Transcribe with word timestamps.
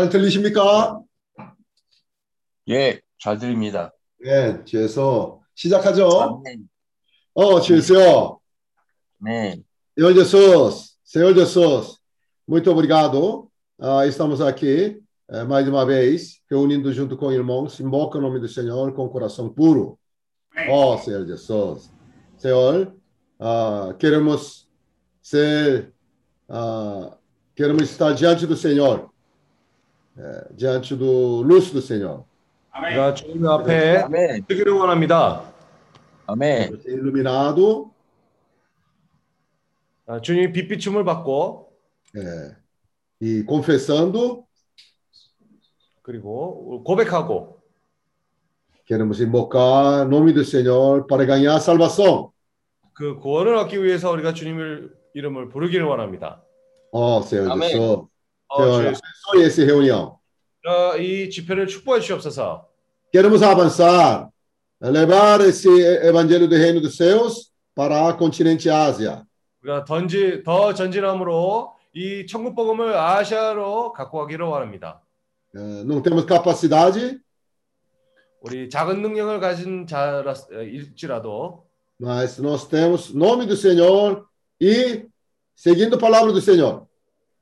잘 0.00 0.08
들리십니까? 0.08 1.00
예, 2.68 3.00
잘 3.18 3.38
들립니다. 3.38 3.92
네, 4.22 4.62
뒤에서 4.64 5.40
시작하죠. 5.54 6.08
아멘. 6.44 6.68
Oh, 7.38 7.60
Tirceu, 7.60 8.38
네. 9.20 9.62
Senhor 9.94 10.14
Jesus, 10.14 10.96
Senhor 11.04 11.34
Jesus, 11.34 11.98
muito 12.48 12.70
obrigado. 12.70 13.50
Ah, 13.78 14.06
estamos 14.06 14.40
aqui 14.40 15.02
eh, 15.28 15.44
mais 15.44 15.68
uma 15.68 15.84
vez, 15.84 16.40
reunindo 16.50 16.92
junto 16.92 17.16
com 17.16 17.32
irmãos, 17.32 17.78
invoca 17.80 18.16
o 18.16 18.20
nome 18.20 18.38
do 18.40 18.48
Senhor 18.48 18.92
com 18.94 19.08
coração 19.08 19.48
puro. 19.48 19.98
Oh, 20.70 20.96
Senhor 20.98 21.26
Jesus. 21.26 21.90
Senhor, 22.38 22.94
ah, 23.38 23.94
queremos 23.98 24.68
ser, 25.20 25.92
ah, 26.48 27.18
queremos 27.54 27.82
estar 27.82 28.12
diante 28.12 28.46
do 28.46 28.56
Senhor, 28.56 29.09
eh, 30.17 30.47
diante 30.55 30.95
do 30.95 31.41
luz 31.41 31.71
do 31.71 31.79
Senhor. 31.81 32.23
우리가 32.77 33.13
주님 33.13 33.45
앞에 33.45 33.97
아멘. 33.97 34.45
서기를 34.47 34.73
원합니다. 34.73 35.43
아멘. 36.27 36.79
Ser 36.81 36.99
iluminado 36.99 37.91
아, 40.07 40.19
주님 40.21 40.51
빛비춤을 40.51 41.03
받고 41.05 41.71
eh, 42.15 42.55
e 43.21 43.45
confessando, 43.45 44.45
그리고 46.01 46.83
고백하고 46.83 47.61
queremos 48.85 49.21
invocar 49.21 50.01
o 50.01 50.09
nome 50.09 50.33
do 50.33 50.43
Senhor 50.43 51.05
para 51.07 51.25
ganhar 51.25 51.59
salvação. 51.61 52.31
그 52.93 53.17
구원을 53.19 53.55
얻기 53.55 53.81
위해서 53.83 54.11
우리가 54.11 54.33
주님을 54.33 54.93
이름을 55.13 55.49
부르기를 55.49 55.85
원합니다. 55.85 56.43
Oh, 56.91 57.23
Senhor 57.23 57.49
Amém. 57.51 57.69
Jesus. 57.71 57.79
어, 57.79 58.09
Senhor, 58.56 58.94
주, 58.94 59.00
abençoe 59.32 59.44
essa 59.46 59.64
reunião. 59.64 60.18
어, 60.66 60.96
이 60.96 61.30
집회를 61.30 61.66
축복해 61.66 62.00
주시옵소서. 62.00 62.66
Queremos 63.12 63.42
avançar, 63.42 64.28
levar 64.80 65.40
esse 65.40 65.68
evangelho 65.68 66.48
do 66.48 66.56
reino 66.56 66.80
dos 66.80 66.96
céus 66.96 67.50
para 67.74 68.08
a 68.08 68.16
continente 68.16 68.68
Ásia. 68.70 69.24
우리가 69.62 69.84
던지 69.84 70.42
더 70.44 70.72
전진함으로 70.74 71.74
이 71.94 72.26
천국 72.26 72.54
복음을 72.54 72.94
아시아로 72.96 73.92
갖고 73.92 74.18
가기를 74.18 74.44
원합니다. 74.46 75.00
Eh, 75.54 75.84
Não 75.84 76.02
temos 76.02 76.26
capacidade, 76.26 77.18
우리 78.42 78.68
작은 78.68 79.00
능력을 79.02 79.40
가진 79.40 79.86
자일지라도 79.86 81.64
mas 81.98 82.38
nós 82.38 82.68
temos 82.68 83.14
nome 83.14 83.46
do 83.46 83.56
Senhor 83.56 84.26
e 84.60 85.06
seguindo 85.56 85.96
a 85.96 85.98
palavra 85.98 86.32
do 86.32 86.40
Senhor. 86.40 86.86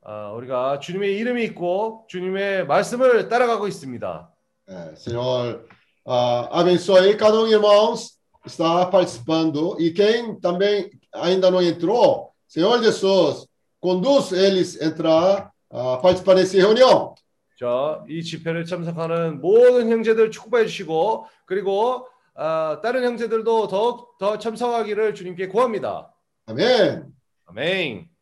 아, 0.02 0.32
우리가 0.32 0.80
주님의 0.80 1.18
이름이 1.18 1.44
있고 1.46 2.06
주님의 2.08 2.66
말씀을 2.68 3.28
따라가고 3.28 3.68
있습니다. 3.68 4.30
Eh, 4.70 4.96
Senhor, 4.96 5.66
ah, 6.06 6.48
abençoe 6.52 7.18
cada 7.18 7.42
um, 7.42 7.48
irmãos, 7.48 8.20
está 8.46 8.86
participando. 8.86 9.76
E 9.80 9.92
quem 9.92 10.40
também 10.40 10.90
ainda 11.14 11.50
não 11.50 11.62
entrou, 11.62 12.32
Senhor 12.48 12.82
Jesus, 12.84 13.48
conduz 13.80 14.32
eles 14.32 14.80
entrar, 14.82 15.52
a 15.72 15.98
participar 15.98 16.36
dessa 16.36 16.58
reunião. 16.58 17.16
자, 17.60 18.04
이 18.08 18.24
집회를 18.24 18.64
참석하는 18.64 19.42
모든 19.42 19.90
형제들 19.90 20.32
축복해 20.32 20.66
주시고 20.66 21.26
그리고 21.46 22.08
아, 22.36 22.80
다른 22.82 23.04
형제들도 23.04 23.68
더욱 23.68 24.18
더 24.18 24.38
참석하기를 24.38 25.14
주님께 25.14 25.50
구합니다. 25.50 26.14
Amém? 26.48 27.04
아멘. 27.48 28.19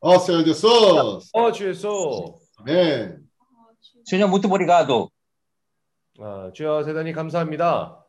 Ó 0.00 0.18
Senhor 0.18 0.44
Jesus. 0.44 1.30
어, 1.34 1.52
주 1.52 1.68
예수. 1.68 2.40
Amém. 2.58 3.18
Senhor, 4.04 4.28
muito 4.28 4.46
obrigado. 4.46 5.10
아, 6.18 6.50
주여 6.54 6.84
대단히 6.84 7.12
감사합니다. 7.12 8.02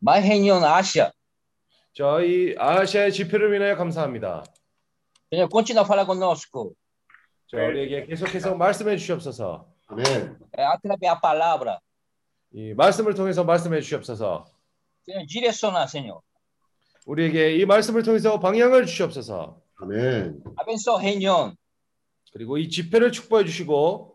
Mais 0.00 0.24
reunião 0.24 0.60
na 0.60 0.76
Ásia. 0.76 1.10
저희 1.94 2.54
아시아의 2.58 3.12
집회를 3.12 3.52
위하여 3.52 3.76
감사합니다. 3.76 4.44
Senhor, 5.32 5.48
continua 5.50 5.82
a 5.82 5.84
falar 5.84 6.06
conosco. 6.06 6.74
자, 7.50 7.56
우리에게 7.58 8.06
계속해서 8.06 8.54
말씀해 8.54 8.96
주시옵소서. 8.96 9.66
É, 10.52 10.62
através 10.64 11.00
da 11.00 11.20
palavra. 11.20 11.78
이 12.52 12.74
말씀을 12.74 13.14
통해서 13.14 13.42
말씀해 13.44 13.80
주시옵소서. 13.80 14.46
Senhor, 15.04 15.26
direcionar, 15.26 15.88
Senhor. 15.88 16.20
우리에게 17.06 17.56
이 17.56 17.64
말씀을 17.66 18.02
통해서 18.02 18.38
방향을 18.38 18.86
주시옵소서. 18.86 19.60
Amém. 19.80 20.40
Abençoa 20.56 20.98
a 20.98 21.00
reunião. 21.00 21.54
그리고 22.32 22.58
이 22.58 22.68
집회를 22.68 23.12
축복해 23.12 23.44
주시고 23.44 24.14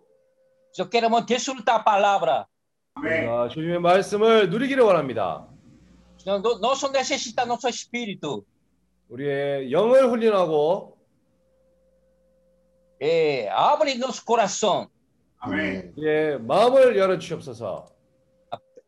Senhor, 0.73 0.89
queremos 0.89 1.25
desfrutar 1.25 1.79
a 1.79 1.83
palavra. 1.83 2.45
우리가 2.97 3.49
주님의 3.49 3.79
말씀을 3.79 4.49
누리기를 4.49 4.83
원합니다. 4.83 5.47
Nosso 6.25 6.89
necessita 6.91 7.43
nosso 7.45 7.67
espírito. 7.67 8.43
우리의 9.09 9.71
영을 9.71 10.09
훈련하고 10.09 10.97
É, 12.99 13.49
abre 13.49 13.95
nosso 13.95 14.23
coração. 14.23 14.87
Amém. 15.39 15.91
우리의 15.97 16.39
마음을 16.41 16.95
열어 16.97 17.17
주시옵소서. 17.17 17.87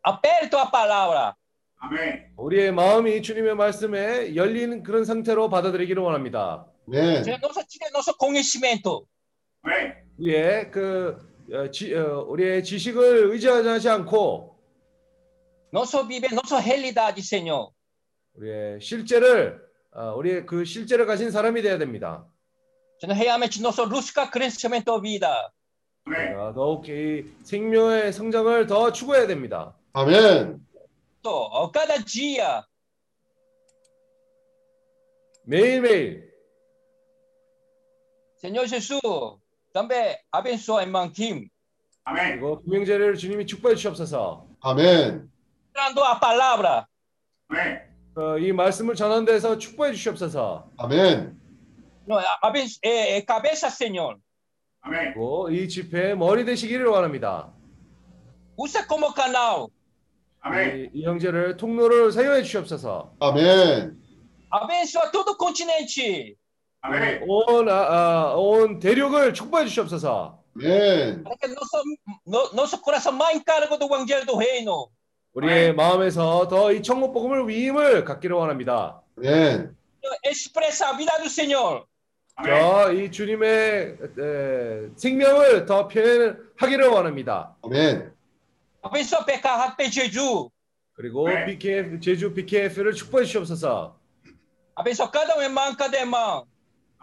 Aperta 0.02 0.60
a 0.62 0.70
palavra. 0.70 1.34
우리의 2.36 2.72
마음이 2.72 3.22
주님의 3.22 3.54
말씀에 3.56 4.34
열린 4.34 4.82
그런 4.82 5.04
상태로 5.04 5.48
받아들이기를 5.48 6.02
원합니다. 6.02 6.66
Nosso, 6.86 7.30
nosso 7.94 8.12
conhecimento. 8.18 9.06
우리의 10.18 10.70
그 10.70 11.16
어, 11.52 11.70
지, 11.70 11.94
어, 11.94 12.24
우리의 12.28 12.64
지식을 12.64 13.30
의지하지 13.32 13.88
않고 13.88 14.54
Nosso 15.72 16.06
viver, 16.06 16.32
nossa 16.32 16.58
realidade, 16.58 17.20
Senhor. 17.20 17.70
우리의 18.34 18.80
실제를 18.80 19.60
어, 19.92 20.14
우리의 20.16 20.46
그 20.46 20.64
실제를 20.64 21.06
가진 21.06 21.30
사람이 21.30 21.62
되어야 21.62 21.78
됩니다. 21.78 22.26
Senhor, 23.02 23.20
realmente 23.20 23.60
nosso 23.60 23.88
busca 23.88 24.30
crescimento 24.30 24.96
da 24.96 25.00
vida. 25.00 25.52
우리가 26.06 26.52
더욱 26.52 26.88
이 26.88 27.24
생명의 27.44 28.12
성장을 28.12 28.66
더 28.66 28.92
추구해야 28.92 29.26
됩니다. 29.26 29.74
Amém. 29.94 30.63
A 31.28 31.70
cada 31.72 31.96
dia. 32.04 32.64
매일매일 35.46 36.32
Senhor 38.36 38.66
Jesus, 38.66 39.00
também 39.72 40.16
abençoa 40.30 40.80
a 40.80 40.82
irmã 40.84 41.10
Kim. 41.10 41.48
그리고 42.04 42.60
김영재를 42.62 43.16
주님이 43.16 43.46
축복해 43.46 43.74
주시옵소서. 43.76 44.46
Amém. 44.62 45.26
Dando 45.72 46.02
a 46.04 46.18
palavra. 46.20 46.86
어, 48.16 48.38
이 48.38 48.52
말씀을 48.52 48.94
전하는 48.94 49.24
데서 49.24 49.56
축복해 49.56 49.92
주시옵소서. 49.92 50.70
Amém. 50.78 51.34
No, 52.06 52.18
aben- 52.42 52.68
é 52.82 53.22
cabeça, 53.22 53.70
Senhor. 53.70 54.18
그리고 54.82 55.48
이 55.50 55.66
집회의 55.66 56.14
머리 56.14 56.44
되시기를 56.44 56.84
원합니다. 56.86 57.50
Usa 58.58 58.86
como 58.86 59.12
canal. 59.14 59.68
이, 60.46 60.90
이 60.92 61.04
형제를 61.04 61.56
통로를 61.56 62.12
사용해 62.12 62.42
주시옵소서. 62.42 63.14
Amém. 63.20 63.92
Abençoa 64.50 65.10
todo 65.10 65.30
o 65.32 65.36
continente. 65.36 66.36
온, 67.26 67.68
아, 67.68 67.72
아, 67.72 68.34
온 68.36 68.78
대륙을 68.78 69.32
축복해 69.32 69.64
주시옵소서. 69.66 70.38
Para 70.54 71.36
que 71.40 71.48
nosso, 71.48 71.82
no- 72.26 72.52
nosso 72.54 72.78
coração 72.80 73.12
mais 73.12 73.36
encargo 73.36 73.76
do 73.78 73.86
evangelho 73.86 74.24
do 74.26 74.36
reino. 74.36 74.88
우리의 75.34 75.74
마음에서 75.74 76.46
더 76.46 76.70
이 76.70 76.80
천국 76.82 77.12
복음을 77.12 77.48
위임을 77.48 78.04
갖기를 78.04 78.36
원합니다. 78.36 79.00
Amém. 79.18 79.70
Expressa 80.24 80.90
a 80.90 80.96
vida 80.96 81.12
do 81.18 81.28
Senhor. 81.28 81.84
저 82.44 82.92
이 82.92 83.10
주님의 83.10 83.96
에, 84.18 84.88
생명을 84.96 85.64
더 85.66 85.88
표현하기를 85.88 86.86
원합니다. 86.88 87.56
Abençoa 88.84 89.24
pecar 89.24 89.58
rápido 89.58 89.90
Jesus. 89.90 90.50
그리고 90.92 91.24
BKF 91.24 92.00
제주 92.00 92.34
BKF를 92.34 92.92
축복해 92.92 93.24
주시옵소서. 93.24 93.98
Abençoa 94.76 95.10
cada 95.10 95.36
um 95.36 95.42
irmão, 95.42 95.74
cada 95.74 95.98
irmã. 95.98 96.44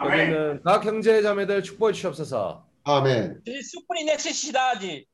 여기 0.03 0.21
있는 0.23 0.61
각 0.63 0.85
형제 0.85 1.21
자매들 1.23 1.63
축복해 1.63 1.93
주시옵소서. 1.93 2.63
Amém. 2.85 3.41
Que 3.43 3.59
supre 3.59 4.03
necessidade. 4.03 5.07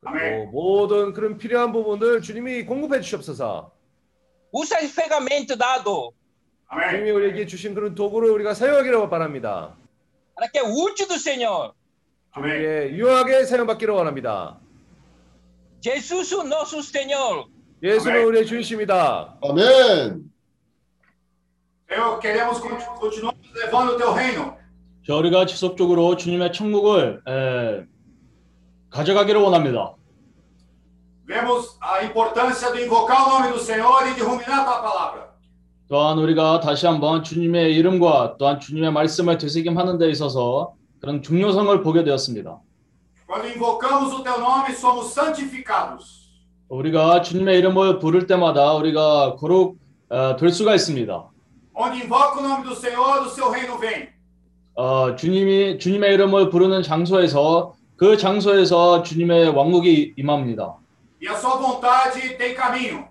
그리고 0.00 0.46
모든 0.52 1.12
그런 1.12 1.36
필요한 1.38 1.72
부분들 1.72 2.22
주님이 2.22 2.64
공급해 2.66 3.00
주시옵소서. 3.00 3.72
Usa 4.54 4.78
esse 4.80 4.92
ferramenta 4.94 5.58
dado. 5.58 6.12
주님이 6.90 7.10
우리에게 7.10 7.46
주신 7.46 7.74
그런 7.74 7.96
도구를 7.96 8.30
우리가 8.30 8.54
사용하기를 8.54 9.10
바랍니다. 9.10 9.76
Para 10.36 10.48
que 10.50 10.60
é 10.60 10.62
útil 10.62 11.08
do 11.08 11.14
Senhor. 11.18 11.72
주님께 12.34 12.94
유하게 12.96 13.44
사용받기를 13.44 13.92
원합니다. 13.92 14.61
Jesus, 15.82 16.32
o 16.32 16.42
nosso 16.44 16.80
Senhor. 16.82 17.46
예수는 17.82 18.24
우리의 18.24 18.46
주이십니다. 18.46 19.36
Amém. 19.42 20.30
Senhor, 21.90 22.20
queremos 22.20 22.60
conti- 22.60 22.86
continuar 23.00 23.34
levando 23.54 23.94
o 23.94 23.96
teu 23.98 24.12
reino. 24.14 24.56
자, 25.06 25.16
우리가 25.16 25.46
지속적으로 25.46 26.16
주님의 26.16 26.52
천국을 26.52 27.20
에, 27.26 27.84
가져가기를 28.90 29.40
원합니다. 29.40 29.96
Vemos 31.26 31.76
a 31.82 32.04
importância 32.04 32.70
de 32.72 32.82
invocar 32.84 33.26
o 33.26 33.40
nome 33.40 33.52
do 33.52 33.58
Senhor 33.58 34.06
e 34.08 34.14
de 34.14 34.22
ruminar 34.22 34.60
a 34.60 34.64
tua 34.64 34.82
palavra. 34.82 35.32
또한 35.88 36.18
우리가 36.18 36.60
다시 36.60 36.86
한번 36.86 37.22
주님의 37.24 37.74
이름과 37.76 38.36
또한 38.38 38.60
주님의 38.60 38.92
말씀을 38.92 39.36
되새김하는 39.38 39.98
데 39.98 40.08
있어서 40.10 40.74
그런 41.00 41.20
중요성을 41.22 41.82
보게 41.82 42.04
되었습니다. 42.04 42.60
Quando 43.32 43.48
invocamos 43.48 44.12
o 44.12 44.22
teu 44.22 44.38
nome, 44.38 44.74
somos 44.74 45.06
santificados. 45.14 46.28
우리가 46.68 47.22
주님의 47.22 47.58
이름을 47.60 47.98
부를 47.98 48.26
때마다 48.26 48.74
우리가 48.74 49.36
거룩 49.36 49.78
어, 50.10 50.36
될 50.36 50.50
수가 50.50 50.74
있습니다. 50.74 51.30
Onde 51.74 52.02
invoca 52.02 52.38
o 52.38 52.42
nome 52.42 52.62
do 52.62 52.74
Senhor, 52.76 53.22
o 53.22 53.30
seu 53.30 53.48
reino 53.48 53.78
vem. 53.78 54.08
어, 54.74 55.16
주님이 55.16 55.78
주님의 55.78 56.12
이름을 56.12 56.50
부르는 56.50 56.82
장소에서 56.82 57.72
그 57.96 58.18
장소에서 58.18 59.02
주님의 59.02 59.48
왕국이 59.48 60.12
임합니다. 60.18 60.76
E 61.22 61.26
a 61.26 61.34
sua 61.34 61.56
vontade 61.56 62.36
tem 62.36 62.54
caminho. 62.54 63.06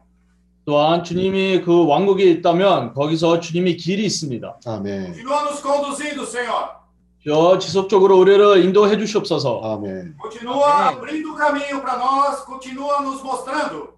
또한 0.65 1.03
주님이 1.03 1.61
그 1.63 1.87
왕국이 1.87 2.29
있다면 2.29 2.93
거기서 2.93 3.39
주님이 3.39 3.75
길이 3.75 4.05
있습니다. 4.05 4.59
아멘. 4.67 5.15
Continua 5.15 5.41
nos 5.45 5.63
conduzindo, 5.63 6.23
Senhor. 6.27 6.80
저 7.23 7.59
지속적으로 7.59 8.17
우리를 8.17 8.65
인도해 8.65 8.97
주시옵소서. 8.97 9.61
아멘. 9.63 10.15
Continua 10.19 10.89
abrindo 10.89 11.31
o 11.31 11.37
caminho 11.37 11.79
para 11.81 11.97
nós, 11.97 12.43
continua 12.45 13.01
nos 13.01 13.21
mostrando. 13.23 13.93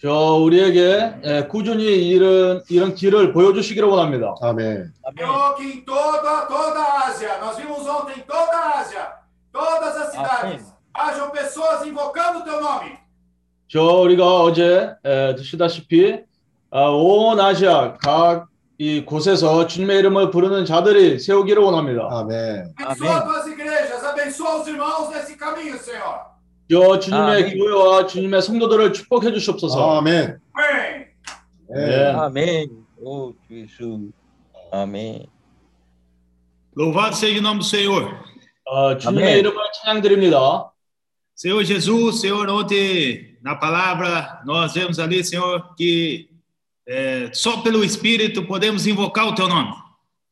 저 0.00 0.10
우리에게 0.40 1.20
예, 1.22 1.46
꾸준히 1.48 1.84
이런 1.84 2.62
이런 2.70 2.94
길을 2.94 3.32
보여주시기를 3.34 3.86
원합니다. 3.86 4.34
아멘. 4.40 4.90
Senhor, 5.18 5.54
que 5.54 5.64
em 5.64 5.84
toda, 5.84 6.46
toda 6.48 6.80
a 6.80 7.08
Ásia, 7.08 7.38
nós 7.40 7.56
vimos 7.58 7.86
ontem 7.86 8.18
em 8.18 8.24
toda 8.24 8.56
a 8.56 8.80
Ásia, 8.80 9.06
todas 9.52 9.96
as 9.96 10.12
cidades, 10.12 10.72
hajam 10.94 11.30
pessoas 11.30 11.86
invocando 11.86 12.40
o 12.40 12.42
teu 12.42 12.58
nome. 12.58 12.96
저 13.68 13.80
우리가 13.82 14.42
어제 14.42 14.90
에, 15.04 15.34
드시다시피 15.34 16.20
아, 16.70 16.88
온 16.88 17.38
아시아 17.38 17.98
각 17.98 18.48
이 18.82 19.04
곳에서 19.04 19.68
주님의 19.68 20.00
이름을 20.00 20.32
부르는 20.32 20.64
자들이 20.64 21.20
세우기를 21.20 21.62
원합니다. 21.62 22.08
아멘. 22.10 22.74
저 26.68 26.98
주님의 26.98 27.44
아멘. 27.44 27.58
교회와 27.58 28.06
주님의 28.08 28.42
성도들을 28.42 28.92
축복해 28.92 29.32
주시옵소서. 29.34 29.98
아멘. 29.98 30.40
네. 31.68 32.66
Oh. 33.04 33.34
Louvado 36.74 37.14
seja 37.14 37.38
o 37.38 37.40
nome 37.40 37.60
do 37.60 37.64
Senhor. 37.64 38.10
어, 38.64 38.98
주님의 38.98 39.24
아멘. 39.24 39.38
이름을 39.38 39.56
찬양드립니다. 39.84 40.72
Senhor 41.36 41.64
Jesus, 41.64 42.20
Senhor, 42.20 42.48
ontem 42.50 43.38
na 43.44 43.54
palavra 43.54 44.42
nós 44.44 44.74
vemos 44.74 44.98
ali, 44.98 45.22
Senhor, 45.22 45.72
que 45.76 46.31
é, 46.88 47.30
só 47.32 47.62
pelo 47.62 47.84
Espírito 47.84 48.46
podemos 48.46 48.86
invocar 48.86 49.28
o 49.28 49.34
Teu 49.34 49.48
nome. 49.48 49.72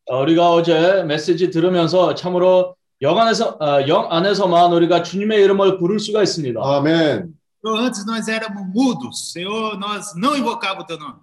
어, 0.08 0.22
우리가 0.22 0.50
어제 0.50 1.04
메시지 1.04 1.50
들으면서 1.50 2.14
참으로 2.14 2.74
영 3.02 3.18
안에서 3.18 3.56
어, 3.60 3.86
영 3.86 4.08
안에서만 4.10 4.72
우리가 4.72 5.02
주님의 5.02 5.42
이름을 5.44 5.78
부를 5.78 5.98
수가 5.98 6.22
있습니다. 6.22 6.60
아멘. 6.62 7.34
Antes 7.62 8.06
nós 8.06 8.26
éramos 8.26 8.66
mudos, 8.74 9.32
Senhor, 9.32 9.76
nós 9.78 10.14
não 10.16 10.34
invocávamos 10.36 10.84
o 10.84 10.86
Teu 10.86 10.96
nome. 10.98 11.20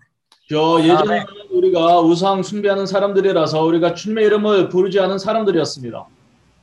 저 0.49 0.79
예전에 0.81 1.25
우리가 1.51 1.99
우상 1.99 2.41
숭배하는 2.41 2.85
사람들이라서 2.85 3.61
우리가 3.63 3.93
주님의 3.93 4.25
이름을 4.27 4.69
부르지 4.69 4.99
않은 4.99 5.19
사람들이었습니다. 5.19 6.05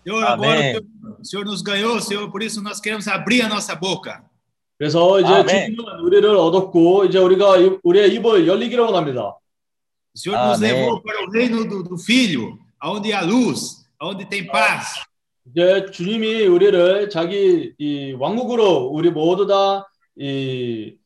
Senhor, 0.06 0.24
agora 0.24 0.80
o 1.20 1.24
Senhor 1.24 1.44
nos 1.44 1.62
ganhou, 1.62 2.00
Senhor, 2.00 2.30
por 2.30 2.42
isso 2.42 2.62
nós 2.62 2.80
queremos 2.80 3.06
abrir 3.08 3.42
a 3.42 3.48
nossa 3.48 3.74
boca. 3.74 4.22
그래서 4.78 5.20
이제 5.20 5.28
아멘. 5.28 5.46
주님은 5.76 6.00
우리를 6.00 6.28
얻었고 6.36 7.04
이제 7.06 7.18
우리가 7.18 7.58
이- 7.58 7.78
우리의 7.82 8.14
입을 8.14 8.46
열리기를 8.46 8.84
원합니다. 8.84 9.20
O 9.26 10.16
Senhor 10.16 10.38
nos 10.48 10.60
levou 10.60 11.02
para 11.02 11.24
o 11.24 11.30
reino 11.30 11.68
do, 11.68 11.82
do 11.82 11.96
Filho, 11.98 12.56
aonde 12.82 13.12
há 13.12 13.20
luz, 13.22 13.84
aonde 14.00 14.28
tem 14.28 14.46
paz. 14.46 14.94
이제 15.50 15.86
주님이 15.92 16.46
우리를 16.46 17.10
자기 17.10 17.72
이 17.78 18.12
왕국으로 18.18 18.86
우리 18.92 19.10
모두 19.10 19.46
다이 19.46 20.96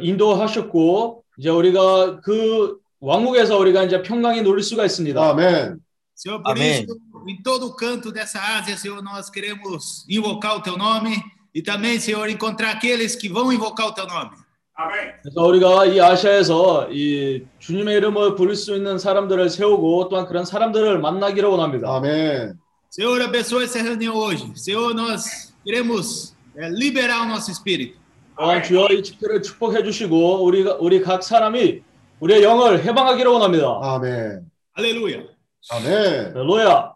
인도하셨고 0.00 1.24
이제 1.38 1.48
우리가 1.50 2.20
그 2.20 2.78
왕국에서 3.00 3.58
우리가 3.58 3.84
이제 3.84 4.02
평강히 4.02 4.42
누릴 4.42 4.62
수가 4.62 4.84
있습니다. 4.84 5.20
아멘. 5.30 5.78
Senhor, 6.16 6.42
por 6.42 6.52
Amém. 6.56 6.82
isso, 6.82 6.96
em 7.28 7.42
todo 7.42 7.76
canto 7.76 8.10
dessa 8.10 8.40
Ásia, 8.40 8.74
Senhor, 8.76 9.02
nós 9.02 9.28
queremos 9.30 10.06
invocar 10.08 10.56
o 10.56 10.62
Teu 10.62 10.76
nome 10.78 11.14
e 11.56 11.62
também, 11.62 11.98
Senhor, 11.98 12.28
encontrar 12.28 12.72
aqueles 12.72 13.16
que 13.16 13.30
vão 13.30 13.50
invocar 13.50 13.86
o 13.86 13.94
Teu 13.94 14.06
nome. 14.06 14.36
Amém. 14.78 15.14
그래서 15.22 15.42
우리가 15.42 15.86
이 15.86 15.98
아시아에서 15.98 16.88
이 16.90 17.46
주님의 17.60 17.96
이름을 17.96 18.34
부를 18.34 18.54
수 18.54 18.76
있는 18.76 18.98
사람들을 18.98 19.48
세우고 19.48 20.10
또한 20.10 20.26
그런 20.26 20.44
사람들을 20.44 20.98
만나기를 20.98 21.48
원합니다. 21.48 21.96
아멘. 21.96 22.58
Senhor, 22.90 23.22
abençoe 23.22 23.64
essa 23.64 23.80
reunião 23.80 24.14
hoje. 24.16 24.52
Senhor, 24.54 24.92
nós 24.92 25.54
queremos 25.64 26.36
eh, 26.58 26.68
liberar 26.68 27.22
o 27.22 27.26
nosso 27.26 27.50
espírito. 27.50 27.98
또한 28.36 28.62
주여 28.62 28.88
이 28.90 29.02
집회를 29.02 29.40
축복해 29.40 29.82
주시고 29.82 30.44
우리가 30.44 30.76
우리 30.78 31.00
각 31.00 31.22
사람이 31.22 31.80
우리의 32.20 32.42
영을 32.42 32.84
해방하기를 32.84 33.30
원합니다. 33.30 33.80
아멘. 33.82 34.44
Aleluia. 34.76 35.26
아멘. 35.70 36.34
할렐루야. 36.34 36.92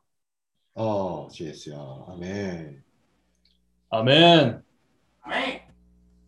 어, 0.75 1.29
예수야. 1.41 1.79
아멘. 2.09 2.90
아멘. 3.93 4.63
Amém. 5.25 5.63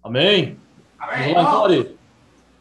아멘. 0.03 0.59
Amém. 0.99 1.35
Vamos 1.35 1.70
lá. 1.70 1.85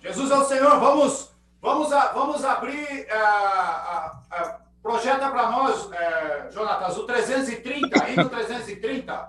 Jesus 0.03 0.29
é 0.31 0.35
o 0.37 0.43
Senhor. 0.43 0.79
Vamos, 0.79 1.31
vamos, 1.59 1.91
a, 1.91 2.13
vamos 2.13 2.45
abrir. 2.45 3.07
ah, 3.11 3.17
ah, 3.17 4.21
ah, 4.31 4.57
projeta 4.81 5.29
para 5.31 5.49
nós, 5.49 5.89
eh, 5.91 6.49
Jonatas, 6.51 6.97
o 6.97 7.05
330, 7.05 8.11
hino 8.11 8.29
330. 8.29 9.27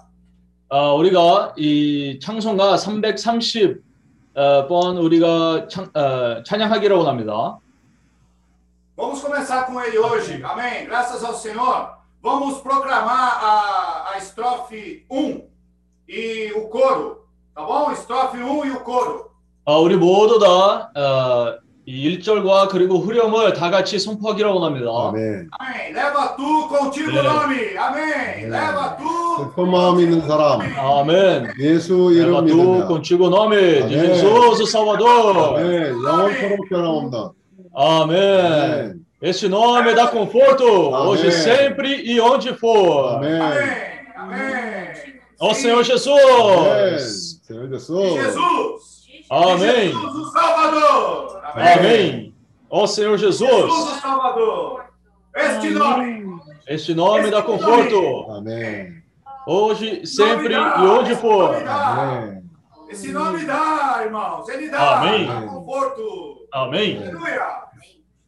아, 0.68 0.92
우리가 0.92 1.54
이 1.56 2.18
찬송가 2.20 2.76
330 2.76 3.82
어, 4.34 4.66
번 4.66 4.96
우리가 4.98 5.68
찬, 5.68 5.90
어, 5.94 6.42
찬양하기를 6.42 6.96
원합니다. 6.96 7.58
Vamos 8.94 9.22
começar 9.22 9.64
com 9.66 9.80
ele 9.80 9.98
hoje. 9.98 10.42
Amém. 10.44 10.84
Graças 10.84 11.24
ao 11.24 11.34
Senhor. 11.34 11.96
Vamos 12.22 12.60
proclamar 12.60 13.42
a, 13.42 14.10
a 14.12 14.18
estrofe 14.18 15.04
1 15.10 15.51
e 16.11 16.51
o 16.55 16.67
coro. 16.69 17.17
Tá 17.55 17.63
bom? 17.63 17.91
Estrofe 17.91 18.37
1 18.37 18.65
e 18.65 18.71
o 18.71 18.79
coro. 18.83 19.27
아, 19.65 19.75
우리 19.77 19.95
모두 19.97 20.39
다 20.39 20.91
어, 20.95 21.57
이 21.85 22.17
1절과 22.19 22.69
그리고 22.69 22.99
후렴을 22.99 23.53
다 23.53 23.69
같이 23.69 23.97
선포하기를 23.99 24.49
원합니다. 24.49 24.89
아멘. 24.89 25.49
Amém. 25.51 25.93
Leva 25.93 26.35
tu 26.35 26.67
contigo 26.69 27.11
o 27.11 27.19
É. 27.19 27.23
nome. 27.23 27.77
Amém. 27.77 28.49
Leva 28.49 28.95
tu. 28.97 29.07
슬픈 29.37 29.69
마음 29.71 29.99
있는 29.99 30.21
사람. 30.27 30.61
아멘. 30.61 31.53
예수 31.59 32.09
내가 32.11 32.39
이름 32.41 32.45
두 32.47 32.55
믿으며. 32.55 32.87
contigo 32.87 33.25
o 33.25 33.29
nome 33.29 33.87
de 33.87 33.99
Amém. 33.99 34.15
Jesus 34.15 34.69
Salvador. 34.71 35.57
아멘. 35.57 35.93
영원토록 36.03 36.69
변함없는. 36.69 37.29
Amém. 37.75 38.93
Esse 39.21 39.47
nome 39.49 39.93
dá 39.95 40.07
conforto, 40.07 40.63
hoje, 40.63 41.27
Amém. 41.27 41.31
sempre 41.31 42.01
e 42.03 42.19
onde 42.19 42.49
for. 42.53 43.15
아멘. 43.17 43.41
Amém. 43.41 43.67
Amém. 44.15 44.87
Ao 45.42 45.52
Senhor 45.56 45.82
Jesus! 45.82 46.16
Amém. 46.16 46.98
Senhor 47.00 47.68
Jesus! 47.68 48.12
Jesus! 48.14 49.26
Amém! 49.28 49.88
Jesus, 49.88 50.14
o 50.14 50.30
Salvador! 50.30 51.40
Amém! 51.42 51.72
Amém. 51.78 52.34
Ó 52.70 52.86
Senhor 52.86 53.18
Jesus! 53.18 53.50
Jesus, 53.50 53.72
o 53.72 54.00
Salvador! 54.00 54.84
Este 55.34 55.70
nome! 55.70 56.40
Este 56.68 56.94
nome 56.94 57.18
este 57.22 57.30
dá 57.32 57.42
conforto! 57.42 58.00
Nome. 58.00 58.38
Amém! 58.38 59.02
Hoje, 59.44 60.06
sempre 60.06 60.48
dá, 60.48 60.76
e 60.78 60.86
onde 60.86 61.16
for! 61.16 61.56
Amém! 61.56 62.44
Esse 62.88 63.10
nome 63.10 63.44
dá, 63.44 64.00
irmãos! 64.04 64.48
Ele 64.48 64.70
dá, 64.70 65.00
Amém. 65.00 65.26
dá 65.26 65.42
conforto! 65.42 66.46
Amém! 66.52 66.98
Aleluia! 66.98 67.64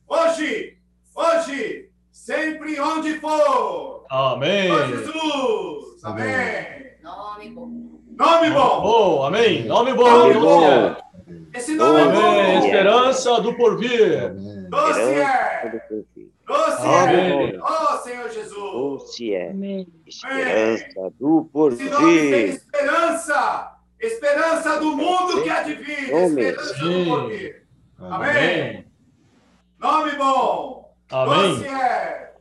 Hoje, 0.08 0.76
hoje, 1.14 1.90
sempre 2.10 2.80
onde 2.80 3.20
for! 3.20 4.04
Amém! 4.10 4.72
Ó 4.72 4.86
Jesus! 4.86 6.02
Amém. 6.04 6.34
Amém. 6.34 6.83
Nome 7.04 7.50
bom. 7.50 8.00
Nome 8.16 8.50
bom. 8.50 8.82
Oh, 8.82 9.22
amém. 9.24 9.66
Nome 9.66 9.92
bom. 9.92 10.08
Nome 10.08 10.40
bom. 10.40 10.96
Esse 11.52 11.74
nome 11.74 12.00
é 12.00 12.08
bom. 12.08 12.64
Esperança 12.64 13.40
do 13.42 13.54
porvir. 13.54 14.32
Doce 14.70 15.00
Dossier. 15.00 15.20
é. 16.46 17.58
Oh, 17.62 17.96
Senhor 17.98 18.30
Jesus. 18.30 18.54
Doce 18.54 19.36
Amém. 19.36 19.86
Esperança 20.06 21.12
do 21.20 21.46
porvir. 21.52 21.88
Esse 21.88 22.00
nome 22.00 22.30
tem 22.30 22.44
esperança. 22.46 23.76
Esperança 24.00 24.80
do 24.80 24.96
mundo 24.96 25.42
que 25.42 25.50
adivinha. 25.50 26.26
Esperança 26.26 26.74
do 26.78 27.04
porvir. 27.04 27.66
Amém. 27.98 28.30
amém. 28.30 28.86
Nome 29.78 30.12
bom. 30.12 30.94
Amém. 31.10 31.66
é. 31.66 32.32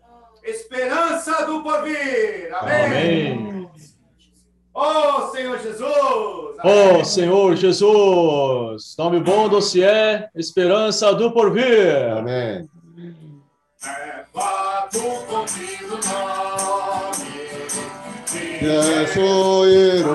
Esperança 0.41 1.45
do 1.47 1.61
porvir. 1.61 2.49
Amém. 2.55 2.85
amém. 2.85 3.52
Oh, 4.73 5.31
Senhor 5.31 5.59
Jesus! 5.59 6.59
Amém. 6.59 6.97
Oh, 6.99 7.03
Senhor 7.05 7.55
Jesus! 7.55 8.95
Nome 8.97 9.19
bom 9.19 9.47
do 9.47 9.61
é 9.83 10.29
esperança 10.35 11.13
do 11.13 11.31
porvir. 11.31 12.11
Amém. 12.17 12.67
É 13.85 14.23
fato 14.33 14.99
contigo. 15.27 15.99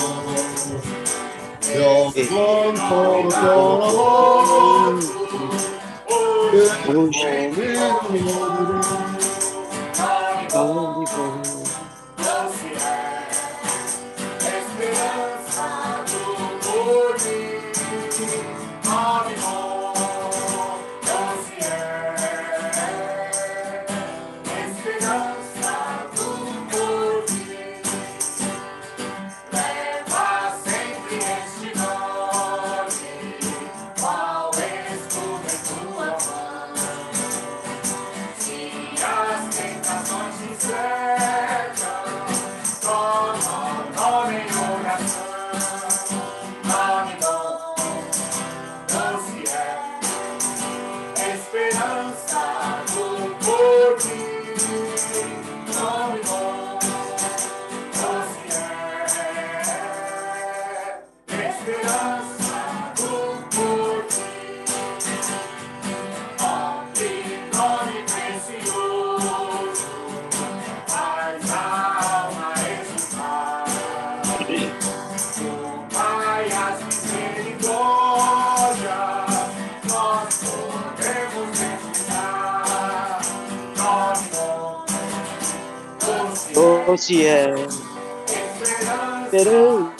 OCS. 86.89 87.81
Pero 89.31 89.93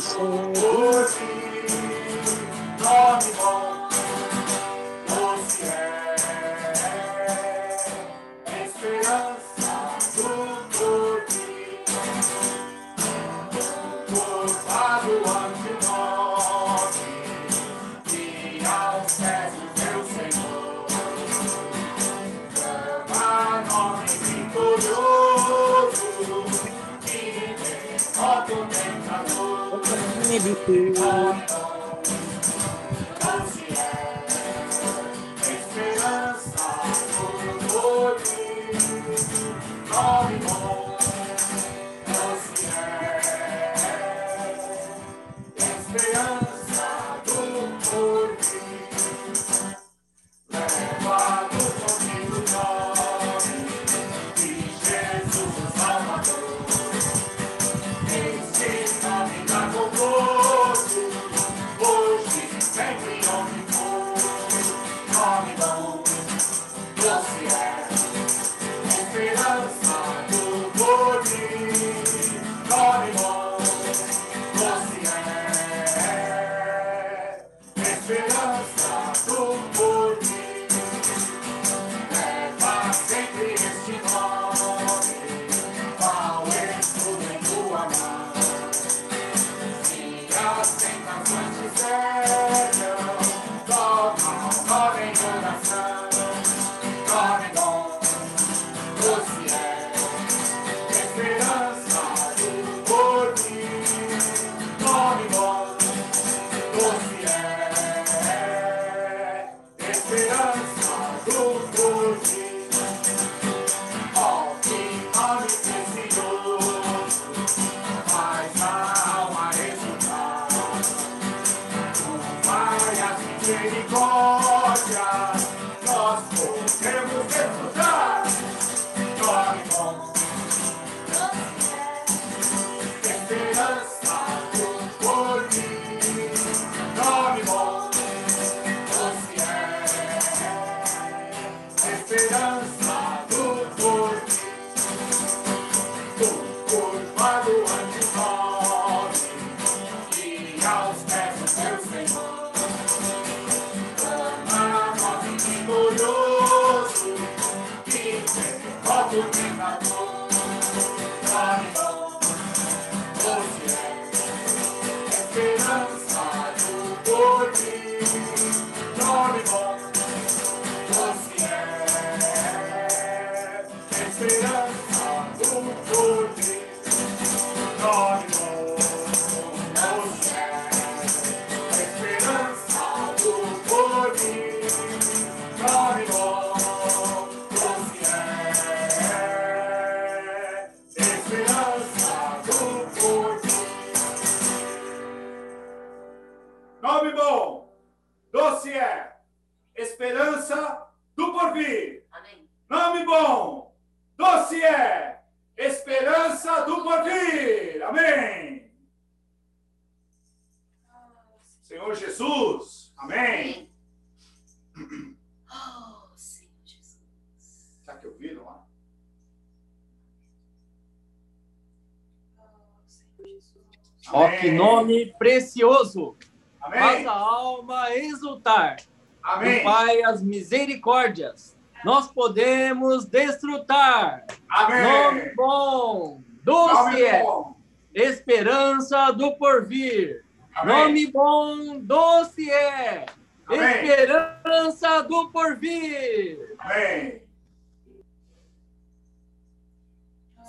misericórdias. 230.90 231.56
Nós 231.86 232.08
podemos 232.12 233.06
desfrutar. 233.06 234.26
Nome 234.50 235.22
Amém. 235.22 235.36
bom, 235.36 236.22
doce 236.44 236.74
Nome 236.74 237.02
é, 237.02 237.24
bom. 237.24 237.56
esperança 237.94 239.12
do 239.12 239.36
porvir. 239.38 240.26
Amém. 240.56 240.76
Nome 240.76 241.08
bom, 241.08 241.80
doce 241.80 242.50
é, 242.50 243.06
Amém. 243.48 243.86
esperança 243.88 245.02
do 245.04 245.32
porvir. 245.32 246.56
Amém. 246.60 247.22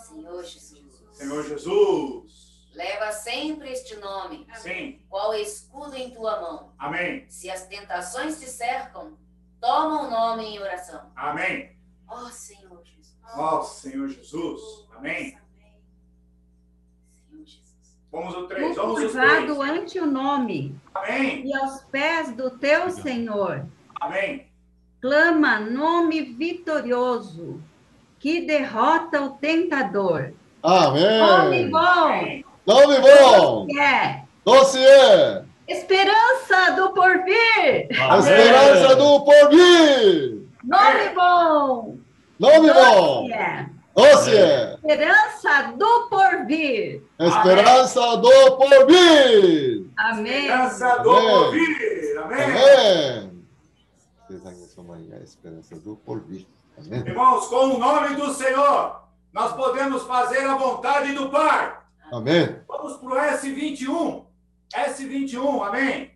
Senhor 0.03 0.43
Jesus. 0.43 1.05
Senhor 1.13 1.45
Jesus. 1.45 2.41
Leva 2.75 3.13
sempre 3.13 3.71
este 3.71 3.95
nome, 3.97 4.47
Sim. 4.55 5.01
qual 5.09 5.35
escudo 5.35 5.95
em 5.95 6.11
tua 6.13 6.41
mão. 6.41 6.73
Amém. 6.79 7.27
Se 7.29 7.51
as 7.51 7.67
tentações 7.67 8.41
te 8.41 8.47
cercam, 8.47 9.19
toma 9.61 10.03
o 10.03 10.11
nome 10.11 10.45
em 10.45 10.59
oração. 10.59 11.01
Amém. 11.15 11.77
Ó 12.09 12.27
Senhor 12.31 12.83
Jesus. 12.85 13.17
Ó 13.35 13.63
Senhor 13.63 14.09
Jesus. 14.09 14.61
Amém. 14.97 15.37
Senhor 17.29 17.45
Jesus. 17.45 17.99
Vamos 18.11 18.35
o 18.35 18.47
três. 18.47 18.77
Vamos 18.77 18.95
os 18.95 19.13
cruzado 19.13 19.57
três. 19.57 19.71
ante 19.71 20.01
o 20.01 20.07
nome 20.07 20.75
Amém. 20.95 21.47
e 21.47 21.55
aos 21.55 21.83
pés 21.85 22.35
do 22.35 22.51
teu 22.59 22.91
Senhor, 22.91 23.65
Amém. 24.01 24.47
clama 25.01 25.61
nome 25.61 26.23
vitorioso 26.23 27.63
que 28.19 28.41
derrota 28.43 29.23
o 29.23 29.31
tentador. 29.31 30.33
Nome 30.63 31.05
Amém. 31.07 31.71
bom, 31.71 31.79
Amém. 31.79 32.45
Nome 32.67 32.97
bom, 33.01 33.67
que 33.67 33.81
é 33.81 34.25
doce 34.45 34.79
é, 34.79 35.45
esperança 35.73 36.73
do 36.77 36.93
porvir. 36.93 37.89
a 38.01 38.19
esperança 38.19 38.97
do 38.97 39.25
porvir. 39.25 40.41
Nome 40.65 41.09
bom, 41.15 41.97
Nome 42.39 42.73
bom, 42.73 43.27
que 43.27 43.33
é 43.33 43.67
doce 43.95 44.37
é, 44.37 44.75
esperança 44.75 45.73
do 45.77 46.09
porvir. 46.09 47.03
esperança 47.19 48.17
do 48.17 48.57
porvir. 48.57 49.87
Amém. 49.97 50.47
Graça 50.47 50.97
do 50.99 51.11
Amém. 51.11 51.35
ouvir. 51.35 52.19
Amém. 52.19 52.43
Amém. 52.45 53.41
A 55.13 55.23
esperança 55.23 55.77
do 55.77 55.97
porvir. 55.97 56.47
Amém. 56.79 57.01
Irmãos, 57.07 57.47
com 57.49 57.75
o 57.75 57.79
nome 57.79 58.17
do 58.17 58.33
Senhor, 58.33 59.03
nós 59.33 59.53
podemos 59.53 60.03
fazer 60.05 60.47
a 60.47 60.57
vontade 60.57 61.13
do 61.13 61.29
Pai. 61.31 61.77
Amém. 62.13 62.57
Vamos 62.67 62.97
para 62.97 63.09
o 63.09 63.37
S21. 63.39 64.30
S21, 64.75 65.67
amém? 65.67 66.11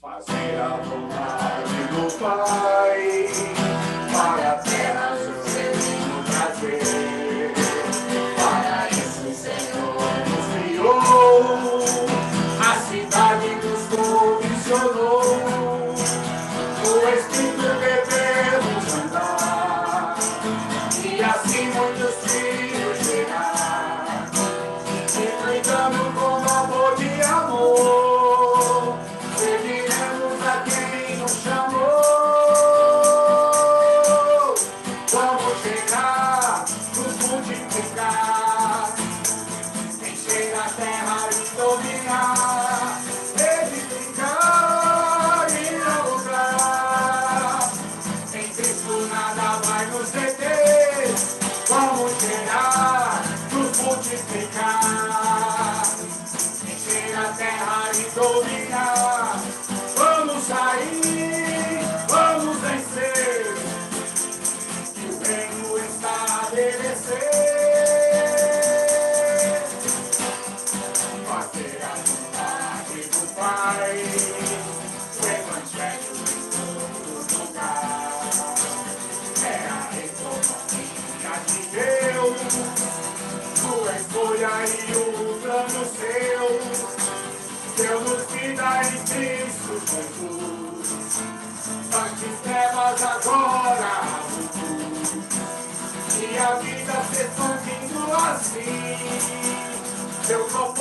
Fazer 0.00 0.60
a 0.60 0.76
vontade 0.76 1.72
do 1.88 2.18
Pai, 2.18 2.57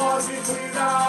Hoje 0.08 0.40
te 0.46 0.70
dá 0.74 1.07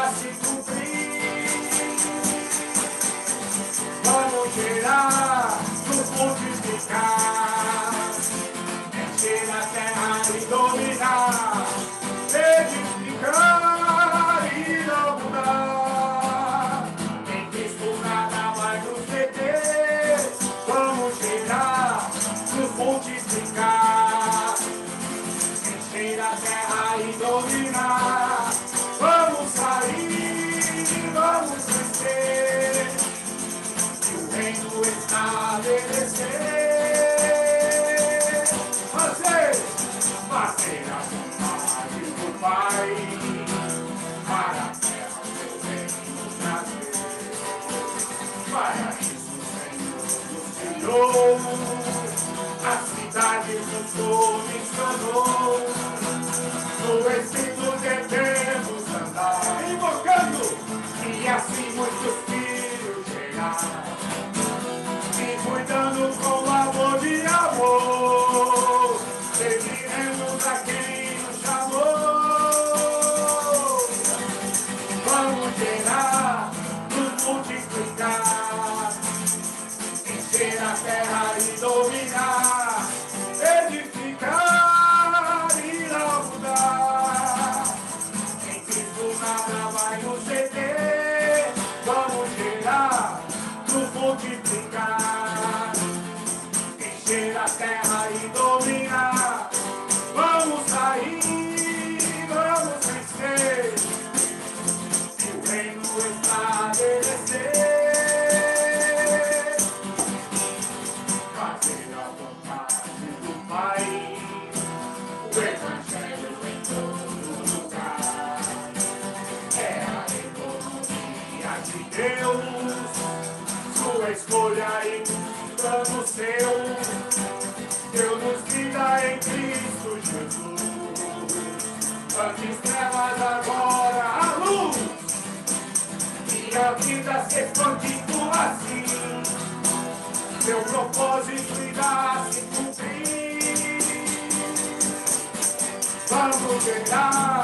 Vamos 146.69 147.38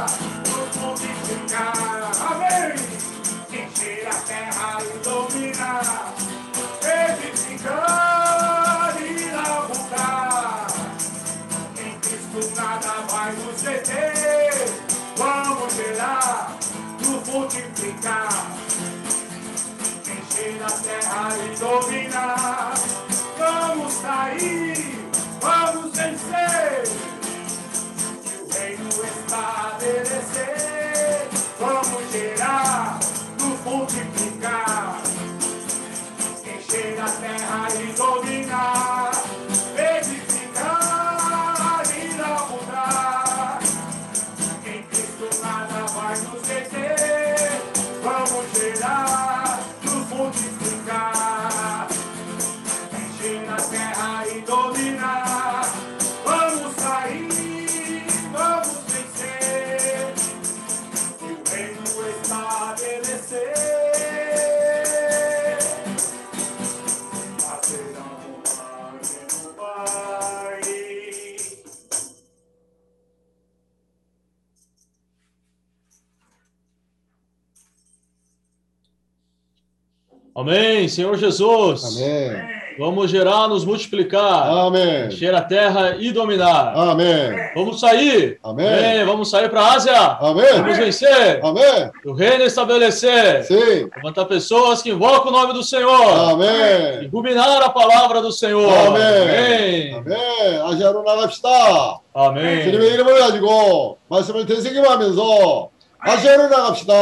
Amém, 80.43 80.87
Senhor 80.87 81.17
Jesus. 81.17 81.83
Amém. 81.97 82.59
Vamos 82.79 83.11
gerar, 83.11 83.49
nos 83.49 83.65
multiplicar, 83.65 84.47
Amém. 84.47 85.07
encher 85.07 85.35
a 85.35 85.41
terra 85.41 85.97
e 85.99 86.13
dominar. 86.13 86.71
Amém. 86.73 87.35
Vamos 87.53 87.81
sair. 87.81 88.39
Amém. 88.41 89.03
Vamos 89.05 89.29
sair 89.29 89.49
para 89.49 89.59
a 89.59 89.73
Ásia. 89.73 89.99
Amém. 90.21 90.45
Vamos 90.61 90.77
vencer. 90.77 91.41
Amém. 91.43 91.91
O 92.05 92.13
reino 92.13 92.45
estabelecer. 92.45 93.43
Sim. 93.43 93.89
Levantar 93.97 94.23
pessoas 94.25 94.81
que 94.81 94.91
invocam 94.91 95.27
o 95.27 95.31
nome 95.31 95.51
do 95.51 95.61
Senhor. 95.61 95.91
Amém. 96.31 97.03
E 97.03 97.07
ruminar 97.07 97.61
a 97.63 97.69
palavra 97.69 98.21
do 98.21 98.31
Senhor. 98.31 98.71
아멘. 98.71 99.95
아멘. 99.95 100.61
아시아로 100.61 101.03
나갑시다. 101.03 101.99
Amém. 102.15 102.63
주님의 102.63 102.93
이름을 102.93 103.19
가지고 103.19 103.97
말씀을 104.07 104.45
되새김하면서 104.45 105.69
아시아로 105.99 106.47
나갑시다. 106.47 106.93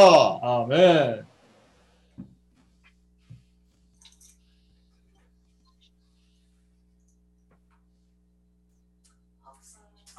Amém. 0.42 1.28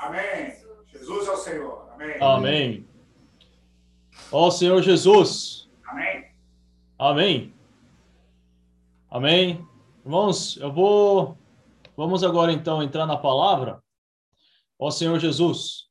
Amém. 0.05 0.53
Jesus 0.93 1.29
é 1.29 1.31
o 1.31 1.37
Senhor. 1.39 1.89
Amém. 1.95 2.17
Amém. 2.21 2.89
Ó 4.31 4.51
Senhor 4.51 4.83
Jesus. 4.83 5.67
Amém. 5.83 6.31
Amém. 6.99 7.55
Amém. 9.09 9.67
Irmãos, 10.05 10.59
eu 10.59 10.71
vou. 10.71 11.39
Vamos 11.97 12.23
agora 12.23 12.53
então 12.53 12.83
entrar 12.83 13.07
na 13.07 13.17
palavra. 13.17 13.83
Ó 14.79 14.91
Senhor 14.91 15.19
Jesus, 15.19 15.85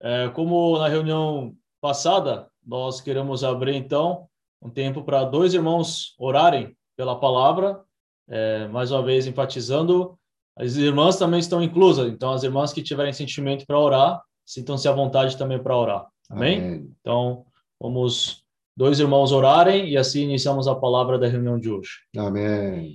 é, 0.00 0.28
como 0.28 0.78
na 0.78 0.86
reunião 0.86 1.56
passada, 1.80 2.48
nós 2.64 3.00
queremos 3.00 3.42
abrir 3.42 3.74
então 3.74 4.28
um 4.62 4.70
tempo 4.70 5.02
para 5.02 5.24
dois 5.24 5.52
irmãos 5.52 6.14
orarem 6.16 6.76
pela 6.96 7.18
palavra, 7.18 7.82
é, 8.28 8.68
mais 8.68 8.92
uma 8.92 9.02
vez 9.02 9.26
enfatizando, 9.26 10.16
as 10.57 10.75
irmãs 10.77 11.17
também 11.17 11.39
estão 11.39 11.61
inclusas, 11.61 12.07
então 12.09 12.31
as 12.31 12.43
irmãs 12.43 12.71
que 12.71 12.81
tiverem 12.81 13.11
sentimento 13.11 13.65
para 13.65 13.77
orar, 13.79 14.21
sintam-se 14.45 14.87
à 14.87 14.91
vontade 14.91 15.37
também 15.37 15.61
para 15.61 15.75
orar. 15.75 16.07
Amém? 16.29 16.89
Então, 17.01 17.45
vamos 17.79 18.43
dois 18.75 18.99
irmãos 18.99 19.31
orarem 19.31 19.89
e 19.89 19.97
assim 19.97 20.23
iniciamos 20.23 20.67
a 20.67 20.75
palavra 20.75 21.17
da 21.19 21.27
reunião 21.27 21.59
de 21.59 21.69
hoje. 21.69 21.89
아멘. 22.17 22.93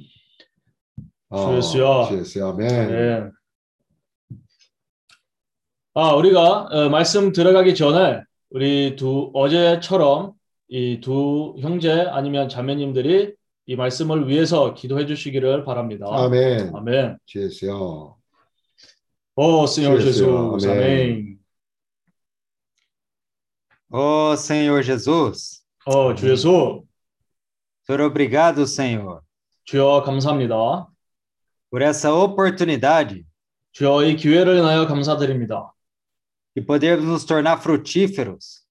주여. 1.61 2.25
주여. 2.25 2.49
아멘. 2.49 2.69
네. 2.89 3.31
아, 5.95 6.15
우리가 6.15 6.67
어, 6.71 6.89
말씀 6.89 7.33
들어가기 7.33 7.75
전에 7.75 8.23
우리 8.51 8.97
두 8.97 9.31
어제처럼 9.35 10.33
이 10.73 11.01
두 11.01 11.57
형제 11.59 11.91
아니면 11.91 12.49
자매님들이 12.49 13.35
이 13.68 13.76
말씀을 13.76 14.28
위해서 14.28 14.74
기도해 14.74 15.06
주시기를 15.06 15.64
바랍니다. 15.66 16.06
아멘. 16.12 16.76
아멘. 16.76 17.18
주여. 17.26 18.16
오, 19.38 19.64
Senhor 19.68 20.00
Sim, 20.00 20.06
Jesus. 20.06 20.20
Senhor. 20.20 20.72
Amém. 20.72 21.12
Amém. 21.12 21.36
Ó 23.92 24.34
Senhor 24.36 24.82
Jesus, 24.84 25.64
어, 25.86 26.14
주 26.16 26.30
예수. 26.30 26.84
Senhor, 27.86 28.02
obrigado, 28.02 28.66
Senhor, 28.66 29.22
주여 29.64 30.04
감사합니다. 30.04 30.88
por 31.70 31.82
essa 31.82 32.14
oportunidade 32.14 33.26
주여 33.72 34.04
이 34.04 34.16
기회를 34.16 34.58
인하여 34.58 34.88
감사드립니다. 34.88 35.72
de 36.56 36.62
podermos 36.66 37.06
nos 37.06 37.26
tornar 37.26 37.60
frutíferos. 37.60 38.64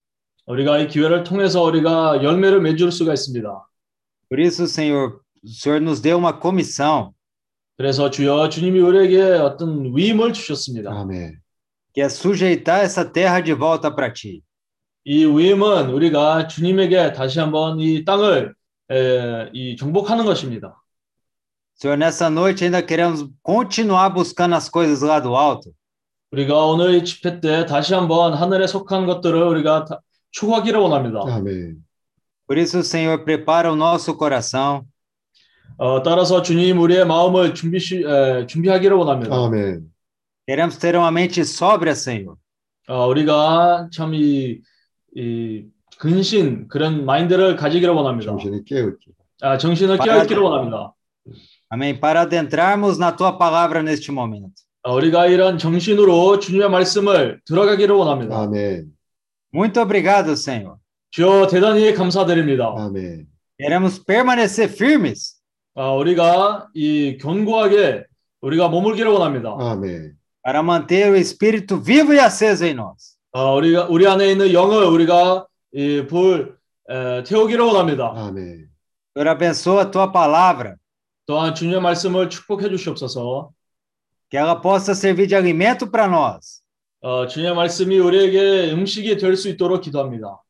우리가 0.46 0.78
이 0.78 0.88
기회를 0.88 1.24
통해서 1.24 1.62
우리가 1.62 2.22
열매를 2.22 2.60
맺을 2.60 2.90
수가 2.90 3.12
있습니다. 3.12 3.66
Por 4.34 4.40
isso, 4.40 4.66
Senhor, 4.66 5.20
o 5.44 5.48
Senhor 5.48 5.80
nos 5.80 6.00
deu 6.00 6.18
uma 6.18 6.32
comissão 6.32 7.12
그래서 7.78 8.10
주여 8.10 8.48
주님이 8.48 8.80
우리에게 8.80 9.22
어떤 9.34 9.94
위임을 9.96 10.32
주셨습니다. 10.32 10.90
아멘. 10.90 11.38
que 11.94 12.00
é 12.00 12.06
sujeitar 12.08 12.82
essa 12.84 13.04
terra 13.04 13.40
de 13.40 13.54
volta 13.54 13.94
para 13.94 14.12
ti. 14.12 14.42
이 15.04 15.24
위임은 15.24 15.90
우리가 15.90 16.48
주님에게 16.48 17.12
다시 17.12 17.38
한번 17.38 17.78
이 17.78 18.04
땅을 18.04 18.52
에, 18.90 19.50
이 19.52 19.76
정복하는 19.76 20.24
것입니다. 20.24 20.82
Senhor, 21.76 21.96
nessa 21.96 22.26
noite 22.28 22.64
ainda 22.64 22.82
queremos 22.84 23.24
continuar 23.40 24.10
buscando 24.12 24.56
as 24.56 24.68
coisas 24.68 25.00
lá 25.00 25.20
do 25.22 25.36
alto. 25.36 25.70
우리가 26.32 26.66
오늘 26.66 26.94
이 26.96 27.04
집회 27.04 27.38
때 27.40 27.66
다시 27.66 27.94
한번 27.94 28.34
하늘에 28.34 28.66
속한 28.66 29.06
것들을 29.06 29.40
우리가 29.40 29.84
다- 29.84 30.00
추구하기를 30.32 30.80
원합니다. 30.80 31.20
아멘. 31.24 31.83
Por 32.47 32.57
isso, 32.57 32.83
Senhor, 32.83 33.23
prepara 33.23 33.71
o 33.71 33.75
nosso 33.75 34.15
coração 34.17 34.83
어, 35.77 36.01
따라서 36.03 36.41
주님 36.41 36.79
우리의 36.79 37.05
마음을 37.05 37.53
준비 37.53 37.77
에, 37.77 38.45
준비하기를 38.47 38.95
원합니다. 38.97 39.35
아멘. 39.35 39.81
Queremos 40.47 40.77
ter 40.79 40.95
uma 40.95 41.11
mente 41.11 41.41
sóbria, 41.45 41.93
Senhor, 41.93 42.35
어, 42.87 43.07
우리가 43.07 43.89
참 43.93 44.13
이 44.13 44.61
이 45.15 45.65
근신 45.97 46.67
그런 46.67 47.03
마인드를 47.05 47.55
가지기를 47.55 47.93
원합니다. 47.93 48.31
정신이 48.31 48.63
깨었기. 48.65 49.11
아, 49.41 49.57
정신을 49.57 49.97
깨어 49.99 50.23
있기를 50.23 50.41
원합니다. 50.41 50.93
Amém. 51.71 51.99
Para 51.99 52.21
adentrarmos 52.21 52.97
na 52.99 53.11
tua 53.15 53.37
palavra 53.37 53.81
neste 53.81 54.11
momento. 54.11 54.51
아, 54.83 54.91
우리가 54.93 55.27
이런 55.27 55.57
정신으로 55.57 56.39
주님의 56.39 56.69
말씀을 56.69 57.41
들어가기를 57.45 57.93
원합니다. 57.95 58.39
Amém. 58.43 58.85
Muito 59.53 59.79
obrigado, 59.81 60.35
Senhor. 60.35 60.77
주여 61.14 61.46
대단히 61.46 61.94
감사드립니다. 61.94 62.74
Amém. 62.76 63.26
Queremos 63.56 64.04
permanecer 64.04 64.68
firmes 64.68 65.40
아, 65.76 65.92
우리가 65.92 66.70
이 66.74 67.18
견고하게 67.18 68.04
우리가 68.40 68.68
머물기를 68.68 69.12
원합니다. 69.12 69.56
Amém. 69.60 70.14
para 70.42 70.60
manter 70.60 71.12
o 71.12 71.16
espírito 71.16 71.78
vivo 71.80 72.12
e 72.12 72.18
aceso 72.18 72.64
em 72.64 72.74
nós. 72.74 73.16
아, 73.32 73.52
우리가 73.52 73.86
우리 73.90 74.08
안에 74.08 74.32
있는 74.32 74.52
영을 74.52 74.82
우리가 74.86 75.46
이불 75.72 76.58
태우기를 77.24 77.64
원합니다. 77.64 78.12
Amém. 78.16 78.66
Senhor, 79.16 79.28
abençoa 79.28 79.82
a 79.82 79.90
tua 79.92 80.10
palavra, 80.10 80.74
또한 81.26 81.54
주님의 81.54 81.80
말씀을 81.80 82.28
축복해 82.28 82.68
주시옵소서. 82.70 83.52
que 84.28 84.36
ela 84.36 84.60
possa 84.60 84.96
servir 84.96 85.28
de 85.28 85.36
alimento 85.36 85.88
para 85.88 86.08
nós, 86.08 86.60
어, 87.00 87.28
주님의 87.28 87.54
말씀이 87.54 88.00
우리에게 88.00 88.72
음식이 88.72 89.16
될 89.16 89.36
수 89.36 89.48
있도록 89.48 89.80
기도합니다. 89.80 90.40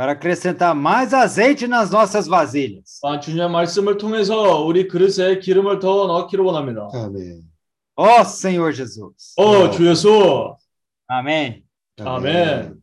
para 0.00 0.12
acrescentar 0.12 0.74
mais 0.74 1.14
azeite 1.14 1.66
nas 1.66 1.90
nossas 1.90 2.26
vasilhas. 2.26 3.00
또한 3.00 3.20
주님의 3.20 3.50
말씀을 3.50 3.96
통해서 3.98 4.62
우리 4.62 4.88
그릇에 4.88 5.38
기름을 5.38 5.78
더 5.78 6.06
넣기를 6.06 6.44
원합니다. 6.44 6.88
Amém. 6.94 7.42
Ó 7.96 8.20
Senhor 8.22 8.72
Jesus. 8.74 9.34
어, 9.36 9.70
주 9.70 9.86
예수. 9.86 10.56
Amém. 11.08 11.62
아멘. 11.98 12.79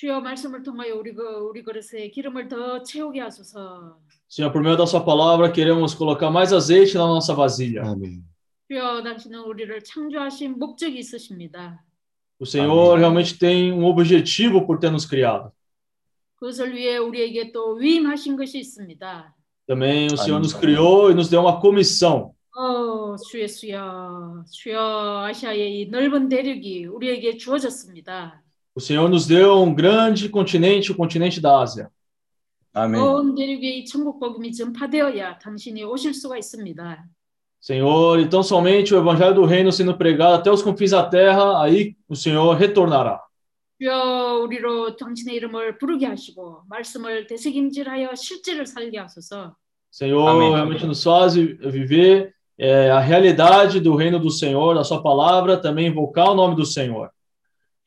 주여 0.00 0.20
말씀을 0.20 0.62
통하여 0.62 0.94
우리 0.94 1.14
그 1.14 1.22
우리 1.22 1.62
그릇에 1.62 2.10
기름을 2.10 2.48
더 2.48 2.82
채우게 2.82 3.20
하소서. 3.20 3.98
Senhor, 4.28 4.52
por 4.52 4.62
meio 4.62 4.76
da 4.76 4.84
sua 4.86 5.02
palavra, 5.04 5.50
queremos 5.50 5.94
colocar 5.94 6.30
mais 6.30 6.52
azeite 6.52 6.98
na 6.98 7.06
nossa 7.06 7.34
vasilha. 7.34 7.82
Amém. 7.82 8.22
주여 8.68 9.02
당신은 9.02 9.40
우리를 9.40 9.82
창조하신 9.84 10.58
목적이 10.58 10.98
있으십니다. 10.98 11.82
O 12.38 12.44
Senhor 12.44 12.98
realmente 12.98 13.38
tem 13.38 13.72
um 13.72 13.84
objetivo 13.84 14.66
por 14.66 14.78
ter 14.78 14.90
nos 14.90 15.06
criado. 15.06 15.50
그것을 16.36 16.74
위해 16.74 16.98
우리에게 16.98 17.52
또 17.52 17.74
위임하신 17.74 18.36
것이 18.36 18.58
있습니다. 18.58 19.34
Também 19.66 20.08
o 20.12 20.16
Senhor 20.18 20.38
nos 20.38 20.52
criou 20.52 21.10
e 21.10 21.14
nos 21.14 21.30
deu 21.30 21.40
uma 21.40 21.58
comissão. 21.58 22.34
어, 22.54 23.16
주 23.16 23.40
예수여, 23.40 24.44
주여 24.52 25.24
아시아의 25.28 25.80
이 25.80 25.86
넓은 25.86 26.28
대륙이 26.28 26.86
우리에게 26.86 27.36
주어졌습니다. 27.36 28.42
O 28.74 28.80
Senhor 28.80 29.08
nos 29.08 29.26
deu 29.26 29.62
um 29.62 29.74
grande 29.74 30.28
continente, 30.28 30.92
o 30.92 30.94
continente 30.94 31.40
da 31.40 31.60
Ásia. 31.60 31.90
온 32.76 33.34
대륙에 33.34 33.78
이 33.78 33.84
천국 33.86 34.20
복음이 34.20 34.52
전파되어야 34.52 35.38
당신이 35.38 35.82
오실 35.84 36.12
수가 36.12 36.36
있습니다. 36.36 37.06
Senhor, 37.58 38.20
então 38.20 38.42
somente 38.42 38.94
o 38.94 38.98
evangelho 38.98 39.34
do 39.34 39.44
reino 39.46 39.72
sendo 39.72 39.96
pregado 39.96 40.34
até 40.34 40.52
os 40.52 40.62
confins 40.62 40.90
da 40.90 41.02
terra, 41.02 41.62
aí 41.62 41.96
o 42.06 42.14
Senhor 42.14 42.54
retornará. 42.54 43.18
주여 43.78 44.40
우리로 44.44 44.96
당신의 44.96 45.36
이름을 45.36 45.78
부르게 45.78 46.06
하시고 46.06 46.62
말씀을 46.68 47.26
되새김질하여 47.26 48.14
실제를 48.14 48.66
살게 48.66 48.98
하소서. 48.98 49.56
Senhor, 49.90 50.28
Amém. 50.28 50.52
realmente 50.52 50.84
nos 50.84 51.02
faz 51.02 51.34
viver 51.34 52.34
eh, 52.58 52.90
a 52.90 53.00
realidade 53.00 53.80
do 53.80 53.96
reino 53.96 54.18
do 54.18 54.30
Senhor, 54.30 54.74
da 54.74 54.84
sua 54.84 55.02
palavra, 55.02 55.56
também 55.56 55.86
invocar 55.86 56.30
o 56.30 56.34
nome 56.34 56.54
do 56.54 56.66
Senhor. 56.66 57.10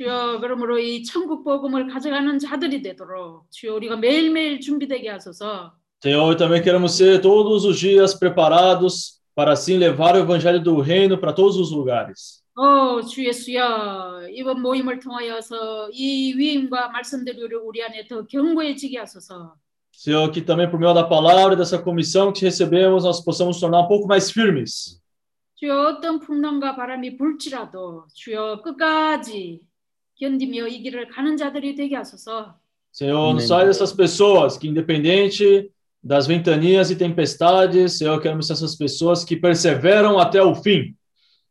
주여 0.01 0.39
그러므로 0.41 0.79
이 0.79 1.05
천국 1.05 1.45
복음을 1.45 1.87
가져가는 1.89 2.39
자들이 2.39 2.83
되도록 2.83 3.47
주여 3.51 3.75
우리가 3.75 3.97
매일매일 3.97 4.61
준비되게 4.61 5.09
하소서. 5.09 5.73
Senhor, 6.03 6.37
também 6.37 6.61
queremos 6.63 6.93
ser 6.97 7.21
todos 7.23 7.65
os 7.65 7.79
dias 7.79 8.13
preparados 8.15 9.21
para 9.35 9.53
assim 9.53 9.79
levar 9.79 10.15
o 10.17 10.19
evangelho 10.19 10.61
do 10.63 10.81
reino 10.81 11.19
para 11.19 11.33
todos 11.33 11.57
os 11.57 11.71
lugares. 11.73 12.43
어, 12.57 13.01
주 13.03 13.25
예수여, 13.25 14.29
이번 14.33 14.61
모임을 14.63 15.01
통하여서 15.01 15.91
이 15.93 16.35
위임과 16.37 16.89
말씀들이 16.91 17.39
우리- 17.43 17.83
안에 17.83 18.07
더 18.07 18.27
견고해지게 18.27 18.99
하소서. 18.99 19.55
Senhor, 19.93 20.31
que 20.33 20.41
também 20.43 20.69
por 20.69 20.79
meio 20.79 20.93
da 20.93 21.05
palavra 21.05 21.55
e 21.55 21.57
dessa 21.57 21.79
comissão 21.79 22.33
que 22.33 22.45
recebemos, 22.45 23.05
nós 23.05 23.21
possamos 23.25 23.59
tornar 23.61 23.81
um 23.81 23.89
pouco 23.89 24.07
mais 24.09 24.31
firmes. 24.31 25.01
주여 25.57 25.99
어떤 25.99 26.19
풍랑과 26.21 26.75
바람이 26.77 27.17
불지라도 27.17 28.07
주여 28.15 28.61
끝까지 28.63 29.61
견디며 30.24 30.68
이 30.68 30.82
길을 30.82 31.10
가는 31.10 31.38
자들이 31.38 31.76
되게 31.76 31.96
하소서. 31.96 32.56
Senhor, 32.92 33.34
nos 33.34 33.44
Amém. 33.44 33.48
faz 33.48 33.70
essas 33.70 33.94
pessoas 33.94 34.58
que, 34.58 34.68
independente 34.68 35.72
das 36.04 36.28
ventanias 36.28 36.89
e 36.89 36.96
tempestades, 36.96 37.98
Senhor, 37.98 38.20
queremos 38.20 38.48
ser 38.48 38.54
essas 38.54 38.76
pessoas 38.76 39.24
que 39.24 39.36
perseveram 39.36 40.18
até 40.20 40.42
o 40.42 40.56
fim. 40.56 40.96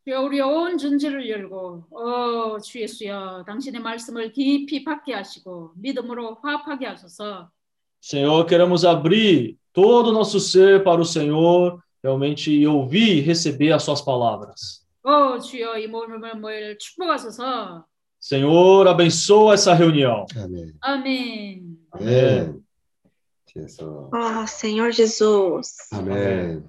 주여 0.05 0.23
우리 0.23 0.41
온 0.41 0.79
존재를 0.79 1.29
열고 1.29 1.85
어, 1.91 2.59
주 2.61 2.81
예수여, 2.81 3.45
당신의 3.47 3.83
말씀을 3.83 4.33
깊이 4.33 4.83
받게 4.83 5.13
하시고 5.13 5.73
믿음으로 5.77 6.39
화합하게 6.43 6.87
하소서. 6.87 7.51
Senhor, 8.01 8.47
queremos 8.47 8.85
abrir 8.85 9.59
todo 9.73 10.09
o 10.09 10.13
nosso 10.13 10.41
ser 10.41 10.83
para 10.83 11.01
o 11.01 11.05
Senhor, 11.05 11.79
realmente 12.03 12.51
e 12.51 12.67
ouvir 12.67 13.19
e 13.19 13.21
receber 13.21 13.73
as 13.73 13.83
suas 13.83 14.01
palavras. 14.01 14.87
어, 15.05 15.39
주여 15.39 15.79
이 15.79 15.87
모임을 15.87 16.79
축복하소서. 16.79 17.85
Senhor, 18.23 18.87
abençoa 18.89 19.55
essa 19.55 19.73
reunião. 19.75 20.27
Amém. 20.37 20.75
아멘. 20.81 21.79
Amém. 21.93 22.63
Jesus. 23.47 24.11
Oh, 24.13 24.47
Senhor 24.47 24.93
Jesus. 24.93 25.69
Amém. 25.93 26.65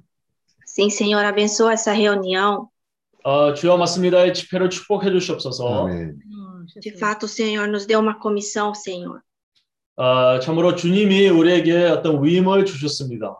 Sim, 0.66 0.90
Senhor, 0.90 1.24
abençoa 1.26 1.74
essa 1.74 1.92
reunião. 1.92 2.70
어, 3.24 3.54
주여 3.54 3.78
맞습니다. 3.78 4.26
이 4.26 4.34
집회를 4.34 4.70
축복해 4.70 5.12
주시옵소서. 5.12 5.88
Amém. 5.88 6.18
De 6.80 6.92
fato, 6.98 7.26
o 7.26 7.28
Senhor 7.28 7.68
nos 7.68 7.86
deu 7.86 8.00
uma 8.00 8.20
comissão, 8.20 8.74
Senhor. 8.74 9.22
어, 9.98 10.40
참으로 10.40 10.76
주님이 10.76 11.28
우리에게 11.30 11.88
어떤 11.88 12.24
위임을 12.24 12.64
주셨습니다. 12.66 13.36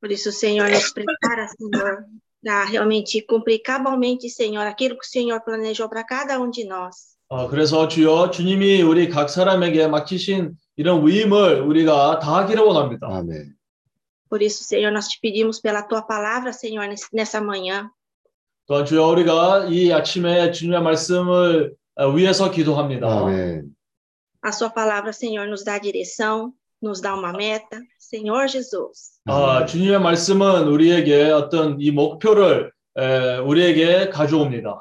Por 0.00 0.12
isso, 0.12 0.28
o 0.28 0.32
Senhor 0.32 0.70
nos 0.70 0.92
prepara, 0.92 1.48
Senhor, 1.48 2.04
para 2.42 2.64
realmente 2.64 3.20
cumprir 3.22 3.60
cabalmente, 3.62 4.28
Senhor, 4.28 4.66
aquilo 4.66 4.96
que 4.98 5.06
o 5.06 5.08
Senhor 5.08 5.40
planejou 5.40 5.88
para 5.88 6.04
cada 6.04 6.40
um 6.40 6.50
de 6.50 6.64
nós. 6.64 7.15
어, 7.29 7.47
그래서 7.49 7.87
주여 7.87 8.31
주님이 8.31 8.81
우리 8.81 9.09
각 9.09 9.29
사람에게 9.29 9.87
맡기신 9.87 10.55
이런 10.77 11.05
위임을 11.05 11.61
우리가 11.61 12.19
다 12.19 12.37
하기를 12.37 12.63
원합니다. 12.63 13.07
Amém. 13.07 13.53
Por 14.29 14.41
isso, 14.41 14.63
Senhor, 14.63 14.91
nós 14.91 15.07
te 15.07 15.19
pedimos 15.21 15.61
pela 15.61 15.81
tua 15.81 16.01
palavra, 16.01 16.51
Senhor, 16.51 16.87
nessa 17.13 17.39
manhã. 17.41 17.89
또한 18.67 18.85
주여 18.85 19.07
우리가 19.07 19.65
이 19.69 19.91
아침에 19.91 20.51
주님의 20.51 20.81
말씀을 20.81 21.73
어, 21.95 22.09
위해서 22.09 22.51
기도합니다. 22.51 23.07
Amém. 23.07 23.63
A 24.45 24.51
sua 24.51 24.69
palavra, 24.69 25.11
Senhor, 25.11 25.47
nos 25.47 25.63
dá 25.63 25.79
direção, 25.79 26.53
nos 26.81 27.01
dá 27.01 27.13
uma 27.15 27.33
meta. 27.33 27.81
Senhor 27.99 28.47
Jesus. 28.47 29.19
아, 29.25 29.65
주님의 29.65 29.99
말씀은 29.99 30.67
우리에게 30.67 31.31
어떤 31.31 31.77
이 31.81 31.91
목표를 31.91 32.71
에, 32.97 33.37
우리에게 33.37 34.09
가져옵니다. 34.09 34.79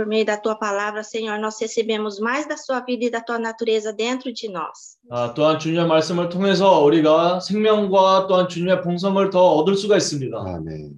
Por 0.00 0.04
meio 0.04 0.26
da 0.26 0.36
tua 0.36 0.54
palavra, 0.54 1.02
Senhor, 1.02 1.38
nós 1.38 1.58
recebemos 1.58 2.20
mais 2.20 2.46
da 2.46 2.58
sua 2.58 2.80
vida 2.80 3.06
e 3.06 3.10
da 3.10 3.22
tua 3.22 3.38
natureza 3.38 3.94
dentro 3.94 4.30
de 4.30 4.46
nós. 4.46 4.98
아, 5.10 5.32
또한 5.32 5.58
주님의 5.58 5.86
말씀을 5.86 6.28
통해서 6.28 6.80
우리가 6.82 7.40
생명과 7.40 8.26
또한 8.26 8.46
주님의 8.46 8.82
풍성을 8.82 9.30
더 9.30 9.54
얻을 9.54 9.74
수가 9.74 9.96
있습니다. 9.96 10.36
Amém. 10.36 10.92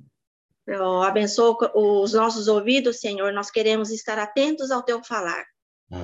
Eu 0.67 1.03
abençoo 1.03 1.57
os 1.75 2.13
nossos 2.13 2.49
ouvidos, 2.49 3.01
Senhor. 3.01 3.33
Nós 3.33 3.51
queremos 3.51 3.91
estar 3.91 4.19
atentos 4.19 4.71
ao 4.71 4.83
teu 4.85 5.01
falar. 5.03 5.45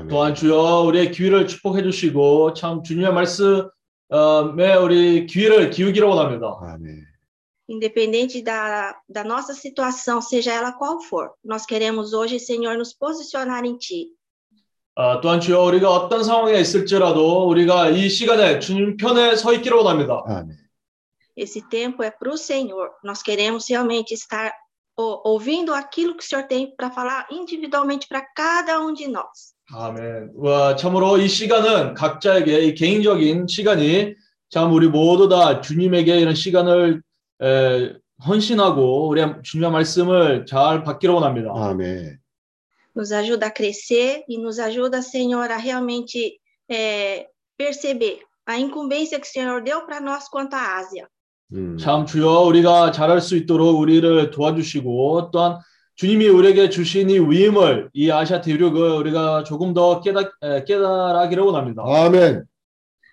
또한 0.09 0.35
주여 0.35 0.85
우리의 0.87 1.11
귀를 1.11 1.47
축복해 1.47 1.83
주시고 1.83 2.55
참 2.55 2.83
주님의 2.83 3.13
말씀에 3.13 4.75
우리 4.81 5.27
귀를 5.27 5.69
기울기를 5.71 6.07
원합니다. 6.09 6.47
Amém. 6.63 7.08
Independente 7.70 8.42
da, 8.42 8.98
da 9.08 9.24
nossa 9.24 9.54
situação, 9.54 10.20
seja 10.22 10.52
ela 10.52 10.72
qual 10.72 11.00
for, 11.02 11.30
nós 11.46 11.68
queremos 11.68 12.14
hoje, 12.14 12.40
Senhor, 12.40 12.76
nos 12.76 12.94
posicionar 12.94 13.64
em 13.64 13.78
Ti. 13.78 14.08
아, 14.96 15.22
또한 15.22 15.40
주여 15.40 15.62
우리가 15.64 15.90
어떤 15.90 16.24
상황에 16.24 16.60
있을지라도 16.60 17.48
우리가 17.48 17.90
이 17.90 18.10
시간에 18.10 18.60
주님 18.60 18.98
편에 18.98 19.36
서 19.36 19.54
있기를 19.54 19.78
원합니다. 19.78 20.24
Amém. 20.28 20.58
Esse 21.38 21.62
tempo 21.70 22.04
é 22.04 22.12
para 22.12 22.34
o 22.34 22.38
Senhor. 22.38 22.90
Nós 23.04 23.22
queremos 23.22 23.70
realmente 23.70 24.14
estar 24.14 24.52
ouvindo 24.98 25.74
aquilo 25.74 26.18
que 26.18 26.24
o 26.24 26.28
Senhor 26.28 26.44
tem 26.48 26.76
para 26.76 26.92
falar 26.92 27.28
individualmente 27.32 28.08
para 28.10 28.26
cada 28.36 28.82
um 28.82 28.94
de 28.94 29.08
nós. 29.08 29.54
아멘. 29.72 30.32
와, 30.36 30.76
참으로 30.76 31.18
이 31.20 31.30
시간은 31.30 31.94
각자에게 31.94 32.62
이 32.66 32.74
개인적인 32.74 33.46
시간이 33.48 34.16
참 34.50 34.74
우리 34.74 34.88
모두 34.90 35.30
다 35.30 35.62
주님에게 35.62 36.20
이런 36.20 36.34
시간을 36.34 37.04
에, 37.42 37.94
헌신하고 38.26 39.08
우리 39.08 39.22
주님의 39.44 39.72
말씀을 39.72 40.46
잘 40.46 40.84
받기를 40.84 41.16
원합니다. 41.16 41.52
아멘. 41.54 42.20
Nos 42.96 43.14
ajuda 43.14 43.48
a 43.48 43.54
crescer 43.56 44.24
e 44.28 44.38
nos 44.38 44.60
ajuda, 44.60 45.02
Senhor, 45.02 45.50
a 45.50 45.58
realmente 45.58 46.40
é, 46.70 47.28
perceber 47.58 48.20
a 48.46 48.58
incumbência 48.58 49.20
que 49.20 49.28
o 49.28 49.32
Senhor 49.32 49.62
deu 49.62 49.86
para 49.86 50.02
nós 50.02 50.28
quanto 50.28 50.56
à 50.56 50.78
Ásia. 50.80 51.08
음. 51.54 51.78
참 51.78 52.06
주여 52.06 52.42
우리가 52.42 52.92
잘할 52.92 53.22
수 53.22 53.36
있도록 53.36 53.80
우리를 53.80 54.30
도와주시고 54.32 55.32
또한 55.32 55.60
주님이 55.96 56.28
우리에게 56.28 56.70
주신 56.70 57.10
이 57.10 57.20
위임을 57.20 57.90
이 57.94 58.12
아시아 58.12 58.42
대륙을 58.42 58.92
우리가 58.98 59.44
조금 59.44 59.74
더 59.74 60.02
에, 60.44 60.64
깨달아기를 60.64 61.44
원합니다. 61.44 61.84
아멘. 61.86 62.44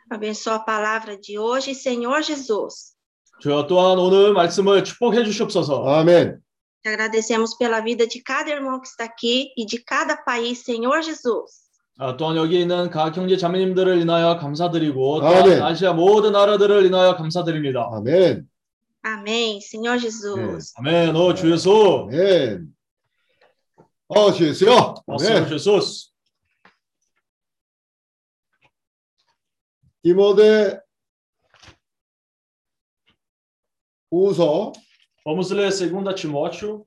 Abençoa 0.09 0.55
a 0.55 0.65
palavra 0.65 1.17
de 1.17 1.37
hoje, 1.37 1.75
Senhor 1.75 2.23
Jesus. 2.23 2.96
주여 3.41 3.67
또한 3.67 3.99
오늘 3.99 4.33
말씀을 4.33 4.85
축복해 4.85 5.25
주시옵소서. 5.25 5.85
아멘. 5.87 6.41
Te 6.83 6.91
agradecemos 6.91 7.57
pela 7.59 7.81
vida 7.81 8.07
de 8.07 8.23
cada 8.23 8.51
irmão 8.51 8.81
que 8.81 8.87
está 8.89 9.05
aqui 9.05 9.53
e 9.57 9.67
de 9.67 9.79
cada 9.85 10.17
país, 10.17 10.63
Senhor 10.65 11.03
Jesus. 11.03 11.67
아, 11.99 12.17
또한 12.17 12.37
여기 12.37 12.61
있는 12.61 12.91
각 12.91 13.17
형제 13.17 13.37
자매님들을 13.37 14.01
인하여 14.01 14.37
감사드리고 14.39 15.21
아멘. 15.27 15.45
또한 15.45 15.63
아시아 15.63 15.93
모든 15.95 16.33
나라들을 16.33 16.85
인하여 16.87 17.17
감사드립니다. 17.17 17.89
아멘. 17.93 18.47
Amém, 19.03 19.59
Senhor 19.61 19.99
Jesus. 19.99 20.73
아멘. 20.79 21.15
오 21.17 21.35
주 21.35 21.51
예수. 21.51 22.09
아멘. 22.11 22.69
어, 24.09 24.33
주 24.33 24.47
예수요. 24.49 24.73
어, 25.07 25.17
아멘. 25.21 25.49
Jesus. 25.49 26.13
디모데 30.03 30.81
후서 34.16 34.74
Vamos 35.24 35.52
ler 35.52 35.70
2 35.70 36.16
Timóteo, 36.16 36.84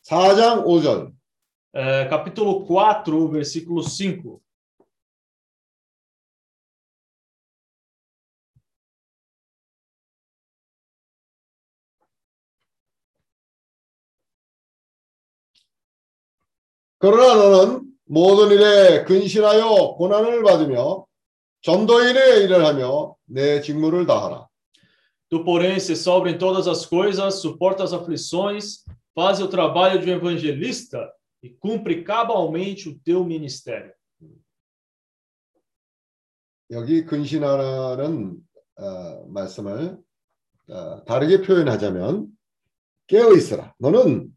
사장 0.00 0.64
5절. 0.64 1.12
é, 1.74 2.06
capítulo 2.08 2.64
4, 2.64 3.28
versículo 3.28 3.82
5. 3.82 4.40
그러나 16.99 17.35
너는 17.35 17.91
모든 18.05 18.51
일에 18.51 19.03
근신하여 19.05 19.95
고난을 19.97 20.43
받으며 20.43 21.05
전도인의 21.61 22.43
일을 22.43 22.65
하며 22.65 23.15
내 23.25 23.61
직무를 23.61 24.05
다하라. 24.05 24.47
Tu, 25.29 25.43
porém, 25.43 25.79
se 25.79 25.95
sobra 25.95 26.31
em 26.31 26.37
todas 26.39 26.67
as 26.67 26.87
coisas, 26.87 27.35
suporta 27.35 27.83
as 27.83 27.93
aflições, 27.93 28.83
faz 29.13 29.39
o 29.39 29.47
trabalho 29.47 30.01
de 30.01 30.09
um 30.09 30.15
evangelista 30.15 31.13
e 31.43 31.49
cumpre 31.49 32.03
cabalmente 32.03 32.89
o 32.89 32.99
teu 32.99 33.23
ministério. 33.23 33.93
여기 36.71 37.05
근신하라는 37.05 38.37
어, 38.77 39.25
말씀을 39.27 39.97
어, 40.67 41.03
다르게 41.05 41.41
표현하자면 41.41 42.27
깨어 43.07 43.33
있어라. 43.33 43.73
너는 43.77 44.31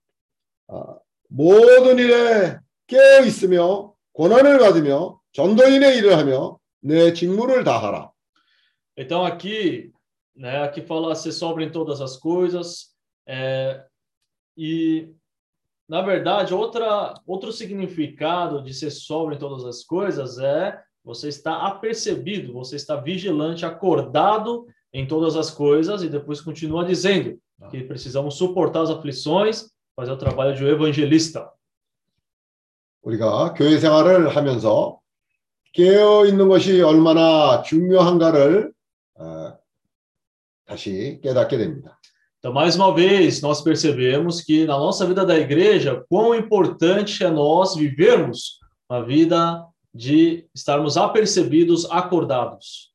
어, 0.68 1.01
모든 1.31 1.99
일에 1.99 2.59
깨어 2.87 3.25
있으며 3.25 3.93
고난을 4.13 4.59
받으며 4.59 5.19
전도인의 5.33 5.97
일을 5.97 6.17
하며 6.17 6.57
내 6.81 7.13
직무를 7.13 7.63
다하라. 7.63 8.11
Então, 8.97 9.23
aqui, 9.23 9.91
né, 10.35 10.63
aqui 10.63 10.81
fala 10.81 11.13
se 11.13 11.31
sobra 11.31 11.63
em 11.63 11.71
todas 11.71 12.01
as 12.01 12.17
coisas, 12.17 12.95
é, 13.27 13.83
e, 14.57 15.13
na 15.87 16.01
verdade, 16.01 16.53
outra, 16.53 17.13
outro 17.27 17.51
significado 17.51 18.63
de 18.63 18.73
ser 18.73 18.89
sobra 18.89 19.35
em 19.35 19.37
todas 19.37 19.63
as 19.65 19.83
coisas 19.83 20.39
é 20.39 20.81
você 21.03 21.29
está 21.29 21.67
apercebido, 21.67 22.53
você 22.53 22.75
está 22.75 22.95
vigilante, 22.95 23.65
acordado 23.65 24.65
em 24.91 25.07
todas 25.07 25.35
as 25.35 25.51
coisas, 25.51 26.01
e 26.01 26.09
depois 26.09 26.41
continua 26.41 26.83
dizendo 26.83 27.39
que 27.69 27.83
precisamos 27.83 28.35
suportar 28.35 28.81
as 28.81 28.89
aflições, 28.89 29.69
fazer 29.95 30.11
o 30.11 30.17
trabalho 30.17 30.55
de 30.55 30.63
um 30.63 30.67
evangelista. 30.67 31.51
우리가 33.03 33.53
교회 33.53 33.79
생활을 33.79 34.35
하면서 34.35 34.99
깨어 35.73 36.25
있는 36.25 36.49
것이 36.49 36.81
얼마나 36.81 37.61
중요한가를 37.61 38.73
어, 39.15 39.53
다시 40.65 41.19
깨닫게 41.23 41.57
됩니다. 41.57 41.99
Então, 42.39 42.53
mais 42.53 42.75
uma 42.75 42.93
vez, 42.93 43.41
nós 43.41 43.61
percebemos 43.61 44.41
que 44.41 44.65
na 44.65 44.77
nossa 44.77 45.05
vida 45.05 45.25
da 45.25 45.37
igreja, 45.37 46.05
quão 46.07 46.35
importante 46.35 47.23
é 47.23 47.29
nós 47.29 47.75
vivermos 47.75 48.59
uma 48.89 49.03
vida 49.03 49.65
de 49.93 50.47
estarmos 50.53 50.97
apercebidos, 50.97 51.89
acordados. 51.89 52.93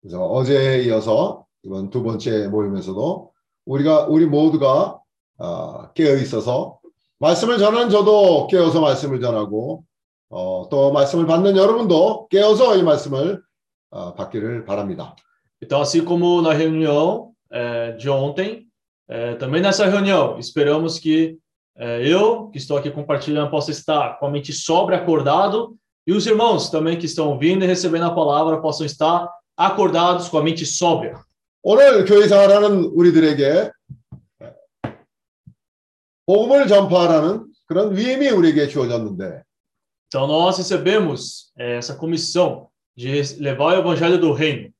그래서 0.00 0.24
어제에 0.26 0.84
이어서 0.84 1.46
이번 1.62 1.90
두 1.90 2.02
번째 2.02 2.48
모임에서도 2.48 3.32
우리가 3.66 4.06
우리 4.06 4.26
모두가 4.26 5.00
어, 5.38 5.92
깨어 5.92 6.16
있어서 6.16 6.80
말씀을 7.18 7.58
전하는 7.58 7.90
저도 7.90 8.46
깨어서 8.48 8.80
말씀을 8.80 9.20
전하고 9.20 9.84
어, 10.30 10.68
또 10.70 10.92
말씀을 10.92 11.26
받는 11.26 11.56
여러분도 11.56 12.28
깨어서 12.28 12.76
이 12.76 12.82
말씀을 12.82 13.42
어, 13.90 14.14
받기를 14.14 14.64
바랍니다. 14.64 15.16
Então, 15.62 15.80
assim 15.80 16.02
como 16.04 16.40
na 16.40 16.54
reunião 16.54 17.32
eh, 17.52 17.92
de 17.92 18.08
ontem, 18.08 18.66
eh, 19.08 19.34
também 19.34 19.60
nessa 19.60 19.86
reunião, 19.86 20.38
esperamos 20.38 20.98
que 20.98 21.36
eh, 21.76 22.08
eu, 22.08 22.48
que 22.48 22.58
estou 22.58 22.78
aqui 22.78 22.90
compartilhando, 22.90 23.50
possa 23.50 23.70
estar 23.70 24.18
com 24.18 24.26
a 24.26 24.30
mente 24.30 24.52
sóbria, 24.52 24.98
acordado, 24.98 25.76
e 26.06 26.12
os 26.12 26.26
irmãos 26.26 26.70
também 26.70 26.98
que 26.98 27.06
estão 27.06 27.28
ouvindo 27.28 27.64
e 27.64 27.66
recebendo 27.66 28.06
a 28.06 28.14
palavra 28.14 28.60
possam 28.60 28.86
estar 28.86 29.28
acordados 29.56 30.28
com 30.28 30.38
a 30.38 30.42
mente 30.42 30.64
sóbria. 30.64 31.18
오늘 31.62 32.06
교회 32.06 32.26
생활하는 32.26 32.86
우리들에게 32.94 33.70
복음을 36.25 36.67
전파하라는 36.67 37.47
그런 37.67 37.95
위임이 37.95 38.29
우리에게 38.29 38.67
주어졌는데 38.67 39.43
Então, 40.07 40.27
nós 40.27 40.57
recebemos 40.57 41.51
eh, 41.57 41.77
essa 41.77 41.95
comissão 41.97 42.69
de 42.95 43.21
levar 43.39 43.73
o 43.75 43.79
evangelho 43.79 44.19
do 44.19 44.31
reino. 44.33 44.71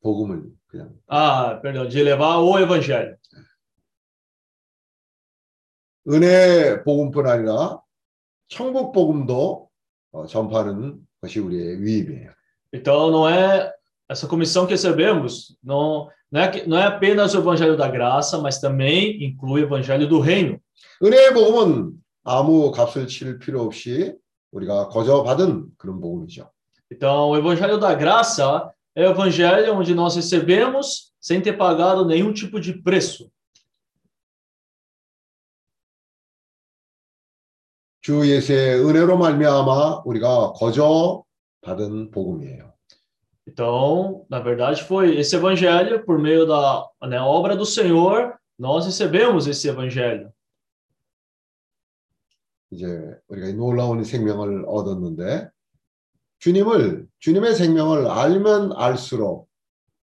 복음을 0.00 0.44
그냥 0.68 0.94
Ah, 1.08 1.58
perdão, 1.60 1.86
de 1.88 2.02
levar 2.02 2.38
o 2.38 2.58
evangelho. 2.58 3.16
은혜 6.08 6.82
복음뿐 6.84 7.26
아니라 7.26 7.82
천국 8.48 8.92
복음도 8.92 9.68
어, 10.12 10.26
전파하는 10.26 11.06
것이 11.20 11.38
우리의 11.40 11.82
위임이에요. 11.82 12.32
Então, 12.72 13.10
não 13.10 13.28
é 13.28 13.72
essa 14.08 14.26
comissão 14.26 14.66
que 14.66 14.72
recebemos, 14.72 15.56
não, 15.62 16.08
não, 16.31 16.41
é, 16.41 16.47
que- 16.49 16.67
não 16.67 16.77
é 16.77 16.85
apenas 16.85 17.33
o 17.33 17.39
evangelho 17.39 17.77
da 17.77 17.87
graça, 17.87 18.39
mas 18.39 18.59
também 18.59 19.23
inclui 19.23 19.61
o 19.61 19.65
evangelho 19.65 20.07
do 20.07 20.19
reino. 20.19 20.59
은혜의 21.01 21.33
복음은 21.33 21.91
아무 22.23 22.71
값을 22.71 23.07
칠 23.07 23.37
필요 23.39 23.61
없이 23.63 24.15
우리가 24.51 24.87
거저 24.89 25.23
받은 25.23 25.65
그런 25.77 25.99
복음이죠. 25.99 26.49
Então, 26.91 27.29
o 27.31 27.37
evangelho 27.37 27.77
da 27.79 27.93
graça 27.95 28.71
é 28.95 29.07
o 29.07 29.11
evangelho 29.11 29.73
onde 29.75 29.93
nós 29.95 30.15
recebemos 30.15 31.11
sem 31.19 31.41
ter 31.41 31.53
pagado 31.53 32.05
nenhum 32.05 32.31
tipo 32.33 32.59
de 32.59 32.73
preço. 32.81 33.29
주 38.01 38.29
예수의 38.29 38.83
은혜로 38.85 39.17
말미암아 39.17 40.03
우리가 40.05 40.51
거저 40.53 41.23
받은 41.61 42.11
복음이에요. 42.11 42.73
Então, 43.47 44.25
na 44.29 44.39
verdade, 44.39 44.83
foi 44.83 45.17
esse 45.17 45.35
evangelho, 45.35 46.05
por 46.05 46.17
meio 46.17 46.45
da 46.45 46.87
né, 47.03 47.19
obra 47.19 47.55
do 47.55 47.65
Senhor, 47.65 48.33
nós 48.57 48.85
recebemos 48.85 49.47
esse 49.47 49.67
evangelho. 49.67 50.31
이제 52.71 52.87
우리가 53.27 53.49
이 53.49 53.53
놀라운 53.53 54.03
생명을 54.03 54.65
얻었는데 54.67 55.47
주님을 56.39 57.05
주님의 57.19 57.53
생명을 57.53 58.07
알면 58.07 58.73
알수록 58.75 59.47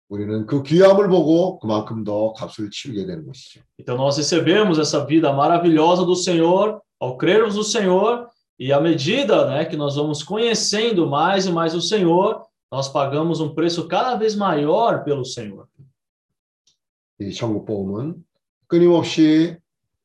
우리는 0.09 0.45
그 0.45 0.61
귀함을 0.61 1.09
보고 1.09 1.57
그만큼 1.57 2.03
더 2.03 2.33
값을 2.33 2.69
치르게 2.69 3.07
되는 3.07 3.25
것이죠. 3.25 3.61
Então, 3.79 3.95
nós 3.95 4.17
recebemos 4.17 4.77
essa 4.77 5.03
vida 5.05 5.33
maravilhosa 5.33 6.05
do 6.05 6.15
Senhor 6.15 6.81
ao 7.01 7.17
crermos 7.17 7.55
no 7.55 7.63
Senhor, 7.63 8.27
e 8.59 8.71
à 8.71 8.79
medida 8.79 9.47
né, 9.47 9.65
que 9.65 9.75
nós 9.75 9.95
vamos 9.95 10.21
conhecendo 10.21 11.07
mais 11.07 11.47
e 11.47 11.51
mais 11.51 11.73
o 11.73 11.81
Senhor, 11.81 12.45
nós 12.71 12.87
pagamos 12.87 13.41
um 13.41 13.53
preço 13.53 13.87
cada 13.87 14.15
vez 14.15 14.35
maior 14.35 15.03
pelo 15.03 15.25
Senhor. 15.25 15.67
이 17.19 17.31
천국 17.33 17.65
복음은 17.65 18.23
끊임없이 18.67 19.57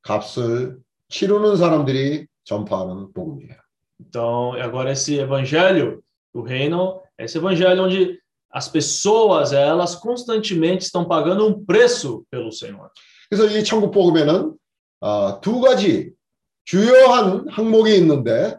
값을 0.02 0.78
치르는 1.08 1.56
사람들이 1.56 2.26
전파하는 2.44 3.12
복음이에요. 3.12 3.56
Então, 3.98 4.52
agora 4.60 4.90
esse 4.90 5.18
evangelho 5.18 6.02
do 6.34 6.42
reino, 6.42 7.00
esse 7.18 7.38
evangelho 7.38 7.84
onde 7.84 8.20
as 8.50 8.68
pessoas, 8.68 9.52
elas 9.52 9.94
constantemente 9.94 10.84
estão 10.84 11.06
pagando 11.06 11.46
um 11.46 11.64
preço 11.64 12.24
pelo 12.30 12.52
Senhor. 12.52 12.90
그래서 13.30 13.46
이 13.46 13.64
천국 13.64 13.92
복음에는 13.92 14.54
아, 15.00 15.38
두 15.40 15.60
가지 15.60 16.12
주요한 16.64 17.48
항목이 17.48 17.96
있는데 17.96 18.58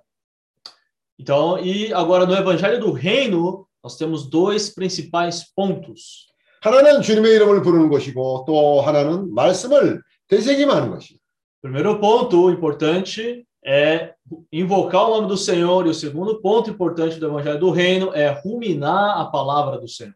Então, 1.19 1.57
e 1.59 1.91
agora 1.93 2.28
no 2.28 2.36
evangelho 2.36 2.80
do 2.80 2.91
reino, 2.91 3.67
nós 3.84 3.97
temos 3.97 4.30
dois 4.30 4.73
principais 4.73 5.53
pontos. 5.55 6.28
하나는 6.61 7.01
주님의 7.01 7.36
이름을 7.36 7.61
부르는 7.61 7.89
것이고 7.89 8.45
또 8.47 8.82
하나는 8.82 9.34
말씀을 9.34 10.01
되새김하는 10.28 10.91
것이. 10.91 11.19
Primeiro 11.61 11.99
ponto 11.99 12.51
importante 12.51 13.45
é 13.65 14.13
invocar 14.51 15.05
o 15.05 15.17
nome 15.17 15.28
do 15.28 15.38
Senhor, 15.38 15.86
e 15.86 15.89
o 15.89 15.93
segundo 15.93 16.41
ponto 16.41 16.69
importante 16.69 17.19
do 17.19 17.28
evangelho 17.28 17.59
do 17.59 17.71
reino 17.71 18.13
é 18.13 18.30
ruminar 18.30 19.19
a 19.19 19.25
palavra 19.25 19.78
do 19.78 19.88
Senhor. 19.88 20.15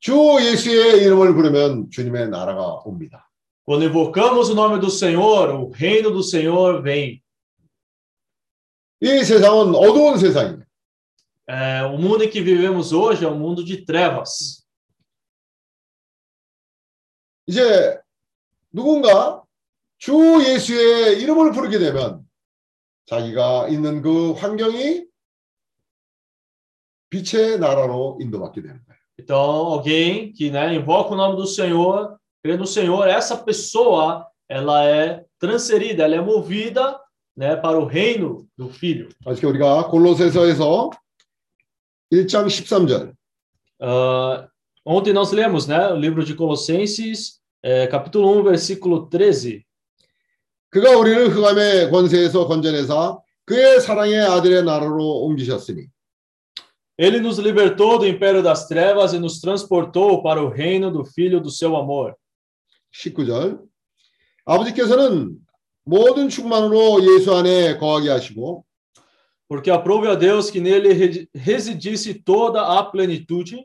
주 0.00 0.38
예수의 0.40 1.02
이름을 1.02 1.34
부르면 1.34 1.90
주님의 1.90 2.30
나라가 2.30 2.80
옵니다. 2.84 3.28
Quando 3.66 3.84
invocamos 3.84 4.48
o 4.48 4.54
nome 4.54 4.80
do 4.80 4.90
Senhor, 4.90 5.50
o 5.50 5.70
reino 5.70 6.10
do 6.10 6.22
Senhor 6.22 6.82
vem. 6.82 7.20
이 9.02 9.24
세상은 9.24 9.74
어두운 9.74 10.18
세상입니다. 10.18 10.63
É, 11.48 11.82
o 11.84 11.98
mundo 11.98 12.22
em 12.22 12.30
que 12.30 12.40
vivemos 12.40 12.92
hoje 12.92 13.24
é 13.24 13.28
um 13.28 13.38
mundo 13.38 13.64
de 13.64 13.84
trevas. 13.84 14.60
이제 17.48 17.98
누군가 18.72 19.42
주 19.98 20.14
예수의 20.40 21.20
이름을 21.20 21.50
부르게 21.50 21.78
되면 21.78 22.24
자기가 23.06 23.68
있는 23.68 24.02
그 24.02 24.32
환경이 24.32 25.04
빛의 27.10 27.58
나라로 27.58 28.18
인도받게 28.20 28.62
되는 28.62 28.76
거예요. 28.86 29.00
Então, 29.18 29.66
alguém 29.66 30.32
que 30.32 30.50
né, 30.50 30.74
invoca 30.74 31.12
o 31.12 31.16
nome 31.16 31.36
do 31.36 31.46
Senhor, 31.46 32.16
crê 32.42 32.56
no 32.56 32.66
Senhor, 32.66 33.06
essa 33.06 33.36
pessoa, 33.36 34.26
ela 34.48 34.86
é 34.86 35.24
transferida, 35.38 36.04
ela 36.04 36.14
é 36.14 36.20
movida 36.20 36.98
né, 37.36 37.54
para 37.56 37.78
o 37.78 37.84
reino 37.84 38.46
do 38.56 38.70
Filho. 38.70 39.08
어저께 39.26 39.46
우리가 39.46 39.88
골로새서에서 39.88 40.90
1장 42.14 42.46
13절 42.46 43.14
Ah, 43.82 44.46
ontem 44.84 45.12
nós 45.12 45.32
lemos 45.32 45.66
né, 45.66 45.88
o 45.88 45.96
livro 45.96 46.22
de 46.22 46.34
Colossenses, 46.34 47.40
eh, 47.62 47.86
capítulo 47.86 48.30
1, 48.40 48.42
versículo 48.42 49.08
13. 49.08 49.64
그가 50.68 50.98
우리를 50.98 51.30
흑암의 51.34 51.90
권세에서 51.90 52.46
건져내사 52.46 53.18
그의 53.46 53.80
사랑의 53.80 54.20
아들의 54.20 54.64
나라로 54.64 55.24
옮기셨으니 55.24 55.86
Ele 56.98 57.18
nos 57.18 57.38
libertou 57.38 57.98
do 57.98 58.06
império 58.06 58.42
das 58.42 58.68
trevas 58.68 59.14
e 59.14 59.18
nos 59.18 59.40
transportou 59.40 60.22
para 60.22 60.44
o 60.44 60.50
reino 60.50 60.92
do 60.92 61.02
Filho 61.02 61.40
do 61.40 61.50
seu 61.50 61.74
amor. 61.74 62.14
19절 62.92 63.62
아버지께서는 64.44 65.38
모든 65.84 66.28
충만으로 66.28 67.02
예수 67.02 67.34
안에 67.34 67.78
거하게 67.78 68.10
하시고 68.10 68.63
Porque 69.48 69.70
aprove 69.70 70.06
a 70.08 70.14
Deus 70.14 70.50
que 70.50 70.60
nele 70.60 70.92
re- 70.92 71.28
residisse 71.34 72.14
toda 72.14 72.78
a 72.78 72.82
plenitude. 72.90 73.64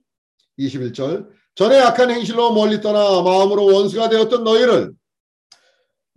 21절 0.59 1.27
전에 1.55 1.79
악한 1.79 2.09
행실로 2.11 2.53
멀리 2.53 2.81
떠나 2.81 3.21
마음으로 3.21 3.65
원수가 3.65 4.09
되었던 4.09 4.43
너희를 4.43 4.93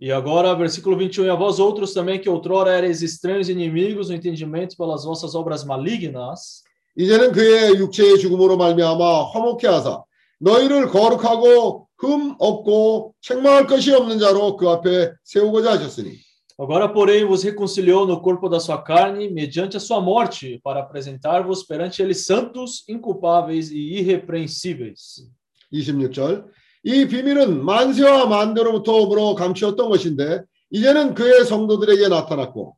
E 0.01 0.13
agora, 0.13 0.55
versículo 0.55 0.95
21, 0.95 1.25
e 1.25 1.29
a 1.29 1.35
vós 1.35 1.59
outros 1.59 1.93
também 1.93 2.21
que 2.21 2.29
outrora 2.29 2.71
erais 2.71 3.01
estranhos 3.01 3.49
e 3.49 3.51
inimigos 3.51 4.07
no 4.09 4.15
entendimento 4.15 4.77
pelas 4.77 5.03
vossas 5.03 5.35
obras 5.35 5.65
malignas, 5.65 6.63
이제는 6.97 7.33
그의 7.33 7.75
육체의 7.77 8.17
죽음으로 8.17 8.55
말미암아 8.55 9.25
화목케 9.31 9.67
하사 9.67 10.01
너희를 10.39 10.87
거룩하고 10.87 11.87
흠 11.97 12.35
없고 12.39 13.13
책망할 13.21 13.67
것이 13.67 13.93
없는 13.93 14.19
자로 14.19 14.55
그 14.55 14.69
앞에 14.69 15.11
세우고자 15.25 15.71
하셨으니 15.73 16.13
agora, 16.57 16.89
porém, 16.89 17.25
vos 17.25 17.43
reconciliou 17.43 18.05
no 18.05 18.21
corpo 18.21 18.49
da 18.49 18.59
sua 18.59 18.81
carne, 18.81 19.29
mediante 19.29 19.77
a 19.77 19.79
sua 19.79 20.01
morte, 20.01 20.59
para 20.63 20.81
apresentar-vos 20.81 21.63
perante 21.63 22.01
ele 22.01 22.13
santos, 22.13 22.83
inculpáveis 22.87 23.71
e 23.71 23.99
irrepreensíveis. 23.99 25.27
26절 25.71 26.45
이 26.83 27.07
비밀은 27.07 27.63
만세와 27.63 28.25
만대로부터 28.25 28.93
오므로 28.93 29.35
감추었던 29.35 29.89
것인데 29.89 30.43
이제는 30.71 31.13
그의 31.13 31.45
성도들에게 31.45 32.07
나타났고 32.07 32.75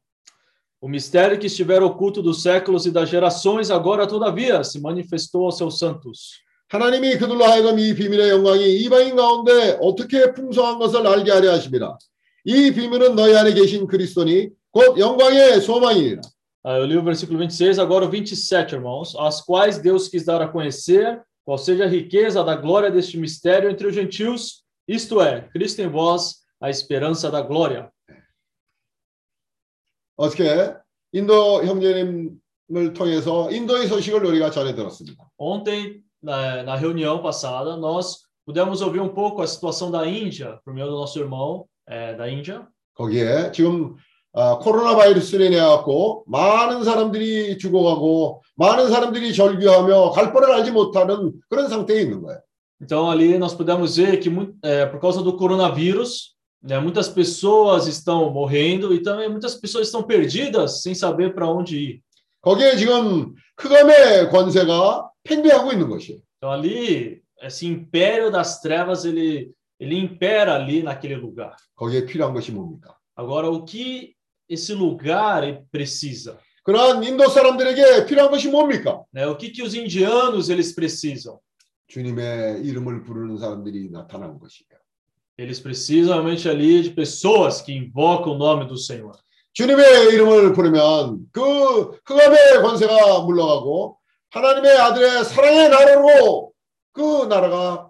O 0.84 0.90
mistério 0.90 1.38
que 1.38 1.46
estivera 1.46 1.86
oculto 1.86 2.24
dos 2.24 2.42
séculos 2.42 2.88
e 2.88 2.92
das 2.92 3.08
gerações, 3.08 3.70
agora, 3.70 4.08
todavia, 4.08 4.64
se 4.64 4.82
manifestou 4.82 5.46
aos 5.46 5.56
seus 5.56 5.78
santos. 5.78 6.42
하나님이 6.70 7.20
그들로 7.20 7.46
하여금 7.46 7.78
이 7.78 7.94
비밀의 7.94 8.30
영광이 8.32 8.78
이방인 8.80 9.16
가운데 9.16 9.78
어떻게 9.80 10.34
풍성한 10.34 10.80
것을 10.80 11.06
알게 11.06 11.30
하려 11.30 11.52
하십니다. 11.52 12.00
이 12.46 12.72
비밀은 12.72 13.16
너희 13.16 13.36
안에 13.36 13.54
계신 13.54 13.88
그리스도니 13.88 14.50
곧 14.72 14.98
영광의 14.98 15.62
소망이니라. 15.62 16.22
Ah, 16.64 16.78
eu 16.78 16.86
li 16.86 16.96
o 16.96 17.02
versículo 17.02 17.40
26, 17.40 17.80
agora 17.80 18.06
o 18.06 18.10
27, 18.10 18.76
irmãos, 18.76 19.16
as 19.16 19.42
quais 19.42 19.80
Deus 19.80 20.08
quis 20.08 20.24
dar 20.24 20.42
a 20.44 20.48
conhecer, 20.48 21.20
qual 21.44 21.58
seja 21.58 21.86
a 21.86 21.88
riqueza 21.88 22.44
da 22.44 22.56
glória 22.56 22.92
deste 22.92 23.18
mistério 23.18 23.68
entre 23.68 23.88
os 23.88 23.96
gentios, 23.96 24.64
isto 24.88 25.20
é, 25.20 25.50
Cristo 25.50 25.82
em 25.82 25.88
vós, 25.88 26.42
a 26.62 26.70
esperança 26.70 27.32
da 27.32 27.42
glória. 27.42 27.90
어떻게 30.16 30.76
인도 31.14 31.64
형제님을 31.66 32.94
통해서 32.94 33.50
인도의 33.50 33.88
소식을 33.88 34.24
우리가 34.24 34.52
전해 34.52 34.76
들었습니다. 34.76 35.28
Ontem, 35.40 36.04
na, 36.22 36.62
na 36.62 36.76
reunião 36.76 37.24
passada, 37.24 37.76
nós 37.76 38.20
pudemos 38.46 38.82
ouvir 38.82 39.02
um 39.02 39.10
pouco 39.10 39.42
a 39.42 39.48
situação 39.48 39.90
da 39.90 40.06
Índia, 40.08 40.60
por 40.64 40.76
meio 40.76 40.86
do 40.86 40.94
nosso 40.94 41.18
irmão 41.18 41.66
eh, 41.90 42.16
da 42.18 42.28
Índia. 42.28 42.68
거기에 42.96 43.52
지금 43.52 43.96
아, 44.34 44.58
코로나 44.60 44.96
바이러스로 44.96 45.44
인해 45.44 45.58
갖고 45.60 46.24
많은 46.28 46.84
사람들이 46.86 47.58
죽어가고 47.58 48.42
많은 48.56 48.90
사람들이 48.90 49.34
절규하며 49.34 50.12
갈 50.12 50.32
바를 50.32 50.52
알지 50.54 50.72
못하는 50.72 51.34
그런 51.50 51.68
상태에 51.68 52.02
있는 52.02 52.22
거예요. 52.22 52.40
Então, 52.82 53.10
ali 53.12 53.38
nós 53.38 53.54
pudemos 53.54 53.98
ver 53.98 54.20
que, 54.20 54.30
mui- 54.30 54.54
eh, 54.64 54.86
por 54.88 55.00
causa 55.00 55.22
do 55.22 55.36
coronavírus, 55.38 56.36
né, 56.64 56.80
muitas 56.80 57.08
pessoas 57.10 57.88
estão 57.88 58.32
morrendo 58.32 58.94
e 58.94 59.02
também 59.04 59.30
muitas 59.30 59.56
pessoas 59.56 59.88
estão 59.88 60.02
perdidas 60.04 60.82
sem 60.82 60.94
saber 60.96 61.34
para 61.36 61.48
onde 61.48 61.78
ir. 61.78 62.02
거기에 62.42 62.76
지금 62.78 63.36
흑암의 63.58 64.30
권세가 64.30 65.10
팽배하고 65.24 65.72
있는 65.74 65.90
것이에요. 65.90 66.20
Então, 66.38 66.50
ali, 66.52 67.22
esse 67.44 67.68
império 67.68 68.32
das 68.32 68.62
trevas, 68.62 69.06
ele, 69.06 69.52
ele 69.80 69.98
impera 69.98 70.56
ali 70.56 70.84
naquele 70.84 71.16
lugar. 71.16 71.56
거기에 71.76 72.06
필요한 72.06 72.34
것이 72.34 72.52
뭡니까? 72.52 72.96
Agora, 73.16 73.50
o 73.50 73.66
que 73.66 74.16
esse 74.50 74.74
lugar 74.74 75.44
ele 75.44 75.64
precisa? 75.72 76.38
그러한 76.64 77.04
인도 77.04 77.28
사람들에게 77.28 78.06
필요한 78.06 78.30
것이 78.30 78.50
뭡니까? 78.50 79.04
Né? 79.12 79.26
O 79.26 79.36
que, 79.36 79.50
que 79.50 79.64
os 79.64 79.74
indianos 79.74 80.50
eles 80.50 80.74
precisam? 80.76 81.40
주님의 81.88 82.62
이름을 82.64 83.04
부르는 83.04 83.38
사람들이 83.38 83.90
나타나는 83.90 84.40
것이에요. 84.40 84.80
Eles 85.38 85.60
precisam 85.60 86.14
realmente 86.14 86.48
ali 86.48 86.84
de 86.84 86.92
pessoas 86.92 87.62
que 87.62 87.74
invocam 87.74 88.34
o 88.34 88.38
nome 88.38 88.68
do 88.68 88.78
Senhor. 88.78 89.18
주님의 89.54 90.14
이름을 90.14 90.54
부르면 90.54 91.28
그 91.32 92.00
흑암의 92.06 92.62
권세가 92.62 93.22
물러가고 93.22 93.98
하나님의 94.30 94.78
아들의 94.78 95.26
사랑의 95.26 95.70
나라로 95.70 96.54
그 96.94 97.26
나라가 97.26 97.90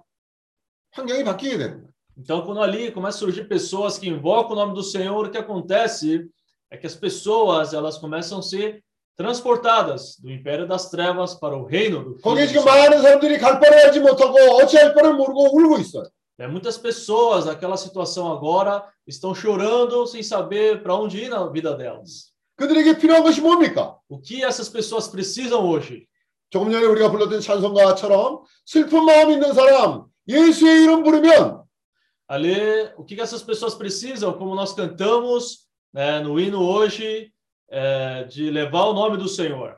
Então, 2.17 2.41
quando 2.41 2.61
ali 2.61 2.91
começa 2.91 3.17
a 3.17 3.19
surgir 3.19 3.45
pessoas 3.47 3.97
que 3.97 4.09
invocam 4.09 4.51
o 4.51 4.55
nome 4.55 4.73
do 4.73 4.83
Senhor, 4.83 5.25
o 5.25 5.29
que 5.29 5.37
acontece 5.37 6.29
é 6.69 6.77
que 6.77 6.85
as 6.85 6.95
pessoas 6.95 7.73
elas 7.73 7.97
começam 7.97 8.39
a 8.39 8.41
ser 8.41 8.83
transportadas 9.15 10.17
do 10.19 10.31
império 10.31 10.67
das 10.67 10.89
trevas 10.89 11.35
para 11.35 11.55
o 11.55 11.65
reino 11.65 12.03
do 12.03 12.15
Filho 12.15 12.21
거기에 12.21 12.45
do 12.45 12.47
지금 12.49 12.63
Senhor. 12.63 12.89
많은 12.89 13.01
사람들이 13.01 13.37
갈 13.37 13.59
바를 13.59 13.77
알지 13.85 13.99
못하고 13.99 14.37
어찌할 14.61 14.93
바를 14.93 15.13
모르고 15.13 15.55
울고 15.55 15.77
있어요. 15.79 16.09
É, 16.39 16.47
muitas 16.47 16.77
pessoas 16.77 17.45
naquela 17.45 17.77
situação 17.77 18.31
agora 18.31 18.83
estão 19.05 19.35
chorando 19.35 20.07
sem 20.07 20.23
saber 20.23 20.81
para 20.81 20.95
onde 20.95 21.17
ir 21.21 21.29
na 21.29 21.47
vida 21.49 21.75
delas. 21.77 22.31
그들에게 22.57 22.97
필요한 22.97 23.23
것이 23.23 23.41
뭡니까? 23.41 23.97
O 24.09 24.19
que 24.19 24.43
essas 24.43 24.67
pessoas 24.69 25.07
precisam 25.07 25.63
hoje? 25.65 26.07
조금 26.49 26.71
전에 26.71 26.85
우리가 26.85 27.11
불렀던 27.11 27.41
찬송가처럼 27.41 28.41
슬픈 28.65 29.05
마음 29.05 29.31
있는 29.31 29.53
사람 29.53 30.05
예수의 30.27 30.83
이름 30.83 31.03
부르면 31.03 31.61
Ali, 32.27 32.55
o 32.95 33.03
que 33.03 33.15
que 33.15 33.21
essas 33.21 33.43
pessoas 33.43 33.75
precisam, 33.75 34.31
como 34.37 34.55
nós 34.55 34.71
cantamos 34.73 35.67
né, 35.93 36.21
no 36.21 36.39
hino 36.39 36.61
hoje, 36.61 37.33
é, 37.69 38.23
de 38.23 38.49
levar 38.49 38.85
o 38.85 38.93
nome 38.93 39.17
do 39.17 39.27
Senhor. 39.27 39.77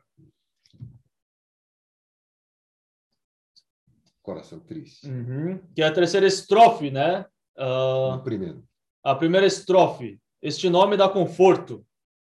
coração 4.21 4.59
triste. 4.59 5.07
Uhum. 5.07 5.57
Que 5.75 5.81
é 5.81 5.85
a 5.85 5.91
terceira 5.93 6.25
estrofe, 6.25 6.89
né? 6.89 7.25
Ah, 7.57 8.21
Primeiro. 8.23 8.63
a 9.03 9.13
primeira 9.15 9.45
estrofe. 9.45 10.19
este 10.41 10.69
nome 10.69 10.97
dá 10.97 11.09
conforto, 11.09 11.85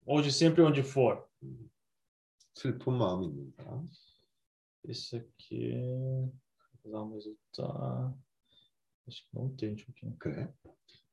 hoje 0.05 0.31
sempre 0.31 0.61
onde 0.61 0.81
for. 0.83 1.27
슬픈 2.55 2.93
마음입니다. 2.93 3.63
Esse 4.85 5.17
aqui 5.17 6.31
é. 6.87 6.89
Vou 6.89 7.01
usar 7.07 7.15
resultar. 7.15 8.13
Acho 9.07 9.17
que 9.17 9.27
não 9.37 9.49
tem, 9.49 9.73
deixa 9.73 9.85
eu 10.03 10.09
ver. 10.09 10.15
그래. 10.17 10.49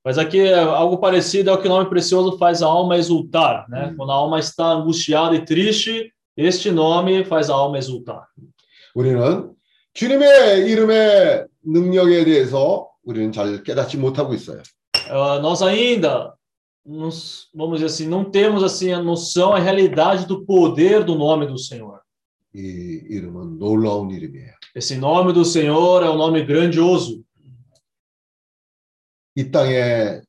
Mas 0.05 0.16
aqui 0.16 0.41
é 0.41 0.59
algo 0.59 0.97
parecido 0.99 1.51
ao 1.51 1.59
que 1.61 1.66
o 1.66 1.70
nome 1.70 1.89
precioso 1.91 2.39
faz 2.39 2.62
a 2.62 2.66
alma 2.66 2.97
exultar, 2.97 3.68
né? 3.68 3.93
Quando 3.97 4.11
a 4.12 4.14
alma 4.14 4.39
está 4.39 4.66
angustiada 4.68 5.35
e 5.37 5.45
triste, 5.45 6.12
este 6.37 6.70
nome 6.70 7.24
faz 7.24 7.51
a 7.51 7.55
alma 7.55 7.78
exultar. 7.78 8.26
우리는 8.95 9.55
주님의 9.93 10.68
이름의 10.70 11.47
능력에 11.64 12.24
대해서 12.24 12.89
우리는 13.05 13.31
잘 13.33 13.62
깨닫지 13.62 13.99
못하고 13.99 14.33
있어요. 14.35 14.62
Ah, 15.11 15.39
nós 15.41 15.61
ainda, 15.62 16.35
nos- 16.87 17.49
vamos 17.55 17.78
dizer 17.81 17.87
assim, 17.87 18.07
não 18.09 18.24
temos 18.31 18.62
assim 18.62 18.93
a 18.93 19.03
noção, 19.03 19.53
a 19.53 19.59
realidade 19.59 20.24
do 20.26 20.45
poder 20.47 21.05
do 21.05 21.14
nome 21.14 21.47
do 21.47 21.59
Senhor. 21.59 22.01
이 22.56 23.03
이름은 23.10 23.60
놀라운 23.60 24.12
이름이에요. 24.12 24.53
Esse 24.76 24.97
nome 24.97 25.34
do 25.34 25.41
Senhor 25.41 26.03
é 26.03 26.10
um 26.10 26.16
nome 26.16 26.45
grandioso. 26.45 27.22
이 29.36 29.51
땅에 29.51 30.22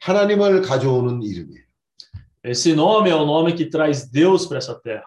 하나님을 0.00 0.62
가져오는 0.62 1.22
이름이에요. 1.22 1.64
Esse 2.44 2.72
nome 2.72 3.10
é 3.10 3.14
o 3.14 3.24
nome 3.24 3.54
que 3.54 3.68
traz 3.68 4.10
Deus 4.10 4.46
para 4.46 4.56
essa 4.58 4.80
terra. 4.80 5.04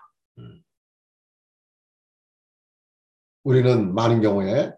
우리는 3.43 3.93
많은 3.93 4.21
경우에 4.21 4.73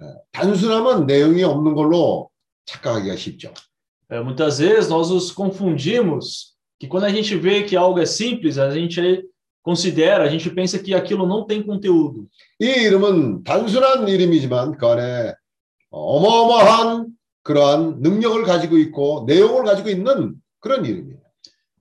에, 0.00 0.04
단순하면 0.32 1.06
내용이 1.06 1.42
없는 1.44 1.74
걸로 1.74 2.30
착각하기가 2.66 3.16
쉽죠. 3.16 3.52
É, 4.10 4.20
muitas 4.20 4.58
vezes 4.58 4.88
nós 4.88 5.10
nos 5.10 5.32
confundimos 5.32 6.54
que 6.78 6.86
quando 6.86 7.04
a 7.04 7.10
gente 7.10 7.34
vê 7.36 7.64
que 7.64 7.76
algo 7.76 7.98
é 7.98 8.06
simples, 8.06 8.58
a 8.58 8.70
gente 8.70 9.26
considera, 9.65 10.23
a 10.23 10.27
gente 10.27 10.49
pensa 10.49 10.79
que 10.79 10.93
aquilo 10.93 11.27
não 11.27 11.45
tem 11.45 11.61
conteúdo. 11.63 12.27
이 12.59 12.65
이름은 12.65 13.43
단순한 13.43 14.07
이름이지만 14.07 14.77
그 14.77 14.87
안에 14.87 15.33
어마어마한 15.89 17.07
그러한 17.43 18.01
능력을 18.01 18.43
가지고 18.43 18.77
있고 18.77 19.25
내용을 19.27 19.63
가지고 19.63 19.89
있는 19.89 20.35
그런 20.59 20.85
이름이에요. 20.85 21.21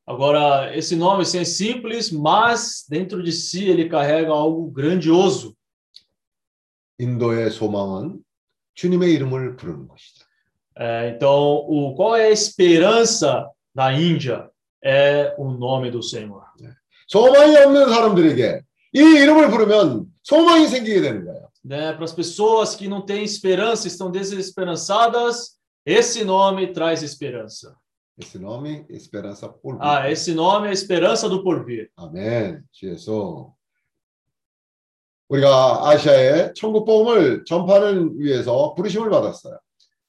Agora, 0.07 0.77
esse 0.77 0.97
nome 0.97 1.23
assim, 1.23 1.39
é 1.39 1.45
simples, 1.45 2.11
mas 2.11 2.85
dentro 2.89 3.23
de 3.23 3.31
si 3.31 3.69
ele 3.69 3.89
carrega 3.89 4.33
algo 4.33 4.69
grandioso. 4.73 5.55
인도의 6.99 7.51
소망은 7.51 8.19
주님의 8.75 9.13
이름을 9.13 9.57
부르는 9.57 9.87
것이다. 9.87 10.27
É, 10.77 11.11
então, 11.11 11.65
o, 11.69 11.95
qual 11.95 12.17
é 12.17 12.27
a 12.27 12.31
esperança 12.31 13.49
da 13.75 13.93
Índia? 13.93 14.51
É 14.83 15.35
o 15.39 15.53
nome 15.53 15.91
do 15.91 16.03
Senhor. 16.03 16.43
소망이 17.09 17.57
없는 17.57 17.89
사람들에게 17.89 18.63
이 18.95 18.99
이름을 18.99 19.51
부르면 19.51 20.07
소망이 20.23 20.67
생기게 20.69 21.01
되는 21.01 21.25
거예요. 21.25 21.49
Né? 21.65 21.93
Para 21.93 22.05
as 22.05 22.13
pessoas 22.13 22.75
que 22.75 22.89
não 22.89 23.03
têm 23.05 23.23
esperança, 23.23 23.87
estão 23.87 24.11
desesperançadas, 24.11 25.59
esse 25.85 26.25
nome 26.25 26.73
traz 26.73 27.03
esperança. 27.03 27.77
esse 28.19 28.39
nome 28.39 28.85
esperança 28.91 29.49
por 29.49 29.79
Ah, 29.81 30.11
esse 30.11 30.35
nome 30.35 30.67
é 30.67 30.71
a 30.71 30.73
esperança 30.73 31.29
do 31.29 31.43
porvir. 31.43 31.89
아멘. 31.97 32.63
주 32.73 32.89
예수. 32.91 33.53
우리가 35.29 35.89
아시아에 35.89 36.53
천국 36.55 36.85
복음을 36.85 37.45
전파하는 37.45 38.19
위해서 38.19 38.75
부르심을 38.75 39.11
받았어요. 39.11 39.59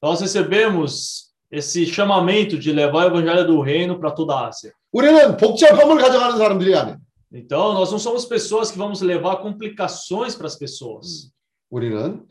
Nós 0.02 0.20
recebemos 0.20 1.32
esse 1.52 1.86
chamamento 1.86 2.58
de 2.58 2.72
levar 2.72 3.06
o 3.06 3.18
evangelho 3.18 3.46
do 3.46 3.62
reino 3.62 4.00
para 4.00 4.12
toda 4.12 4.34
a 4.34 4.48
Ásia. 4.48 4.74
우리는 4.96 5.38
복잡함을 5.38 5.98
가져가는 5.98 6.38
사람들이 6.38 6.76
아니에요. 6.76 6.98
Então, 7.34 7.74
nós 7.74 7.92
não 7.92 7.98
somos 7.98 8.26
pessoas 8.26 8.72
que 8.72 8.78
vamos 8.78 9.02
levar 9.02 9.38
complicações 9.38 10.36
para 10.36 10.48
as 10.48 10.58
pessoas. 10.58 11.32
우리는 11.70 12.28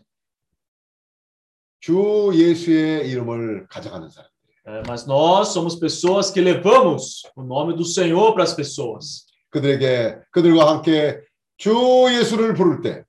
주 1.80 2.30
예수의 2.34 3.08
이름을 3.08 3.66
가져가는 3.68 4.08
사람. 4.10 4.28
É, 4.66 4.82
mas 4.86 5.06
nós 5.06 5.48
somos 5.48 5.76
pessoas 5.76 6.30
que 6.30 6.40
levamos 6.40 7.22
o 7.34 7.42
nome 7.42 7.74
do 7.74 7.84
Senhor 7.84 8.34
para 8.34 8.44
as 8.44 8.54
pessoas. 8.54 9.26
그들에게 9.48 10.20
그들과 10.30 10.68
함께 10.68 11.22
주 11.56 12.06
예수를 12.10 12.54
부를 12.54 12.82
때 12.82 13.04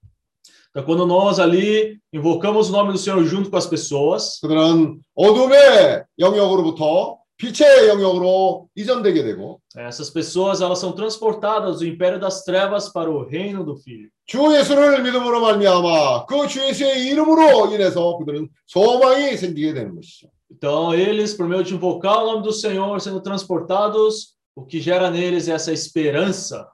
Então, 0.71 0.85
quando 0.85 1.05
nós 1.05 1.37
ali 1.37 1.99
invocamos 2.13 2.69
o 2.69 2.71
nome 2.71 2.93
do 2.93 2.97
Senhor 2.97 3.21
junto 3.25 3.49
com 3.49 3.57
as 3.57 3.67
pessoas, 3.67 4.39
그들은 4.39 5.01
어둠의 5.13 6.05
영역으로부터 6.17 7.19
빛의 7.37 7.87
영역으로 7.89 8.67
이전되게 8.75 9.23
되고 9.23 9.59
essas 9.75 10.11
pessoas 10.11 10.61
elas 10.61 10.77
são 10.79 10.93
transportadas 10.93 11.79
do 11.79 11.85
império 11.85 12.19
das 12.19 12.43
trevas 12.43 12.89
para 12.89 13.09
o 13.09 13.23
reino 13.25 13.63
do 13.65 13.75
Filho. 13.77 14.09
주 14.27 14.37
예수를 14.55 15.01
믿음으로 15.03 15.41
말미암아 15.41 16.25
그 16.27 16.47
주 16.47 16.61
예수의 16.61 17.07
이름으로 17.07 17.73
인해서 17.73 18.17
그들은 18.17 18.47
소망이 18.67 19.35
생기게 19.37 19.73
되는 19.73 19.95
것이죠. 19.95 20.29
Então, 20.51 20.93
eles, 20.93 21.33
por 21.35 21.47
meio 21.47 21.63
de 21.63 21.73
invocar 21.73 22.17
o 22.23 22.25
nome 22.25 22.43
do 22.43 22.51
Senhor, 22.51 22.99
sendo 22.99 23.21
transportados, 23.21 24.35
o 24.53 24.65
que 24.65 24.81
gera 24.81 25.09
neles 25.09 25.47
é 25.47 25.53
essa 25.53 25.71
esperança. 25.71 26.67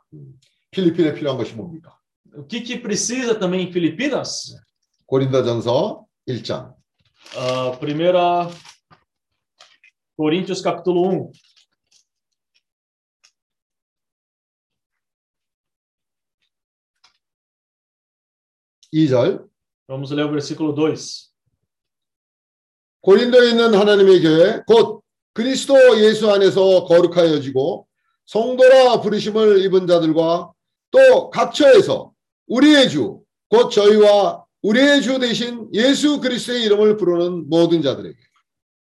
필리핀에 0.72 1.14
필요한 1.14 1.38
것이 1.38 1.54
뭡니까? 1.54 1.96
O 2.36 2.44
que, 2.44 2.60
que 2.62 2.78
precisa 2.78 3.36
também 3.36 3.68
em 3.68 3.72
Filipinas? 3.72 4.58
고린도전서 5.06 6.04
1장 6.28 6.74
Ah, 7.36 7.72
primeira 7.80 8.50
Coríntios 10.17 10.63
capítulo 10.63 11.11
1. 11.13 11.33
2절 18.93 19.49
Vamos 19.89 20.11
ler 20.13 20.25
o 20.25 20.31
versículo 20.31 20.75
2. 20.75 21.31
고린도에 23.03 23.51
있는 23.51 23.75
하나님의 23.75 24.23
교회 24.23 24.61
곧 24.67 25.03
그리스도 25.35 25.75
예수 25.99 26.31
안에서 26.31 26.85
거룩하여지고 26.85 27.87
성도라 28.27 29.01
부르심을 29.01 29.65
입은 29.65 29.87
자들과 29.87 30.53
또 30.91 31.31
각처에서 31.31 32.13
우리의 32.47 32.89
주 32.91 33.23
곧 33.49 33.69
저희와 33.71 34.47
우리의 34.63 35.03
주 35.03 35.19
대신 35.19 35.69
예수 35.75 36.21
그리스도의 36.21 36.63
이름을 36.65 36.97
부르는 36.97 37.51
모든 37.51 37.83
자들에게 37.83 38.17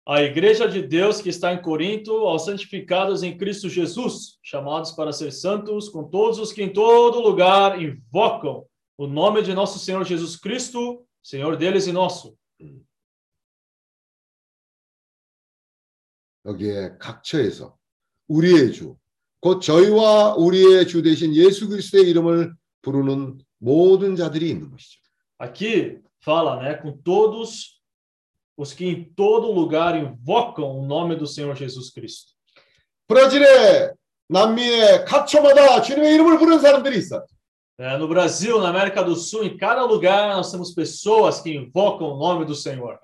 A 0.05 0.21
igreja 0.21 0.67
de 0.67 0.81
Deus 0.81 1.21
que 1.21 1.29
está 1.29 1.53
em 1.53 1.61
Corinto, 1.61 2.11
aos 2.11 2.45
santificados 2.45 3.23
em 3.23 3.37
Cristo 3.37 3.69
Jesus, 3.69 4.39
chamados 4.41 4.91
para 4.91 5.13
ser 5.13 5.31
santos, 5.31 5.89
com 5.89 6.03
todos 6.03 6.39
os 6.39 6.51
que 6.51 6.63
em 6.63 6.73
todo 6.73 7.21
lugar 7.21 7.81
invocam 7.81 8.65
o 8.97 9.07
nome 9.07 9.41
de 9.41 9.53
nosso 9.53 9.79
Senhor 9.79 10.03
Jesus 10.03 10.35
Cristo, 10.35 11.05
Senhor 11.21 11.55
deles 11.55 11.87
e 11.87 11.91
nosso. 11.91 12.35
여기에 16.43 16.97
각처에서 16.97 17.77
우리의 18.27 18.73
주 18.73 19.01
곧 19.41 19.59
저희와 19.59 20.35
우리의 20.35 20.87
주 20.87 21.01
대신 21.01 21.35
예수 21.35 21.67
그리스도의 21.67 22.07
이름을 22.11 22.53
부르는 22.83 23.39
모든 23.57 24.15
자들이 24.15 24.49
있는 24.49 24.69
것이죠. 24.69 25.01
Aqui 25.39 25.99
fala, 26.23 26.61
né, 26.61 26.75
com 26.75 26.95
todos 27.01 27.74
os 28.57 28.73
que 28.73 28.85
em 28.85 29.03
todo 29.15 29.51
lugar 29.51 29.97
invocam 29.97 30.79
o 30.79 30.85
nome 30.85 31.15
do 31.15 31.25
Senhor 31.25 31.55
Jesus 31.55 31.91
Cristo. 31.91 32.33
브라질의 33.07 33.93
남미의 34.29 35.05
각처마다 35.05 35.81
주님의 35.81 36.13
이름을 36.13 36.37
부르는 36.37 36.59
사람들이 36.59 36.97
있어요. 36.97 37.25
É, 37.77 37.97
no 37.97 38.07
Brasil, 38.07 38.59
na 38.59 38.69
América 38.69 39.03
do 39.03 39.15
Sul, 39.15 39.43
em 39.43 39.57
cada 39.57 39.83
lugar 39.83 40.35
nós 40.35 40.51
temos 40.51 40.71
pessoas 40.71 41.41
que 41.41 41.51
invocam 41.51 42.13
o 42.13 42.17
nome 42.17 42.45
do 42.45 42.53
Senhor. 42.53 42.99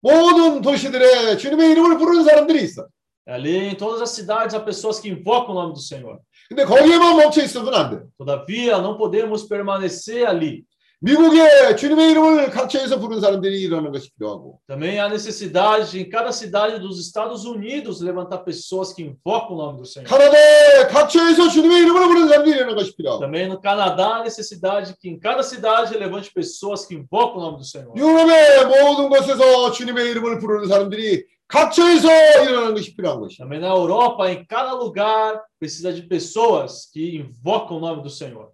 모든 0.00 0.62
도시들에 0.62 1.36
주님의 1.36 1.72
이름을 1.72 1.98
부르는 1.98 2.24
사람들이 2.24 2.62
있어요. 2.62 2.88
Ali 3.26 3.70
em 3.70 3.76
todas 3.76 4.00
as 4.00 4.10
cidades 4.10 4.54
há 4.54 4.60
pessoas 4.60 4.98
que 4.98 5.10
invocam 5.10 5.50
o 5.50 5.54
nome 5.54 5.74
do 5.74 5.80
Senhor. 5.80 6.18
근데 6.48 6.64
거기에만 6.64 7.16
멈춰 7.16 7.42
있어서는 7.42 7.74
안 7.74 7.90
돼요. 7.90 8.08
Todavia, 8.16 8.78
não 8.78 8.96
podemos 8.96 9.44
permanecer 9.44 10.26
ali. 10.26 10.64
미국에 11.02 11.76
주님의 11.76 12.10
이름을 12.10 12.50
각처에서 12.50 13.00
부르는 13.00 13.22
사람들이 13.22 13.62
일어나는 13.62 13.90
것이 13.90 14.10
필요하고 14.12 14.60
Também 14.68 15.00
há 15.00 15.08
necessidade 15.08 15.90
de, 15.90 16.00
em 16.00 16.10
cada 16.10 16.30
cidade 16.30 16.78
dos 16.78 17.00
Estados 17.00 17.46
Unidos 17.46 18.02
levantar 18.02 18.44
pessoas 18.44 18.92
que 18.92 19.02
invocam 19.02 19.54
o 19.54 19.56
nome 19.56 19.78
do 19.78 19.86
Senhor. 19.86 20.06
카나다에 20.06 20.88
각처에서 20.88 21.48
주님의 21.48 21.78
이름을 21.84 22.06
부르는 22.06 22.28
사람들이 22.28 22.54
일어나는 22.54 22.76
것이 22.76 22.94
필요하고 22.94 23.20
Também 23.20 23.48
no 23.48 23.58
Canadá 23.58 24.16
há 24.16 24.22
necessidade 24.24 24.94
que 25.00 25.08
em 25.08 25.18
cada 25.18 25.42
cidade 25.42 25.96
levante 25.96 26.30
pessoas 26.34 26.84
que 26.84 26.94
invocam 26.94 27.38
o 27.38 27.40
nome 27.40 27.56
do 27.56 27.64
Senhor. 27.64 27.94
유럽의 27.96 28.66
모든 28.66 29.08
곳에서 29.08 29.72
주님의 29.72 30.10
이름을 30.10 30.38
부르는 30.38 30.68
사람들이 30.68 31.24
각처에서 31.48 32.08
일어나는 32.44 32.74
것이 32.74 32.94
필요한 32.94 33.20
것이죠. 33.20 33.42
Também 33.42 33.58
na 33.58 33.68
Europa, 33.68 34.30
em 34.30 34.44
cada 34.44 34.74
lugar, 34.74 35.40
precisa 35.58 35.94
de 35.94 36.02
pessoas 36.02 36.90
que 36.92 37.16
invocam 37.16 37.78
o 37.78 37.80
nome 37.80 38.02
do 38.02 38.10
Senhor. 38.10 38.50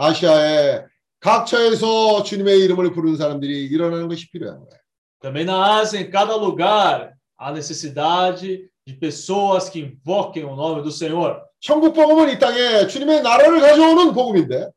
아시아에 0.00 0.84
각처에서 1.20 2.22
주님의 2.22 2.60
이름을 2.60 2.92
부르는 2.92 3.16
사람들이 3.18 3.66
일어나는 3.66 4.08
것이 4.08 4.30
필요한 4.30 4.58
거예요. 4.58 4.80
Também 5.20 5.44
na 5.44 5.76
Ásia, 5.76 6.00
em 6.00 6.10
cada 6.10 6.34
lugar, 6.34 7.12
há 7.36 7.52
necessidade 7.52 8.70
de 8.86 8.94
pessoas 8.94 9.68
que 9.68 9.80
invoquem 9.80 10.44
o 10.44 10.56
nome 10.56 10.82
do 10.82 10.90
Senhor. 10.90 11.42
천국 11.60 11.92
복음은 11.92 12.30
이 12.30 12.38
땅에 12.38 12.86
주님의 12.86 13.20
나라를 13.22 13.60
가져오는 13.60 14.14
복음인데 14.14 14.70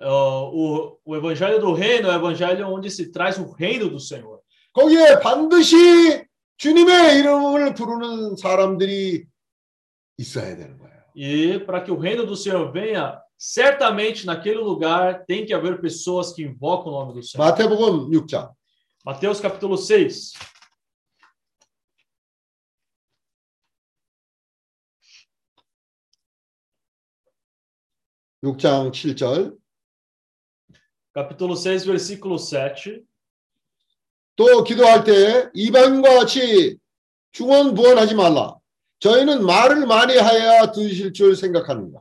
Uh, 0.00 0.06
o, 0.54 0.98
o 1.04 1.16
evangelho 1.16 1.58
do 1.58 1.72
reino 1.72 2.08
é 2.08 2.12
o 2.12 2.18
evangelho 2.18 2.68
onde 2.68 2.88
se 2.88 3.10
traz 3.10 3.36
o 3.36 3.50
reino 3.50 3.88
do 3.88 3.98
Senhor. 3.98 4.38
거기에 4.72 5.18
반드시 5.18 6.22
주님의 6.58 7.18
이름을 7.18 7.74
부르는 7.74 8.36
사람들이 8.36 9.24
있어야 10.18 10.54
되는 10.56 10.78
거예요. 10.78 10.98
E 11.16 11.58
para 11.66 11.82
que 11.82 11.90
o 11.90 11.98
reino 11.98 12.24
do 12.24 12.36
Senhor 12.36 12.70
venha, 12.70 13.18
certamente 13.37 14.25
naquele 14.25 14.59
lugar 14.59 15.25
tem 15.25 15.45
que 15.45 15.53
haver 15.53 15.81
pessoas 15.81 16.31
que 16.33 16.43
invocam 16.43 16.91
o 16.93 16.99
nome 16.99 17.13
do 17.13 17.23
Senhor. 17.23 17.45
마태복음 17.45 18.09
6장 18.11 18.51
Mateus 19.05 19.39
capítulo 19.41 19.77
6. 19.77 20.33
육장 28.43 28.91
7절 28.91 29.57
Capítulo 31.13 31.55
6, 31.55 31.85
versículo 31.85 32.37
7. 32.37 33.03
또 34.35 34.63
기도할 34.63 35.03
때 35.03 35.49
이방과 35.53 36.19
같이 36.19 36.77
중언부언하지 37.33 38.15
말라. 38.15 38.55
저희는 38.99 39.45
말을 39.45 39.85
많이 39.85 40.17
하여야 40.17 40.71
들으실 40.71 41.13
줄 41.13 41.35
생각하는가. 41.35 41.99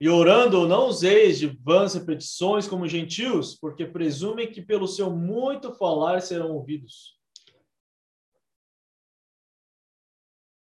E 0.00 0.08
orando, 0.08 0.66
não 0.66 0.88
useis 0.88 1.38
de 1.38 1.46
vãs 1.46 1.94
repetições 1.94 2.66
como 2.66 2.86
gentios, 2.88 3.54
porque 3.54 3.86
presumem 3.86 4.50
que 4.50 4.60
pelo 4.60 4.86
seu 4.86 5.10
muito 5.10 5.72
falar 5.74 6.20
serão 6.20 6.50
ouvidos. 6.52 7.14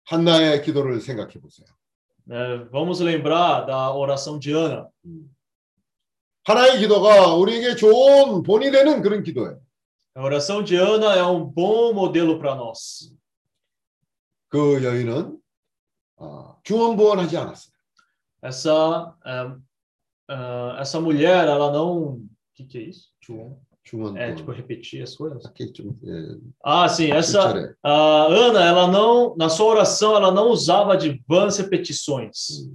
한나의 0.06 0.62
기도를 0.62 1.02
생각해 1.02 1.40
보세요. 1.40 1.68
né? 2.26 2.58
vamos 2.72 3.00
lembrar 3.00 3.66
da 3.66 3.92
oração 3.94 4.40
de 4.40 4.52
Ana. 4.54 4.90
하나의 6.46 6.80
기도가 6.80 7.36
우리에게 7.36 7.76
좋은 7.76 8.44
본이 8.44 8.70
되는 8.70 9.02
그런 9.02 9.24
기도예요. 9.24 9.62
A 10.16 10.22
oração 10.22 10.64
de 10.64 10.76
Ana 10.76 11.16
é 11.16 11.24
um 11.24 11.44
bom 11.44 11.94
modelo 11.94 12.38
para 12.38 12.56
nós. 12.56 13.14
그 14.50 14.84
여인은 14.84 15.40
어, 16.18 16.62
중언부언하지 16.64 17.38
않았어요. 17.38 17.74
Essa, 18.42 19.16
eh, 19.26 19.56
eh, 20.32 20.76
essa 20.80 21.00
mulher, 21.00 21.48
ela 21.48 21.72
não. 21.72 22.16
O 22.16 22.28
que, 22.54 22.66
que 22.66 22.78
é 22.78 22.82
isso? 22.82 23.10
João? 23.22 23.60
중언부언. 23.84 24.18
É, 24.18 24.34
tipo, 24.34 24.52
repetir 24.52 25.04
as 25.04 25.16
coisas? 25.16 25.46
aqui 25.46 25.72
좀 25.72 25.96
예, 26.04 26.40
Ah, 26.64 26.88
sim, 26.88 27.12
essa. 27.12 27.42
실절에. 27.42 27.74
A 27.84 28.24
Ana, 28.28 28.64
ela 28.64 28.88
não, 28.88 29.36
na 29.36 29.50
sua 29.50 29.68
oração, 29.68 30.16
ela 30.16 30.32
não 30.32 30.50
usava 30.50 30.96
de 30.98 31.22
vãs 31.28 31.58
repetições. 31.60 32.72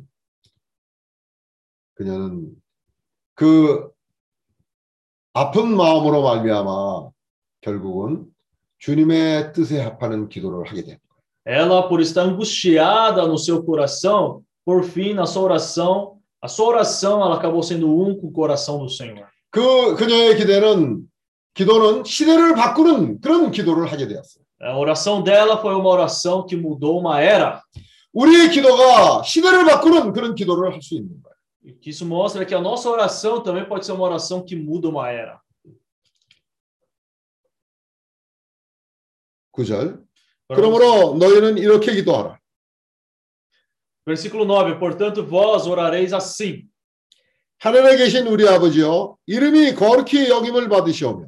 그녀는 1.95 2.55
그 3.35 3.91
아픈 5.33 5.76
마음으로 5.76 6.22
말미암아 6.22 7.11
결국은 7.61 8.26
주님의 8.79 9.53
뜻에 9.53 9.81
합하는 9.81 10.29
기도를 10.29 10.68
하게 10.68 10.83
됩니다. 10.83 11.03
Ela, 11.45 11.89
por 11.89 12.01
estar 12.03 12.24
angustiada 12.24 13.26
no 13.26 13.39
seu 13.39 13.64
coração, 13.64 14.43
por 14.64 14.85
fim, 14.85 15.14
na 15.14 15.26
sua 15.26 15.43
oração, 15.43 16.18
a 16.41 16.49
sua 16.49 16.66
oração, 16.66 17.22
ela 17.22 17.37
acabou 17.37 17.62
sendo 17.62 17.89
um 17.89 18.14
com 18.18 18.29
o 18.29 18.33
coração 18.33 18.79
do 18.79 18.89
Senhor. 18.89 19.26
그 19.51 19.97
그녀의 19.97 20.37
기대는 20.37 21.09
기도는 21.55 22.05
시대를 22.05 22.55
바꾸는 22.55 23.20
그런 23.20 23.51
기도를 23.51 23.91
하게 23.91 24.07
되었어요. 24.07 24.45
A 24.61 24.76
oração 24.76 25.22
dela 25.22 25.59
foi 25.61 25.74
uma 25.74 25.89
oração 25.89 26.45
que 26.45 26.57
mudou 26.57 26.99
uma 26.99 27.20
era. 27.20 27.62
우리의 28.12 28.51
기도가 28.51 29.22
시대를 29.22 29.64
바꾸는 29.64 30.12
그런 30.12 30.35
기도를 30.35 30.72
할 30.72 30.83
수 30.83 30.95
있는 30.95 31.09
거예요. 31.22 31.29
E 31.64 31.72
que 31.72 31.91
isso 31.91 32.07
mostra 32.07 32.45
que 32.45 32.55
a 32.55 32.61
nossa 32.61 32.89
oração 32.89 33.43
também 33.43 33.64
pode 33.64 33.85
ser 33.85 33.93
uma 33.93 34.05
oração 34.05 34.45
que 34.45 34.57
muda 34.57 34.89
uma 34.89 35.11
era. 35.11 35.41
9절. 39.53 40.03
그러므로 40.49 41.14
너희는 41.18 41.59
이렇게 41.59 41.93
기도하라. 41.93 42.39
Versículo 44.07 44.45
9: 44.45 44.79
Portanto, 44.79 45.24
vós 45.24 45.66
orareis 45.66 46.12
assim: 46.14 46.66
하늘에 47.59 47.97
계신 47.97 48.26
우리 48.26 48.49
아버지여 48.49 49.16
이름이 49.26 49.74
거룩히 49.74 50.29
여김을 50.31 50.68
받으시오며 50.68 51.26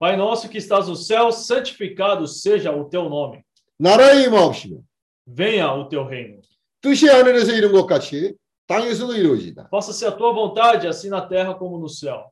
Pai 0.00 0.16
nosso 0.16 0.48
que 0.48 0.58
estás 0.58 0.88
no 0.88 0.96
céu, 0.96 1.30
santificado 1.30 2.26
seja 2.26 2.72
o 2.72 2.88
teu 2.88 3.08
nome. 3.08 3.42
나라의 3.78 4.24
임하옵시며 4.24 4.78
Venha 5.26 5.72
o 5.72 5.88
teu 5.88 6.06
reino. 6.06 6.40
뜻이 6.80 7.06
하늘에서 7.08 7.52
이룬 7.52 7.72
것 7.72 7.86
같이 7.86 8.34
땅에서도 8.66 9.14
이루어지다. 9.14 9.68
Faça-se 9.70 10.06
a 10.06 10.16
tua 10.16 10.32
vontade, 10.32 10.86
assim 10.88 11.08
na 11.08 11.26
terra 11.26 11.56
como 11.56 11.78
no 11.78 11.88
céu. 11.88 12.30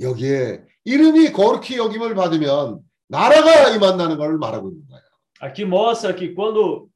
여기에 0.00 0.62
이름이 0.84 1.32
거룩히 1.32 1.78
여김을 1.78 2.14
받으면 2.14 2.80
나라가 3.08 3.70
임한다는 3.70 4.18
걸 4.18 4.36
말하고 4.36 4.70
있는 4.70 4.86
거예요. 4.88 5.02
Aqui 5.40 5.64
mostra 5.64 6.14
que 6.14 6.34
quando 6.34 6.88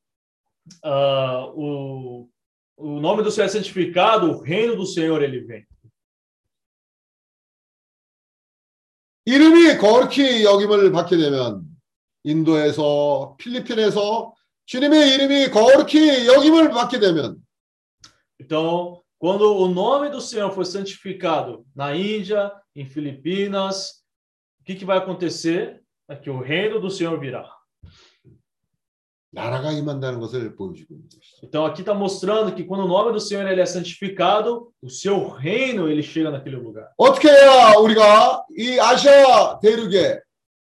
ah, 0.85 1.47
o, 1.55 2.29
o 2.77 3.01
nome 3.01 3.23
do 3.23 3.31
Senhor 3.31 3.47
é 3.47 3.49
santificado, 3.49 4.31
o 4.31 4.41
reino 4.41 4.77
do 4.77 4.87
Senhor 4.87 5.23
ele 5.23 5.41
vem. 5.41 5.65
이름이 9.27 9.77
거룩히 9.79 10.45
여김을 10.45 10.91
받게 10.91 11.17
되면 11.17 11.63
인도에서 12.25 13.37
필리핀에서 13.39 14.35
주님의 14.67 15.15
이름이 15.15 15.51
거룩히 15.51 16.27
여김을 16.27 16.71
받게 16.71 16.99
되면 16.99 17.37
Então, 18.41 19.03
quando 19.19 19.55
o 19.55 19.69
nome 19.69 20.09
do 20.09 20.21
Senhor 20.21 20.51
for 20.51 20.65
santificado 20.65 21.67
na 21.77 21.95
Índia, 21.95 22.51
em 22.75 22.87
Filipinas, 22.87 24.03
o 24.61 24.65
que, 24.65 24.75
que 24.75 24.85
vai 24.85 24.97
acontecer? 24.97 25.83
É 26.09 26.17
que 26.17 26.31
o 26.31 26.41
reino 26.41 26.81
do 26.81 26.91
Senhor 26.91 27.21
virá. 27.21 27.47
Então, 31.43 31.65
aqui 31.65 31.83
está 31.83 31.95
mostrando 31.95 32.53
que 32.53 32.65
quando 32.65 32.85
o 32.85 32.89
nome 32.89 33.13
do 33.13 33.21
Senhor 33.21 33.47
ele 33.47 33.61
é 33.61 33.67
santificado, 33.67 34.73
o 34.83 34.91
seu 34.91 35.29
reino 35.29 35.89
ele 35.89 36.03
chega 36.03 36.33
naquele 36.33 36.57
lugar. 36.57 36.89
어떻게 36.99 37.29
해야 37.29 37.75
우리가 37.79 38.45
이 38.59 38.81
아시아 38.81 39.61
대륙에 39.61 40.21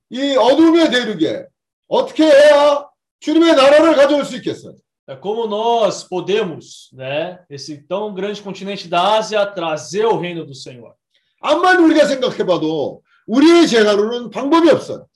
이 0.10 0.38
어둠의 0.38 0.90
대륙에 0.90 1.48
어떻게 1.90 2.24
해야 2.24 2.88
주님의 3.20 3.56
나라를 3.56 3.94
가져올 3.96 4.24
수 4.24 4.38
있겠어요? 4.38 4.76
É 5.08 5.16
como 5.16 5.46
nós 5.48 6.04
podemos, 6.04 6.90
né, 6.94 7.40
esse 7.50 7.86
tão 7.88 8.14
grande 8.14 8.42
continente 8.42 8.88
da 8.88 9.18
Ásia, 9.18 9.46
trazer 9.46 10.06
o 10.06 10.18
reino 10.18 10.46
do 10.46 10.56
Senhor. 10.56 10.94
암만 11.42 11.84
우리가 11.84 12.06
생각해봐도 12.06 13.04
우리의 13.28 13.68
재간으로는 13.68 14.30
방법이 14.30 14.70
없어요. 14.70 15.08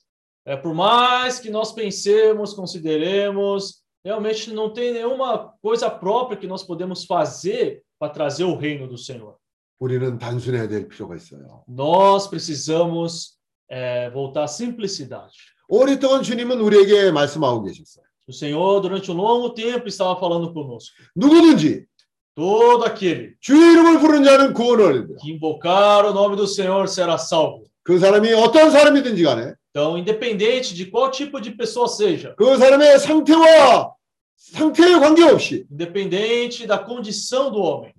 É, 0.46 0.56
por 0.56 0.74
mais 0.74 1.38
que 1.38 1.50
nós 1.50 1.72
pensemos, 1.72 2.54
consideremos, 2.54 3.82
realmente 4.04 4.52
não 4.52 4.72
tem 4.72 4.92
nenhuma 4.92 5.52
coisa 5.62 5.90
própria 5.90 6.36
que 6.38 6.46
nós 6.46 6.62
podemos 6.62 7.04
fazer 7.04 7.82
para 7.98 8.12
trazer 8.12 8.44
o 8.44 8.56
reino 8.56 8.88
do 8.88 8.96
Senhor. 8.98 9.36
우리는 9.78 10.18
단순해야 10.18 10.68
될 10.68 10.88
필요가 10.88 11.16
있어요. 11.16 11.62
Nós 11.68 12.26
precisamos 12.28 13.38
é, 13.70 14.10
voltar 14.10 14.44
à 14.44 14.48
simplicidade. 14.48 15.32
오랫동안 15.68 16.22
주님은 16.22 16.60
우리에게 16.60 17.10
말씀하고 17.12 17.62
계셨어요. 17.62 18.04
O 18.28 18.32
Senhor, 18.32 18.80
durante 18.80 19.10
um 19.10 19.16
longo 19.16 19.50
tempo, 19.54 19.88
estava 19.88 20.18
falando 20.18 20.52
conosco. 20.52 20.94
누구든지 21.16 21.86
Todo 22.34 22.84
aquele 22.84 23.34
주의 23.40 23.72
이름을 23.72 24.00
부르는 24.00 24.24
자는 24.24 24.54
구원을 24.54 24.84
얻는다. 24.84 25.20
que 25.20 25.30
invocar 25.32 26.04
o 26.06 26.10
nome 26.10 26.36
do 26.36 26.44
Senhor 26.46 26.86
será 26.88 27.14
salvo. 27.18 27.64
그 27.82 27.98
사람이 27.98 28.32
어떤 28.34 28.70
사람이든지 28.70 29.22
간에 29.22 29.54
Então, 29.74 29.96
independente 29.98 30.74
de 30.74 30.86
qual 30.86 31.10
tipo 31.10 31.40
de 31.40 31.50
pessoa 31.52 31.86
seja, 31.88 32.34
그 32.36 32.56
사람의 32.56 32.98
상태와 32.98 33.94
상태에 34.36 34.98
관계없이 34.98 35.66
independente 35.70 36.66
da 36.66 36.78
condição 36.78 37.50
do 37.50 37.60
homem, 37.60 37.92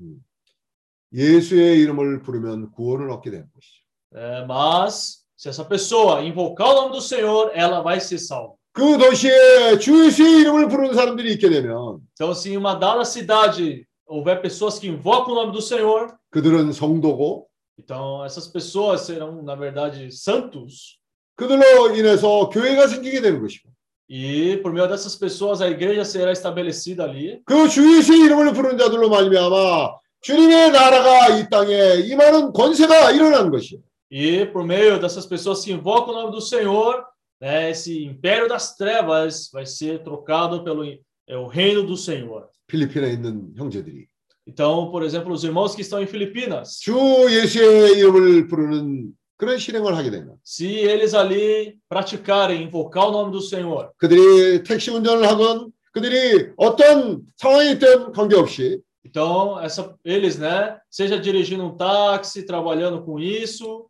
예수의 1.14 1.80
이름을 1.82 2.22
부르면 2.22 2.72
구원을 2.72 3.10
얻게 3.12 3.32
되는 3.32 3.46
것이죠. 3.54 3.82
é, 4.14 4.46
mas 4.46 5.22
se 5.38 5.50
essa 5.50 5.64
pessoa 5.66 6.22
invocar 6.24 6.70
o 6.70 6.74
nome 6.74 6.92
do 6.94 7.02
Senhor, 7.02 7.52
ela 7.54 7.82
vai 7.82 8.00
ser 8.00 8.18
salva. 8.20 8.56
그 8.74 8.98
도시에 8.98 9.78
주 9.80 10.06
예수의 10.06 10.42
이름을 10.42 10.70
부르는 10.70 10.94
사람들이 10.94 11.34
있게 11.34 11.50
되면 11.50 12.00
Então, 12.14 12.34
se 12.34 12.50
em 12.52 12.58
uma 12.58 12.74
dada 12.74 13.04
cidade 13.04 13.86
houver 14.08 14.42
pessoas 14.42 14.80
que 14.80 14.88
invocam 14.88 15.34
o 15.34 15.36
nome 15.36 15.52
do 15.52 15.62
Senhor, 15.62 16.08
그들은 16.32 16.72
성도고 16.72 17.48
então 17.78 18.24
essas 18.24 18.48
pessoas 18.48 19.02
serão, 19.02 19.42
na 19.42 19.56
verdade, 19.56 20.12
santos. 20.12 21.00
그들로 21.36 21.96
인해서 21.96 22.50
교회가 22.50 22.88
생기게 22.88 23.22
되는 23.22 23.42
것이고 23.42 23.70
E 24.14 24.58
por 24.62 24.74
meio 24.74 24.88
dessas 24.90 25.16
pessoas 25.16 25.62
a 25.62 25.70
igreja 25.70 26.04
será 26.04 26.34
estabelecida 26.34 27.06
ali. 27.06 27.42
그 27.46 27.70
주 27.70 27.82
예수의 27.98 28.20
이름을 28.26 28.52
부르는 28.54 28.78
자들로 28.78 29.10
말미암아 29.10 29.96
주님의 30.22 30.72
나라가 30.72 31.30
이 31.38 31.50
땅에 31.50 31.96
임하는 32.06 32.52
권세가 32.52 33.12
일어나는 33.12 33.50
것이에요. 33.52 33.82
E 34.12 34.46
por 34.52 34.66
meio 34.66 35.00
dessas 35.00 35.26
pessoas 35.26 35.64
que 35.64 35.72
invocam 35.72 36.14
o 36.14 36.22
nome 36.22 36.32
do 36.34 36.42
Senhor, 36.42 37.06
né, 37.40 37.72
esse 37.72 38.04
império 38.04 38.50
das 38.50 38.76
trevas 38.76 39.50
vai 39.54 39.66
ser 39.66 40.04
trocado 40.04 40.64
pelo 40.66 40.84
é, 40.86 41.38
o 41.38 41.48
reino 41.48 41.84
do 41.84 41.96
Senhor. 41.96 42.50
필리핀에 42.68 43.14
있는 43.14 43.54
형제들이 43.56 44.08
Então, 44.46 44.92
por 44.92 45.04
exemplo, 45.04 45.32
os 45.32 45.44
irmãos 45.46 45.74
que 45.74 45.82
estão 45.84 46.02
em 46.02 46.06
Filipinas, 46.08 46.80
주 46.82 46.94
예수의 47.30 47.98
이름을 48.00 48.48
부르는 48.48 49.14
그런 49.38 49.58
실행을 49.58 49.96
하게 49.98 50.12
되면 50.12 50.38
se 50.44 50.68
eles 50.68 51.14
ali 51.16 51.78
praticarem 51.90 52.62
invocar 52.64 53.08
o 53.08 53.12
nome 53.12 53.32
do 53.32 53.42
Senhor, 53.42 53.92
그들이 53.98 54.64
택시 54.64 54.92
운전을 54.92 55.28
하건 55.28 55.72
그들이 55.94 56.52
어떤 56.58 57.22
상황이 57.38 57.72
있든 57.72 58.12
관계없이 58.12 58.82
então 59.04 59.60
essa, 59.60 59.96
eles, 60.06 60.38
né, 60.38 60.78
seja 60.90 61.20
dirigindo 61.20 61.66
um 61.66 61.76
táxi, 61.76 62.46
trabalhando 62.46 63.04
com 63.04 63.20
isso, 63.20 63.88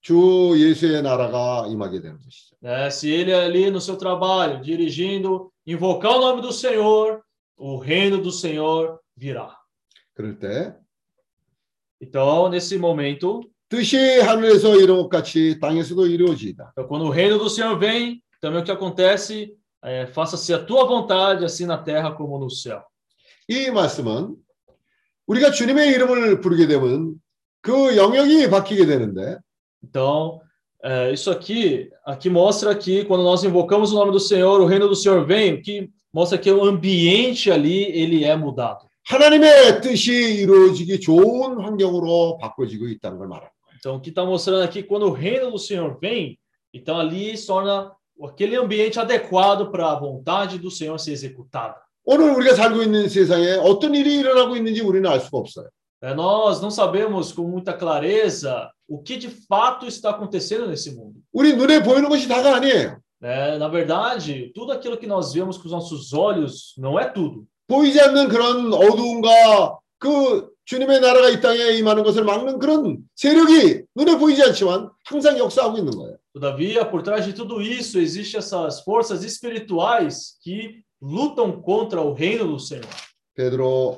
주 0.00 0.54
예수의 0.56 1.02
나라가 1.02 1.66
임하게 1.68 2.00
되는 2.00 2.16
것이죠. 2.18 2.56
né, 2.62 2.88
se 2.90 3.10
ele 3.10 3.34
ali 3.34 3.70
no 3.70 3.80
seu 3.82 3.96
trabalho 3.98 4.62
dirigindo 4.62 5.52
invocar 5.66 6.16
o 6.16 6.20
nome 6.20 6.40
do 6.40 6.52
Senhor, 6.52 7.20
o 7.58 7.76
reino 7.76 8.16
do 8.16 8.32
Senhor 8.32 8.98
virá. 9.14 9.54
그럴 10.14 10.38
때 10.38 10.74
Então, 12.00 12.48
nesse 12.48 12.78
momento, 12.78 13.42
뜻이 13.68 14.20
하늘에서 14.20 14.76
이룬 14.76 14.96
것 14.96 15.08
같이 15.08 15.58
땅에서도 15.60 16.06
이루어지이다. 16.06 16.72
então, 16.72 16.88
quando 16.88 17.06
o 17.06 17.10
reino 17.10 17.38
do 17.38 17.48
Senhor 17.48 17.78
vem, 17.78 18.22
também 18.40 18.60
o 18.60 18.64
que 18.64 18.72
acontece 18.72 19.54
é, 19.82 20.06
faça-se 20.06 20.52
a 20.52 20.58
tua 20.58 20.84
vontade, 20.86 21.44
assim 21.44 21.66
na 21.66 21.78
terra 21.78 22.12
como 22.12 22.38
no 22.38 22.50
céu. 22.50 22.82
이 23.48 23.70
말씀은 23.70 24.36
우리가 25.26 25.50
주님의 25.50 25.88
이름을 25.90 26.40
부르게 26.40 26.66
되면 26.66 27.14
그 27.62 27.96
영역이 27.96 28.48
바뀌게 28.50 28.86
되는데 28.86 29.38
Então, 29.82 30.40
é, 30.82 31.12
isso 31.12 31.30
aqui, 31.30 31.88
aqui 32.04 32.28
mostra 32.28 32.74
que 32.74 33.04
quando 33.04 33.22
nós 33.22 33.44
invocamos 33.44 33.92
o 33.92 33.94
nome 33.94 34.12
do 34.12 34.20
Senhor, 34.20 34.60
o 34.60 34.66
reino 34.66 34.88
do 34.88 34.94
Senhor 34.96 35.24
vem, 35.26 35.62
que 35.62 35.88
mostra 36.12 36.36
que 36.38 36.50
o 36.50 36.64
ambiente 36.64 37.50
ali 37.50 37.84
ele 37.84 38.24
é 38.24 38.36
mudado. 38.36 38.88
하나님의 39.06 39.80
뜻이 39.80 40.12
이루어지기 40.40 41.00
좋은 41.00 41.60
환경으로 41.60 42.38
바꿔지고 42.38 42.88
있다는 42.88 43.18
걸 43.18 43.28
말합니다. 43.28 43.53
Então, 43.84 43.96
o 43.96 44.00
que 44.00 44.10
está 44.10 44.24
mostrando 44.24 44.62
aqui, 44.62 44.82
quando 44.82 45.06
o 45.06 45.12
reino 45.12 45.50
do 45.50 45.58
Senhor 45.58 45.98
vem, 45.98 46.38
então 46.72 46.98
ali 46.98 47.36
se 47.36 47.46
torna 47.46 47.92
aquele 48.22 48.56
ambiente 48.56 49.00
adequado 49.00 49.70
para 49.70 49.90
a 49.90 49.94
vontade 49.94 50.58
do 50.58 50.70
Senhor 50.70 50.98
ser 50.98 51.12
executada. 51.12 51.76
오늘 52.04 52.30
우리가 52.30 52.54
살고 52.54 52.82
있는 52.82 53.08
세상에 53.08 53.52
어떤 53.62 53.94
일이 53.94 54.16
일어나고 54.16 54.56
있는지 54.56 54.80
우리는 54.80 55.08
알 55.08 55.20
수가 55.20 55.38
없어요. 55.38 55.68
É, 56.02 56.14
nós 56.14 56.60
não 56.62 56.70
sabemos 56.70 57.30
com 57.30 57.46
muita 57.46 57.74
clareza 57.74 58.70
o 58.88 59.02
que 59.02 59.18
de 59.18 59.28
fato 59.28 59.86
está 59.86 60.10
acontecendo 60.10 60.66
nesse 60.66 60.90
mundo. 60.94 61.20
우리 61.32 61.54
눈에 61.54 61.82
보이는 61.82 62.08
것이 62.08 62.26
다가 62.26 62.56
아니에요. 62.56 62.98
É, 63.22 63.58
na 63.58 63.68
verdade, 63.68 64.50
tudo 64.54 64.72
aquilo 64.72 64.96
que 64.96 65.06
nós 65.06 65.34
vemos 65.34 65.58
com 65.58 65.66
os 65.66 65.72
nossos 65.72 66.14
olhos 66.14 66.74
não 66.78 66.98
é 66.98 67.04
tudo. 67.04 67.46
보이지 67.68 68.00
않는 68.00 68.28
그런 68.28 68.72
어두움과 68.72 69.78
그 69.98 70.50
주님의 70.65 70.99
나라가 70.99 71.29
이 71.29 71.39
땅에 71.39 71.77
임하는 71.77 72.03
것을 72.03 72.23
막는 72.23 72.57
그런 72.59 72.97
세력이 73.15 73.83
눈에 73.95 74.17
보이지 74.17 74.41
않지만 74.43 74.89
항상 75.05 75.37
역사하고 75.37 75.77
있는 75.77 75.91
거예요. 75.91 76.17
Todavia, 76.33 76.83
por 76.89 77.01
trás 77.01 77.23
de 77.23 77.31
tudo 77.33 77.61
isso, 77.61 77.97
existem 77.97 78.39
essas 78.39 78.81
forças 78.81 79.23
espirituais 79.23 80.37
que 80.41 80.83
lutam 81.01 81.61
contra 81.61 82.01
o 82.01 82.13
reino 82.13 82.47
do 82.47 82.59
Senhor. 82.59 82.89
베드로 83.35 83.97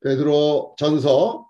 베드로 0.00 0.74
전서 0.76 1.48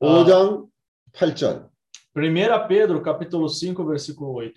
5장 0.00 0.68
8절 1.12 1.71
1 2.15 2.67
Pedro, 2.67 3.01
capítulo 3.01 3.47
5, 3.47 3.85
versículo 3.85 4.33
8. 4.33 4.53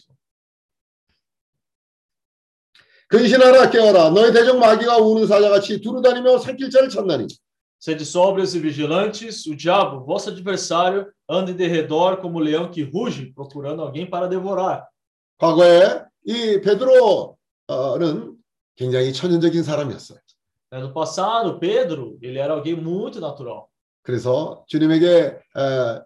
근신하라 3.08 3.70
깨어라 3.70 4.10
너희 4.10 4.32
대적 4.32 4.58
마귀가 4.58 4.98
우는 4.98 5.26
사자같이 5.26 5.80
두루다니며 5.80 6.38
살길 6.38 6.70
자를 6.70 6.88
찾나니 6.88 7.26
Sede 7.82 8.04
sóbrios 8.04 8.54
e 8.54 8.60
vigilantes, 8.60 9.46
o 9.46 9.56
diabo, 9.56 10.04
vosso 10.04 10.28
adversário, 10.28 11.10
anda 11.26 11.50
em 11.50 11.56
derredor 11.56 12.18
como 12.18 12.38
um 12.38 12.42
leão 12.42 12.70
que 12.70 12.82
ruge, 12.82 13.32
procurando 13.32 13.80
alguém 13.80 14.04
para 14.08 14.28
devorar. 14.28 14.86
과거에 15.38 16.04
이 16.26 16.60
베드로는 16.60 18.36
굉장히 18.76 19.14
천연적인 19.14 19.62
사람이었어요. 19.62 20.18
É, 20.72 20.78
No 20.78 20.92
passado, 20.92 21.58
Pedro, 21.58 22.18
ele 22.20 22.38
era 22.38 22.52
alguém 22.52 22.76
muito 22.76 23.18
natural. 23.18 23.66
그래서 24.02 24.62
주님에게 24.68 25.40
에, 25.56 26.02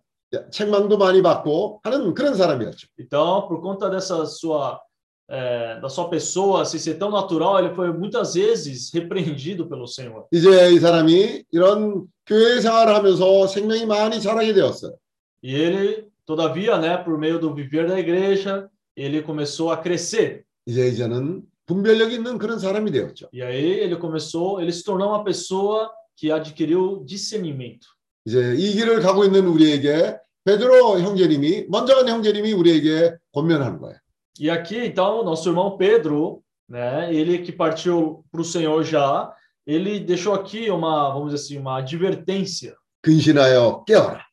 책망도 0.51 0.99
많이 0.99 1.23
받고 1.23 1.81
하는 1.85 2.15
그런 2.15 2.35
사람이었죠. 2.35 2.89
Então, 2.99 3.47
por 3.49 3.61
conta 3.61 3.89
dessa 3.89 4.25
sua 4.27 4.81
é, 5.29 5.81
da 5.81 5.89
sua 5.89 6.09
pessoa 6.11 6.63
assim, 6.63 6.79
ser 6.79 6.99
tão 6.99 7.11
natural, 7.11 7.59
ele 7.59 7.75
foi 7.75 7.93
muitas 7.93 8.35
vezes 8.35 8.91
repreendido 8.93 9.67
pelo 9.67 9.87
Senhor. 9.87 10.27
이제 10.33 10.73
이 10.73 10.79
사람이 10.79 11.45
이런 11.53 12.07
교회 12.27 12.61
생활을 12.61 12.95
하면서 12.95 13.47
생명이 13.47 13.87
많이 13.87 14.21
자라게 14.21 14.53
되었어요. 14.53 14.95
E 15.43 15.55
ele, 15.55 16.09
todavia, 16.27 16.79
né, 16.79 16.97
por 16.97 17.19
meio 17.19 17.39
do 17.39 17.55
viver 17.55 17.87
da 17.87 17.99
igreja, 17.99 18.69
ele 18.97 19.23
começou 19.23 19.71
a 19.71 19.81
crescer. 19.81 20.45
이제 20.67 20.89
이제는 20.89 21.43
분별력 21.67 22.13
있는 22.13 22.39
그런 22.39 22.59
사람이 22.59 22.91
되었죠. 22.91 23.29
E 23.33 23.43
aí 23.43 23.81
ele 23.81 23.97
começou, 23.97 24.61
ele 24.61 24.73
se 24.73 24.85
tornou 24.85 25.09
uma 25.09 25.25
pessoa 25.25 25.91
que 26.17 26.31
adquiriu 26.31 27.03
discernimento. 27.05 27.87
이제 28.30 28.54
이 28.56 28.74
길을 28.74 29.00
가고 29.00 29.26
있는 29.26 29.48
우리에게 29.48 30.16
베드로 30.46 31.00
형제님이 31.00 31.66
먼저 31.68 31.96
간 31.96 32.08
형제님이 32.08 32.54
우리에게 32.54 33.16
권면하는 33.34 33.80
거예요. 33.80 33.98
E 34.40 34.50
aqui, 34.52 34.86
então, 34.86 35.24
nosso 35.24 35.50
irmão 35.50 35.76
Pedro, 35.78 36.42
né, 36.70 37.14
ele 37.14 37.40
que 37.40 37.52
partiu 37.52 38.24
para 38.32 38.40
o 38.40 38.46
Senhor 38.46 38.84
já, 38.84 39.34
ele 39.66 40.00
deixou 40.00 40.34
aqui 40.34 40.70
uma, 40.70 41.10
vamos 41.10 41.34
dizer 41.34 41.44
assim, 41.44 41.58
uma 41.58 41.80
advertência. 41.80 42.76
근신하여 43.02 43.84
깨어라. 43.86 44.24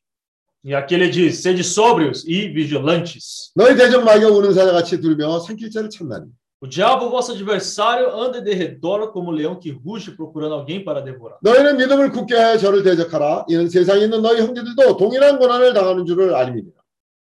E 0.63 0.75
aqui 0.75 0.95
ele 0.95 1.09
diz: 1.09 1.39
sede 1.39 1.65
sóbrios 1.65 2.25
e 2.27 2.49
vigilantes. 2.49 3.51
너희 3.57 3.75
대적 3.75 4.05
마귀가 4.05 4.29
우는 4.29 4.53
사자같이 4.53 5.01
들며 5.01 5.41
산길자를 5.41 5.89
찾나니. 5.89 6.27
O 6.64 6.68
diabo, 6.68 7.10
vosso 7.10 7.32
adversário, 7.32 8.16
anda 8.16 8.40
de 8.40 8.54
redor 8.54 9.12
como 9.12 9.32
um 9.32 9.34
leão 9.34 9.56
que 9.60 9.72
ruge 9.72 10.12
procurando 10.12 10.54
alguém 10.54 10.84
para 10.84 11.02
devorar. 11.02 11.40
너희는 11.42 11.78
믿음을 11.78 12.12
굳게 12.12 12.36
하여 12.36 12.58
저를 12.58 12.84
대적하라. 12.84 13.46
이는 13.50 13.68
세상에 13.68 14.04
있는 14.04 14.22
너희 14.22 14.40
형제들도 14.42 14.98
동일한 14.98 15.40
고난을 15.40 15.74
당하는 15.74 16.06
줄을 16.06 16.36
알미니라. 16.36 16.82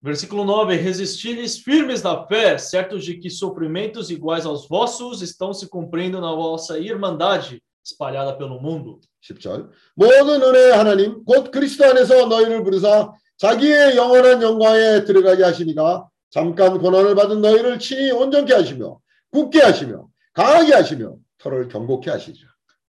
Versículo 0.02 0.44
9: 0.44 0.76
Resisti-lhes 0.76 1.62
firmes 1.62 2.02
na 2.02 2.26
fé, 2.26 2.58
certos 2.58 3.04
de 3.04 3.14
que 3.14 3.30
sofrimentos 3.30 4.10
iguais 4.10 4.44
aos 4.44 4.68
vossos 4.68 5.22
estão 5.22 5.54
se 5.54 5.66
cumprindo 5.68 6.20
na 6.20 6.34
vossa 6.34 6.78
irmandade 6.78 7.62
espalhada 7.82 8.36
pelo 8.36 8.60
mundo. 8.60 9.00
10절 9.22 9.70
모든 9.94 10.42
은혜의 10.42 10.72
하나님 10.72 11.24
곧 11.24 11.50
그리스도 11.50 11.86
안에서 11.86 12.26
너희를 12.26 12.64
부르사 12.64 13.12
자기의 13.38 13.96
영원한 13.96 14.42
영광에 14.42 15.04
들어가게 15.04 15.44
하시니가 15.44 16.08
잠깐 16.30 16.78
고난을 16.78 17.14
받은 17.14 17.40
너희를 17.40 17.78
친히 17.78 18.10
온전케 18.10 18.52
하시며 18.52 18.98
굳게 19.30 19.60
하시며 19.60 20.08
강하게 20.32 20.74
하시며 20.74 21.16
털을 21.38 21.68
경고케 21.68 22.10
하시죠. 22.10 22.46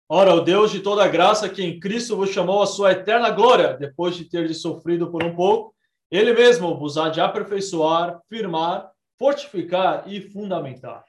Ora, 0.06 0.34
o 0.34 0.40
Deus 0.42 0.70
de 0.70 0.80
toda 0.80 1.08
graça, 1.08 1.48
que 1.48 1.62
em 1.62 1.80
Cristo 1.80 2.14
vos 2.16 2.30
chamou 2.30 2.62
à 2.62 2.66
sua 2.66 2.92
eterna 2.92 3.30
glória, 3.30 3.74
depois 3.78 4.14
de 4.14 4.24
ter 4.28 4.52
sofrido 4.52 5.10
por 5.10 5.24
um 5.24 5.34
pouco, 5.34 5.74
ele 6.10 6.34
mesmo 6.34 6.76
vos 6.76 6.98
há 6.98 7.08
de 7.08 7.20
aperfeiçoar, 7.22 8.20
firmar, 8.28 8.90
fortificar 9.18 10.04
e 10.06 10.20
fundamentar. 10.20 11.04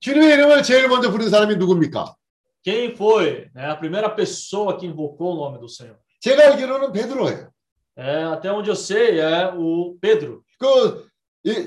주님의 0.00 0.32
이름을 0.32 0.62
제일 0.62 0.88
먼저 0.88 1.10
부른 1.10 1.30
사람이 1.30 1.56
누굽니까? 1.56 2.14
Quem 2.62 2.94
foi 2.96 3.48
né, 3.54 3.70
a 3.70 3.76
primeira 3.76 4.08
pessoa 4.10 4.76
que 4.76 4.86
invocou 4.86 5.34
o 5.34 5.36
nome 5.36 5.58
do 5.58 5.68
Senhor? 5.68 5.96
제가 6.20 6.48
알기로는 6.48 6.92
베드로예요. 6.92 7.50
É, 7.96 8.24
até 8.24 8.50
onde 8.52 8.68
eu 8.68 8.76
sei, 8.76 9.20
é 9.20 9.52
o 9.54 9.96
Pedro. 10.00 10.42
그 10.58 11.10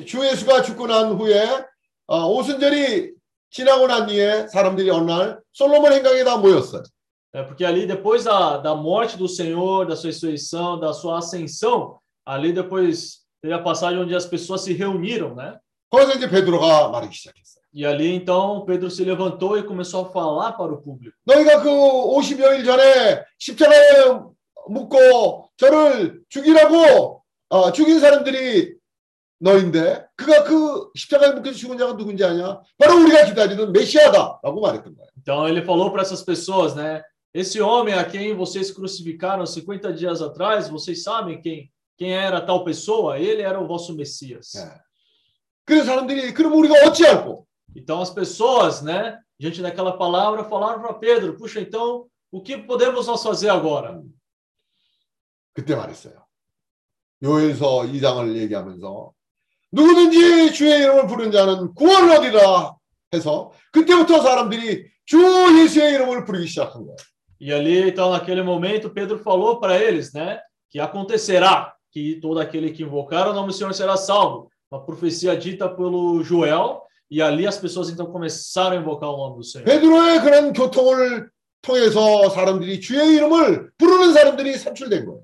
주 0.06 0.26
예수가 0.26 0.62
죽고 0.62 0.88
난 0.88 1.14
후에 1.14 1.66
어, 2.09 2.27
오순절이 2.27 3.13
지나고 3.51 3.87
난 3.87 4.07
뒤에 4.07 4.49
사람들이 4.49 4.91
어느 4.91 5.11
날 5.11 5.41
솔로몬 5.53 5.93
행각에 5.93 6.25
다 6.25 6.39
모였어요. 6.39 6.83
É, 7.35 7.43
porque 7.43 7.63
ali, 7.63 7.87
depois 7.87 8.25
da, 8.25 8.57
da 8.57 8.75
morte 8.75 9.19
do 9.19 9.29
Senhor, 9.29 9.87
da 9.87 9.95
sua 9.95 10.09
ressurreição, 10.09 10.81
da 10.81 10.95
sua 10.95 11.19
ascensão, 11.19 11.99
ali 12.25 12.55
depois 12.55 13.19
teve 13.43 13.53
a 13.53 13.63
passagem 13.63 14.01
onde 14.01 14.15
as 14.15 14.25
pessoas 14.25 14.63
se 14.63 14.73
reuniram, 14.73 15.35
né? 15.35 15.59
거기서 15.91 16.15
이제 16.15 16.29
베드로가 16.31 16.89
말하기 16.89 17.15
시작했어요. 17.15 17.63
E 17.75 17.85
ali, 17.85 18.15
então, 18.15 18.65
Pedro 18.65 18.91
se 18.91 19.05
levantou 19.05 19.59
e 19.59 19.63
começou 19.63 20.07
a 20.07 20.11
falar 20.11 20.53
para 20.53 20.73
o 20.73 20.81
público. 20.81 21.15
너희가 21.27 21.63
그 21.63 21.69
50여일 21.69 22.65
전에 22.65 23.23
십자가에 23.39 24.19
묶고 24.69 25.51
저를 25.59 26.23
죽이라고 26.31 27.23
어, 27.51 27.73
죽인 27.73 28.01
사람들이 28.01 28.78
너인데 29.39 30.06
그가 30.16 30.43
그 30.43 30.89
십자가에 30.95 31.34
묶여 31.34 31.51
죽은 31.51 31.78
자가 31.78 31.97
누군지 31.97 32.24
아냐? 32.24 32.62
바로 32.78 33.01
우리가 33.01 33.26
기다리는 33.26 33.72
메시아다라고 33.74 34.62
말했던 34.62 34.95
거예요. 34.95 35.10
Então 35.18 35.47
ele 35.47 35.62
falou 35.64 35.91
para 35.91 36.01
essas 36.01 36.24
pessoas, 36.24 36.76
né? 36.76 37.04
Esse 37.34 37.60
homem 37.60 37.93
a 37.93 38.06
quem 38.06 38.34
vocês 38.36 38.72
crucificaram 38.72 39.45
50 39.45 39.91
dias 39.93 40.22
atrás, 40.22 40.70
vocês 40.70 41.04
sabem 41.04 41.41
quem 41.41 41.70
quem 41.97 42.14
era 42.14 42.41
tal 42.41 42.64
pessoa? 42.64 43.20
Ele 43.20 43.41
era 43.41 43.60
o 43.60 43.68
vosso 43.68 43.93
Messias. 43.93 44.56
예. 44.56 44.82
그래서 45.66 45.86
사람들이 45.86 46.34
그럼 46.34 46.54
우리가 46.54 46.88
어찌할꼬? 46.88 47.45
Então 47.76 48.01
as 48.01 48.10
pessoas, 48.10 48.82
né, 48.82 49.20
diante 49.39 49.62
daquela 49.62 49.97
palavra, 49.97 50.43
falaram 50.45 50.82
para 50.82 50.93
Pedro: 50.93 51.36
"Puxa, 51.38 51.60
então, 51.62 52.08
o 52.32 52.41
que 52.41 52.58
podemos 52.58 53.08
nós 53.08 53.22
fazer 53.22 53.49
agora?" 53.49 54.01
그때 55.54 55.76
말했어요. 55.76 56.26
요엘서 57.22 57.86
2장을 57.88 58.36
얘기하면서 58.36 59.14
누구든지 59.72 60.54
주의 60.54 60.80
이름을 60.80 61.08
부른 61.08 61.32
자는 61.32 61.74
구원을 61.74 62.16
얻으리라 62.18 62.76
해서 63.14 63.51
그때부터 63.72 64.22
사람들이 64.22 64.86
주 65.06 65.18
예수의 65.60 65.93
이름을 65.95 66.26
부르기 66.26 66.47
시작한 66.47 66.84
거예요. 66.84 66.95
E 67.39 67.51
ali, 67.51 67.89
então, 67.89 68.10
naquele 68.10 68.41
momento, 68.41 68.89
Pedro 68.89 69.20
falou 69.20 69.60
para 69.60 69.78
eles, 69.78 70.14
né, 70.14 70.39
que 70.70 70.80
acontecerá 70.80 71.74
que 71.91 72.16
todo 72.22 72.39
aquele 72.39 72.72
que 72.72 72.84
invocar 72.84 73.28
o 73.28 73.34
nome 73.34 73.47
do 73.47 73.54
Senhor 73.54 73.74
será 73.74 73.97
salvo. 73.97 74.49
Uma 74.72 74.86
profecia 74.86 75.36
dita 75.36 75.68
pelo 75.68 76.24
Joel, 76.24 76.82
e 77.12 77.22
ali 77.22 77.45
as 77.45 77.58
pessoas 77.58 77.89
então 77.89 78.06
começaram 78.06 78.78
a 78.78 78.80
invocar 78.80 79.10
o 79.10 79.18
nome 79.18 79.38
do 79.38 79.43
Senhor. 79.43 79.66
베드로의 79.66 80.22
그런 80.22 80.54
교통을 80.54 81.30
통해서 81.62 82.30
사람들이 82.30 82.80
주의 82.80 83.16
이름을 83.16 83.72
부르는 83.78 84.14
사람들이 84.14 84.58
산출된 84.58 85.06
거예요. 85.06 85.22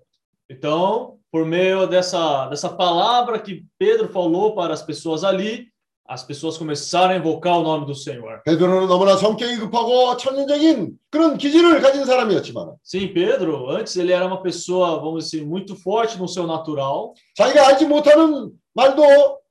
Então, 0.50 1.18
por 1.34 1.46
meio 1.46 1.88
dessa 1.88 2.48
dessa 2.48 2.70
palavra 2.70 3.40
que 3.40 3.66
Pedro 3.78 4.10
falou 4.10 4.56
para 4.56 4.74
as 4.74 4.82
pessoas 4.82 5.24
ali, 5.24 5.68
as 6.08 6.24
pessoas 6.24 6.58
começaram 6.58 7.14
a 7.14 7.18
invocar 7.18 7.60
o 7.60 7.64
nome 7.64 7.86
do 7.86 7.94
Senhor. 7.94 8.42
베드로는 8.44 8.88
너무나 8.88 9.16
성격이 9.16 9.58
급하고 9.58 10.18
천연적인 10.18 10.98
그런 11.12 11.38
기질을 11.38 11.82
가진 11.82 12.04
사람이었지만 12.06 12.76
Sim, 12.84 13.14
Pedro, 13.14 13.70
antes 13.70 13.96
ele 13.96 14.12
era 14.12 14.26
uma 14.26 14.42
pessoa, 14.42 15.00
vamos 15.00 15.26
dizer, 15.30 15.46
muito 15.46 15.76
forte 15.76 16.18
no 16.18 16.28
seu 16.28 16.48
natural. 16.48 17.14
자기가 17.36 17.68
알지 17.68 17.86
못하는 17.86 18.52
말도 18.74 19.04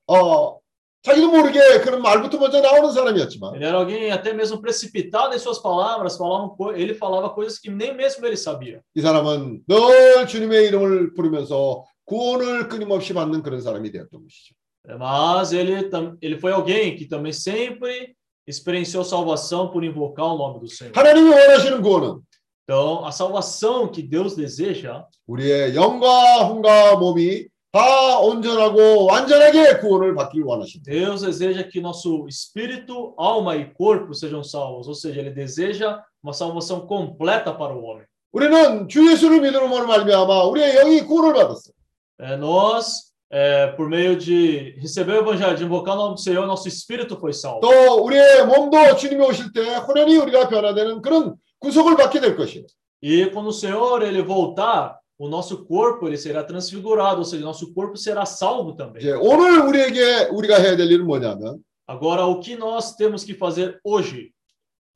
어 0.09 0.59
자기도 1.03 1.31
모르게 1.31 1.81
그런 1.81 2.03
말부터 2.03 2.39
먼저 2.39 2.61
나오는 2.61 2.91
사람이었지만 2.93 3.55
Ele 3.55 3.65
era 3.65 3.79
alguém 3.79 4.11
até 4.11 4.33
mesmo 4.33 4.61
precipitado 4.61 5.35
em 5.35 5.39
suas 5.39 5.59
palavras, 5.63 6.17
falavam, 6.17 6.51
co- 6.57 6.73
ele 6.73 6.93
falava 6.95 7.31
coisas 7.31 7.59
que 7.59 7.71
nem 7.71 7.95
mesmo 7.95 8.27
ele 8.27 8.37
sabia. 8.37 8.81
이 8.95 9.01
사람은 9.01 9.63
늘 9.69 10.27
주님의 10.27 10.67
이름을 10.69 11.15
부르면서 11.15 11.85
구원을 12.05 12.69
끊임없이 12.69 13.15
받는 13.15 13.43
그런 13.43 13.61
사람이 13.61 13.91
되었던 13.93 14.11
것이죠. 14.23 14.55
Mas 14.99 15.53
ele, 15.53 15.89
tam- 15.91 16.17
ele 16.21 16.37
foi 16.39 16.53
alguém 16.53 16.97
que 16.97 17.07
também 17.07 17.33
sempre 17.33 18.17
experienciou 18.47 19.05
salvação 19.05 19.69
por 19.71 19.85
invocar 19.85 20.27
o 20.27 20.37
nome 20.39 20.61
do 20.61 20.69
Senhor. 20.69 20.93
하나님이 20.95 21.31
원하시는 21.31 21.81
구원은 21.83 22.21
Então, 22.65 23.05
a 23.07 23.11
salvação 23.13 23.89
que 23.91 24.03
Deus 24.03 24.35
deseja 24.37 25.05
우리의 25.27 25.75
영과 25.75 26.47
혼과 26.49 26.97
몸이 26.97 27.47
다 27.73 28.19
온전하고 28.21 29.05
완전하게 29.07 29.79
구원을 29.79 30.15
받기를 30.15 30.45
원하십니다. 30.47 30.91
Deus 30.91 31.25
deseja 31.25 31.63
que 31.69 31.81
nosso 31.81 32.27
espírito, 32.27 33.15
alma 33.19 33.57
e 33.57 33.67
corpo 33.67 34.15
sejam 34.15 34.43
salvos, 34.43 34.89
ou 34.89 34.95
seja, 34.95 35.21
ele 35.21 35.31
deseja 35.31 36.03
uma 36.23 36.33
salvação 36.33 36.87
completa 36.87 37.53
para 37.53 37.75
o 37.75 37.85
homem. 37.85 38.07
우리는 38.33 38.89
주 38.89 39.11
예수를 39.11 39.41
믿음으로 39.41 39.87
말미암아 39.87 40.45
우리의 40.45 40.75
영이 40.77 41.03
구원을 41.03 41.35
받았어요. 41.35 41.75
É, 42.21 42.37
nós, 42.37 43.13
é, 43.31 43.69
por 43.77 43.89
meio 43.89 44.17
de 44.17 44.75
receber 44.81 45.13
o 45.13 45.21
evangelho, 45.21 45.57
de 45.57 45.65
invocar 45.65 45.95
o 45.95 45.99
nome 45.99 46.15
do 46.15 46.21
Senhor, 46.21 46.47
nosso 46.47 46.67
espírito 46.69 47.17
foi 47.19 47.33
salvo. 47.33 47.61
또 47.61 48.03
우리의 48.03 48.47
몸도 48.47 48.97
주님이 48.97 49.25
오실 49.25 49.53
때 49.53 49.77
혼연히 49.77 50.17
우리가 50.17 50.49
변화되는 50.49 51.03
그런 51.03 51.37
구속을 51.61 51.97
받게 51.97 52.21
될 52.21 52.37
것이에요. 52.37 52.67
E 53.01 53.27
quando 53.31 53.49
o 53.49 53.53
Senhor 53.53 54.03
ele 54.03 54.23
voltar, 54.23 54.99
o 55.19 55.29
nosso 55.29 55.65
corpo 55.67 56.07
ele 56.07 56.17
será 56.17 56.45
transfigurado, 56.45 57.19
ou 57.19 57.25
seja, 57.25 57.45
nosso 57.45 57.73
corpo 57.75 57.97
será 57.97 58.25
salvo 58.25 58.77
também. 58.77 59.03
이제 59.03 59.13
오늘 59.13 59.61
우리에게 59.61 60.29
우리가 60.31 60.57
해야 60.59 60.77
될 60.77 60.91
일은 60.91 61.07
뭐냐면 61.07 61.63
Agora, 61.91 62.27
o 62.27 62.39
que 62.39 62.55
nós 62.55 62.95
temos 62.97 63.25
que 63.25 63.33
fazer 63.35 63.81
hoje? 63.83 64.31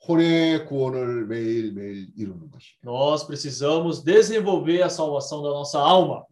혼의 0.07 0.67
구원을 0.67 1.27
매일매일 1.27 2.09
이루는 2.17 2.51
것이에요. 2.51 2.83
Nós 2.85 3.25
precisamos 3.25 4.03
desenvolver 4.05 4.83
a 4.83 4.89
salvação 4.89 5.43
da 5.43 5.51
nossa 5.51 5.79
alma. 5.81 6.25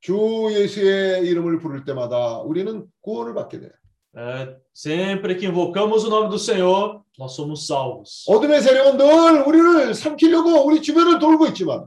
주 0.00 0.48
예수의 0.50 1.26
이름을 1.26 1.58
부를 1.60 1.84
때마다 1.84 2.38
우리는 2.38 2.86
구원을 3.02 3.34
받게 3.34 3.60
돼요. 3.60 3.70
É, 4.16 4.56
sempre 4.74 5.36
que 5.36 5.46
invocamos 5.46 6.04
o 6.04 6.08
nome 6.08 6.28
do 6.30 6.38
Senhor, 6.38 7.02
nós 7.18 7.36
somos 7.36 7.66
salvos. 7.66 8.24
어둠의 8.26 8.60
세력은 8.62 8.96
늘 8.96 9.42
우리를 9.46 9.94
삼키려고 9.94 10.66
우리 10.66 10.82
주변을 10.82 11.18
돌고 11.20 11.46
있지만 11.48 11.86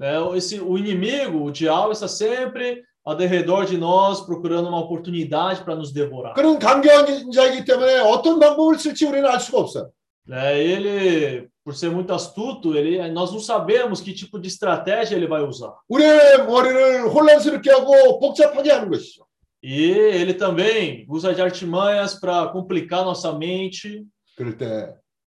É, 0.00 0.16
esse, 0.36 0.60
o 0.60 0.76
inimigo, 0.76 1.44
o 1.44 1.50
diabo, 1.50 1.92
está 1.92 2.08
sempre 2.08 2.82
ao 3.04 3.14
derredor 3.14 3.66
de 3.66 3.76
nós, 3.76 4.20
procurando 4.22 4.68
uma 4.68 4.80
oportunidade 4.80 5.62
para 5.62 5.76
nos 5.76 5.92
devorar. 5.92 6.34
그런 6.34 6.58
강경한 6.58 7.30
자이기 7.30 7.64
때문에 7.64 8.00
어떤 8.00 8.38
방법을 8.40 8.78
쓸지 8.78 9.06
우리는 9.06 9.28
알 9.28 9.38
수가 9.40 9.58
없어요. 9.58 9.90
É, 10.30 10.58
ele, 10.58 11.48
por 11.62 11.74
ser 11.74 11.90
muito 11.90 12.12
astuto, 12.12 12.74
ele, 12.74 13.06
nós 13.10 13.30
não 13.30 13.40
sabemos 13.40 14.00
que 14.00 14.14
tipo 14.14 14.40
de 14.40 14.48
estratégia 14.48 15.16
ele 15.16 15.26
vai 15.26 15.42
usar. 15.42 15.74
우리의 15.88 16.46
머리를 16.46 17.08
혼란스럽게 17.08 17.70
하고 17.70 18.18
복잡하게 18.18 18.72
하는 18.72 18.90
것이죠. 18.90 19.24
E 19.62 19.90
ele 19.90 20.34
também 20.34 21.06
usa 21.08 21.34
de 21.34 21.40
artimanhas 21.40 22.20
para 22.20 22.48
complicar 22.48 23.04
nossa 23.04 23.32
mente. 23.32 24.04
그럴 24.36 24.56
때 24.56 24.92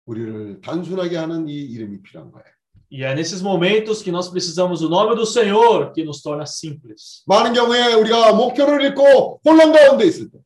우리를 0.06 0.60
단순하게 0.60 1.16
하는 1.16 1.48
이 1.48 1.54
이름이 1.54 2.02
필요한 2.02 2.30
거예요. 2.30 2.46
E 2.90 3.02
é 3.02 3.14
nesses 3.14 3.42
momentos 3.42 4.02
que 4.02 4.12
nós 4.12 4.28
precisamos 4.28 4.80
do 4.80 4.88
nome 4.88 5.16
do 5.16 5.26
Senhor 5.26 5.92
que 5.92 6.04
nos 6.04 6.22
torna 6.22 6.46
simples. 6.46 7.24
많은 7.26 7.52
경우에 7.52 7.94
우리가 7.94 8.32
목표를 8.34 8.82
잃고 8.82 9.40
혼란 9.44 9.72
가운데 9.72 10.04
있을 10.06 10.30
때 10.30 10.38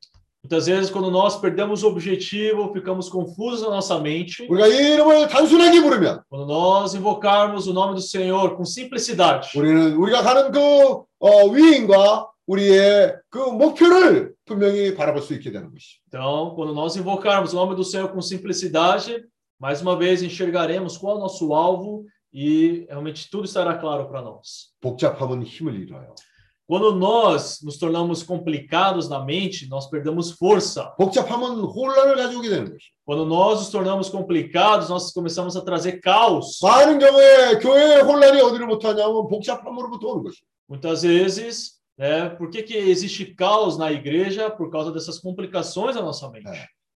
Muitas 0.43 0.67
vezes, 0.67 0.89
quando 0.89 1.11
nós 1.11 1.37
perdemos 1.37 1.83
o 1.83 1.89
objetivo, 1.89 2.73
ficamos 2.73 3.11
confusos 3.11 3.63
na 3.63 3.71
nossa 3.71 3.99
mente. 3.99 4.47
우리가 4.49 4.67
이 4.69 4.95
이름을 4.95 5.29
단순하게 5.29 5.83
부르면 5.83 6.23
Quando 6.31 6.47
nós 6.47 6.95
invocarmos 6.95 7.67
o 7.67 7.73
nome 7.75 7.95
do 7.95 8.01
Senhor 8.01 8.57
com 8.57 8.65
simplicidade, 8.65 9.51
우리는 9.59 9.95
우리가 9.97 10.23
가는 10.23 10.51
그 10.51 11.03
어, 11.19 11.47
위인과 11.51 12.31
우리의 12.47 13.17
그 13.29 13.39
목표를 13.39 14.33
분명히 14.47 14.95
바라볼 14.95 15.21
수 15.21 15.35
있게 15.35 15.51
되는 15.53 15.71
것이죠. 15.71 16.01
então, 16.09 16.55
quando 16.57 16.73
nós 16.73 16.97
invocarmos 16.97 17.53
o 17.53 17.57
nome 17.57 17.75
do 17.77 17.85
Senhor 17.85 18.09
com 18.09 18.23
simplicidade, 18.23 19.23
mais 19.61 19.83
uma 19.83 19.99
vez 19.99 20.23
enxergaremos 20.23 20.97
qual 20.97 21.17
é 21.17 21.19
o 21.19 21.21
nosso 21.21 21.53
alvo 21.53 22.07
e 22.33 22.87
realmente 22.89 23.31
tudo 23.31 23.45
estará 23.45 23.77
claro 23.79 24.09
para 24.09 24.23
nós. 24.23 24.73
복잡함은 24.81 25.43
힘을 25.43 25.81
잃어요. 25.81 26.15
Quando 26.69 26.95
nós 26.95 27.63
nos 27.63 27.79
tornamos 27.79 28.23
complicados 28.23 29.09
na 29.09 29.25
mente, 29.25 29.67
nós 29.71 29.89
perdemos 29.89 30.33
força. 30.33 30.95
복잡함은 30.99 31.61
혼란을 31.61 32.17
가져오게 32.17 32.51
되는 32.51 32.65
것이죠. 32.67 32.93
Quando 33.07 33.25
nós 33.25 33.61
nos 33.61 33.71
tornamos 33.71 34.11
complicados, 34.11 34.91
nós 34.91 35.11
começamos 35.15 35.57
a 35.57 35.65
trazer 35.65 35.99
caos. 36.01 36.61
많은 36.63 36.99
경우에 36.99 37.59
교회의 37.61 38.03
혼란이 38.03 38.43
어디로부터 38.43 38.89
하냐면 38.89 39.29
복잡함으로부터 39.29 40.09
오는 40.09 40.23
것이죠. 40.25 40.45
Muitas 40.69 41.03
vezes, 41.03 41.81
né, 41.99 42.29
por 42.37 42.51
que, 42.51 42.63
que 42.63 42.77
existe 42.77 43.35
caos 43.35 43.79
na 43.79 43.91
igreja? 43.91 44.51
Por 44.51 44.71
causa 44.71 44.93
dessas 44.93 45.19
complicações 45.19 45.97
na 45.97 46.03
nossa 46.03 46.29
mente. 46.29 46.51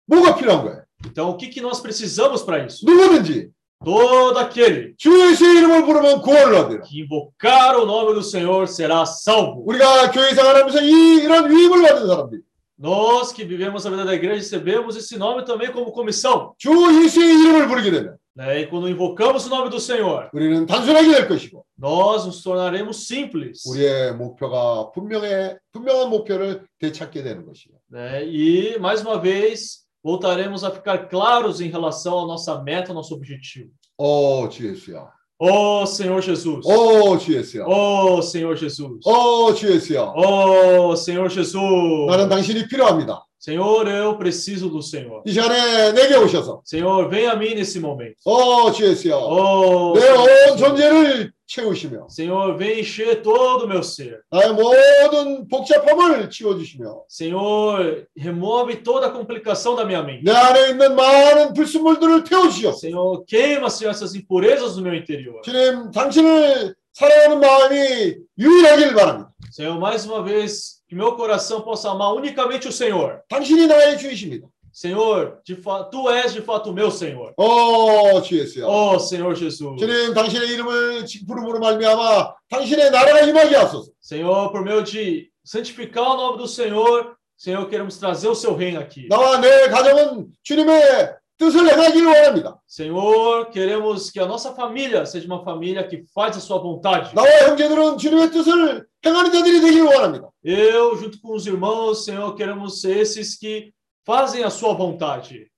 뭐가 0.07 0.35
필요한 0.35 0.65
거예요? 0.65 0.85
Então, 1.07 1.31
o 1.31 1.37
que, 1.39 1.49
que 1.49 1.63
nós 1.63 1.81
precisamos 1.81 2.43
para 2.43 2.67
isso? 2.67 2.85
누구든지 2.85 3.51
Todo 3.85 4.39
aquele 4.39 4.95
주 4.97 5.11
예수의 5.11 5.59
이름을 5.59 5.85
부르면 5.87 6.23
구원을 6.23 6.55
얻으라. 6.55 6.83
que 6.83 7.01
invocar 7.03 7.77
o 7.77 7.85
nome 7.85 8.15
do 8.15 8.23
Senhor 8.23 8.67
será 8.69 9.03
salvo. 9.05 9.65
우리가 9.67 10.11
교회 10.13 10.33
생활하면서 10.35 10.83
이 10.83 11.25
이런 11.25 11.51
위임을 11.51 11.83
받은 11.83 12.07
사람들, 12.07 12.43
Nós 12.79 13.33
que 13.33 13.45
vivemos 13.45 13.87
a 13.87 13.91
vida 13.91 14.05
da 14.05 14.15
igreja 14.15 14.41
recebemos 14.41 14.97
esse 14.97 15.17
nome 15.17 15.45
também 15.45 15.71
como 15.73 15.93
comissão. 15.93 16.53
주 16.59 16.71
예수의 17.05 17.29
이름을 17.29 17.69
부르게 17.69 17.91
되면 17.91 18.17
Né? 18.35 18.61
E 18.63 18.67
quando 18.67 18.89
invocamos 18.89 19.47
o 19.47 19.51
nome 19.51 19.69
do 19.69 19.79
Senhor, 19.79 20.31
우리는 20.33 20.65
단순하게 20.65 21.07
될 21.13 21.29
것이고 21.29 21.65
nós 21.79 22.25
nos 22.25 22.43
tornaremos 22.43 23.05
simples. 23.07 23.63
우리의 23.69 24.15
목표가 24.15 24.91
분명해 24.93 25.59
분명한 25.73 26.09
목표를 26.09 26.65
되찾게 26.79 27.23
되는 27.25 27.45
것이요. 27.45 27.75
né? 27.91 28.25
E, 28.25 28.79
mais 28.79 29.03
uma 29.03 29.21
vez, 29.21 29.83
voltaremos 30.07 30.65
a 30.65 30.71
ficar 30.71 31.09
claros 31.09 31.61
em 31.61 31.69
relação 31.71 32.21
à 32.21 32.27
nossa 32.27 32.61
meta, 32.63 32.91
ao 32.91 32.95
nosso 32.95 33.15
objetivo. 33.15 33.71
어, 33.99 34.49
주 34.49 34.67
예수야. 34.69 35.07
Oh, 35.39 35.85
Senhor 35.87 36.23
Jesus. 36.23 36.65
어, 36.67 37.19
주 37.19 37.35
예수야. 37.35 37.65
Oh, 37.67 38.21
Senhor 38.23 38.57
Jesus. 38.57 39.01
어, 39.05 39.53
주 39.55 39.71
예수야. 39.73 40.13
Oh, 40.17 40.93
Senhor 40.97 41.29
Jesus. 41.29 42.07
나는 42.09 42.29
당신이 42.29 42.69
필요합니다. 42.69 43.25
Senhor, 43.41 43.89
eu 43.89 44.17
preciso 44.19 44.69
do 44.71 44.79
Senhor. 44.81 45.23
이 45.27 45.33
시간에 45.33 45.91
내게 45.93 46.15
오셔서 46.17 46.63
Senhor, 46.65 47.09
vem 47.11 47.27
a 47.27 47.35
mim 47.35 47.55
nesse 47.55 47.81
momento. 47.81 48.15
어, 48.25 48.71
주 48.71 48.85
예수야. 48.87 49.17
Oh, 49.17 49.95
내 49.99 50.01
Senhor 50.01 50.21
온 50.21 50.29
Jesus. 50.29 50.59
존재를 50.63 51.33
채우시며 51.47 52.09
Senhor, 52.09 52.57
vem 52.57 52.81
encher 52.81 53.23
todo 53.23 53.65
o 53.65 53.69
meu 53.69 53.83
ser. 53.83 54.21
나의 54.31 54.53
모든 54.55 55.47
복잡함을 55.49 56.31
치워주시며 56.31 57.05
Senhor, 57.09 58.07
remove 58.17 58.83
toda 58.83 59.07
a 59.07 59.13
complicação 59.13 59.77
da 59.77 59.85
minha 59.85 60.03
mente. 60.03 60.25
내 60.25 60.33
안에 60.33 60.71
있는 60.71 60.97
많은 60.97 61.53
불순물들을 61.53 62.25
태워주시옵소서. 62.25 62.79
Senhor, 62.79 63.25
queima, 63.27 63.69
Senhor, 63.69 63.91
essas 63.91 64.15
impurezas 64.15 64.77
no 64.77 64.83
meu 64.83 64.95
interior. 64.95 65.41
주님, 65.43 65.91
당신을 65.91 66.75
사랑하는 66.93 67.41
마음이 67.41 68.17
유일하길 68.39 68.95
바랍니다. 68.95 69.31
Senhor, 69.51 69.79
mais 69.79 70.07
uma 70.07 70.23
vez, 70.23 70.83
que 70.89 70.95
meu 70.95 71.15
coração 71.17 71.63
possa 71.63 71.91
amar 71.91 72.15
unicamente 72.15 72.69
o 72.69 72.73
Senhor. 72.73 73.21
당신이 73.29 73.67
나의 73.67 73.99
주이십니다. 73.99 74.49
Senhor, 74.77 75.39
de 75.45 75.55
fa... 75.55 75.85
tu 75.85 76.09
és 76.09 76.33
de 76.33 76.41
fato 76.41 76.71
o 76.71 76.73
meu 76.73 76.91
Senhor. 76.91 77.35
오, 77.37 78.23
주 78.23 78.39
예수여. 78.39 78.67
Oh, 78.67 78.99
Senhor 78.99 79.35
Jesus. 79.37 79.79
주님, 79.79 80.15
당신의 80.15 80.49
이름을 80.49 81.05
부름으로 81.29 81.59
말미암아 81.61 82.35
당신의 82.49 82.91
나라가 82.91 83.21
임하게 83.21 83.55
하소서. 83.57 83.91
Senhor, 84.01 84.51
por 84.51 84.63
meio 84.65 84.83
de 84.83 85.31
santificar 85.45 86.03
o 86.03 86.17
nome 86.17 86.39
do 86.39 86.49
Senhor, 86.49 87.15
Senhor, 87.37 87.69
queremos 87.69 87.99
trazer 87.99 88.29
o 88.29 88.35
seu 88.35 88.57
reino 88.57 88.81
aqui. 88.81 89.09
나와 89.09 89.39
내 89.41 89.69
가정은 89.69 90.29
주님의 90.43 91.17
뜻을 91.37 91.69
행하기를 91.69 92.07
원합니다. 92.07 92.59
Senhor, 92.67 93.51
queremos 93.51 94.11
que 94.11 94.21
a 94.21 94.27
nossa 94.27 94.55
família 94.55 95.05
seja 95.05 95.27
uma 95.27 95.45
família 95.45 95.87
que 95.87 96.05
faz 96.15 96.37
a 96.37 96.41
sua 96.41 96.59
vontade. 96.59 97.15
나와 97.15 97.29
형제들은 97.49 97.99
주님의 97.99 98.31
뜻을 98.31 98.87
행하는 99.05 99.33
자들이 99.33 99.61
되기를 99.61 99.85
원합니다. 99.85 100.31
Eu, 100.43 100.97
junto 100.97 101.21
com 101.21 101.35
os 101.35 101.47
irmãos, 101.47 102.05
Senhor, 102.07 102.35
queremos 102.35 102.81
ser 102.81 102.97
esses 102.97 103.37
que 103.37 103.71
fazem 104.08 104.42
a 104.42 104.50
sua 104.50 104.74
vontade. 104.74 105.52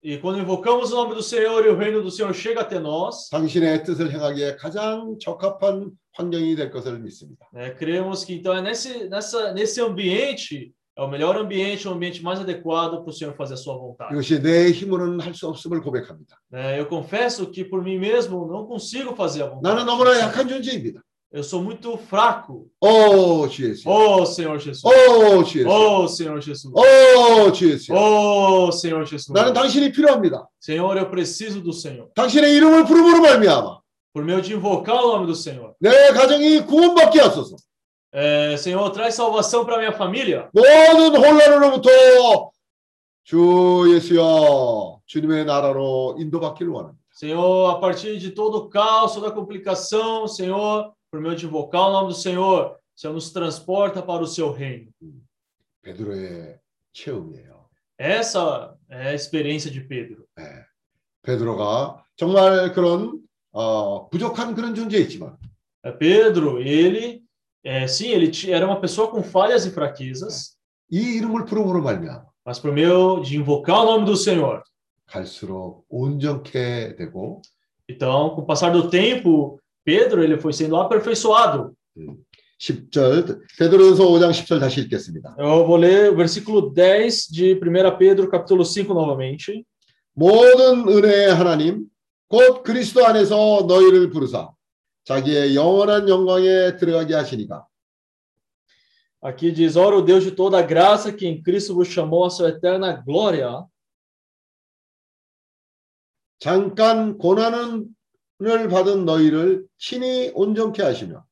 E 0.00 0.16
quando 0.16 0.38
invocamos 0.38 0.92
o 0.92 0.94
nome 0.94 1.16
do 1.16 1.22
Senhor 1.24 1.66
e 1.66 1.68
o 1.68 1.76
reino 1.76 2.00
do 2.00 2.08
Senhor 2.08 2.32
chega 2.32 2.60
até 2.60 2.78
nós, 2.78 3.28
é, 7.52 7.68
cremos 7.70 8.24
que 8.24 8.34
então 8.34 8.54
é 8.54 8.62
nesse, 8.62 9.08
nessa, 9.08 9.52
nesse 9.52 9.80
ambiente 9.80 10.72
é 10.96 11.02
o 11.02 11.08
melhor 11.08 11.36
ambiente, 11.36 11.86
o 11.86 11.92
ambiente 11.92 12.22
mais 12.22 12.40
adequado 12.40 13.02
para 13.02 13.10
o 13.10 13.12
Senhor 13.12 13.34
fazer 13.34 13.54
a 13.54 13.56
sua 13.56 13.76
vontade. 13.76 14.14
É, 16.52 16.78
eu 16.78 16.86
confesso 16.86 17.50
que 17.50 17.64
por 17.64 17.82
mim 17.82 17.98
mesmo 17.98 18.46
não 18.46 18.66
consigo 18.66 19.16
fazer 19.16 19.42
a 19.42 19.46
vontade. 19.46 19.62
나는 21.31 21.43
너무나 21.43 21.43
약한 21.43 21.43
존재입니다. 21.43 21.43
Eu 21.43 21.43
sou 21.43 21.63
muito 21.63 21.97
fraco. 21.97 22.67
오, 22.79 23.47
주 23.49 23.67
예수. 23.69 23.89
Oh, 23.89 24.23
Senhor 24.23 24.59
Jesus. 24.59 24.85
오, 24.85 25.43
주 25.43 25.59
예수. 25.61 25.69
Oh, 25.69 26.07
Senhor 26.07 26.41
Jesus. 26.41 26.71
오, 26.73 27.51
주 27.51 27.71
예수. 27.71 27.91
Oh, 27.93 28.69
Senhor 28.71 29.05
Jesus. 29.05 29.31
나는 29.33 29.53
당신이 29.53 29.91
필요합니다. 29.91 30.47
Senhor, 30.61 30.95
eu 30.97 31.09
preciso 31.09 31.61
do 31.61 31.73
Senhor. 31.73 32.09
당신의 32.13 32.55
이름을 32.55 32.85
부름으로 32.85 33.21
말미암아 33.21 33.81
Por 34.13 34.23
meio 34.23 34.43
de 34.43 34.53
invocar 34.53 35.03
o 35.03 35.13
nome 35.13 35.25
do 35.25 35.33
Senhor. 35.33 35.73
내 35.79 35.89
가정이 36.13 36.67
구원받게 36.67 37.19
하소서. 37.19 37.55
É, 38.13 38.53
Senhor, 38.55 38.91
traz 38.91 39.15
salvação 39.15 39.65
para 39.65 39.79
minha 39.79 39.91
família. 39.91 40.49
모든 40.53 41.15
혼란으로부터 41.15 41.89
주 43.23 43.85
예수여 43.95 44.99
주님의 45.07 45.45
나라로 45.45 46.17
인도받기를 46.19 46.71
원합니다. 46.71 47.01
Senhor, 47.11 47.71
a 47.71 47.79
partir 47.79 48.19
de 48.19 48.31
todo 48.31 48.57
o 48.57 48.69
caos, 48.69 49.13
toda 49.15 49.29
a 49.29 49.31
complicação, 49.31 50.27
Senhor, 50.27 50.93
por 51.11 51.21
meio 51.21 51.35
de 51.35 51.45
invocar 51.45 51.89
o 51.89 51.91
nome 51.91 52.07
do 52.09 52.13
Senhor, 52.15 52.77
Senhor 52.95 53.13
nos 53.13 53.31
transporta 53.31 54.01
para 54.01 54.23
o 54.23 54.27
seu 54.27 54.51
reino. 54.51 54.89
베드로의 55.81 56.59
체험이에요. 56.93 57.63
Essa 57.99 58.75
é 58.89 59.09
a 59.09 59.13
experiência 59.13 59.69
de 59.71 59.81
Pedro. 59.81 60.25
베드로가 61.21 62.03
정말 62.15 62.73
그런 62.73 63.21
어, 63.51 64.09
부족한 64.09 64.55
그런 64.55 64.73
존재였지만 64.75 65.37
É, 65.85 65.91
Pedro, 65.91 66.61
ele, 66.61 67.21
é, 67.63 67.85
sim, 67.87 68.07
ele 68.09 68.29
ti- 68.31 68.51
era 68.53 68.65
uma 68.65 68.79
pessoa 68.79 69.11
com 69.11 69.21
falhas 69.21 69.65
e 69.65 69.71
fraquezas, 69.71 70.55
이 70.89 71.17
이름을 71.17 71.43
부름으로 71.45 71.81
말미암아 71.81 72.25
mas 72.45 72.59
por 72.59 72.71
meio 72.73 73.21
de 73.21 73.35
invocar 73.37 73.81
o 73.81 73.85
nome 73.85 74.05
do 74.05 74.15
Senhor. 74.15 74.63
갈수록 75.05 75.85
온전케 75.89 76.95
되고 76.95 77.41
Então, 77.89 78.29
com 78.33 78.41
o 78.41 78.45
passar 78.45 78.71
do 78.71 78.89
tempo, 78.89 79.59
Pedro 79.87 80.23
ele 80.23 80.37
foi 80.37 80.53
sendo 80.53 80.77
aperfeiçoado. 80.77 81.75
10절 82.59 83.41
베드로전서 83.57 84.05
5장 84.05 84.31
10절 84.31 84.59
다시 84.59 84.81
읽겠습니다. 84.81 85.35
Eu 85.37 85.65
vou 85.67 85.75
ler 85.75 86.11
o 86.11 86.15
versículo 86.15 86.73
10 86.73 87.27
de 87.29 87.53
1 87.53 87.97
Pedro, 87.97 88.29
capítulo 88.29 88.63
5, 88.63 88.93
novamente. 88.93 89.65
모든 90.13 90.87
은혜의 90.87 91.33
하나님 91.33 91.85
곧 92.27 92.63
그리스도 92.63 93.05
안에서 93.05 93.65
너희를 93.67 94.09
부르사 94.11 94.51
자기의 95.05 95.55
영원한 95.55 96.07
영광에 96.07 96.77
들어가게 96.77 97.15
하시니가 97.15 97.67
Aqui 99.23 99.53
diz: 99.53 99.77
Ora, 99.77 99.95
o 99.95 100.01
Deus 100.01 100.25
de 100.25 100.31
toda 100.31 100.59
a 100.59 100.61
graça 100.61 101.13
que 101.13 101.25
em 101.25 101.41
Cristo 101.41 101.73
vos 101.73 101.87
chamou 101.87 102.25
à 102.25 102.29
sua 102.29 102.49
eterna 102.49 102.91
glória, 102.91 103.65
잠깐 106.39 107.17
고난 107.17 107.85
을 108.40 108.68
받은 108.68 109.04
너희를 109.04 109.66
친히 109.78 110.30
온전케 110.34 110.82
하시며 110.82 111.24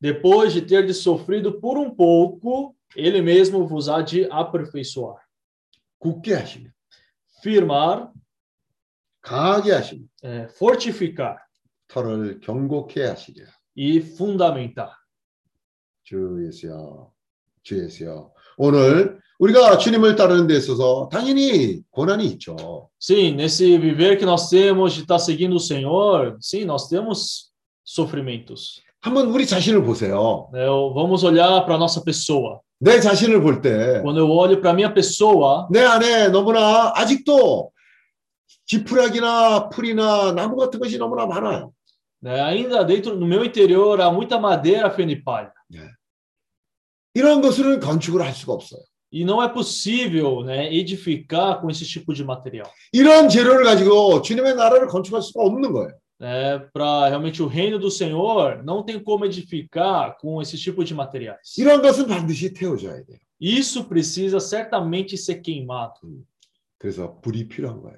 depois 0.00 0.52
de 0.52 0.62
ter 0.66 0.92
sofrido 0.92 1.60
por 1.60 1.78
um 1.78 1.94
pouco, 1.94 2.74
ele 2.96 3.22
mesmo 3.22 3.64
vos 3.68 3.88
há 3.88 4.02
de 4.02 4.26
aperfeiçoar, 4.28 5.20
굳게 6.00 6.34
하시며 6.34 6.70
firmar, 7.40 8.10
강하게 9.20 9.72
하시며 9.72 10.04
é, 10.24 10.48
fortificar 10.58 11.38
터를 11.86 12.40
경고케 12.40 13.04
하시리라. 13.06 13.52
e 13.76 14.00
fundamentar. 14.00 14.90
주 16.02 16.44
예수여, 16.46 17.12
주 17.62 17.84
예수여. 17.84 18.32
오늘 18.56 19.18
우리가 19.38 19.78
주님을 19.78 20.14
따르는 20.16 20.46
데 20.46 20.56
있어서 20.56 21.08
당연히 21.10 21.80
고난이 21.90 22.24
있죠. 22.32 22.88
Sim, 23.00 23.34
nesse 23.34 23.78
viver 23.78 24.16
que 24.16 24.24
nós 24.24 24.48
temos 24.48 24.92
de 24.94 25.00
estar 25.02 25.18
seguindo 25.18 25.56
o 25.56 25.60
Senhor, 25.60 26.36
sim, 26.40 26.64
nós 26.64 26.88
temos 26.88 27.50
sofrimentos. 27.84 28.80
한번 29.00 29.28
우리 29.32 29.44
자신을 29.46 29.82
보세요. 29.84 30.48
né? 30.52 30.64
Vamos 30.94 31.24
olhar 31.24 31.64
para 31.64 31.76
nossa 31.76 32.00
pessoa. 32.04 32.60
내 32.80 33.00
자신을 33.00 33.40
볼때내 33.42 34.02
Quando 34.02 34.18
eu 34.18 34.30
olho 34.30 34.60
para 34.60 34.72
minha 34.72 34.92
pessoa, 34.94 35.68
안에 35.74 36.28
너무나 36.28 36.92
아직도 36.94 37.70
지푸라기나 38.66 39.68
풀이나 39.70 40.32
나무 40.32 40.56
같은 40.56 40.78
것이 40.78 40.98
너무나 40.98 41.26
많아요. 41.26 41.72
né, 42.22 42.40
ainda 42.40 42.84
dentro 42.84 43.16
do 43.18 43.26
meu 43.26 43.44
interior 43.44 44.00
há 44.00 44.08
muita 44.12 44.38
madeira, 44.38 44.88
feno 44.90 45.10
e 45.10 45.16
palha. 45.16 45.52
이런 47.13 47.41
것으로는 47.41 47.79
건축을 47.79 48.21
할 48.21 48.33
수가 48.33 48.53
없어요. 48.53 48.81
E 49.11 49.23
não 49.23 49.41
é 49.41 49.47
possível 49.47 50.43
né, 50.43 50.73
edificar 50.73 51.61
com 51.61 51.69
esse 51.69 51.85
tipo 51.85 52.13
de 52.13 52.23
material. 52.23 52.69
이런 52.91 53.29
재료를 53.29 53.63
가지고 53.63 54.21
주님의 54.21 54.55
나라를 54.55 54.87
건축할 54.87 55.21
수가 55.21 55.43
없는 55.43 55.71
거예요. 55.71 55.91
Né, 56.19 56.59
para 56.73 57.07
realmente 57.07 57.43
o 57.43 57.47
reino 57.47 57.77
do 57.79 57.91
Senhor, 57.91 58.63
não 58.63 58.83
tem 58.83 58.99
como 58.99 59.23
edificar 59.25 60.17
com 60.19 60.41
esse 60.41 60.57
tipo 60.57 60.83
de 60.83 60.93
materiais. 60.93 61.57
이런 61.57 61.81
것은 61.81 62.07
반드시 62.07 62.53
태워줘야 62.53 63.03
돼요. 63.05 63.17
Isso 63.39 63.85
precisa 63.85 64.39
certamente 64.39 65.15
ser 65.15 65.41
queimado. 65.41 66.25
그래서 66.77 67.19
불이 67.21 67.47
필요한 67.47 67.81
거예요. 67.81 67.97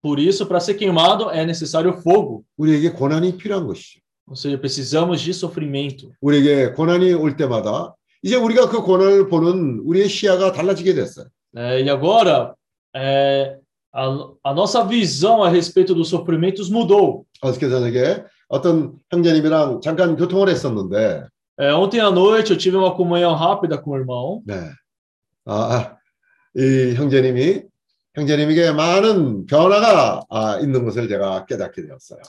Por 0.00 0.20
isso, 0.20 0.46
para 0.46 0.60
ser 0.60 0.74
queimado, 0.74 1.30
é 1.30 1.44
necessário 1.44 1.92
fogo. 2.00 2.44
우리에게 2.56 2.92
고난이 2.92 3.36
필요한 3.36 3.66
것이죠. 3.66 4.00
Ou 4.28 4.36
seja, 4.36 4.58
precisamos 4.58 5.20
de 5.20 5.32
sofrimento. 5.32 6.12
우리에게 6.20 6.72
고난이 6.72 7.12
올 7.12 7.36
때마다 7.36 7.94
이제 8.23 8.35
우리가 8.35 8.69
그 8.69 8.81
고난을 8.81 9.29
보는 9.29 9.81
우리의 9.83 10.07
시야가 10.09 10.51
달라지게 10.51 10.93
됐어요. 10.93 11.25
né? 11.53 11.81
e 11.81 11.89
agora, 11.89 12.55
é, 12.95 13.57
a, 13.93 14.07
a 14.43 14.53
nossa 14.53 14.83
visão 14.83 15.43
a 15.43 15.49
respeito 15.49 15.93
dos 15.93 16.09
sofrimentos 16.09 16.69
mudou. 16.69 17.25
어저께 17.41 17.69
저녁에 17.69 18.23
어떤 18.47 18.93
형제님이랑 19.09 19.81
잠깐 19.81 20.15
교통을 20.15 20.49
했었는데, 20.49 21.27
É, 21.59 21.73
ontem 21.73 21.99
à 21.99 22.09
noite 22.09 22.51
eu 22.51 22.57
tive 22.57 22.77
uma 22.77 22.95
comunhão 22.95 23.35
rápida 23.35 23.77
com 23.77 23.91
o 23.91 23.97
irmão. 23.97 24.41
네. 24.45 24.71
아, 25.45 25.97
이 26.55 26.93
형제님이 26.95 27.63
형제님에게 28.15 28.71
많은 28.71 29.45
변화가 29.45 30.23
아, 30.29 30.59
있는 30.59 30.83
것을 30.85 31.07
제가 31.07 31.45
깨닫게 31.45 31.83
되었어요. 31.83 32.19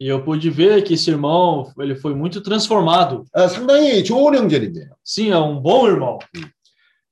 E 0.00 0.08
eu 0.08 0.22
pude 0.24 0.50
ver 0.50 0.82
que 0.82 0.94
esse 0.94 1.08
irmão 1.10 1.72
ele 1.78 1.94
foi 1.94 2.14
muito 2.14 2.40
transformado. 2.42 3.24
아, 3.32 3.46
상당히 3.48 4.02
좋은 4.04 4.34
형제님이에요. 4.34 4.90
Sim, 5.04 5.30
é 5.30 5.38
um 5.38 5.60
bom 5.60 5.86
irmão. 5.88 6.18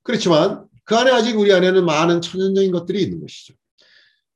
그렇지만 0.03 0.65
그 0.83 0.95
안에 0.95 1.11
아직 1.11 1.37
우리 1.39 1.53
안에는 1.53 1.85
많은 1.85 2.21
천연적인 2.21 2.71
것들이 2.71 3.01
있는 3.03 3.21
것이죠. 3.21 3.53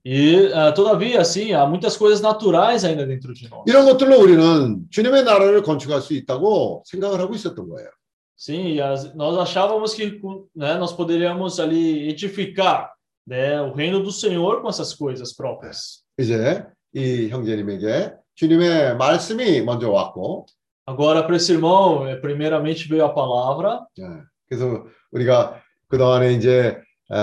E, 0.06 0.50
ah, 0.54 0.72
todavia, 0.74 1.20
assim, 1.20 1.52
há 1.54 1.66
muitas 1.68 1.98
coisas 1.98 2.22
naturais 2.22 2.86
ainda 2.86 3.06
dentro 3.06 3.34
de 3.34 3.50
nós. 3.50 3.64
이런 3.68 3.84
것들로 3.86 4.18
우리는 4.22 4.86
주님의 4.90 5.24
나라를 5.26 5.62
건축할 5.64 6.00
수 6.02 6.14
있다고 6.14 6.84
생각을 6.86 7.20
하고 7.20 7.36
있었던 7.36 7.68
거예요. 7.68 7.90
Sim, 8.38 8.68
e 8.76 8.80
as- 8.82 9.14
nós 9.16 9.36
achávamos 9.38 9.94
que 9.94 10.20
com- 10.22 10.46
né, 10.56 10.76
nós 10.78 10.94
poderíamos 10.94 11.60
ali 11.60 12.08
edificar 12.08 12.92
né, 13.28 13.60
o 13.62 13.74
reino 13.74 14.02
do 14.02 14.12
Senhor 14.12 14.62
com 14.62 14.70
essas 14.70 14.94
coisas 14.94 15.34
próprias. 15.36 16.04
이제 16.18 16.64
이 16.96 17.28
형제님에게 17.30 18.14
주님의 18.35 18.97
말씀이 18.97 19.63
먼저 19.63 19.91
왔고 19.91 20.47
Agora, 20.89 21.23
para 21.23 21.37
esse 21.37 21.53
irmão, 21.53 22.09
eh, 22.09 22.17
primeiramente 22.17 22.89
veio 22.89 23.05
a 23.05 23.15
palavra, 23.15 23.87
예, 24.01 24.03
그래서 24.49 24.85
우리가 25.13 25.63
그 25.89 25.97
동안에 25.97 26.33
이제 26.33 26.77
에, 27.13 27.17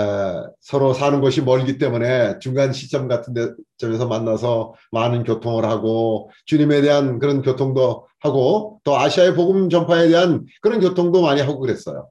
서로 0.60 0.94
사는 0.94 1.20
곳이 1.20 1.42
멀기 1.42 1.76
때문에 1.76 2.38
중간 2.38 2.72
시점 2.72 3.06
같은 3.06 3.34
데 3.34 3.50
점에서 3.76 4.06
만나서 4.06 4.74
많은 4.92 5.24
교통을 5.24 5.64
하고 5.64 6.30
주님에 6.46 6.80
대한 6.80 7.18
그런 7.18 7.42
교통도 7.42 8.06
하고 8.20 8.80
또 8.84 8.96
아시아의 8.96 9.34
복음 9.34 9.68
전파에 9.68 10.08
대한 10.08 10.46
그런 10.62 10.80
교통도 10.80 11.20
많이 11.22 11.40
하고 11.40 11.58
그랬어요. 11.58 12.08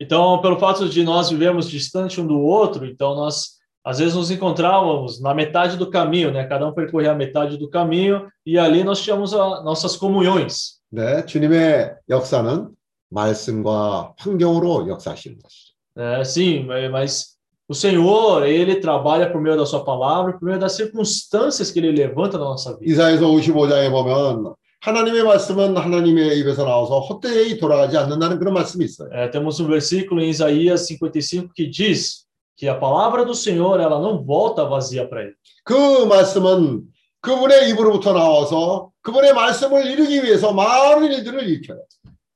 Então, 0.00 0.40
pelo 0.42 0.56
fato 0.58 0.88
de 0.88 1.02
nós 1.02 1.30
vivermos 1.30 1.68
distante 1.70 2.20
um 2.20 2.26
do 2.26 2.38
outro, 2.38 2.86
então 2.86 3.14
nós 3.14 3.55
às 3.85 3.99
vezes 3.99 4.15
nos 4.15 4.29
encontrávamos 4.29 5.21
na 5.21 5.33
metade 5.33 5.75
do 5.75 5.89
caminho, 5.89 6.31
né? 6.31 6.45
Cada 6.45 6.67
um 6.67 6.73
percorria 6.73 7.11
a 7.11 7.15
metade 7.15 7.57
do 7.57 7.69
caminho 7.69 8.27
e 8.45 8.57
ali 8.57 8.83
nós 8.83 9.01
tínhamos 9.01 9.33
a, 9.33 9.63
nossas 9.63 9.95
comunhões. 9.95 10.79
네, 10.91 11.25
주님의 11.25 11.95
역사는 12.09 12.69
말씀과 13.09 14.13
환경으로 14.17 14.87
역사하시는 14.87 15.39
것이죠. 15.39 15.71
É, 15.95 16.23
sim, 16.23 16.67
eh, 16.71 16.89
mas 16.89 17.37
o 17.67 17.73
Senhor, 17.73 18.45
ele 18.45 18.75
trabalha 18.75 19.29
por 19.29 19.41
meio 19.41 19.57
da 19.57 19.65
sua 19.65 19.83
palavra, 19.83 20.33
por 20.33 20.45
meio 20.45 20.59
das 20.59 20.73
circunstâncias 20.73 21.71
que 21.71 21.79
ele 21.79 21.91
levanta 21.91 22.37
na 22.37 22.45
nossa 22.45 22.77
vida. 22.77 22.91
이사에서 22.91 23.25
55장에 23.25 23.89
보면 23.89 24.53
하나님의 24.81 25.23
말씀은 25.23 25.77
하나님의 25.77 26.39
입에서 26.39 26.65
나와서 26.65 26.99
헛되이 26.99 27.57
돌아가지 27.59 27.97
않는다는 27.97 28.39
그런 28.39 28.53
말씀이 28.53 28.83
있어요. 28.85 29.09
É, 29.11 29.29
temos 29.29 29.59
um 29.59 29.67
versículo 29.67 30.21
em 30.21 30.29
Isaías 30.29 30.87
55 30.87 31.53
que 31.53 31.69
diz 31.69 32.24
que 32.57 32.67
a 32.67 32.75
palavra 32.75 33.25
do 33.25 33.33
Senhor, 33.33 33.79
ela 33.79 33.99
não 33.99 34.23
volta 34.23 34.65
vazia 34.65 35.07
para 35.07 35.23
ele. 35.23 35.33
그 35.63 36.05
말씀은 36.05 36.83
그분의 37.21 37.69
입으로부터 37.69 38.13
나와서 38.13 38.91
그분의 39.01 39.33
말씀을 39.33 39.85
이루기 39.85 40.23
위해서 40.23 40.53
많은 40.53 41.11
일들을 41.11 41.43
일으켜요. 41.43 41.81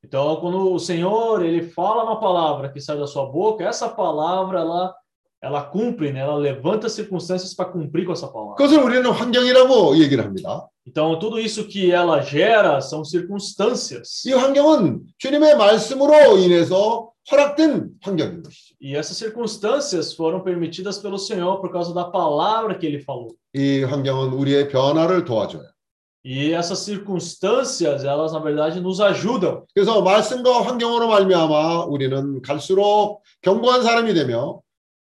Então, 0.04 0.36
quando 0.40 0.72
o 0.72 0.80
Senhor, 0.80 1.44
ele 1.44 1.64
fala 1.64 2.04
uma 2.04 2.20
palavra 2.20 2.70
que 2.70 2.80
sai 2.80 2.98
da 2.98 3.08
sua 3.08 3.26
boca, 3.26 3.64
essa 3.64 3.90
palavra, 3.90 4.60
ela, 4.60 4.96
ela 5.42 5.64
cumpre, 5.64 6.12
né? 6.12 6.20
Ela 6.20 6.36
levanta 6.36 6.88
circunstâncias 6.88 7.56
para 7.56 7.66
cumprir 7.72 8.06
com 8.06 8.14
essa 8.14 8.28
palavra. 8.28 8.56
그것을 8.56 8.84
우리는 8.84 9.10
환경이라고 9.10 9.98
얘기를 9.98 10.24
합니다. 10.24 10.68
Então, 10.88 11.18
tudo 11.18 11.40
isso 11.40 11.68
que 11.68 11.92
ela 11.92 12.22
gera 12.22 12.80
são 12.80 13.04
circunstâncias. 13.04 14.24
이 14.28 14.34
환경은 14.34 15.02
주님의 15.18 15.58
말씀으로 15.58 16.38
인해서 16.38 17.09
허락된 17.32 17.90
환경인 18.02 18.44
것이죠. 18.44 18.76
E 18.82 18.96
essas 18.96 19.18
circunstâncias 19.18 20.14
foram 20.14 20.42
permitidas 20.44 20.98
pelo 21.00 21.18
Senhor 21.18 21.60
por 21.60 21.72
causa 21.72 21.94
da 21.94 22.06
palavra 22.06 22.78
que 22.78 22.86
ele 22.86 23.00
falou. 23.02 23.36
이 23.54 23.84
환경은 23.84 24.34
우리의 24.34 24.70
변화를 24.70 25.26
도와줘요. 25.26 25.64
E 26.24 26.52
essas 26.54 26.80
circunstâncias, 26.80 28.04
elas 28.04 28.34
na 28.34 28.40
verdade 28.40 28.80
nos 28.82 29.00
ajudam. 29.00 29.64
그래서 29.76 30.02
말씀과 30.02 30.62
환경으로 30.64 31.08
말미암아 31.08 31.86
우리는 31.86 32.42
갈수록 32.42 33.22
견고한 33.42 33.84
사람이 33.84 34.14
되며 34.14 34.60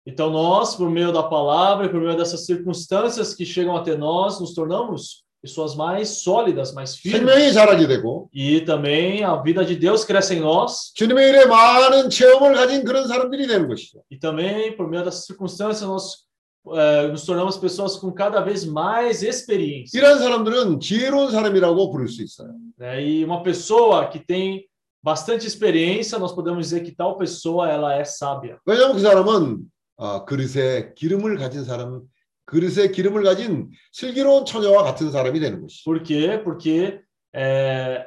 Então 0.06 0.30
nós, 0.30 0.74
por 0.76 0.90
meio 0.90 1.12
da 1.12 1.22
palavra 1.22 1.86
e 1.86 1.88
por 1.90 2.00
meio 2.00 2.16
dessas 2.16 2.46
circunstâncias 2.46 3.34
que 3.34 3.44
chegam 3.44 3.76
até 3.76 3.96
nós, 3.96 4.40
nos 4.40 4.54
tornamos 4.54 5.22
pessoas 5.44 5.74
mais 5.74 6.22
sólidas, 6.22 6.74
mais 6.74 6.96
firmes. 6.96 7.20
생명이 7.20 7.52
자라게 7.52 7.86
되고 7.86 8.28
E 8.34 8.60
também 8.64 9.24
a 9.24 9.36
vida 9.40 9.64
de 9.64 9.74
Deus 9.76 10.04
cresce 10.04 10.34
em 10.34 10.40
nós. 10.40 10.92
주님의 10.94 11.28
일에 11.30 11.46
많은 11.46 12.10
체험을 12.10 12.54
가진 12.54 12.84
그런 12.84 13.08
사람들이 13.08 13.46
되는 13.46 13.66
것이죠. 13.68 14.02
E 14.10 14.18
também, 14.18 14.76
por 14.76 14.88
meio 14.88 15.02
dessas 15.04 15.24
circunstâncias, 15.24 15.88
nós 15.88 16.28
eh, 16.76 17.08
nos 17.08 17.24
tornamos 17.24 17.56
pessoas 17.56 17.96
com 17.96 18.12
cada 18.12 18.40
vez 18.42 18.66
mais 18.66 19.22
experiência. 19.22 19.98
이런 19.98 20.18
사람들은 20.18 20.78
지혜로운 20.80 21.30
사람이라고 21.30 21.90
부를 21.90 22.06
수 22.08 22.22
있어요. 22.22 22.52
né? 22.78 23.02
E 23.02 23.24
uma 23.24 23.42
pessoa 23.42 24.08
que 24.08 24.18
tem 24.18 24.66
bastante 25.02 25.46
experiência, 25.46 26.18
nós 26.18 26.32
podemos 26.32 26.66
dizer 26.66 26.82
que 26.82 26.92
tal 26.94 27.16
pessoa 27.16 27.66
ela 27.66 27.94
é 27.94 28.04
sábia. 28.04 28.58
왜냐하면 28.66 28.94
그 28.94 29.00
사람은 29.00 29.58
아, 29.96 30.24
그릇에 30.26 30.92
기름을 30.94 31.38
가진 31.38 31.64
사람, 31.64 32.02
그릇에 32.46 32.90
기름을 32.90 33.22
가진 33.22 33.70
슬기로운 33.92 34.44
처녀와 34.44 34.82
같은 34.82 35.10
사람이 35.10 35.38
되는 35.38 35.60
것이죠. 35.60 35.84
Por 35.84 36.02
quê? 36.02 36.42
Porque 36.42 37.00
eh, 37.34 38.06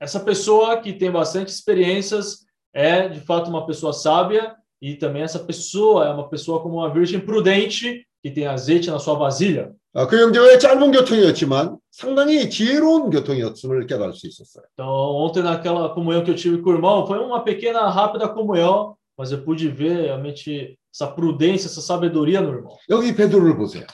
essa 0.00 0.20
pessoa 0.20 0.80
que 0.80 0.92
tem 0.92 1.10
bastante 1.10 1.50
experiências 1.50 2.46
é 2.74 3.08
de 3.08 3.20
fato 3.20 3.50
uma 3.50 3.66
pessoa 3.66 3.92
sábia 3.92 4.56
e 4.80 4.96
também 4.96 5.22
essa 5.22 5.38
pessoa 5.38 6.06
é 6.06 6.10
uma 6.10 6.28
pessoa 6.28 6.60
como 6.62 6.78
uma 6.78 6.92
virgem 6.92 7.20
prudente 7.20 8.06
que 8.22 8.30
tem 8.30 8.46
azeite 8.46 8.90
na 8.90 8.98
sua 8.98 9.14
vasilha. 9.14 9.72
아, 9.94 10.06
그 10.06 10.18
형제와의 10.18 10.58
짧은 10.58 10.90
교통이었지만 10.90 11.76
상당히 11.90 12.48
지혜로운 12.48 13.10
교통이었음을 13.10 13.86
깨달을 13.86 14.14
수 14.14 14.26
있었어요. 14.26 14.64
Então, 14.72 14.88
ontem 14.88 15.42
naquela 15.42 15.90
comunhão 15.90 16.24
que 16.24 16.30
eu 16.30 16.34
tive 16.34 16.62
com 16.62 16.70
o 16.70 16.72
irmão, 16.72 17.06
foi 17.06 17.18
uma 17.18 17.44
pequena, 17.44 17.90
rápida 17.90 18.26
comunhão, 18.26 18.96
mas 19.18 19.32
eu 19.32 19.44
pude 19.44 19.68
ver 19.68 20.06
realmente 20.06 20.78
essa 20.96 21.06
prudência, 21.06 21.66
essa 21.66 21.80
sabedoria 21.80 22.40
no 22.40 22.50
irmão. 22.52 22.76
여기 22.90 23.14
베드로를 23.14 23.56
보세요. 23.56 23.86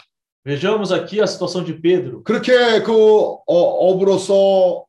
Vejamos 0.44 0.92
aqui 0.92 1.20
a 1.20 1.26
situação 1.26 1.62
de 1.64 1.74
Pedro. 1.74 2.22
그렇게 2.22 2.82
그 2.82 2.92
어, 2.92 3.42
업으로서 3.46 4.84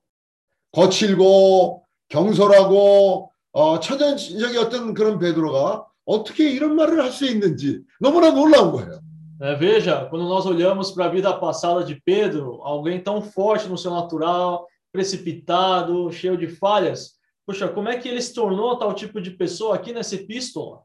거칠고 0.72 1.84
경솔하고 2.10 3.32
어, 3.52 3.80
천연적이었던 3.80 4.94
그런 4.94 5.20
베드로가 5.20 5.86
어떻게 6.06 6.50
이런 6.50 6.76
말을 6.76 7.02
할 7.02 7.12
수 7.12 7.26
있는지 7.26 7.82
너무나 8.00 8.32
놀라운 8.32 8.72
거예요. 8.72 9.00
né? 9.40 9.56
Veja, 9.56 10.06
quando 10.10 10.28
nós 10.28 10.46
olhamos 10.46 10.92
para 10.92 11.06
a 11.06 11.10
vida 11.10 11.32
passada 11.34 11.84
de 11.84 11.96
Pedro, 12.04 12.62
alguém 12.64 13.00
tão 13.02 13.22
forte 13.22 13.68
no 13.68 13.78
seu 13.78 13.92
natural, 13.92 14.68
precipitado, 14.92 16.12
cheio 16.12 16.38
de 16.38 16.48
falhas, 16.48 17.14
poxa, 17.46 17.68
como 17.68 17.90
é 17.90 17.98
que 17.98 18.08
ele 18.10 18.22
se 18.22 18.34
tornou 18.34 18.78
tal 18.78 18.94
tipo 18.94 19.22
de 19.22 19.32
pessoa 19.32 19.76
aqui 19.76 19.94
nessa 19.94 20.16
epístola? 20.16 20.82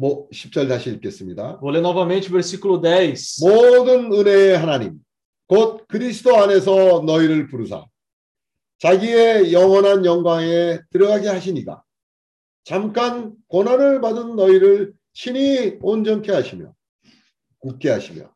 뭐 0.00 0.26
10절 0.30 0.66
다시 0.66 0.88
읽겠습니다. 0.90 1.60
Vou 1.60 1.70
ler 1.70 1.82
novamente 1.82 2.28
o 2.28 2.32
versículo 2.32 2.80
10. 2.80 3.44
모든 3.44 4.10
은혜의 4.10 4.56
하나님 4.56 4.98
곧 5.46 5.86
그리스도 5.88 6.36
안에서 6.36 7.02
너희를 7.04 7.48
부르사 7.48 7.84
자기의 8.78 9.52
영원한 9.52 10.06
영광에 10.06 10.78
들어가게 10.90 11.28
하시니가 11.28 11.82
잠깐 12.64 13.34
고난을 13.48 14.00
받은 14.00 14.36
너희를 14.36 14.94
친히 15.12 15.76
온전케 15.82 16.32
하시며 16.32 16.72
굳게 17.58 17.90
하시며 17.90 18.32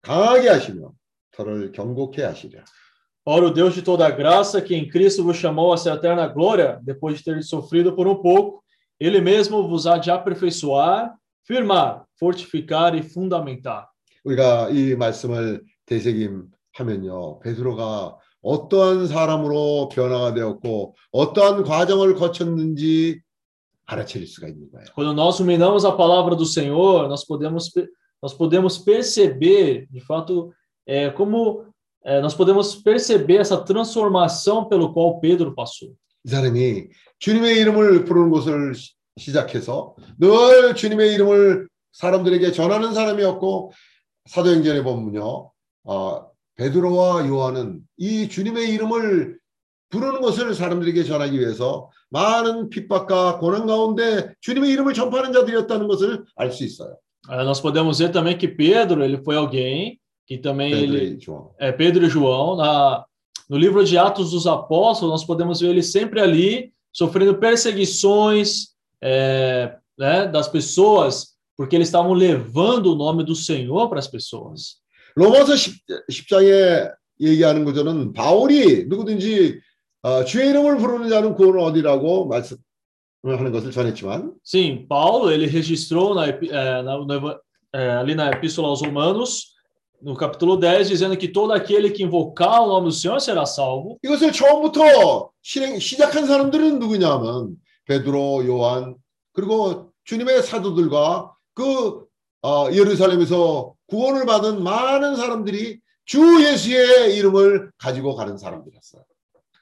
강하게 0.00 0.48
하시며 0.48 0.92
털을 1.32 1.72
경고케 1.72 2.22
하시랴. 2.22 2.64
Ora, 3.26 3.44
o 3.44 3.50
Deus 3.50 3.74
de 3.74 3.82
toda 3.82 4.08
graça, 4.08 4.62
que 4.62 4.74
em 4.74 4.88
Cristo 4.88 5.22
vos 5.22 5.36
chamou 5.36 5.70
a 5.70 5.76
sua 5.76 5.96
eterna 5.96 6.26
glória, 6.26 6.80
depois 6.82 7.18
de 7.18 7.24
ter 7.24 7.42
sofrido 7.42 7.94
por 7.94 8.08
um 8.08 8.22
pouco, 8.22 8.64
ele 8.99 9.19
mesmo 9.21 9.67
vos 9.67 9.85
há 9.87 9.97
de 9.97 10.09
aperfeiçoar, 10.11 11.13
firmar, 11.45 12.05
fortificar 12.19 12.95
e 12.95 13.01
fundamentar. 13.03 13.87
우리가 14.25 14.69
이 14.69 14.95
말씀을 14.95 15.61
되새김하면요 15.85 17.39
베드로가 17.39 18.17
어떠한 18.41 19.07
사람으로 19.07 19.89
변화가 19.89 20.33
되었고 20.33 20.95
어떠한 21.11 21.63
과정을 21.63 22.15
거쳤는지 22.15 23.21
알아차릴 23.85 24.27
수가 24.27 24.47
있는 24.47 24.69
거예요. 24.71 24.85
Quando 24.95 25.13
nós 25.13 25.39
ruminamos 25.39 25.85
a 25.85 25.91
palavra 25.91 26.35
do 26.35 26.45
Senhor, 26.45 27.07
nós 27.09 27.25
podemos, 27.25 27.69
pe- 27.69 27.87
nós 28.21 28.33
podemos 28.33 28.77
perceber, 28.77 29.87
de 29.91 29.99
fato, 30.01 30.53
é, 30.87 31.09
como 31.09 31.65
é, 32.05 32.21
nós 32.21 32.33
podemos 32.33 32.75
perceber 32.75 33.37
essa 33.37 33.57
transformação 33.63 34.67
pelo 34.69 34.93
qual 34.93 35.19
Pedro 35.19 35.53
passou. 35.53 35.93
이 36.25 36.29
사람이 36.29 36.87
주님의 37.18 37.56
이름을 37.58 38.04
부르는 38.04 38.30
것을 38.30 38.74
시- 38.74 38.92
시작해서 39.16 39.94
늘 40.18 40.74
주님의 40.74 41.12
이름을 41.14 41.68
사람들에게 41.92 42.52
전하는 42.52 42.94
사람이었고 42.94 43.72
사도행전에 44.26 44.82
보면요, 44.82 45.50
어, 45.84 46.26
베드로와 46.56 47.26
요한은 47.26 47.80
이 47.96 48.28
주님의 48.28 48.70
이름을 48.74 49.38
부르는 49.90 50.20
것을 50.20 50.54
사람들에게 50.54 51.02
전하기 51.04 51.38
위해서 51.38 51.90
많은 52.10 52.68
핍박과 52.68 53.38
고난 53.38 53.66
가운데 53.66 54.34
주님의 54.40 54.70
이름을 54.70 54.92
전파하는 54.94 55.32
자들이었다는 55.32 55.88
것을 55.88 56.24
알 56.36 56.50
수 56.52 56.64
있어요. 56.64 56.96
É, 57.30 57.42
nós 57.44 57.60
podemos 57.60 57.98
ver 57.98 58.10
também 58.12 58.36
que 58.38 58.48
Pedro, 58.48 59.02
ele 59.04 59.18
foi 59.22 59.36
alguém 59.36 59.98
que 60.26 60.38
também 60.38 60.72
ele 60.72 61.16
베드로의 61.16 61.18
조항. 61.18 61.48
é, 61.58 61.72
Pedro 61.72 62.04
e 62.06 62.08
João, 62.08 62.56
na, 62.56 63.04
no 63.50 63.56
livro 63.56 63.84
de 63.84 63.96
Atos 63.98 64.30
dos 64.30 64.46
Apóstolos, 64.46 65.10
nós 65.12 65.24
podemos 65.24 65.60
ver 65.60 65.68
ele 65.70 65.82
sempre 65.82 66.20
ali, 66.20 66.72
sofrendo 66.91 67.35
perseguições 67.39 68.69
é, 69.01 69.75
né, 69.97 70.27
das 70.27 70.47
pessoas, 70.47 71.33
porque 71.57 71.75
eles 71.75 71.87
estavam 71.87 72.13
levando 72.13 72.93
o 72.93 72.95
nome 72.95 73.23
do 73.23 73.35
Senhor 73.35 73.89
para 73.89 73.99
as 73.99 74.07
pessoas. 74.07 74.81
로마서 75.15 75.55
10, 75.55 75.81
10장에 76.09 76.91
얘기하는 77.21 77.63
구조는 77.65 78.13
바울이 78.13 78.85
누구든지 78.87 79.59
어, 80.01 80.23
주의 80.25 80.49
이름을 80.49 80.77
부르는 80.77 81.07
자는 81.09 81.35
구원을 81.35 81.59
얻으라고 81.59 82.27
말씀을 82.27 82.59
하는 83.23 83.51
것을 83.51 83.71
전했지만 83.71 84.33
Sim, 84.43 84.87
Paulo, 84.87 85.31
ele 85.31 85.45
registrou 85.47 86.15
na, 86.15 86.27
epi- 86.27 86.49
é, 86.49 86.81
na- 86.81 86.97
no 86.97 87.13
eva- 87.13 87.39
é, 87.73 87.91
ali 87.91 88.15
na 88.15 88.29
Epístola 88.31 88.67
aos 88.69 88.81
Romanos 88.81 89.53
no 90.01 90.15
capítulo 90.15 90.57
10, 90.57 90.89
dizendo 90.89 91.17
que 91.17 91.29
todo 91.29 91.53
aquele 91.53 91.89
que 91.89 92.03
invocar 92.03 92.61
o 92.61 92.67
nome 92.67 92.87
do 92.87 92.91
Senhor 92.91 93.19
será 93.21 93.45
salvo. 93.45 93.97
이것을 94.03 94.31
처음부터 94.33 95.31
실행, 95.41 95.79
시작한 95.79 96.25
사람들은 96.25 96.77
누구냐면 96.79 97.55
베드로, 97.85 98.45
요한 98.45 98.95
그리고 99.31 99.91
주님의 100.03 100.43
사도들과 100.43 101.33
그 101.53 102.05
어, 102.41 102.67
예루살렘에서 102.71 103.73
구원을 103.87 104.25
받은 104.25 104.61
많은 104.61 105.15
사람들이 105.15 105.79
주 106.05 106.43
예수의 106.43 107.15
이름을 107.15 107.71
가지고 107.77 108.15
가는 108.15 108.37
사람들이었어요. 108.37 109.03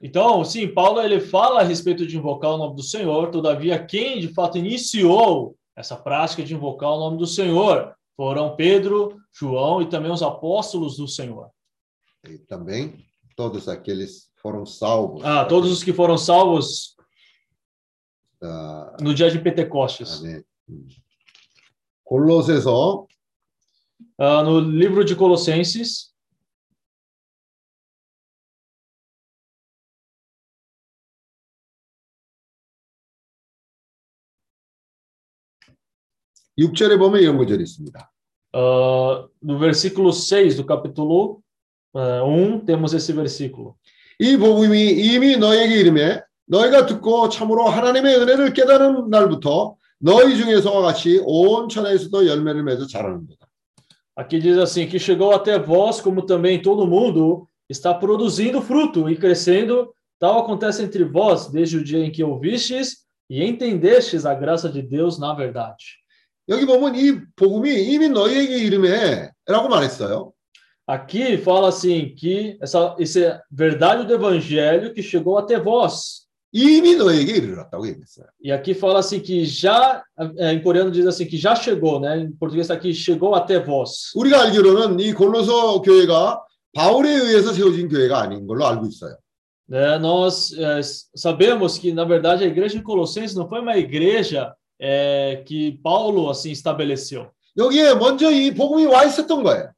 Então, 0.04 0.44
sim, 0.44 0.74
Paulo 0.74 1.00
ele 1.04 1.20
fala 1.20 1.62
a 1.62 1.64
respeito 1.64 2.08
de 2.08 2.18
invocar 2.18 2.50
o 2.50 2.58
nome 2.58 2.76
do 2.76 2.82
Senhor, 2.82 3.30
todavia 3.30 3.78
quem 3.86 4.20
de 4.20 4.30
fato 4.30 4.58
iniciou 4.58 5.56
essa 5.76 5.96
prática 5.96 6.42
de 6.42 6.56
invocar 6.56 6.90
o 6.90 7.00
nome 7.00 7.20
do 7.20 7.28
Senhor 7.28 7.94
foram 8.17 8.57
Pedro, 8.57 9.21
João 9.33 9.83
e 9.83 9.89
também 9.89 10.11
os 10.11 10.23
apóstolos 10.23 10.97
do 10.97 11.07
Senhor. 11.07 11.51
E 12.25 12.39
também 12.39 13.05
todos 13.37 13.69
aqueles 13.69 14.31
foram 14.41 14.65
salvos. 14.65 15.23
Ah, 15.25 15.45
todos 15.45 15.71
os 15.71 15.85
que 15.85 15.93
foram 15.93 16.17
salvos 16.17 16.97
da... 18.41 18.97
no 19.01 19.15
dia 19.15 19.31
de 19.31 19.39
Pentecostes. 19.39 20.23
Colossenses. 22.03 22.67
Ah, 24.19 24.43
no 24.43 24.59
livro 24.61 25.05
de 25.05 25.15
Colossenses. 25.15 26.16
육절에 36.58 36.98
보면 36.98 37.22
이런 37.22 37.38
구절이 37.38 37.64
있습니다. 37.64 38.12
ah, 38.54 39.28
no 39.42 39.58
versículo 39.58 40.12
6 40.12 40.58
do 40.58 40.66
capítulo 40.66 41.42
ah, 41.96 42.24
1, 42.24 42.66
temos 42.66 42.94
esse 42.94 43.14
versículo. 43.14 43.76
이 44.20 44.38
복음이 44.38 44.92
이미 44.92 45.38
너에게 45.38 45.80
이름에 45.80 46.22
너희가 46.46 46.86
듣고 46.86 47.30
참으로 47.30 47.68
하나님의 47.68 48.18
은혜를 48.18 48.54
깨달은 48.54 49.10
날부터 49.10 49.76
너희 50.00 50.36
중에서와 50.36 50.82
같이 50.82 51.22
온 51.26 51.70
천하에서도 51.70 52.28
열매를 52.28 52.64
맺어 52.64 52.86
자라는도다. 52.88 53.48
Aqui 54.18 54.40
diz 54.40 54.58
assim: 54.58 54.88
que 54.88 55.00
chegou 55.00 55.32
até 55.32 55.58
vós, 55.58 56.02
como 56.02 56.26
também 56.26 56.62
todo 56.62 56.86
mundo 56.86 57.48
está 57.70 57.94
produzindo 57.94 58.62
fruto 58.62 59.10
e 59.10 59.16
crescendo. 59.16 59.94
Tal 60.20 60.40
acontece 60.40 60.84
entre 60.84 61.04
vós 61.04 61.48
desde 61.48 61.78
o 61.78 61.84
dia 61.84 62.06
em 62.06 62.12
que 62.12 62.24
ouvistes 62.24 63.06
e 63.30 63.44
entendestes 63.44 64.26
a 64.26 64.36
graça 64.36 64.70
de 64.70 64.82
Deus 64.82 65.18
na 65.18 65.34
verdade. 65.34 65.98
여기 66.50 66.66
보면 66.66 66.96
이 66.96 67.20
복음이 67.36 67.70
이미 67.92 68.10
너희에게 68.10 68.58
이름에라고 68.58 69.70
말했어요. 69.70 70.34
Aqui 70.88 71.38
fala 71.38 71.70
assim 71.70 72.14
que 72.16 72.58
essa, 72.62 72.96
essa 73.00 73.42
verdade 73.50 74.06
do 74.08 74.14
evangelho 74.14 74.94
que 74.94 75.02
chegou 75.02 75.38
até 75.38 75.58
vós. 75.58 76.28
이미 76.52 76.96
너희에게 76.96 77.34
이르렀다고 77.34 77.88
얘기했어요. 77.88 78.26
E 78.44 78.52
aqui 78.52 78.74
fala 78.74 79.00
assim 79.00 79.22
que 79.22 79.46
já, 79.46 80.04
é, 80.38 80.52
em 80.52 80.62
coreano 80.62 80.92
diz 80.92 81.06
assim 81.06 81.26
que 81.26 81.38
já 81.38 81.56
chegou, 81.56 82.00
né? 82.00 82.20
Em 82.20 82.32
português 82.32 82.66
está 82.66 82.74
aqui 82.74 82.94
chegou 82.94 83.36
até 83.36 83.60
vós. 83.60 84.12
우리가 84.16 84.42
알기로는 84.42 85.00
이 85.00 85.14
골로서 85.14 85.82
교회가 85.82 86.44
바울에 86.74 87.10
의해서 87.10 87.54
세워진 87.54 87.88
교회가 87.88 88.20
아닌 88.20 88.46
걸로 88.46 88.66
알고 88.66 88.88
있어요. 88.88 89.16
né? 89.72 89.98
Nós 90.00 90.52
é, 90.52 90.82
sabemos 91.16 91.78
que 91.78 91.94
na 91.94 92.04
verdade 92.04 92.44
a 92.44 92.48
igreja 92.48 92.78
de 92.78 92.84
Colossenses 92.84 93.38
não 93.38 93.48
foi 93.48 93.62
uma 93.62 93.78
igreja 93.78 94.54
é, 94.80 95.44
que 95.46 95.80
Paulo 95.84 96.30
assim 96.30 96.52
estabeleceu. 96.52 97.32
여기에 97.58 97.96
먼저 97.96 98.32
이 98.32 98.54
복음이 98.54 98.86
와 98.86 99.04
있었던 99.06 99.44
거예요. 99.44 99.72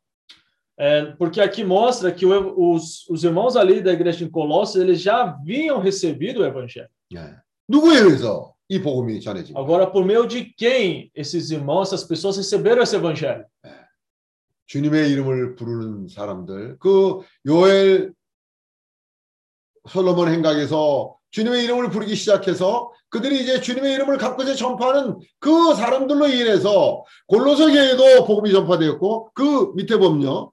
É, 0.77 1.05
porque 1.18 1.39
aqui 1.41 1.64
mostra 1.64 2.11
que 2.11 2.26
o- 2.26 2.73
os, 2.73 3.07
os 3.10 3.23
irmãos 3.23 3.55
ali 3.55 3.80
da 3.81 3.91
igreja 3.93 4.26
de 4.26 4.30
Colossos 4.31 4.81
eles 4.81 4.99
já 5.01 5.22
haviam 5.22 5.80
recebido 5.80 6.41
o 6.41 6.45
evangelho. 6.45 6.88
예. 7.14 7.35
누구에 7.69 7.99
의해서 7.99 8.53
이 8.69 8.81
복음이 8.81 9.19
전해진 9.22 9.53
거예요? 9.53 9.64
Agora, 9.64 9.85
por 9.91 10.03
meio 10.05 10.26
de 10.27 10.45
quem 10.57 11.11
esses 11.15 11.51
irmãos, 11.51 11.88
essas 11.93 12.03
pessoas 12.03 12.38
receberam 12.38 12.81
esse 12.81 12.95
evangelho? 12.95 13.45
주님의 14.65 15.11
이름을 15.11 15.55
부르는 15.55 16.07
사람들, 16.07 16.77
그 16.80 17.19
요엘 17.45 18.14
솔로몬 19.89 20.30
행각에서 20.30 21.16
주님의 21.31 21.64
이름을 21.64 21.89
부르기 21.89 22.15
시작해서 22.15 22.91
그들이 23.10 23.41
이제 23.41 23.60
주님의 23.60 23.93
이름을 23.93 24.18
갖고서 24.18 24.53
전파하는 24.55 25.19
그 25.39 25.73
사람들로 25.73 26.27
인해서 26.27 27.03
골로새 27.27 27.72
교회도 27.72 28.26
복음이 28.26 28.51
전파되었고 28.51 29.31
그 29.34 29.72
밑에 29.76 29.97
보면요. 29.97 30.51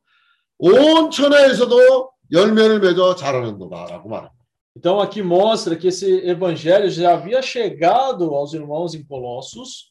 온 0.59 1.11
천하에서도 1.11 2.11
열매를 2.33 2.81
맺어 2.81 3.15
자라는도다라고 3.15 4.09
말합니다. 4.09 4.41
Então, 4.77 5.01
aqui 5.01 5.21
mostra 5.21 5.75
que 5.75 5.89
esse 5.89 6.07
evangelho 6.25 6.89
já 6.91 7.15
havia 7.15 7.43
chegado 7.43 8.35
aos 8.35 8.55
irmãos 8.55 8.95
em 8.95 9.05
Colossos 9.05 9.91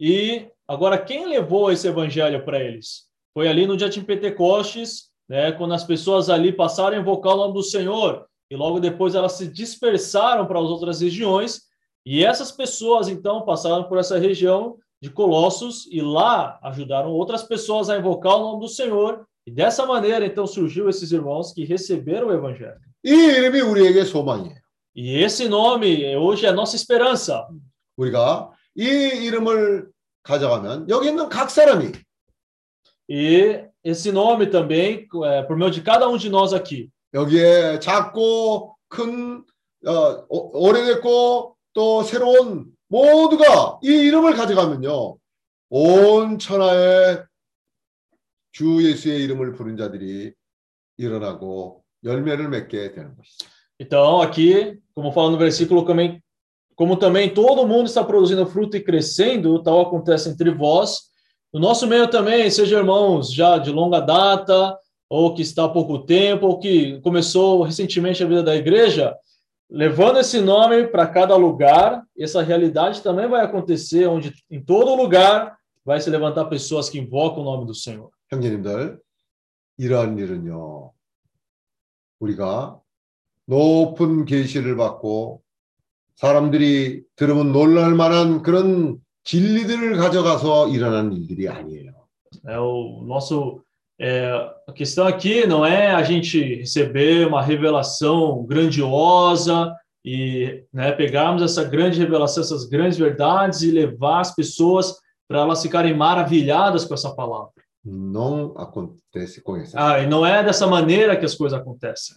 e 0.00 0.48
agora 0.66 0.98
quem 0.98 1.26
levou 1.26 1.70
esse 1.70 1.86
evangelho 1.86 2.44
para 2.44 2.58
eles? 2.58 3.04
Foi 3.34 3.48
ali 3.48 3.66
no 3.66 3.76
dia 3.76 3.90
de 3.90 4.00
Pentecostes, 4.00 5.10
né, 5.28 5.52
quando 5.52 5.74
as 5.74 5.84
pessoas 5.84 6.30
ali 6.30 6.52
passaram 6.52 6.96
a 6.96 7.00
invocar 7.00 7.34
o 7.34 7.36
nome 7.36 7.54
do 7.54 7.62
Senhor 7.62 8.24
e 8.50 8.56
logo 8.56 8.78
depois 8.80 9.14
elas 9.14 9.32
se 9.32 9.46
dispersaram 9.46 10.46
para 10.46 10.58
as 10.58 10.66
outras 10.66 11.00
regiões 11.00 11.62
e 12.06 12.24
essas 12.24 12.52
pessoas 12.52 13.08
então 13.08 13.42
passaram 13.42 13.84
por 13.84 13.98
essa 13.98 14.18
região 14.18 14.76
de 15.00 15.10
Colossos 15.10 15.86
e 15.90 16.00
lá 16.00 16.58
ajudaram 16.62 17.10
outras 17.10 17.42
pessoas 17.42 17.90
a 17.90 17.98
invocar 17.98 18.36
o 18.36 18.40
nome 18.40 18.60
do 18.60 18.68
Senhor 18.68 19.26
e 19.46 19.50
dessa 19.50 19.84
maneira 19.86 20.24
então 20.24 20.46
surgiu 20.46 20.88
esses 20.88 21.12
irmãos 21.12 21.52
que 21.52 21.64
receberam 21.64 22.28
o 22.28 22.32
evangelho. 22.32 22.80
이 23.06 23.10
이름이 23.10 23.60
우리에게 23.60 24.04
소망이에요. 24.04 24.56
E 24.96 25.18
esse 25.18 25.46
nome 25.46 26.16
hoje 26.16 26.46
é 26.46 26.52
nossa 26.52 26.76
esperança. 26.76 27.46
우리가 27.96 28.50
이 28.76 28.84
이름을 28.84 29.88
가져가면 30.22 30.88
여기 30.88 31.08
있는 31.08 31.28
각 31.28 31.50
사람이 31.50 31.92
E 33.10 33.66
esse 33.84 34.10
nome 34.10 34.46
também, 34.46 35.06
é, 35.24 35.42
por 35.42 35.56
meio 35.56 35.70
de 35.70 35.82
cada 35.82 36.08
um 36.08 36.16
de 36.16 36.30
nós 36.30 36.54
aqui, 36.54 36.90
여기에 37.13 37.79
작고 37.79 38.75
큰 38.87 39.43
어, 39.85 40.25
오- 40.29 40.67
오래됐고 40.67 41.55
또 41.73 42.03
새로운 42.03 42.67
모두가 42.87 43.79
이 43.83 43.87
이름을 43.87 44.33
가져가면요 44.35 45.17
온 45.69 46.39
천하에 46.39 47.19
주 48.51 48.83
예수의 48.83 49.23
이름을 49.23 49.53
부른 49.53 49.77
자들이 49.77 50.33
일어나고 50.97 51.83
열매를 52.03 52.49
맺게 52.49 52.91
되는 52.93 53.15
것이죠. 53.15 53.47
Então, 53.81 54.19
aqui, 54.21 54.77
como 54.93 55.11
fala 55.13 55.31
no 55.31 55.37
versículo, 55.37 55.85
também, 55.85 56.21
como 56.75 56.97
também 56.97 57.33
todo 57.33 57.65
mundo 57.65 57.85
está 57.87 58.03
produzindo 58.03 58.45
fruto 58.45 58.75
e 58.75 58.83
crescendo, 58.83 59.63
tal 59.63 59.79
acontece 59.79 60.27
entre 60.29 60.49
vós. 60.51 61.09
No 61.53 61.61
nosso 61.61 61.87
meio 61.87 62.09
também, 62.09 62.49
seja 62.51 62.77
irmãos 62.79 63.31
já 63.33 63.57
de 63.57 63.71
longa 63.71 64.01
data, 64.01 64.77
ou 65.08 65.34
que 65.34 65.42
está 65.42 65.64
há 65.64 65.68
pouco 65.68 66.00
tempo, 66.00 66.46
ou 66.46 66.58
que 66.58 67.00
começou 67.00 67.62
recentemente 67.62 68.22
a 68.22 68.26
vida 68.26 68.42
da 68.42 68.56
igreja, 68.56 69.14
levando 69.70 70.18
esse 70.18 70.40
nome 70.40 70.86
para 70.86 71.06
cada 71.06 71.36
lugar, 71.36 72.02
essa 72.18 72.42
realidade 72.42 73.02
também 73.02 73.28
vai 73.28 73.44
acontecer, 73.44 74.06
onde 74.06 74.32
em 74.50 74.62
todo 74.62 74.94
lugar 74.94 75.56
vai 75.84 76.00
se 76.00 76.10
levantar 76.10 76.46
pessoas 76.46 76.88
que 76.88 76.98
invocam 76.98 77.42
o 77.42 77.44
nome 77.44 77.66
do 77.66 77.74
Senhor. 77.74 78.10
형제님들 78.30 78.98
이러한 79.78 80.18
일은요 80.18 80.92
우리가 82.20 82.80
높은 83.46 84.24
계시를 84.24 84.76
받고 84.76 85.42
사람들이 86.16 87.04
들으면 87.16 87.52
놀랄 87.52 87.94
만한 87.94 88.42
그런 88.42 88.98
진리들을 89.24 89.96
가져가서 89.96 90.68
일어나는 90.68 91.12
일들이 91.12 91.48
아니에요. 91.48 91.92
É, 92.46 92.58
o 92.58 93.02
nosso 93.06 93.62
é, 93.98 94.30
a 94.66 94.72
questão 94.72 95.06
aqui 95.06 95.46
não 95.46 95.64
é 95.64 95.92
a 95.92 96.02
gente 96.02 96.56
receber 96.56 97.26
uma 97.26 97.42
revelação 97.42 98.44
grandiosa 98.44 99.74
e 100.04 100.64
né, 100.72 100.92
pegarmos 100.92 101.42
essa 101.42 101.64
grande 101.64 101.98
revelação, 101.98 102.42
essas 102.42 102.64
grandes 102.64 102.98
verdades 102.98 103.62
e 103.62 103.70
levar 103.70 104.20
as 104.20 104.34
pessoas 104.34 104.94
para 105.28 105.40
elas 105.40 105.62
ficarem 105.62 105.96
maravilhadas 105.96 106.84
com 106.84 106.94
essa 106.94 107.14
palavra. 107.14 107.52
Não 107.84 108.54
acontece 108.56 109.40
com 109.42 109.56
isso. 109.56 109.78
Ah, 109.78 110.00
e 110.00 110.06
não 110.06 110.24
é 110.24 110.42
dessa 110.42 110.66
maneira 110.66 111.16
que 111.16 111.24
as 111.24 111.34
coisas 111.34 111.58
acontecem. 111.58 112.16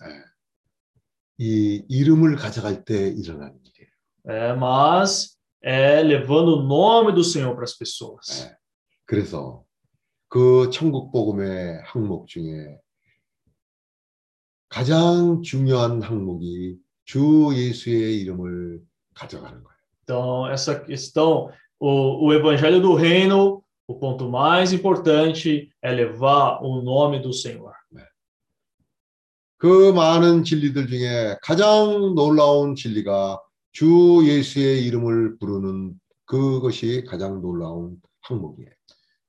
이 1.40 1.86
이름을 1.88 2.36
가져갈 2.36 2.84
때 2.84 3.10
일어나는 3.10 3.60
일이에요. 3.64 3.90
É, 4.26 4.54
mas 4.54 5.38
é 5.62 6.02
levando 6.02 6.58
o 6.58 6.64
nome 6.64 7.12
do 7.12 7.24
Senhor 7.24 7.54
para 7.54 7.64
as 7.64 7.78
pessoas. 7.78 8.52
그래서 9.06 9.64
그 10.33 10.71
천국 10.71 11.13
복음의 11.13 11.83
항목 11.85 12.27
중에 12.27 12.79
가장 14.71 15.43
중요한 15.43 16.01
항목이 16.01 16.79
주 17.05 17.51
예수의 17.53 18.19
이름을 18.23 18.81
가져가는 19.13 19.63
거예요. 19.63 19.77
Então, 20.05 20.51
essa 20.51 20.83
questão, 20.83 21.51
o, 21.79 22.27
o 22.27 22.33
evangelho 22.33 22.81
do 22.81 22.95
reino, 22.95 23.63
o 23.87 23.99
ponto 23.99 24.31
mais 24.31 24.73
importante 24.73 25.71
é 25.83 25.93
levar 25.93 26.63
o 26.63 26.81
nome 26.81 27.21
do 27.21 27.31
Senhor. 27.35 27.75
그 29.59 29.93
많은 29.93 30.45
진리들 30.45 30.87
중에 30.87 31.37
가장 31.43 32.15
놀라운 32.15 32.75
진리가 32.75 33.39
주 33.73 34.23
예수의 34.25 34.87
이름을 34.87 35.37
부르는 35.37 35.93
그것이 36.25 37.05
가장 37.05 37.43
놀라운 37.43 37.99
항목이에요. 38.23 38.73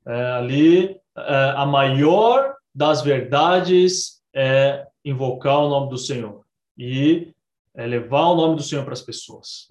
É, 0.07 0.33
ali, 0.33 1.01
é, 1.17 1.53
a 1.57 1.67
maior 1.67 2.55
das 2.75 3.03
verdades 3.03 4.23
é 4.35 4.87
invocar 5.05 5.59
o 5.59 5.69
nome 5.69 5.91
do 5.91 5.99
Senhor 5.99 6.45
e 6.77 7.35
é 7.75 7.87
levar 7.87 8.29
o 8.29 8.37
nome 8.37 8.57
do 8.57 8.63
Senhor 8.63 8.85
para 8.85 8.95
as 8.95 9.03
pessoas. 9.03 9.69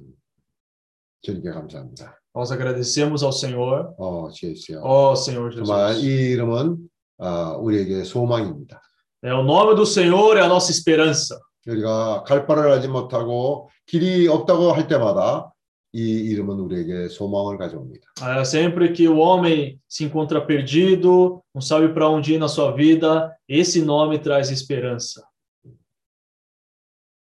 주님께 1.23 1.49
감사합니다. 1.51 2.17
Nós 2.35 2.51
agradecemos 2.51 3.23
ao 3.23 3.31
Senhor. 3.31 3.93
어, 3.97 4.29
주 4.31 4.47
예수여. 4.47 4.81
Ó 4.83 5.13
Senhor 5.13 5.51
정말 5.55 5.95
Jesus. 5.95 6.05
이 6.05 6.31
이름은 6.33 6.77
아, 7.17 7.57
우리에게 7.57 8.03
소망입니다. 8.03 8.79
É, 9.23 9.33
o 9.33 9.41
nome 9.43 9.75
do 9.75 9.85
Senhor 9.85 10.37
é 10.37 10.41
a 10.41 10.47
nossa 10.47 10.71
esperança. 10.71 11.39
우리가 11.65 12.23
갈 12.23 12.45
바를 12.45 12.71
알지 12.71 12.87
못하고 12.87 13.69
길이 13.85 14.27
없다고 14.27 14.71
할 14.71 14.87
때마다 14.87 15.50
이 15.93 15.99
이름은 16.01 16.59
우리에게 16.59 17.07
소망을 17.07 17.57
가져옵니다. 17.57 18.05
É, 18.21 18.43
sempre 18.43 18.91
que 18.91 19.07
o 19.07 19.17
homem 19.17 19.79
se 19.87 20.03
encontra 20.03 20.45
perdido, 20.45 21.41
não 21.53 21.61
sabe 21.61 21.93
para 21.93 22.09
onde 22.09 22.33
ir 22.33 22.37
na 22.37 22.47
sua 22.47 22.71
vida, 22.71 23.35
esse 23.47 23.81
nome 23.81 24.19
traz 24.19 24.51
esperança. 24.51 25.25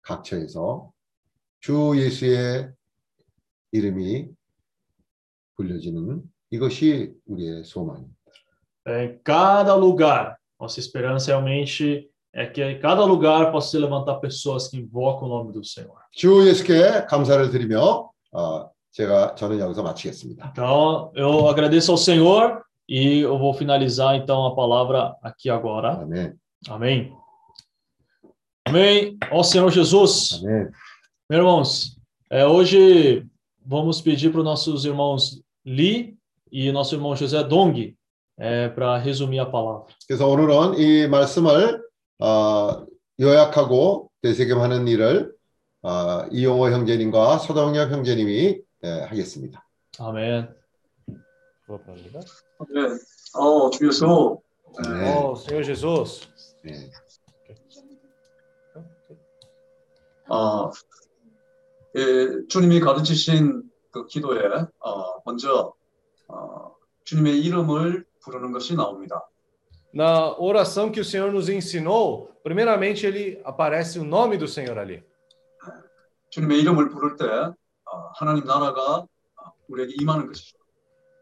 각처에서 0.02 0.90
주 1.60 1.92
예수의 1.96 2.72
이름이 3.72 4.28
불려지는 5.56 6.22
이것이 6.50 7.14
우리의 7.26 7.64
소망입니다. 7.64 8.18
É, 8.86 9.04
em 9.04 9.20
cada 9.22 9.74
lugar, 9.76 10.36
nossa 10.58 10.80
esperança 10.80 11.30
realmente 11.30 12.10
é 12.32 12.46
que 12.46 12.62
em 12.62 12.80
cada 12.80 13.04
lugar 13.04 13.52
possa 13.52 13.70
se 13.70 13.78
levantar 13.78 14.16
pessoas 14.20 14.68
que 14.68 14.76
invocam 14.76 15.28
o 15.28 15.28
nome 15.28 15.52
do 15.52 15.64
Senhor. 15.64 15.96
주 16.12 16.46
예수께 16.48 17.06
감사를 17.06 17.50
드리며 17.50 17.80
어, 17.80 18.10
제가 18.92 19.34
저는 19.34 19.58
여기서 19.58 19.82
마치겠습니다. 19.82 20.52
Então, 20.52 21.12
eu 21.14 21.48
agradeço 21.48 21.92
ao 21.92 21.98
Senhor 21.98 22.62
e 22.88 23.20
eu 23.20 23.38
vou 23.38 23.54
finalizar 23.54 24.16
então 24.16 24.44
a 24.46 24.54
palavra 24.54 25.16
aqui 25.22 25.48
agora. 25.48 25.92
아멘. 26.02 26.34
Amém. 26.68 27.12
Amém. 28.66 29.16
Ó 29.30 29.42
Senhor 29.42 29.70
Jesus. 29.70 30.42
Amém. 30.42 30.68
Meus 31.28 31.40
irmãos, 31.40 32.00
é, 32.28 32.46
hoje 32.46 33.24
vamos 33.64 34.00
pedir 34.00 34.30
para 34.30 34.40
os 34.40 34.44
nossos 34.44 34.84
irmãos 34.84 35.40
Li 35.64 36.16
e 36.50 36.72
nosso 36.72 36.94
irmão 36.94 37.14
José 37.14 37.42
Dong 37.44 37.96
é, 38.38 38.68
para 38.68 38.98
resumir 38.98 39.38
a 39.38 39.46
palavra. 39.46 39.86
그래서 40.08 40.26
오늘은 40.26 40.78
이 40.78 41.06
말씀을 41.06 41.80
어, 42.18 42.84
요약하고 43.20 44.10
되새김하는 44.22 44.88
일을 44.88 45.32
어, 45.85 46.25
이용호 46.31 46.71
형제님과 46.71 47.37
서동엽 47.37 47.91
형제님이 47.91 48.59
예, 48.83 48.89
하겠습니다. 49.01 49.63
Amém. 49.99 50.47
네. 52.73 52.81
어, 53.35 53.69
주 53.69 53.85
예수. 53.85 54.41
네. 54.83 55.15
Oh, 55.15 55.39
Senhor 55.39 55.63
Jesus. 55.63 56.27
네. 56.63 56.89
어, 60.27 60.71
예, 61.95 62.47
주님이 62.49 62.79
가르치신 62.79 63.61
그 63.91 64.07
기도에 64.07 64.41
어, 64.79 65.21
먼저 65.23 65.75
어, 66.27 66.73
주님의 67.03 67.41
이름을 67.41 68.05
부르는 68.23 68.51
것이 68.53 68.75
나옵니다. 68.75 69.21
Na 69.93 70.35
oração 70.39 70.91
que 70.91 70.99
o 70.99 71.05
Senhor 71.05 71.31
nos 71.31 71.47
ensinou, 71.47 72.31
primeiramente 72.43 73.05
ele 73.05 73.39
aparece 73.45 73.99
o 73.99 74.03
nome 74.03 74.35
do 74.35 74.47
Senhor 74.47 74.79
ali. 74.79 75.03
주님의 76.34 76.60
이름을 76.60 76.90
부를 76.90 77.16
때 77.16 77.26
어, 77.26 78.10
하나님 78.14 78.44
나라가 78.44 78.98
어, 78.98 79.52
우리에게 79.68 79.94
임하는 80.00 80.26
것이죠. 80.26 80.58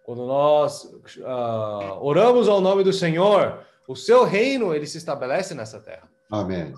Quando 0.08 0.24
nós 0.24 0.90
ah, 1.26 1.98
oramos 2.00 2.48
ao 2.48 2.62
nome 2.62 2.82
do 2.82 2.94
Senhor, 2.94 3.62
o 3.86 3.94
seu 3.94 4.24
reino 4.24 4.74
ele 4.74 4.86
se 4.86 4.96
estabelece 4.96 5.54
nessa 5.54 5.82
terra. 5.82 6.08
아멘. 6.30 6.74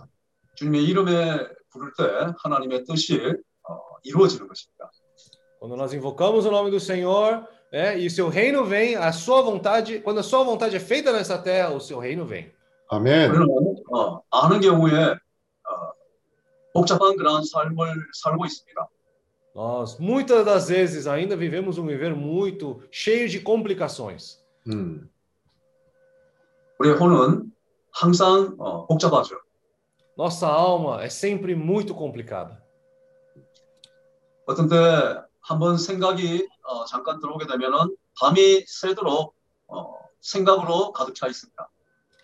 주님의 0.57 0.83
이름에 0.83 1.47
부를 1.71 1.93
때 1.97 2.35
하나님의 2.43 2.85
뜻이 2.85 3.21
어, 3.69 3.79
이루어지는 4.03 4.49
것입니다. 4.49 4.91
Quando 5.61 5.77
nós 5.77 5.93
invocamos 5.93 6.45
o 6.45 6.51
nome 6.51 6.73
do 6.73 6.81
Senhor, 6.81 7.47
né, 7.73 7.97
e 8.01 8.07
o 8.07 8.11
seu 8.11 8.29
reino 8.29 8.65
vem, 8.65 8.97
a 8.97 9.13
sua 9.13 9.43
vontade, 9.43 10.01
quando 10.01 10.19
a 10.19 10.23
sua 10.25 10.43
vontade 10.43 10.75
é 10.75 10.81
feita 10.81 11.13
nessa 11.13 11.39
terra, 11.39 11.71
o 11.71 11.81
seu 11.81 12.01
reino 12.01 12.27
vem. 12.27 12.53
아멘. 12.91 13.31
우리는 13.31 13.47
어, 13.93 14.23
아는 14.33 14.61
경우에 14.61 14.93
어, 14.93 15.17
복잡한 16.75 17.17
그런 17.17 17.45
삶을 17.45 17.95
살고 18.13 18.45
있습니다. 18.45 18.89
Nós 19.55 19.99
muitas 19.99 20.45
das 20.45 20.69
vezes 20.69 21.09
ainda 21.09 21.37
vivemos 21.37 21.77
um 21.77 21.87
viver 21.87 22.15
muito 22.15 22.81
cheio 22.93 23.29
de 23.29 23.41
complicações. 23.41 24.39
음, 24.69 25.11
우리의 26.79 26.97
혼은 26.97 27.53
항상 27.91 28.55
어, 28.59 28.87
복잡하죠. 28.87 29.37
Nossa 30.17 30.47
alma 30.47 31.03
é 31.03 31.09
sempre 31.09 31.55
muito 31.55 31.95
complicada. 31.95 32.63
어떤 34.47 34.69
때 34.69 34.77
한번 35.41 35.79
생각이 35.79 36.49
어, 36.63 36.85
잠깐 36.85 37.19
들어오게 37.21 37.47
되면은 37.47 37.97
밤이 38.21 38.65
새도록 38.67 39.35
어, 39.67 39.95
생각으로 40.21 40.93
가득 40.93 41.15
차 41.15 41.27
있습니다. 41.27 41.69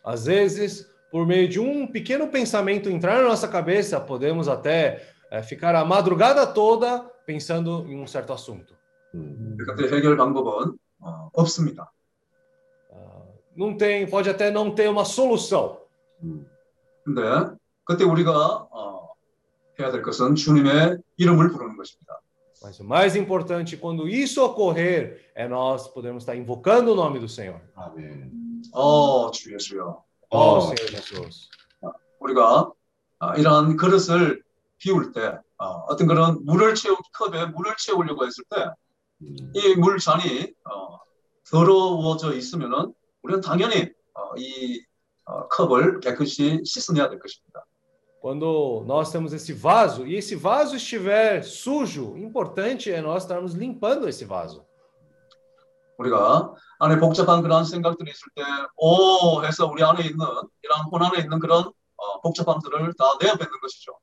Às 0.05 0.27
vezes, 0.27 0.87
por 1.11 1.27
meio 1.27 1.49
de 1.49 1.61
um 1.61 1.87
pequeno 1.87 2.29
pensamento 2.29 2.91
entrar 2.91 3.23
na 3.23 3.29
nossa 3.29 3.49
cabeça, 3.49 4.01
podemos 4.01 4.49
até 4.49 5.09
eh, 5.31 5.43
ficar 5.43 5.75
a 5.75 5.85
madrugada 5.85 6.47
toda 6.47 7.01
pensando 7.25 7.87
em 7.89 8.01
um 8.01 8.07
certo 8.07 8.33
assunto. 8.33 8.75
음. 9.15 9.57
그때 9.57 9.95
해결 9.95 10.17
방법은 10.17 10.77
어, 11.01 11.31
없습니다. 11.33 11.91
Não 13.57 13.75
tem, 13.75 14.07
pode 14.07 14.29
até 14.29 14.51
não 14.51 14.75
ter 14.75 14.89
uma 14.91 15.05
solução. 15.05 15.79
근데 17.05 17.23
그때 17.85 18.05
우리가 18.05 18.69
어, 18.71 19.09
해야 19.81 19.91
될 19.91 20.03
것은 20.03 20.35
주님의 20.35 20.99
이름을 21.17 21.51
부르는 21.51 21.77
것입니다. 21.77 22.21
Mas 22.63 22.81
o 22.81 22.85
mais 22.85 23.15
importante, 23.17 23.77
quando 23.77 24.09
isso 24.09 24.43
ocorrer, 24.43 25.31
é 25.35 25.47
nós 25.47 25.87
podermos 25.89 26.23
estar 26.23 26.35
invocando 26.35 26.93
o 26.93 26.95
nome 26.95 27.19
do 27.19 27.29
Senhor. 27.29 27.61
아멘. 27.75 28.63
어, 28.73 29.31
주 29.31 29.55
예수여. 29.55 30.03
Oh, 30.34 30.74
어. 31.82 31.92
우리가 32.20 32.72
아, 33.20 33.36
이러한 33.36 33.76
그릇을 33.76 34.42
비울 34.78 35.12
때 35.12 35.38
어, 35.58 35.66
어떤 35.90 36.08
그런 36.08 36.46
물을 36.46 36.74
채우 36.74 36.96
컵에 37.14 37.48
물을 37.48 37.76
채우려고 37.78 38.26
했을 38.26 38.46
때이 38.50 39.74
음, 39.76 39.80
물잔이 39.82 40.54
어, 40.64 41.00
더러워져 41.50 42.34
있으면은 42.34 42.94
우리는 43.22 43.42
당연히 43.42 43.92
어, 44.14 44.36
이 44.38 44.82
어, 45.26 45.48
컵을 45.50 46.00
깨끗이 46.00 46.62
씻어내야 46.64 47.10
될 47.10 47.20
것입니다. 47.20 47.66
Quando 48.22 48.86
nós 48.86 49.12
temos 49.12 49.34
esse 49.34 49.52
vaso 49.52 50.06
e 50.06 50.16
esse 50.16 50.36
vaso 50.36 50.76
estiver 50.76 51.44
sujo, 51.44 52.16
importante 52.18 52.92
é 52.92 53.02
nós 53.02 53.24
estarmos 53.24 53.54
limpando 53.54 54.08
esse 54.08 54.24
vaso. 54.24 54.64
우리가 55.98 56.54
안에 56.82 56.98
복잡한 56.98 57.44
그런 57.44 57.64
생각들이 57.64 58.10
있을 58.10 58.28
때, 58.36 58.42
오 58.76 59.44
해서 59.46 59.68
우리 59.68 59.84
안에 59.84 60.02
있는 60.04 60.26
이런 60.64 60.82
혼 60.92 61.04
안에 61.04 61.20
있는 61.20 61.38
그런 61.40 61.72
어, 61.96 62.22
복잡함들을 62.22 62.94
다 62.98 63.06
내어뱉는 63.22 63.60
것이죠. 63.62 63.94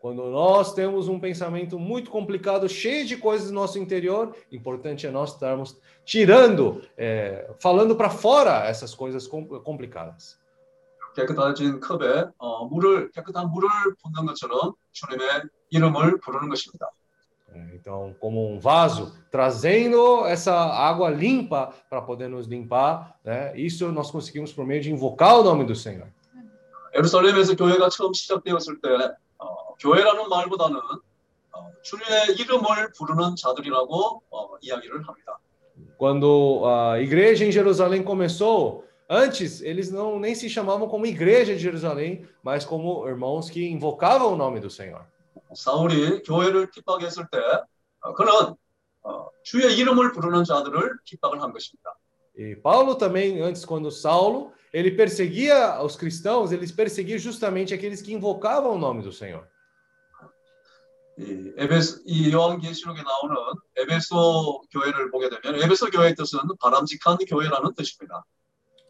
Quando 0.00 0.30
nós 0.30 0.72
temos 0.72 1.08
um 1.08 1.18
pensamento 1.20 1.78
muito 1.78 2.10
complicado, 2.10 2.68
cheio 2.68 3.04
de 3.04 3.16
coisas 3.18 3.50
no 3.50 3.60
nosso 3.60 3.78
interior, 3.78 4.34
importante 4.50 5.06
é 5.06 5.10
nós 5.10 5.34
estarmos 5.34 5.76
tirando, 6.06 6.80
é, 6.96 7.52
falando 7.60 7.96
para 7.96 8.08
fora 8.08 8.64
essas 8.66 8.94
coisas 8.94 9.26
com- 9.28 9.60
complicadas. 9.62 10.38
깨끗해진 11.14 11.80
컵에 11.80 12.26
어, 12.38 12.64
물을 12.66 13.10
깨끗한 13.10 13.50
물을 13.50 13.68
붓는 14.02 14.26
것처럼 14.26 14.72
주님의 14.92 15.42
이름을 15.70 16.20
부르는 16.20 16.48
것입니다. 16.48 16.90
É, 17.55 17.75
Então, 17.75 18.15
como 18.19 18.49
um 18.49 18.59
vaso, 18.59 19.13
trazendo 19.29 20.25
essa 20.25 20.53
água 20.53 21.09
limpa 21.09 21.73
para 21.89 22.01
poder 22.01 22.29
nos 22.29 22.47
limpar, 22.47 23.17
né? 23.23 23.57
isso 23.57 23.91
nós 23.91 24.09
conseguimos 24.09 24.53
por 24.53 24.65
meio 24.65 24.81
de 24.81 24.91
invocar 24.91 25.39
o 25.39 25.43
nome 25.43 25.65
do 25.65 25.75
Senhor. 25.75 26.07
예루살렘에서 26.93 27.55
교회가 27.55 27.89
처음 27.89 28.13
시작되었을 28.13 28.81
때 28.81 28.89
어, 29.37 29.75
교회라는 29.79 30.27
말보다는 30.27 30.77
어, 31.53 31.71
주님의 31.81 32.35
이름을 32.37 32.91
부르는 32.97 33.35
자들이라고 33.37 34.21
어, 34.29 34.49
이야기를 34.61 35.07
합니다. 35.07 35.39
Quando 35.97 36.65
a 36.65 36.99
igreja 36.99 37.45
em 37.45 37.51
Jerusalém 37.51 38.03
começou, 38.03 38.85
antes 39.07 39.61
eles 39.61 39.91
não 39.91 40.19
nem 40.19 40.33
se 40.33 40.49
chamavam 40.49 40.87
como 40.89 41.05
igreja 41.05 41.53
de 41.53 41.59
Jerusalém, 41.59 42.25
mas 42.43 42.65
como 42.65 43.07
irmãos 43.07 43.49
que 43.49 43.67
invocavam 43.69 44.33
o 44.33 44.35
nome 44.35 44.59
do 44.59 44.69
Senhor. 44.69 45.05
사울이 45.54 46.22
교회를 46.22 46.70
핍박했을 46.70 47.26
때 47.30 47.38
어, 48.00 48.14
그는 48.14 48.54
어, 49.02 49.28
주의 49.42 49.76
이름을 49.76 50.12
부르는 50.12 50.44
자들을 50.44 50.98
핍박을 51.04 51.40
한 51.40 51.52
것입니다. 51.52 51.94
E 52.38 52.54
Paulo 52.54 52.96
também, 52.96 53.40
antes, 53.40 53.64
quando 53.64 53.90
Saulo, 53.90 54.52
ele 54.70 54.90
perseguia 54.90 55.80
os 55.82 55.96
cristãos, 55.96 56.52
eles 56.52 56.70
perseguiam 56.70 57.18
justamente 57.18 57.72
aqueles 57.72 58.02
que 58.02 58.12
invocavam 58.12 58.74
o 58.74 58.78
nome 58.78 59.02
do 59.02 59.10
Senhor. 59.10 59.46
이 61.18 61.52
에베소 61.56 62.02
이 62.04 62.30
요한계시록에 62.30 63.00
나오는 63.02 63.36
에베소 63.76 64.64
교회를 64.70 65.10
보게 65.10 65.30
되면 65.30 65.62
에베소 65.62 65.86
교회의 65.86 66.14
뜻은 66.14 66.40
바람직한 66.60 67.16
교회라는 67.26 67.72
뜻입니다. 67.74 68.22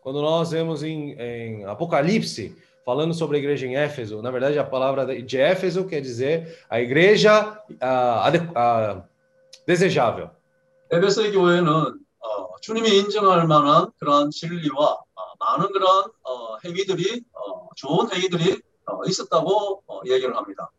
Quando 0.02 0.20
nós 0.22 0.50
vemos 0.50 0.82
em, 0.82 1.16
em 1.20 1.64
Apocalipse, 1.66 2.54
falando 2.85 3.13
sobre 3.13 3.37
a 3.37 3.39
igreja 3.39 3.65
em 3.67 3.75
Éfeso, 3.75 4.21
na 4.21 4.31
verdade 4.31 4.57
a 4.57 4.63
palavra 4.63 5.05
de 5.05 5.37
Éfeso 5.37 5.85
quer 5.85 6.01
dizer 6.01 6.59
a 6.69 6.79
igreja 6.81 7.57
ah, 7.79 8.25
ade- 8.27 8.49
ah, 8.55 9.03
desejável. 9.67 10.29
에베소의 10.91 11.31
교회는 11.31 11.69
어, 11.69 12.55
주님이 12.59 12.89
인정할 12.99 13.47
만한 13.47 13.91
그러한 13.97 14.29
진리와 14.29 14.97
어, 15.15 15.21
많은 15.39 15.71
그러한 15.71 16.11
어, 16.23 16.57
행위들이 16.65 17.23
어, 17.33 17.69
좋은 17.75 18.11
행위들이 18.13 18.59
어, 18.85 19.01
있었다고 19.05 19.83
어, 19.87 20.01
얘기를 20.05 20.35
합니다. 20.35 20.69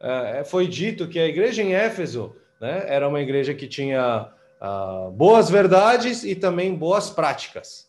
É, 0.00 0.44
foi 0.44 0.68
dito 0.68 1.08
que 1.08 1.18
a 1.18 1.26
igreja 1.26 1.60
em 1.60 1.74
Éfeso 1.74 2.36
né, 2.60 2.84
era 2.86 3.08
uma 3.08 3.20
igreja 3.20 3.52
que 3.52 3.66
tinha 3.66 4.32
ah, 4.60 5.08
boas 5.12 5.50
verdades 5.50 6.22
e 6.22 6.36
também 6.36 6.74
boas 6.74 7.10
práticas. 7.10 7.88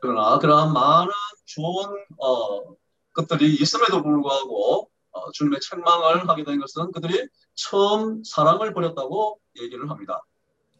그러나 0.00 0.38
그러한 0.38 0.72
많은 0.72 1.10
좋은 1.46 1.86
어, 2.18 2.74
것들이 3.12 3.54
있음에도 3.54 4.02
불구하고 4.02 4.88
어, 5.12 5.30
주님의 5.32 5.60
책망을 5.60 6.28
하게 6.28 6.44
된 6.44 6.60
것은 6.60 6.92
그들이 6.92 7.28
처음 7.54 8.22
사랑을 8.24 8.74
버렸다고 8.74 9.38
얘기를 9.60 9.88
합니다. 9.90 10.22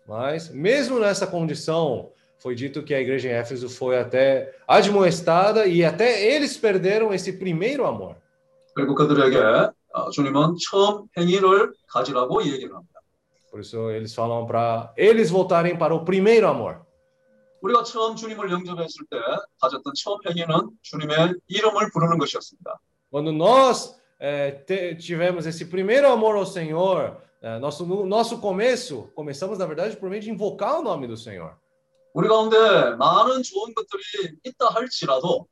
Mas, 0.09 0.51
mesmo 0.51 1.01
nessa 1.01 1.27
condição, 1.27 2.13
foi 2.39 2.55
dito 2.55 2.85
que 2.85 2.95
a 2.95 3.01
igreja 3.01 3.29
em 3.29 3.33
Éfeso 3.33 3.69
foi 3.69 3.99
até 3.99 4.55
admoestada 4.69 5.67
e 5.67 5.85
até 5.85 6.33
eles 6.33 6.57
perderam 6.57 7.13
esse 7.13 7.33
primeiro 7.33 7.85
amor. 7.87 8.17
그리고 8.75 8.95
그들에게 8.95 9.37
어, 9.93 10.11
주님은 10.11 10.57
처음 10.71 11.09
행위를 11.17 11.73
가지라고 11.89 12.45
얘기를 12.45 12.75
합니다. 12.75 13.01
Por 13.51 13.61
isso, 13.61 13.91
eles 13.91 14.15
falam 14.15 14.47
para 14.47 14.93
eles 14.99 15.31
voltarem 15.31 15.79
para 15.79 15.95
o 15.95 16.05
primeiro 16.05 16.47
amor. 16.47 16.86
우리가 17.67 17.83
처음 17.83 18.15
주님을 18.15 18.51
영접했을 18.51 19.07
때 19.11 19.19
가졌던 19.61 19.93
처음 19.97 20.19
행위는 20.29 20.71
주님의 20.83 21.35
이름을 21.49 21.91
부르는 21.93 22.19
것이었습니다. 22.19 22.79
Quando 23.11 23.33
nós 23.33 23.99
eh, 24.21 24.65
te- 24.67 24.97
tivemos 24.99 25.47
esse 25.47 25.69
primeiro 25.69 26.07
amor 26.11 26.37
ao 26.37 26.47
Senhor, 26.47 27.17
eh, 27.43 27.59
nosso, 27.59 27.85
no 27.85 28.07
nosso 28.07 28.41
começo, 28.41 29.11
começamos, 29.15 29.59
na 29.59 29.67
verdade, 29.67 29.97
por 29.97 30.09
meio 30.09 30.23
de 30.23 30.31
invocar 30.31 30.79
o 30.79 30.83
nome 30.83 31.07
do 31.09 31.17
Senhor. 31.17 31.57
우리 32.15 32.29
가운데 32.29 32.57
많은 32.97 33.43
좋은 33.43 33.75
것들이 33.75 34.39
있다 34.45 34.69
할지라도 34.69 35.47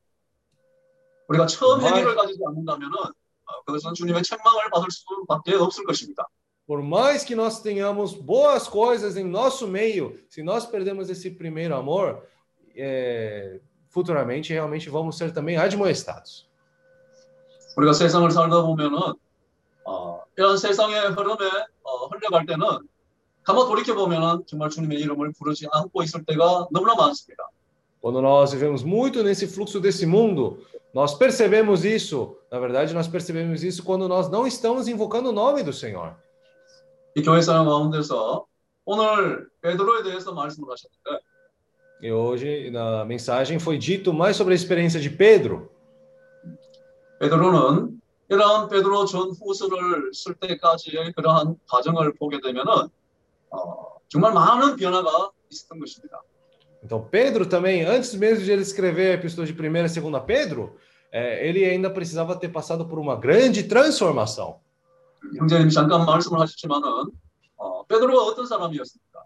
우리가 1.29 1.47
처음 1.47 1.83
행위를 1.83 2.15
가지지 2.15 2.41
않는다면은 2.47 2.95
어, 2.97 3.63
그것은 3.67 3.93
주님의 3.95 4.23
책망을 4.23 4.71
받을 4.71 4.89
수밖에 4.91 5.55
없을 5.57 5.85
것입니다. 5.85 6.27
Por 6.66 6.84
mais 6.84 7.24
que 7.24 7.36
nós 7.36 7.62
tenhamos 7.62 8.14
boas 8.14 8.68
coisas 8.68 9.18
em 9.18 9.24
nosso 9.24 9.68
meio, 9.68 10.20
se 10.30 10.44
nós 10.44 10.66
perdemos 10.66 11.10
esse 11.10 11.32
primeiro 11.32 11.76
amor, 11.76 12.24
eh, 12.76 13.60
futuramente 13.90 14.54
realmente 14.54 14.90
vamos 14.90 15.18
ser 15.18 15.34
também 15.34 15.58
admoestados. 15.58 16.48
우리가 17.76 17.94
세상을 17.94 18.30
살다 18.30 18.62
보면은 18.64 19.00
어, 19.86 20.22
이런 20.38 20.58
세상의 20.58 21.12
흐름에 21.12 21.46
어, 21.84 22.08
흘러갈 22.08 22.46
때는 22.46 22.66
가만 23.44 23.68
돌이켜 23.68 23.96
보면은 23.96 24.44
정말 24.46 24.70
주님의 24.70 25.00
이름을 25.00 25.34
부르지 25.34 25.68
않고 25.72 26.04
있을 26.04 26.24
때가 26.26 26.68
너무나 26.72 26.96
많습니다. 26.96 27.50
Quando 28.02 28.22
nós 28.22 28.54
vivemos 28.54 28.84
muito 28.84 29.24
nesse 29.24 29.46
fluxo 29.48 29.82
desse 29.82 30.06
mundo, 30.06 30.64
nós 30.94 31.16
percebemos 31.16 31.84
isso. 31.84 32.38
Na 32.50 32.60
verdade, 32.60 32.94
nós 32.94 33.08
percebemos 33.08 33.64
isso 33.64 33.84
quando 33.84 34.08
nós 34.08 34.30
não 34.30 34.48
estamos 34.48 34.88
invocando 34.88 35.30
o 35.30 35.34
nome 35.34 35.64
do 35.64 35.74
Senhor. 35.74 36.16
이 37.16 37.24
교회 37.24 37.42
사람 37.42 37.66
가운데서 37.66 38.46
오늘 38.86 39.50
베드로에 39.62 40.04
대해서 40.04 40.34
말씀을 40.34 40.70
하셨는데 40.72 41.30
E 42.02 42.10
hoje, 42.14 42.72
na 42.72 43.04
mensagem, 43.04 43.60
foi 43.60 43.78
dito 43.78 44.14
mais 44.14 44.38
sobre 44.38 44.54
a 44.54 44.56
experiência 44.56 45.02
de 45.02 45.10
Pedro. 45.10 45.70
베드로는 47.20 48.00
이러한 48.30 48.70
베드로 48.70 49.06
전후서를 49.06 50.14
쓸 50.14 50.36
때까지의 50.36 51.12
그러한 51.12 51.58
과정을 51.68 52.14
보게 52.14 52.40
되면은 52.40 52.88
어, 53.50 53.98
정말 54.08 54.34
많은 54.34 54.78
변화가 54.78 55.32
있었던 55.52 55.80
것입니다. 55.80 56.22
Então, 56.82 57.06
Pedro 57.12 57.46
também, 57.46 57.84
antes 57.84 58.16
mesmo 58.16 58.46
de 58.46 58.52
ele 58.52 58.62
escrever 58.62 59.12
a 59.12 59.14
epístola 59.16 59.46
de 59.46 59.52
1 59.52 59.56
e 59.66 60.00
2 60.00 60.26
Pedro, 60.26 60.78
eh, 61.12 61.46
ele 61.48 61.66
ainda 61.66 61.90
precisava 61.90 62.38
ter 62.38 62.50
passado 62.50 62.86
por 62.86 62.98
uma 62.98 63.18
grande 63.18 63.64
transformação. 63.64 64.62
형제님 65.37 65.69
잠깐 65.71 66.05
말씀을 66.05 66.41
하셨지만은 66.41 67.11
어, 67.57 67.85
베드로가 67.87 68.25
어떤 68.25 68.47
사람이었습니까? 68.47 69.25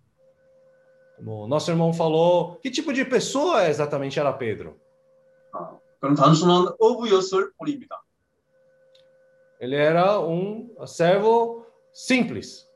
Como 1.19 1.47
nosso 1.49 1.73
irmão 1.73 1.93
falou, 1.93 2.61
que 2.63 2.71
tipo 2.71 2.93
de 2.93 3.05
pessoa 3.05 3.67
exatamente 3.67 4.21
era 4.21 4.39
Pedro? 4.39 4.79
어, 5.53 5.81
그런 6.01 6.15
단순한 6.15 6.75
어부였을 6.79 7.53
뿐입니다. 7.59 8.01
Ele 9.61 9.75
era 9.75 10.21
um 10.21 10.71
servo 10.87 11.67
simples. 11.93 12.71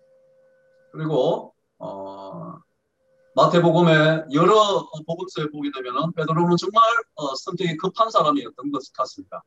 그리고 0.90 1.54
어, 1.78 2.58
마태복음의 3.36 4.26
여러 4.32 4.58
어, 4.60 5.02
복음서에 5.06 5.46
보게 5.50 5.70
되면은 5.72 6.12
베드로는 6.12 6.56
정말 6.56 6.82
어, 7.14 7.34
성격이 7.36 7.76
급한 7.76 8.10
사람이었던 8.10 8.72
것 8.72 8.82
같습니다. 8.92 9.44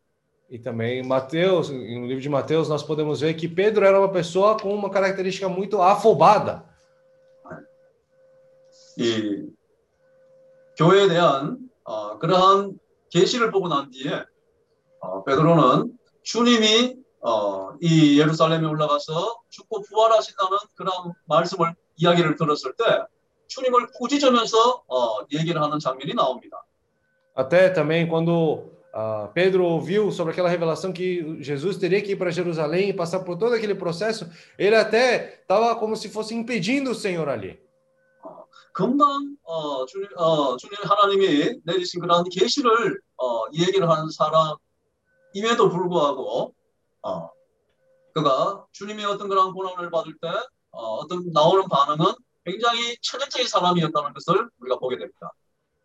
E 0.50 0.58
também 0.58 1.02
Mateus, 1.02 1.70
no 1.70 2.06
livro 2.06 2.20
de 2.20 2.28
Mateus, 2.28 2.68
nós 2.68 2.82
podemos 2.82 3.20
ver 3.20 3.34
que 3.34 3.48
Pedro 3.48 3.84
era 3.84 4.00
uma 4.00 4.10
pessoa 4.10 4.58
com 4.58 4.74
uma 4.74 4.90
característica 4.90 5.48
muito 5.48 5.80
afobada. 5.80 6.68
이 8.98 9.48
교회에 10.76 11.08
대한 11.08 11.58
어, 11.84 12.18
그러한 12.18 12.78
계시를 13.10 13.50
보고 13.50 13.68
난 13.68 13.90
뒤에 13.90 14.24
어, 15.00 15.22
베드로는 15.24 15.96
주님이 16.22 16.96
어, 17.20 17.72
이 17.80 18.18
예루살렘에 18.18 18.66
올라가서 18.66 19.42
죽고 19.50 19.82
부활하신다는 19.82 20.58
그런 20.74 21.12
말씀을 21.26 21.74
이야기를 21.96 22.36
들었을 22.36 22.74
때 22.76 22.84
주님을 23.46 23.88
꾸짖으면서 23.92 24.84
어, 24.88 25.26
얘기를 25.32 25.62
하는 25.62 25.78
장면이 25.78 26.14
나옵니다. 26.14 26.64
Até 27.36 27.72
também 27.72 28.08
quando 28.08 28.73
ah, 28.95 29.29
Pedro 29.33 29.65
ouviu 29.65 30.11
sobre 30.11 30.31
aquela 30.31 30.49
revelação 30.49 30.93
que 30.93 31.43
Jesus 31.43 31.77
teria 31.77 32.01
que 32.01 32.13
ir 32.13 32.15
para 32.15 32.31
Jerusalém 32.31 32.89
e 32.89 32.93
passar 32.93 33.19
por 33.19 33.37
todo 33.37 33.53
aquele 33.53 33.75
processo, 33.75 34.29
ele 34.57 34.75
até 34.75 35.41
estava 35.41 35.75
como 35.75 35.97
se 35.97 36.07
fosse 36.09 36.33
impedindo 36.33 36.91
o 36.91 36.95
Senhor 36.95 37.27
ali. 37.27 37.59
금방 38.75 39.37
어, 39.43 39.85
주님, 39.85 40.09
어, 40.17 40.57
주님 40.57 40.75
하나님이 40.83 41.61
내리신 41.63 42.01
그러한 42.01 42.25
계시를 42.29 42.99
어, 43.15 43.45
얘기를 43.53 43.89
하는 43.89 44.09
사람임에도 44.09 45.69
불구하고 45.69 46.53
어, 47.01 47.29
그가 48.13 48.65
주님의 48.73 49.05
어떤 49.05 49.29
그런 49.29 49.53
고난을 49.53 49.89
받을 49.89 50.13
때 50.21 50.27
어, 50.71 50.95
어떤 50.95 51.31
나오는 51.31 51.63
반응은 51.69 52.15
굉장히 52.43 52.97
천연적인 53.01 53.47
사람이었다는 53.47 54.13
것을 54.13 54.49
우리가 54.59 54.77
보게 54.77 54.97
됩니다. 54.97 55.31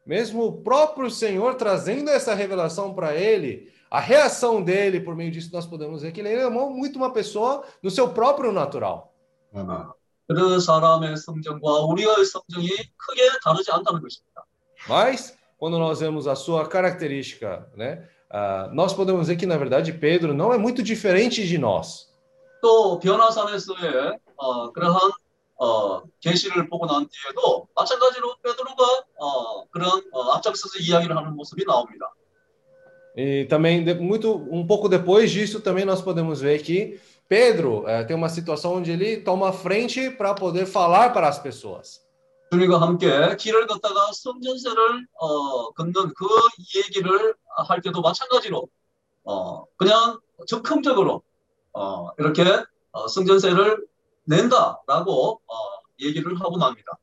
Mesmo 0.09 0.45
o 0.45 0.61
próprio 0.61 1.09
Senhor 1.09 1.55
trazendo 1.55 2.09
essa 2.09 2.35
revelação 2.35 2.93
para 2.93 3.15
ele, 3.15 3.71
a 3.89 3.99
reação 3.99 4.61
dele 4.61 4.99
por 4.99 5.15
meio 5.15 5.31
disso 5.31 5.49
nós 5.51 5.65
podemos 5.65 6.01
ver 6.01 6.11
que 6.11 6.19
ele 6.19 6.29
era 6.33 6.49
muito 6.49 6.97
uma 6.97 7.11
pessoa 7.11 7.63
no 7.81 7.89
seu 7.89 8.09
próprio 8.09 8.51
natural. 8.51 9.13
아멘. 9.53 9.87
그 10.27 10.59
사람의 10.59 11.17
성정과 11.17 11.85
우리의 11.85 12.25
성정이 12.25 12.69
크게 12.97 13.21
다르지 13.43 13.71
않다는 13.71 14.01
것입니다. 14.01 14.43
Mas, 14.87 15.37
quando 15.57 15.77
nós 15.77 15.99
vemos 15.99 16.27
a 16.27 16.35
sua 16.35 16.67
característica, 16.67 17.67
né, 17.75 18.07
ah, 18.29 18.69
nós 18.73 18.93
podemos 18.93 19.27
ver 19.27 19.35
que, 19.35 19.45
na 19.45 19.57
verdade, 19.57 19.93
Pedro 19.93 20.33
não 20.33 20.51
é 20.53 20.57
muito 20.57 20.83
diferente 20.83 21.47
de 21.47 21.57
nós. 21.57 22.13
또 22.61 22.97
변화산에서의 22.97 24.17
어, 24.37 24.71
그러한 24.71 25.11
어, 25.60 26.02
계시를 26.20 26.68
보고 26.70 26.86
난 26.86 27.06
뒤에도 27.06 27.68
마찬가지로 27.76 28.36
베드로가 28.42 29.04
어, 29.18 29.66
그런 29.68 30.02
어, 30.10 30.32
앞장서서 30.32 30.78
이야기를 30.80 31.14
하는 31.14 31.36
모습이 31.36 31.64
나옵니다. 31.66 32.06
E 33.16 33.44
também, 33.48 33.84
muito, 33.96 34.36
um 34.50 34.64
pouco 34.64 34.88
depois 34.88 35.32
disso, 35.32 35.60
também 35.60 35.84
nós 35.84 36.00
podemos 36.00 36.40
ver 36.40 36.62
que 36.62 36.98
Pedro 37.28 37.84
eh, 37.86 38.04
tem 38.04 38.16
uma 38.16 38.28
situação 38.28 38.74
onde 38.76 38.92
ele 38.92 39.18
toma 39.18 39.52
frente 39.52 40.10
para 40.10 40.32
poder 40.32 40.64
falar 40.64 41.12
para 41.12 41.28
as 41.28 41.38
pessoas. 41.38 42.00
주님과 42.52 42.80
함께 42.80 43.36
길을 43.36 43.66
걷다가 43.66 44.12
성전세를 44.12 45.06
어, 45.14 45.70
걷는 45.72 46.14
그 46.14 46.26
얘기를 46.76 47.34
할 47.68 47.80
때도 47.80 48.00
마찬가지로 48.00 48.68
어, 49.24 49.64
그냥 49.76 50.18
적극적으로 50.46 51.22
어, 51.72 52.10
이렇게 52.18 52.44
어, 52.92 53.06
성전세를 53.06 53.89
낸다라고 54.27 55.41
어, 55.47 55.55
얘기를 55.99 56.35
하고 56.39 56.57
납니다. 56.57 56.97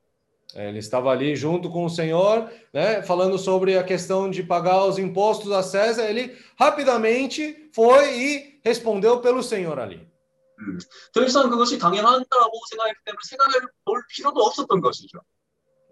Ele 0.55 0.79
estava 0.79 1.11
ali 1.11 1.35
junto 1.35 1.71
com 1.71 1.87
o 1.87 1.89
Senhor, 1.89 2.51
né, 2.75 3.01
falando 3.03 3.39
sobre 3.39 3.79
a 3.79 3.83
questão 3.83 4.31
de 4.31 4.43
pagar 4.43 4.85
os 4.85 4.99
impostos 4.99 5.51
a 5.51 5.63
César. 5.63 6.05
Ele 6.05 6.37
rapidamente 6.59 7.71
foi 7.73 8.19
e 8.19 8.61
respondeu 8.63 9.21
pelo 9.21 9.43
Senhor 9.43 9.79
ali. 9.79 10.07
음, 10.59 10.79
더 11.15 11.25
이상 11.25 11.49
그것이 11.49 11.79
당연하다고 11.79 12.53
생각했기 12.71 13.01
때문에 13.05 13.21
생각해 13.25 13.67
볼 13.85 14.05
필요도 14.11 14.41
없었던 14.41 14.81
것이죠. 14.81 15.21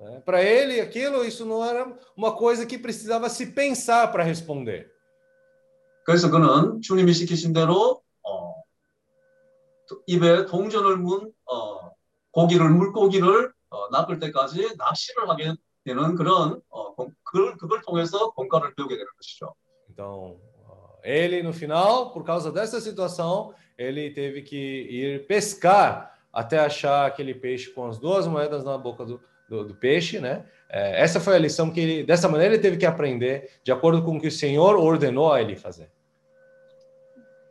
né. 0.01 0.23
Para 0.25 0.43
ele, 0.43 0.81
aquilo, 0.81 1.25
isso 1.25 1.45
não 1.45 1.65
era 1.65 1.87
uma 2.17 2.33
coisa 2.33 2.65
que 2.67 2.79
precisava 2.79 3.29
se 3.29 3.47
pensar 3.47 4.11
para 4.11 4.25
responder. 4.25 4.91
그래서 6.05 6.31
그는 6.31 6.81
주님이 6.81 7.13
시키신 7.13 7.53
대로 7.53 8.03
어, 8.23 8.54
입에 10.07 10.47
동전을 10.47 10.97
문 10.99 11.33
어, 11.47 11.91
고기를 12.33 12.69
물고기를 12.71 13.53
어, 13.71 13.89
낚을 13.91 14.19
때까지 14.19 14.77
낚시를 14.77 15.29
하게 15.29 15.53
되는 15.85 16.15
그런 16.15 16.61
어, 16.69 16.95
공- 16.95 17.13
그걸, 17.25 17.57
그걸 17.57 17.81
통해서 17.83 18.31
공과를 18.33 18.75
배우게 18.75 18.95
되는 18.95 19.07
것이죠. 19.17 19.55
Então, 19.91 20.37
ah, 20.69 20.99
ele 21.03 21.43
no 21.43 21.53
final, 21.53 22.13
por 22.13 22.23
causa 22.25 22.53
dessa 22.53 22.81
situação, 22.81 23.53
ele 23.77 24.11
teve 24.13 24.43
que 24.43 24.57
ir 24.91 25.27
pescar 25.27 26.15
até 26.33 26.59
achar 26.61 27.07
aquele 27.07 27.35
peixe 27.35 27.71
com 27.71 27.87
as 27.89 27.99
duas 27.99 28.27
moedas 28.27 28.63
na 28.65 28.79
boca 28.79 29.05
do, 29.05 29.21
do, 29.49 29.65
do 29.65 29.75
peixe, 29.75 30.21
né? 30.21 30.47
Eh, 30.69 31.03
essa 31.03 31.19
foi 31.19 31.35
a 31.35 31.39
lição 31.39 31.73
que 31.73 31.81
ele, 31.81 32.05
dessa 32.05 32.29
maneira 32.29 32.55
ele 32.55 32.63
teve 32.63 32.77
que 32.77 32.87
aprender, 32.87 33.51
de 33.65 33.73
acordo 33.73 34.03
com 34.05 34.17
o 34.17 34.21
que 34.21 34.29
o 34.29 34.31
Senhor 34.31 34.77
ordenou 34.77 35.33
a 35.33 35.41
ele 35.43 35.57
fazer. 35.57 35.91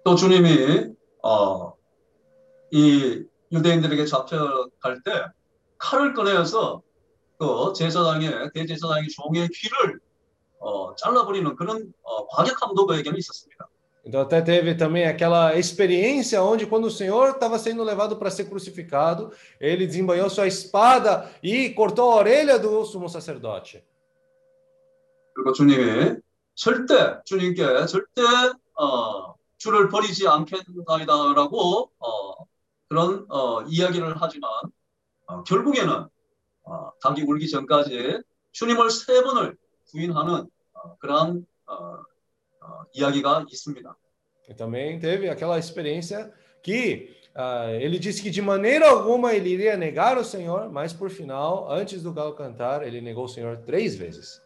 또 0.03 0.15
주님이 0.15 0.93
어, 1.21 1.73
이 2.74 3.22
유대인들에게 3.52 4.04
잡혀갈 4.04 5.00
때 5.04 5.26
칼을 5.78 6.12
꺼내어서 6.12 6.82
그 7.38 7.72
제사장의 7.76 8.50
대제사장의 8.52 9.08
종의 9.10 9.48
귀를 9.54 10.00
어, 10.58 10.92
잘라버리는 10.96 11.54
그런 11.54 11.92
어, 12.02 12.26
과격함도 12.26 12.86
그에게는 12.86 13.16
있었습니다. 13.18 13.68
Então 14.06 14.20
até 14.20 14.42
teve 14.42 14.74
também 14.74 15.06
aquela 15.06 15.56
experiência 15.56 16.42
onde 16.42 16.66
quando 16.66 16.86
o 16.86 16.90
Senhor 16.90 17.30
estava 17.30 17.58
sendo 17.58 17.82
levado 17.84 18.16
para 18.16 18.28
ser 18.28 18.46
crucificado, 18.46 19.32
ele 19.58 19.86
desembanhou 19.86 20.28
sua 20.28 20.46
espada 20.46 21.30
e 21.42 21.70
cortou 21.70 22.10
a 22.10 22.16
orelha 22.16 22.58
do 22.58 22.84
sumo 22.84 23.08
sacerdote. 23.08 23.82
그리고 25.32 25.52
주님이 25.52 26.16
절대 26.56 27.20
주님께 27.24 27.86
절대 27.86 28.22
어, 28.74 29.34
주를 29.58 29.88
버리지 29.88 30.26
않겠나이다라고 30.26 31.90
어, 31.98 32.46
그런 32.94 33.26
어, 33.28 33.62
이야기를 33.62 34.14
하지만 34.20 34.50
어, 35.26 35.42
결국에는 35.42 36.06
어, 36.62 36.92
닭이 37.02 37.22
울기 37.22 37.50
전까지 37.50 38.20
주님을 38.52 38.88
세 38.88 39.20
번을 39.20 39.56
부인하는 39.90 40.48
어, 40.74 40.96
그러한 40.98 41.44
어, 41.66 41.74
어, 41.74 42.84
이야기가 42.92 43.46
있습니다. 43.50 43.96
E 44.46 44.54
também 44.54 45.00
teve 45.00 45.28
aquela 45.28 45.58
experiência 45.58 46.30
que 46.62 47.10
ah, 47.34 47.72
ele 47.72 47.98
disse 47.98 48.22
que 48.22 48.30
de 48.30 48.42
maneira 48.42 48.90
alguma 48.90 49.32
ele 49.32 49.48
iria 49.48 49.76
negar 49.76 50.18
o 50.18 50.24
Senhor, 50.24 50.70
mas 50.70 50.92
por 50.92 51.10
final, 51.10 51.72
antes 51.72 52.02
do 52.02 52.12
galo 52.12 52.34
cantar, 52.34 52.86
ele 52.86 53.00
negou 53.00 53.24
o 53.24 53.28
Senhor 53.28 53.56
três 53.64 53.96
vezes. 53.96 54.40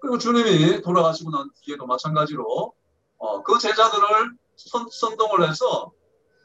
그리고 0.00 0.16
주님이 0.18 0.80
돌아가시고 0.82 1.30
난 1.30 1.50
뒤에도 1.62 1.84
마찬가지로 1.84 2.72
어, 3.18 3.42
그 3.42 3.58
제자들을 3.58 4.36
선, 4.56 4.86
선동을 4.88 5.48
해서 5.48 5.92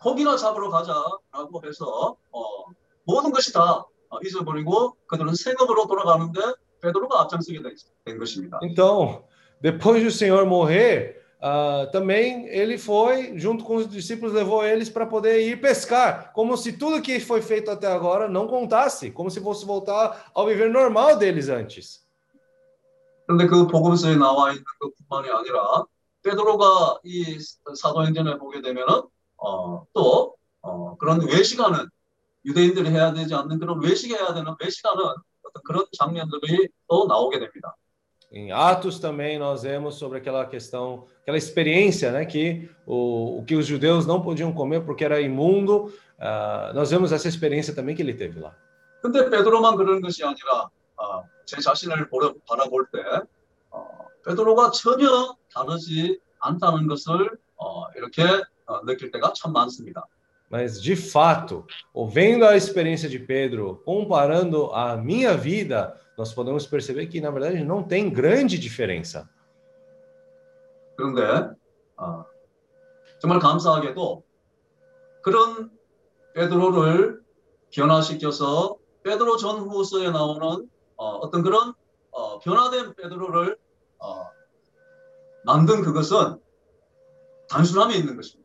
고기나 0.00 0.36
잡으러 0.36 0.70
가자라고 0.70 1.62
해서 1.66 2.16
어, 2.30 2.64
모든 3.04 3.30
것이 3.32 3.52
다 3.52 3.84
어, 4.10 4.18
잊어버리고 4.22 4.96
그들은 5.06 5.34
생업으로 5.34 5.86
돌아가는데 5.86 6.40
베드로가 6.80 7.22
앞장서게 7.22 7.62
된, 7.62 7.74
된 8.04 8.18
것입니다. 8.18 8.58
Então, 8.62 9.24
depois 9.62 10.02
do 10.02 10.10
Senhor 10.10 10.44
morrer, 10.44 11.16
ah, 11.40 11.86
também 11.92 12.46
ele 12.48 12.76
foi, 12.76 13.38
junto 13.38 13.64
com 13.64 13.76
os 13.76 13.88
discípulos, 13.88 14.34
levou 14.34 14.64
eles 14.64 14.90
para 14.90 15.06
poder 15.06 15.40
ir 15.40 15.60
pescar, 15.60 16.32
como 16.32 16.56
se 16.56 16.72
tudo 16.72 17.02
que 17.02 17.18
foi 17.20 17.40
feito 17.40 17.70
até 17.70 17.86
agora 17.86 18.28
não 18.28 18.46
contasse, 18.46 19.10
como 19.10 19.30
se 19.30 19.40
fosse 19.40 19.64
voltar 19.64 20.30
ao 20.34 20.46
viver 20.46 20.70
normal 20.70 21.16
deles 21.16 21.48
antes. 21.48 22.04
그런데 23.26 23.46
그 23.46 23.66
복음서에 23.66 24.16
나와 24.16 24.50
있는 24.50 24.64
것뿐만이 24.80 25.30
아니라 25.30 25.84
베드로가 26.22 27.00
이 27.04 27.38
사도행전에 27.74 28.36
보게 28.36 28.60
되면은 28.60 29.02
어, 29.41 29.85
또 29.93 30.35
어, 30.61 30.95
그런 30.97 31.21
외식하는 31.27 31.87
유대인들이 32.45 32.89
해야 32.89 33.13
되지 33.13 33.33
않는 33.35 33.59
그런 33.59 33.81
외식해야 33.81 34.33
되는 34.33 34.55
외식하는 34.59 35.03
어떤 35.43 35.63
그런 35.63 35.85
장면들이 35.97 36.69
또 36.87 37.05
나오게 37.07 37.39
됩니다. 37.39 37.75
Em 38.31 38.51
Atos 38.51 38.99
também 38.99 39.39
nós 39.39 39.63
vemos 39.63 39.95
sobre 39.95 40.19
aquela 40.19 40.45
questão, 40.45 41.07
aquela 41.23 41.35
experiência, 41.35 42.11
né, 42.11 42.25
que 42.25 42.69
o, 42.85 43.39
o 43.39 43.43
que 43.43 43.55
os 43.55 43.65
judeus 43.65 44.05
não 44.05 44.21
podiam 44.21 44.53
comer 44.53 44.85
porque 44.85 45.03
era 45.03 45.19
imundo. 45.19 45.91
ah, 46.19 46.71
nós 46.75 46.91
vemos 46.91 47.11
essa 47.11 47.27
experiência 47.27 47.73
também 47.73 47.95
que 47.95 48.01
ele 48.01 48.13
teve 48.13 48.39
lá. 48.39 48.55
근데 49.01 49.29
베드로만 49.29 49.77
그런 49.77 50.01
것이 50.01 50.23
아니라 50.23 50.69
어, 50.97 51.23
제 51.45 51.61
자신을 51.61 52.09
보려, 52.09 52.33
바라볼 52.47 52.87
때 52.91 52.99
어, 53.71 53.87
베드로가 54.25 54.71
전혀 54.71 55.35
다르지 55.53 56.19
않다는 56.41 56.87
것을 56.87 57.37
어, 57.55 57.85
이렇게 57.95 58.23
어, 58.23 58.43
느낄 58.85 59.11
때가 59.11 59.33
참 59.33 59.53
많습니다. 59.53 60.05
Mas 60.51 60.81
de 60.81 60.95
fato, 60.95 61.67
vendo 62.11 62.43
a 62.43 62.55
experiência 62.55 63.07
de 63.07 63.19
Pedro, 63.19 63.83
comparando 63.85 64.73
a 64.73 64.97
minha 64.97 65.37
vida, 65.37 65.95
nós 66.17 66.33
podemos 66.33 66.65
perceber 66.65 67.05
que 67.05 67.21
na 67.21 67.29
verdade 67.29 67.63
não 67.63 67.83
tem 67.83 68.09
grande 68.09 68.57
diferença. 68.57 69.29
그런데 70.97 71.55
어, 71.97 72.25
정말 73.19 73.39
감사하게도 73.39 74.23
그런 75.21 75.71
베드로를 76.33 77.21
변화시켜서 77.71 78.77
베드로 79.03 79.37
전후서에 79.37 80.09
나오는 80.09 80.67
어, 80.95 81.05
어떤 81.17 81.41
그런 81.43 81.73
어, 82.11 82.39
변화된 82.39 82.95
베드로를 82.95 83.57
어, 83.99 84.25
만든 85.45 85.83
그것은 85.83 86.39
단순함에 87.49 87.95
있는 87.95 88.15
것입니다. 88.15 88.38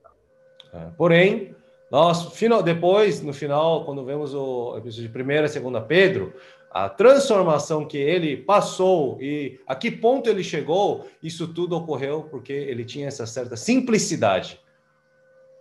É, 0.73 0.87
Porém, 0.97 1.55
nós 1.91 2.33
final, 2.33 2.61
depois, 2.61 3.21
no 3.21 3.33
final, 3.33 3.85
quando 3.85 4.05
vemos 4.05 4.33
o 4.33 4.77
episódio 4.77 5.09
de 5.09 5.23
1 5.23 5.31
e 5.31 5.71
2 5.71 5.83
Pedro, 5.87 6.33
a 6.71 6.87
transformação 6.87 7.85
que 7.85 7.97
ele 7.97 8.37
passou 8.37 9.19
e 9.19 9.59
a 9.65 9.75
que 9.75 9.89
ponto 9.89 10.29
ele 10.29 10.43
chegou, 10.43 11.07
isso 11.21 11.47
tudo 11.47 11.75
ocorreu 11.75 12.27
porque 12.29 12.53
ele 12.53 12.85
tinha 12.85 13.07
essa 13.07 13.25
certa 13.25 13.55
simplicidade. 13.55 14.59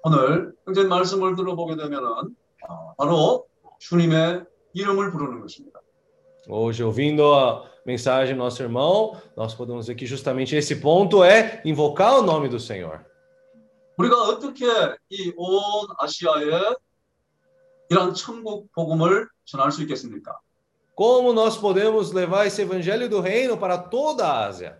오늘 0.05 0.53
형제 0.65 0.85
말씀을 0.85 1.35
들어보게 1.35 1.77
되면은 1.77 2.36
어, 2.69 2.95
바로 2.97 3.47
주님의 3.81 4.45
이름을 4.74 5.11
부르는 5.11 5.40
것입니다. 5.40 5.81
Hoje, 6.49 6.82
ouvindo 6.82 7.35
a 7.35 7.69
mensagem 7.85 8.35
do 8.35 8.39
nosso 8.39 8.62
irmão, 8.62 9.16
nós 9.36 9.55
podemos 9.55 9.86
ver 9.86 9.97
que 9.97 10.07
justamente 10.07 10.57
esse 10.57 10.77
ponto 10.77 11.23
é 11.23 11.61
invocar 11.65 12.19
o 12.19 12.23
nome 12.23 12.49
do 12.49 12.59
Senhor. 12.59 13.05
우리가 13.97 14.23
어떻게 14.23 14.66
이 15.11 15.32
온 15.36 15.86
아시아에 15.99 16.74
이런 17.90 18.15
천국 18.15 18.70
복음을 18.73 19.28
전할 19.45 19.73
수 19.73 19.82
있겠습니까? 19.82 20.39
Como 20.95 21.32
nós 21.32 21.57
podemos 21.57 22.12
levar 22.12 22.47
esse 22.47 22.62
evangelho 22.62 23.09
do 23.09 23.20
reino 23.20 23.57
para 23.59 23.78
toda 23.89 24.24
a 24.24 24.47
Ásia? 24.49 24.78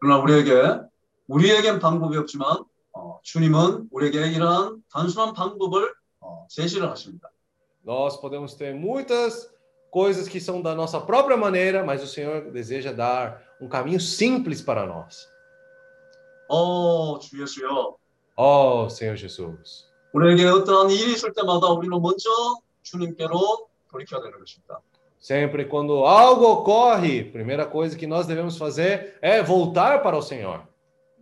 그러나 0.00 0.22
우리에게 0.22 0.80
우리에겐 1.26 1.80
방법이 1.80 2.16
없지만 2.18 2.64
어, 2.92 3.20
주님은 3.22 3.88
우리에게 3.90 4.28
이러한 4.32 4.82
단순한 4.90 5.32
방법을 5.34 5.92
어, 6.20 6.46
제시를 6.50 6.88
하십니다. 6.90 7.30
Nós 7.84 8.20
podemos 8.20 8.54
ter 8.54 8.74
muitas 8.74 9.48
coisas 9.90 10.28
que 10.28 10.40
são 10.40 10.60
da 10.60 10.74
nossa 10.74 11.00
própria 11.00 11.36
maneira, 11.36 11.84
mas 11.84 12.02
o 12.02 12.06
Senhor 12.06 12.50
deseja 12.52 12.92
dar 12.92 13.42
um 13.60 13.68
caminho 13.68 14.00
simples 14.00 14.60
para 14.60 14.86
nós. 14.86 15.26
어, 16.50 17.18
주 17.18 17.40
예수여, 17.40 17.96
Oh, 18.38 18.86
Senhor 18.90 19.16
Jesus. 19.16 19.86
우리에게 20.12 20.44
어떠한 20.46 20.90
일이 20.90 21.12
있을 21.12 21.32
때마다 21.32 21.68
우리는 21.68 22.00
먼저 22.00 22.28
주님께로 22.82 23.68
돌이켜야 23.90 24.20
되는 24.20 24.38
것입니다. 24.38 24.80
Sempre 25.18 25.66
quando 25.68 26.06
algo 26.06 26.44
ocorre, 26.60 27.24
primeira 27.32 27.66
coisa 27.66 27.96
que 27.96 28.06
nós 28.06 28.26
devemos 28.26 28.56
fazer 28.58 29.18
é 29.22 29.42
voltar 29.42 30.02
para 30.02 30.16
o 30.16 30.22
Senhor. 30.22 30.62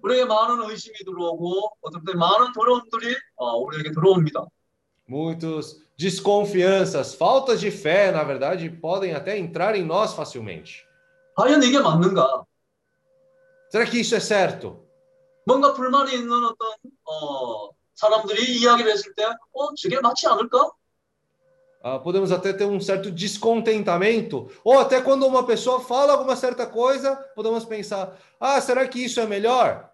우리에게 0.03 0.27
많은 0.27 0.69
의심이 0.69 0.95
들어오고 1.05 1.77
어떨 1.81 2.03
때 2.07 2.12
많은 2.15 2.53
두려움들이 2.53 3.16
어, 3.36 3.57
우리에게 3.59 3.93
들어옵니다. 3.93 4.45
Muitos 5.09 5.82
desconfianças, 5.97 7.15
faltas 7.15 7.61
de 7.61 7.70
fé, 7.70 8.11
na 8.11 8.24
verdade, 8.24 8.69
podem 8.69 9.15
até 9.15 9.39
entrar 9.39 9.77
em 9.77 9.85
nós 9.85 10.15
facilmente. 10.15 10.85
과연 11.36 11.62
이게 11.62 11.78
맞는가? 11.78 12.45
Será 13.70 13.85
que 13.86 13.99
isso 14.01 14.15
é 14.15 14.20
certo? 14.20 14.85
뭔가 15.49 15.73
불만이 15.74 16.15
있는 16.15 16.31
어떤 16.45 16.73
어, 17.05 17.70
사람들이 17.95 18.61
이야기를 18.61 18.91
했을 18.91 19.15
때, 19.15 19.24
어, 19.53 19.74
저게 19.74 20.01
맞지 20.01 20.27
않을까? 20.28 20.70
Ah, 21.86 21.99
podemos 21.99 22.32
até 22.32 22.55
ter 22.55 22.65
um 22.65 22.81
certo 22.81 23.11
descontentamento, 23.11 24.49
ou 24.65 24.78
até 24.78 25.03
quando 25.03 25.27
uma 25.27 25.45
pessoa 25.45 25.81
fala 25.81 26.15
alguma 26.15 26.35
certa 26.35 26.66
coisa, 26.66 27.15
podemos 27.36 27.62
pensar: 27.66 28.16
ah, 28.41 28.59
será 28.59 28.89
que 28.89 29.05
isso 29.05 29.20
é 29.20 29.27
melhor? 29.27 29.85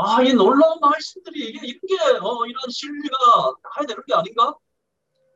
아, 0.00 0.22
이 0.22 0.32
놀라운 0.32 0.80
말씀들이 0.80 1.50
이게 1.50 1.66
이런 1.66 1.80
게 1.86 2.18
어, 2.18 2.46
이런 2.46 2.62
진리가 2.70 3.16
나야 3.62 3.86
되는 3.86 4.02
게 4.06 4.14
아닌가? 4.14 4.54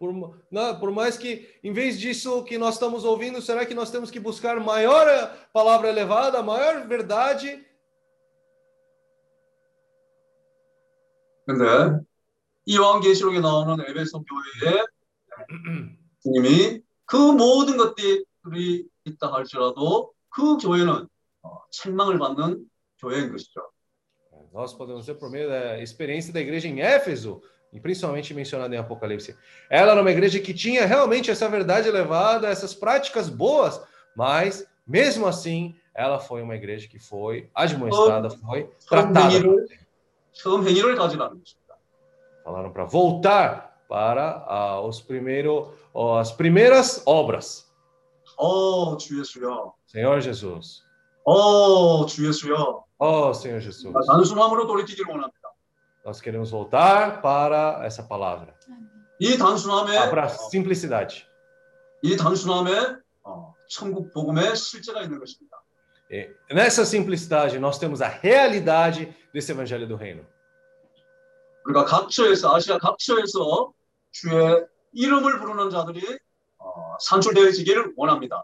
Por, 0.00 0.12
ma- 0.14 0.30
na- 0.50 0.74
por 0.74 0.90
mais 0.92 1.18
que, 1.18 1.46
em 1.62 1.72
vez 1.74 1.98
disso 2.00 2.42
que 2.44 2.56
nós 2.56 2.74
estamos 2.74 3.04
ouvindo, 3.04 3.42
será 3.42 3.66
que 3.66 3.74
nós 3.74 3.90
temos 3.90 4.10
que 4.10 4.18
buscar 4.20 4.58
maior 4.60 5.06
eh, 5.08 5.26
palavra 5.52 5.88
elevada, 5.90 6.42
maior 6.42 6.86
verdade? 6.86 7.66
근데 11.46 11.98
이 12.66 12.76
요한계시록에 12.76 13.40
나오는 13.40 13.84
에베소 13.88 14.24
교회에 14.24 14.84
주님이 16.22 16.82
그 17.06 17.16
모든 17.16 17.76
것들이 17.76 18.84
있다 19.04 19.32
할지라도 19.32 20.12
그 20.28 20.58
교회는 20.58 21.08
어, 21.42 21.58
책망을 21.70 22.18
받는 22.18 22.64
교회인 22.98 23.32
것이죠. 23.32 23.62
Nós 24.52 24.74
podemos 24.74 25.06
ver 25.06 25.18
por 25.18 25.30
meio 25.30 25.48
da 25.48 25.78
experiência 25.80 26.32
da 26.32 26.40
igreja 26.40 26.68
em 26.68 26.80
Éfeso, 26.80 27.42
e 27.72 27.80
principalmente 27.80 28.32
mencionada 28.32 28.74
em 28.74 28.78
Apocalipse. 28.78 29.36
Ela 29.70 29.92
era 29.92 30.00
uma 30.00 30.10
igreja 30.10 30.40
que 30.40 30.54
tinha 30.54 30.86
realmente 30.86 31.30
essa 31.30 31.48
verdade 31.48 31.88
elevada, 31.88 32.48
essas 32.48 32.74
práticas 32.74 33.28
boas, 33.28 33.80
mas 34.16 34.66
mesmo 34.86 35.26
assim, 35.26 35.74
ela 35.94 36.18
foi 36.18 36.42
uma 36.42 36.56
igreja 36.56 36.88
que 36.88 36.98
foi 36.98 37.50
admoestada, 37.54 38.30
foi 38.30 38.70
처음 38.80 39.12
tratada. 39.12 39.66
행위를 40.32 40.32
처음 40.32 40.66
행위를 40.66 40.96
가지라는 40.96 41.38
것입니다. 41.38 41.76
Falaram 42.44 42.72
para 42.72 42.86
voltar 42.86 43.68
para 43.88 44.44
ah, 44.48 44.80
os 44.80 45.00
primeiro, 45.00 45.74
ó, 45.92 46.18
as 46.18 46.32
primeiras 46.32 47.02
obras. 47.06 47.66
어, 48.36 48.96
주 48.96 49.18
예수여. 49.18 49.74
Senhor 49.86 50.20
Jesus. 50.20 50.82
어, 51.24 52.06
주 52.06 52.26
예수여. 52.26 52.84
Oh, 52.98 53.30
Senhor 53.34 53.60
Jesus. 53.60 53.92
나 53.92 54.00
단순함으로 54.06 54.66
돌이키기를 54.66 55.10
원합니다. 55.10 55.38
Nós 56.04 56.20
queremos 56.20 56.50
voltar 56.50 57.20
para 57.20 57.84
essa 57.84 58.06
palavra, 58.06 58.54
이 59.20 59.36
단순함에 59.36 59.96
ah, 59.96 60.08
para 60.08 60.24
a 60.24 60.30
simplicidade. 60.30 61.26
이 62.02 62.16
단순함에 62.16 62.70
어, 63.24 63.54
천국 63.68 64.12
복음의 64.12 64.56
실제가 64.56 65.02
있는 65.02 65.18
것입니다. 65.18 65.51
E 66.12 66.30
nessa 66.50 66.84
simplicidade, 66.84 67.58
nós 67.58 67.78
temos 67.78 68.00
a 68.00 68.08
realidade 68.08 69.14
desse 69.32 69.52
evangelho 69.52 69.86
do 69.86 69.96
reino. 69.96 70.24
우리가 71.66 71.84
각처에서 71.84 72.54
아시아 72.54 72.78
각처에서 72.78 73.72
주의 74.10 74.64
이름을 74.94 75.38
부르는 75.38 75.70
자들이 75.70 76.18
어, 76.58 76.96
산출되어지기를 77.00 77.92
원합니다. 77.96 78.42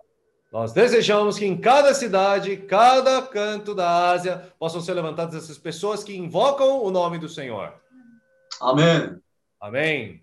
Nós 0.53 0.73
desejamos 0.73 1.37
que 1.37 1.45
em 1.45 1.61
cada 1.61 1.93
cidade, 1.93 2.57
cada 2.57 3.21
canto 3.23 3.75
da 3.75 4.13
Ásia, 4.13 4.55
possam 4.57 4.81
ser 4.81 4.95
levantadas 4.95 5.35
essas 5.35 5.59
pessoas 5.59 6.05
que 6.05 6.17
invocam 6.17 6.81
o 6.81 6.93
nome 6.93 7.19
do 7.19 7.29
Senhor. 7.29 7.73
아멘. 8.61 9.21
Amém. 9.59 10.23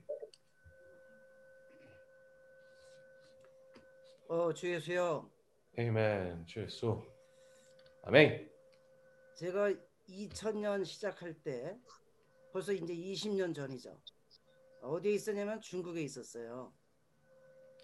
어, 4.29 4.53
주 4.53 4.71
예수요. 4.71 5.29
Amém. 5.77 6.45
Jesus. 6.47 7.01
Amém. 8.06 8.48
제가 9.34 9.72
2000년 10.08 10.84
시작할 10.84 11.34
때 11.42 11.76
벌써 12.52 12.72
이제 12.72 12.94
20년 12.94 13.54
전이죠. 13.54 13.90
어디에 14.80 15.12
있었냐면 15.12 15.60
중국에 15.60 16.02
있었어요. 16.02 16.72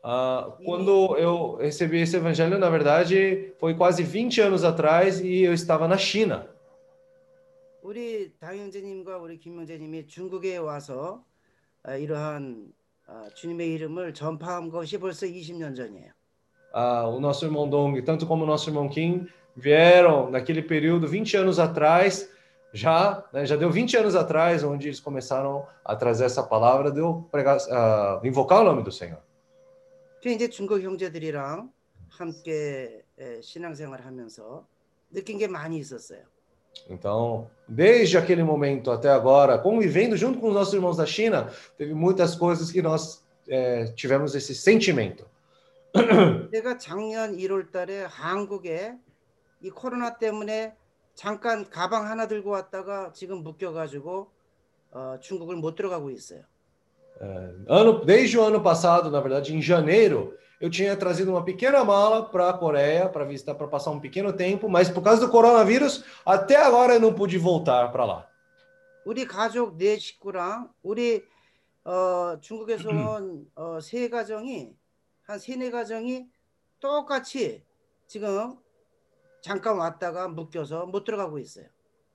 Ah, 0.04 0.56
quando 0.64 1.16
eu 1.16 1.56
recebi 1.56 2.00
esse 2.00 2.16
evangelho, 2.16 2.58
na 2.58 2.68
verdade, 2.70 3.52
foi 3.58 3.74
quase 3.74 4.02
20 4.02 4.40
anos 4.40 4.64
atrás 4.64 5.20
e 5.20 5.42
eu 5.42 5.52
estava 5.52 5.86
na 5.86 5.96
China. 5.96 6.48
우리 7.82 8.32
당영재님과 8.38 9.18
우리 9.18 9.38
김명재님이 9.38 10.06
중국에 10.06 10.56
와서 10.58 11.24
아, 11.82 11.96
이러한 11.96 12.72
아, 13.06 13.28
주님의 13.34 13.72
이름을 13.72 14.14
전파한 14.14 14.70
것이 14.70 14.98
벌써 14.98 15.26
20년 15.26 15.74
전이에요. 15.74 16.12
Ah, 16.74 17.06
o 17.06 17.18
nosso 17.18 17.44
irmão 17.44 17.68
Dong, 17.68 18.00
tanto 18.02 18.26
como 18.26 18.44
o 18.44 18.46
nosso 18.46 18.70
irmão 18.70 18.88
Kim, 18.88 19.26
vieram 19.55 20.29
naquele 20.29 20.61
período, 20.61 21.07
20 21.07 21.37
anos 21.37 21.59
atrás, 21.59 22.29
já, 22.73 23.23
né, 23.33 23.45
já 23.45 23.55
deu 23.55 23.71
20 23.71 23.97
anos 23.97 24.15
atrás, 24.15 24.63
onde 24.63 24.87
eles 24.87 24.99
começaram 24.99 25.65
a 25.83 25.95
trazer 25.95 26.25
essa 26.25 26.43
palavra 26.43 26.91
de 26.91 26.99
eu 26.99 27.27
pregar, 27.31 27.57
ah, 27.71 28.21
invocar 28.23 28.61
o 28.61 28.63
nome 28.63 28.83
do 28.83 28.91
Senhor. 28.91 29.19
그 30.21 30.29
이제 30.29 30.49
중국 30.49 30.81
형제들이랑 30.81 31.71
함께 32.09 33.03
에, 33.19 33.41
신앙생활을 33.41 34.05
하면서 34.05 34.65
느낀 35.11 35.37
게 35.37 35.47
많이 35.47 35.77
있었어요. 35.77 36.21
Então, 36.89 37.49
desde 37.67 38.17
aquele 38.17 38.43
momento 38.43 38.91
até 38.91 39.09
agora, 39.09 39.57
convivendo 39.57 40.15
junto 40.15 40.39
com 40.39 40.49
os 40.49 40.53
nossos 40.53 40.73
irmãos 40.73 40.97
da 40.97 41.05
China, 41.05 41.51
teve 41.77 41.93
muitas 41.93 42.35
coisas 42.35 42.71
que 42.71 42.81
nós 42.81 43.25
eh, 43.47 43.91
tivemos 43.95 44.35
esse 44.35 44.53
sentimento. 44.53 45.25
내가 46.51 46.77
작년 46.77 47.35
1월 47.35 47.71
달에 47.71 48.03
한국에 48.03 48.95
이 49.61 49.69
코로나 49.69 50.17
때문에 50.17 50.75
잠깐 51.15 51.69
가방 51.69 52.07
하나 52.07 52.27
들고 52.27 52.51
왔다가 52.51 53.11
지금 53.13 53.43
묶여가지고 53.43 54.31
어, 54.91 55.17
중국을 55.19 55.55
못 55.55 55.75
들어가고 55.75 56.09
있어요. 56.11 56.43
Eh, 57.19 57.65
ano, 57.67 58.05
desde 58.05 58.37
o 58.37 58.43
ano 58.43 58.61
passado, 58.61 59.09
na 59.09 59.19
verdade, 59.19 59.55
em 59.55 59.59
janeiro, 59.59 60.37
eu 60.61 60.69
tinha 60.69 60.95
trazido 60.95 61.31
uma 61.31 61.43
pequena 61.43 61.83
mala 61.83 62.29
para 62.29 62.49
a 62.49 62.53
Coreia 62.53 63.09
para 63.09 63.25
visitar, 63.25 63.55
para 63.55 63.67
passar 63.67 63.89
um 63.91 63.99
pequeno 63.99 64.31
tempo, 64.31 64.69
mas 64.69 64.89
por 64.89 65.01
causa 65.01 65.25
do 65.25 65.31
coronavírus, 65.31 66.03
até 66.23 66.55
agora 66.57 66.93
eu 66.93 66.99
não 66.99 67.13
pude 67.13 67.37
voltar 67.37 67.91
para 67.91 68.05
lá. 68.05 68.27
우리 69.05 69.25
가족 69.25 69.77
네 69.77 69.97
식구랑 69.97 70.69
우리 70.83 71.23
어, 71.85 72.37
중국에서 72.41 72.89
온 72.89 73.49
어, 73.55 73.79
세 73.79 74.09
가정이 74.09 74.75
한 75.23 75.39
세네 75.39 75.71
가정이 75.71 76.27
똑같이 76.81 77.63
지금 78.05 78.57
잠깐 79.41 79.77
왔다가 79.77 80.27
묶여서 80.27 80.85
못 80.85 81.03
들어가고 81.03 81.39
있어요. 81.39 81.67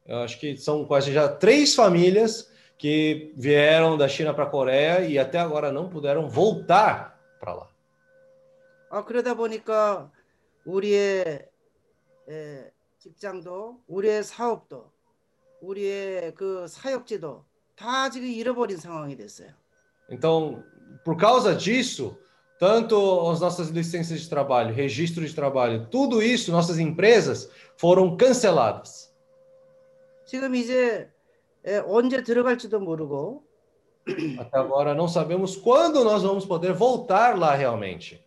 Eu 0.04 0.18
acho 0.18 0.38
que 0.40 0.56
são 0.56 0.84
quase 0.84 1.12
já 1.12 1.28
três 1.28 1.74
famílias 1.74 2.50
que 2.76 3.32
vieram 3.36 3.96
da 3.96 4.08
China 4.08 4.34
para 4.34 4.44
a 4.44 4.50
Coreia 4.50 5.06
e 5.06 5.16
até 5.18 5.38
agora 5.38 5.70
não 5.70 5.88
puderam 5.88 6.28
voltar 6.28 7.18
para 7.38 7.54
lá. 7.54 7.68
아, 8.90 9.04
그러다 9.04 9.34
보니까 9.34 10.10
우리의 10.64 11.48
에, 12.28 12.70
직장도, 12.98 13.80
우리의 13.86 14.22
사업도, 14.24 14.90
우리의 15.60 16.34
그 16.34 16.66
사역지도 16.66 17.44
다 17.76 18.10
지금 18.10 18.28
잃어버린 18.28 18.76
상황이 18.76 19.16
됐어요. 19.16 19.50
Então, 20.10 20.62
por 21.04 21.16
causa 21.16 21.56
disso, 21.56 22.18
tanto 22.58 23.28
as 23.28 23.40
nossas 23.40 23.68
licenças 23.70 24.20
de 24.20 24.28
trabalho, 24.28 24.72
registro 24.74 25.26
de 25.26 25.34
trabalho, 25.34 25.88
tudo 25.90 26.22
isso, 26.22 26.52
nossas 26.52 26.78
empresas 26.78 27.50
foram 27.76 28.16
canceladas. 28.16 29.12
지금 30.24 30.54
이제 30.54 31.10
에, 31.66 31.78
언제 31.86 32.22
들어갈지도 32.22 32.80
모르고 32.80 33.44
Até 34.38 34.58
agora 34.58 34.94
não 34.94 35.06
sabemos 35.06 35.56
quando 35.56 36.02
nós 36.04 36.22
vamos 36.22 36.44
poder 36.44 36.72
voltar 36.72 37.38
lá 37.38 37.54
realmente. 37.54 38.20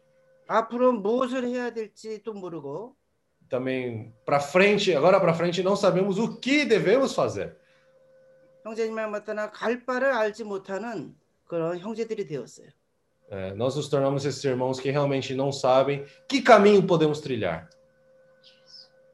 앞으로 0.47 0.93
무엇을 0.93 1.45
해야 1.47 1.71
될지도 1.73 2.33
모르고 2.33 2.95
Também 3.49 4.13
para 4.25 4.39
frente, 4.39 4.93
agora 4.95 5.19
para 5.19 5.33
frente 5.33 5.61
não 5.63 5.75
sabemos 5.75 6.17
o 6.17 6.39
que 6.39 6.65
devemos 6.65 7.13
fazer. 7.13 7.55
형제님 8.65 8.95
말 8.95 9.09
맞다나 9.09 9.51
갈 9.51 9.85
바를 9.85 10.11
알지 10.11 10.43
못하는 10.43 11.15
그런 11.45 11.77
형제들이 11.77 12.25
되었어요. 12.27 12.67
É, 13.29 13.53
nós 13.55 13.75
nos 13.75 13.89
tornamos 13.89 14.23
esses 14.25 14.43
irmãos 14.43 14.79
que 14.79 14.91
realmente 14.91 15.33
não 15.33 15.51
sabem 15.51 16.05
que 16.27 16.41
caminho 16.41 16.85
podemos 16.85 17.19
trilhar. 17.19 17.69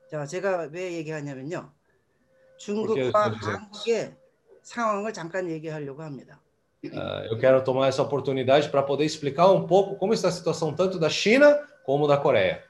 자, 0.10 0.26
제가 0.26 0.70
왜 0.72 0.94
얘기하냐면요. 0.94 1.72
Porque 2.58 3.02
eu 3.02 3.12
중국과 3.12 3.28
estou 3.28 3.32
dizendo 3.32 3.38
isso. 3.38 3.50
한국의 3.50 4.16
상황을 4.62 5.14
잠깐 5.14 5.50
얘기하려고 5.50 6.04
합니다. 6.04 6.40
Ah, 6.94 7.24
eu 7.30 7.38
quero 7.38 7.64
tomar 7.64 7.88
essa 7.88 8.02
oportunidade 8.02 8.70
para 8.70 8.82
poder 8.84 9.06
explicar 9.06 9.50
um 9.52 9.68
pouco 9.68 9.96
como 9.96 10.14
está 10.14 10.28
a 10.28 10.32
situação 10.32 10.74
tanto 10.76 11.00
da 11.00 11.10
China 11.10 11.58
como 11.86 12.08
da 12.08 12.18
Coreia. 12.18 12.64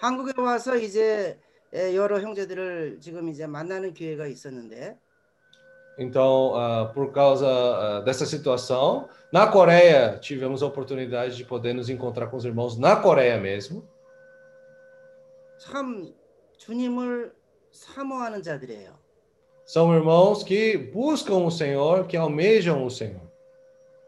한국에 0.00 0.38
와서 0.38 0.76
이제 0.76 1.40
에, 1.72 1.96
여러 1.96 2.20
형제들을 2.20 2.98
지금 3.00 3.28
이제 3.28 3.46
만나는 3.46 3.94
기회가 3.94 4.26
있었는데 4.26 4.98
Então, 5.98 6.54
ah, 6.56 6.90
por 6.92 7.12
causa 7.12 7.46
ah, 7.46 8.00
dessa 8.00 8.26
situação, 8.26 9.08
na 9.32 9.46
Coreia 9.46 10.18
tivemos 10.18 10.62
a 10.62 10.66
oportunidade 10.66 11.36
de 11.36 11.44
poder 11.44 11.72
nos 11.72 11.88
encontrar 11.88 12.26
com 12.26 12.36
os 12.36 12.44
irmãos 12.44 12.76
na 12.76 12.96
Coreia 12.96 13.38
mesmo. 13.38 13.88
참 15.58 16.12
주님을 16.58 17.34
사모하는 17.72 18.42
자들이에요. 18.42 18.98
São 19.66 19.94
irmãos 19.94 20.42
que 20.44 20.76
buscam 20.76 21.46
o 21.46 21.50
Senhor, 21.50 22.06
que 22.06 22.16
almejam 22.16 22.84
o 22.84 22.90
Senhor. 22.90 23.22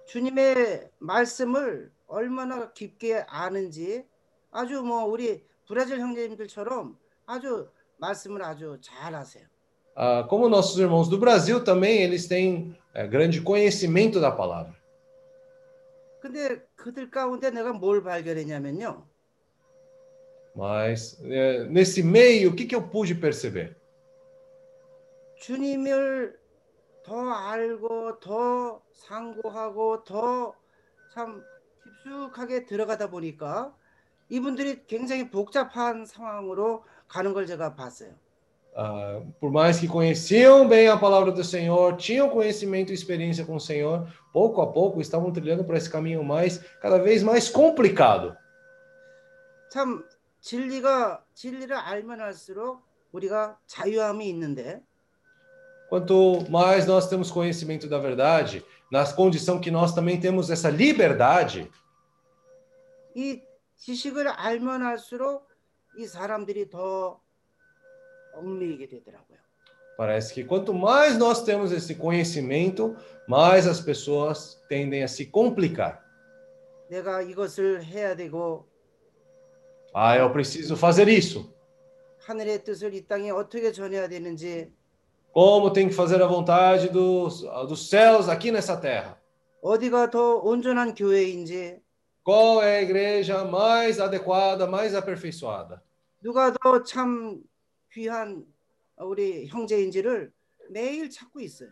주님의 0.06 0.90
말씀을 0.98 1.90
얼마나 2.06 2.72
깊게 2.72 3.24
아는지 3.28 4.04
아주 4.50 4.82
뭐 4.82 5.04
우리 5.04 5.44
브라질 5.66 5.98
형제님들처럼 5.98 6.96
아주 7.26 7.68
말씀을 7.98 8.42
아주 8.42 8.78
잘 8.80 9.14
하세요. 9.14 9.46
Ah, 9.94 10.24
como 10.28 10.48
nossos 10.48 10.78
irmãos 10.78 11.08
do 11.08 11.18
Brasil 11.18 11.64
também, 11.64 12.02
eles 12.02 12.26
têm 12.26 12.76
eh, 12.94 13.06
grande 13.06 13.40
conhecimento 13.40 14.20
da 14.20 14.30
palavra. 14.30 14.74
근데 16.20 16.66
그들 16.76 17.10
가운데 17.10 17.50
내가 17.50 17.72
뭘 17.72 18.02
발견했냐면요. 18.02 19.06
Mas 20.54 21.18
eh, 21.22 21.66
nesse 21.68 22.02
meio, 22.02 22.50
o 22.50 22.54
que, 22.54 22.64
que 22.66 22.74
eu 22.74 22.88
pude 22.88 23.14
perceber? 23.14 23.76
주님을 25.36 26.38
더 27.04 27.30
알고 27.30 28.18
더 28.20 28.82
상고하고 28.92 30.04
더 30.04 30.54
참 31.16 31.42
깊숙하게 31.82 32.66
들어가다 32.66 33.08
보니까 33.08 33.74
이분들이 34.28 34.86
굉장히 34.86 35.30
복잡한 35.30 36.04
상황으로 36.04 36.84
가는 37.08 37.32
걸 37.32 37.46
제가 37.46 37.74
봤어요. 37.74 38.14
Ah, 38.78 39.22
por 39.40 39.50
mais 39.50 39.80
que 39.80 39.88
conheciam 39.88 40.68
bem 40.68 40.88
a 40.88 40.98
palavra 40.98 41.32
do 41.32 41.42
Senhor, 41.42 41.96
tinham 41.96 42.28
conhecimento 42.28 42.92
e 42.92 42.94
experiência 42.94 43.42
com 43.42 43.56
o 43.56 43.60
Senhor, 43.60 44.06
pouco 44.34 44.60
a 44.60 44.70
pouco 44.70 45.00
estavam 45.00 45.32
trilhando 45.32 45.64
por 45.64 45.74
esse 45.74 45.88
caminho 45.88 46.22
mais, 46.22 46.58
cada 46.82 46.98
vez 46.98 47.22
mais 47.22 47.48
complicado. 47.48 48.36
참 49.70 50.04
진리가 50.40 51.24
진리를 51.34 51.74
알면 51.74 52.20
할수록 52.20 52.82
우리가 53.12 53.58
자유함이 53.66 54.28
있는데 54.30 54.82
Quanto 55.88 56.44
mais 56.50 56.84
nós 56.86 57.08
temos 57.08 57.30
conhecimento 57.30 57.88
da 57.88 57.98
verdade, 57.98 58.64
na 58.90 59.06
condição 59.06 59.60
que 59.60 59.70
nós 59.70 59.94
também 59.94 60.20
temos 60.20 60.50
essa 60.50 60.68
liberdade, 60.68 61.70
이 63.14 63.42
지식을 63.76 64.28
알면 64.28 64.82
할수록 64.82 65.48
이 65.96 66.06
사람들이 66.06 66.68
더 66.68 67.20
parece 69.96 70.34
que 70.34 70.44
quanto 70.44 70.74
mais 70.74 71.16
nós 71.16 71.42
temos 71.42 71.72
esse 71.72 71.94
conhecimento, 71.94 72.96
mais 73.26 73.66
as 73.66 73.80
pessoas 73.80 74.62
tendem 74.68 75.02
a 75.02 75.08
se 75.08 75.26
complicar. 75.26 76.04
내가 76.88 77.20
이것을 77.22 77.82
해야 77.82 78.14
되고 78.14 78.64
Ah, 79.94 80.16
eu 80.18 80.30
preciso 80.30 80.76
fazer 80.76 81.08
isso. 81.08 81.52
하늘의 82.26 82.62
뜻을 82.64 82.92
이 82.94 83.06
땅에 83.06 83.30
어떻게 83.30 83.72
전해야 83.72 84.08
되는지 84.08 84.70
Como 85.32 85.72
tem 85.72 85.88
que 85.88 85.94
fazer 85.94 86.22
a 86.22 86.26
vontade 86.26 86.88
dos, 86.88 87.42
dos 87.68 87.88
céus 87.90 88.28
aqui 88.28 88.50
nessa 88.50 88.78
terra? 88.80 89.18
어디가 89.62 90.10
더 90.10 90.36
온전한 90.36 90.94
교회인지 90.94 91.80
Qual 92.24 92.62
é 92.62 92.78
a 92.78 92.82
igreja 92.82 93.44
mais 93.44 93.98
adequada, 94.00 94.66
mais 94.66 94.94
aperfeiçoada? 94.94 95.82
누가 96.22 96.52
더 96.52 96.82
참 96.84 97.42
귀한 97.92 98.44
우리 98.98 99.46
형제인지를 99.46 100.32
매일 100.70 101.10
찾고 101.10 101.40
있어요. 101.40 101.70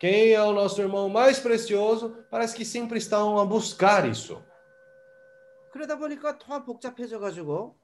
Quem 0.00 0.32
é 0.34 0.40
o 0.42 0.52
nosso 0.52 0.80
irmão 0.82 1.08
mais 1.08 1.38
precioso? 1.40 2.24
Parece 2.30 2.56
que 2.56 2.64
sempre 2.64 2.98
estão 2.98 3.38
a 3.38 3.44
buscar 3.44 4.04
isso. 4.08 4.42
그러다 5.72 5.96
보니까 5.98 6.38
더 6.38 6.64
복잡해져 6.64 7.18
가지고 7.20 7.76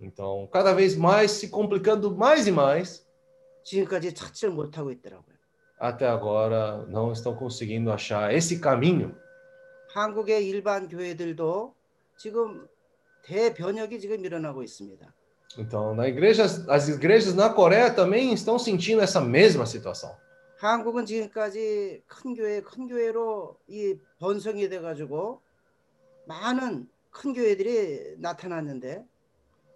Então, 0.00 0.48
cada 0.52 0.72
vez 0.72 0.96
mais 0.96 1.32
se 1.32 1.48
complicando 1.50 2.14
mais 2.16 2.46
e 2.46 2.52
mais, 2.52 3.04
지금까지 3.64 4.14
찾지를 4.14 4.54
못하고 4.54 4.90
있더라고요. 4.92 5.36
até 5.80 6.06
agora 6.08 6.84
não 6.86 7.12
estão 7.12 7.36
conseguindo 7.36 7.90
achar 7.92 8.32
esse 8.34 8.58
caminho. 8.60 9.14
한국의 9.94 10.46
일반 10.48 10.88
교회들도 10.88 11.74
지금 12.16 12.66
대변혁이 13.24 14.00
지금 14.00 14.24
일어나고 14.24 14.62
있습니다. 14.62 15.12
Então, 15.56 15.94
na 15.94 16.06
igreja, 16.06 16.44
as 16.44 16.88
igrejas 16.88 17.34
na 17.34 17.48
Coreia 17.50 17.90
também 17.90 18.32
estão 18.32 18.58
sentindo 18.58 19.02
essa 19.02 19.20
mesma 19.20 19.66
situação. 19.66 20.16
한국은 20.58 21.06
지금까지 21.06 22.02
큰 22.06 22.34
교회 22.34 22.60
큰 22.60 22.88
교회로 22.88 23.56
이 23.68 23.96
번성이 24.18 24.68
돼 24.68 24.80
가지고 24.80 25.40
많은 26.26 26.88
큰 27.10 27.32
교회들이 27.32 28.16
나타났는데 28.18 29.04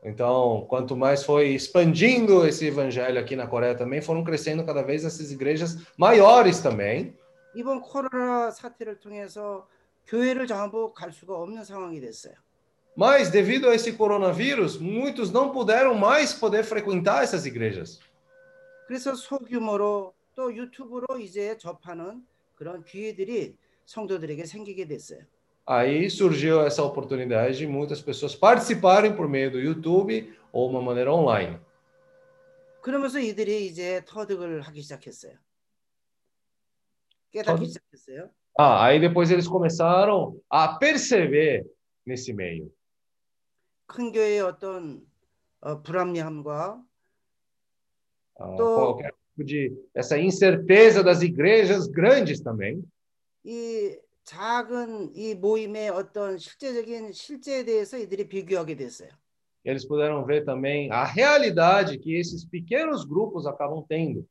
Então, 0.05 0.67
quanto 0.69 0.97
mais 0.97 1.25
foi 1.25 1.55
expandindo 1.55 2.45
esse 2.45 2.67
evangelho 2.67 3.21
aqui 3.21 3.37
na 3.37 3.47
Coreia 3.47 3.77
também, 3.77 4.03
foram 4.03 4.25
crescendo 4.25 4.65
cada 4.67 4.83
vez 4.83 5.05
essas 5.05 5.31
igrejas 5.31 5.77
maiores 5.97 6.61
também. 6.61 7.15
이번 7.55 7.81
코로나 7.81 8.51
사태를 8.51 8.99
통해서 8.99 9.69
교회를 10.09 10.49
전부 10.49 10.93
갈 10.93 11.13
수가 11.13 11.37
없는 11.37 11.63
상황이 11.65 12.01
됐어요. 12.01 12.35
Mas 12.97 13.31
devido 13.31 13.69
a 13.69 13.75
esse 13.75 13.93
coronavírus, 13.93 14.77
muitos 14.79 15.31
não 15.31 15.51
puderam 15.51 15.95
mais 15.95 16.35
poder 16.35 16.63
frequentar 16.63 17.23
essas 17.23 17.47
igrejas. 17.47 17.99
그래서 18.87 19.15
소규모로 19.15 20.13
또 20.35 20.55
유튜브로 20.55 21.19
이제 21.19 21.57
접하는 21.57 22.27
그런 22.55 22.85
기회들이 22.85 23.57
성도들에게 23.87 24.45
생기게 24.45 24.87
됐어요. 24.87 25.25
Aí 25.65 26.11
surgiu 26.11 26.61
essa 26.67 26.83
oportunidade 26.83 27.57
de 27.57 27.67
muitas 27.67 28.03
pessoas 28.03 28.35
participarem 28.35 29.15
por 29.15 29.29
meio 29.29 29.51
do 29.51 29.61
YouTube 29.61 30.35
ou 30.53 30.69
uma 30.69 30.83
maneira 30.83 31.13
online. 31.13 31.59
그러면서 32.83 33.21
이들이 33.21 33.67
이제 33.67 34.05
터득을 34.05 34.61
하기 34.63 34.83
시작했어요. 34.83 35.35
깨닫기 37.31 37.61
터득? 37.61 37.67
시작했어요. 37.69 38.31
Ah, 38.59 38.85
aí 38.85 39.01
depois 39.01 39.31
eles 39.31 39.49
começaram 39.49 40.39
a 40.51 40.77
perceber 40.77 41.65
nesse 42.05 42.33
meio. 42.35 42.71
큰 43.88 44.12
교회의 44.12 44.42
어떤 44.42 45.06
어, 45.62 45.82
불합리함과 45.82 46.84
ah, 48.40 48.56
qualquer 48.56 49.12
tipo 49.36 49.44
de 49.44 49.74
essa 49.96 50.18
incerteza 50.20 51.04
das 51.04 51.22
igrejas 51.24 51.88
grandes 51.88 52.42
também. 52.44 52.84
이 53.44 53.98
작은 54.24 55.16
이 55.16 55.36
모임의 55.36 55.90
어떤 55.90 56.38
실제적인 56.38 57.14
실제에 57.14 57.64
대해서 57.64 57.98
이들이 57.98 58.28
비교하게 58.28 58.76
됐어요. 58.76 59.10
Eles 59.64 59.86
puderam 59.88 60.26
ver 60.26 60.46
também 60.46 60.92
a 60.92 61.04
realidade 61.04 61.98
que 61.98 62.16
esses 62.18 62.46
pequenos 62.46 63.06
grupos 63.06 63.48
acabam 63.48 63.86
tendo. 63.88 64.26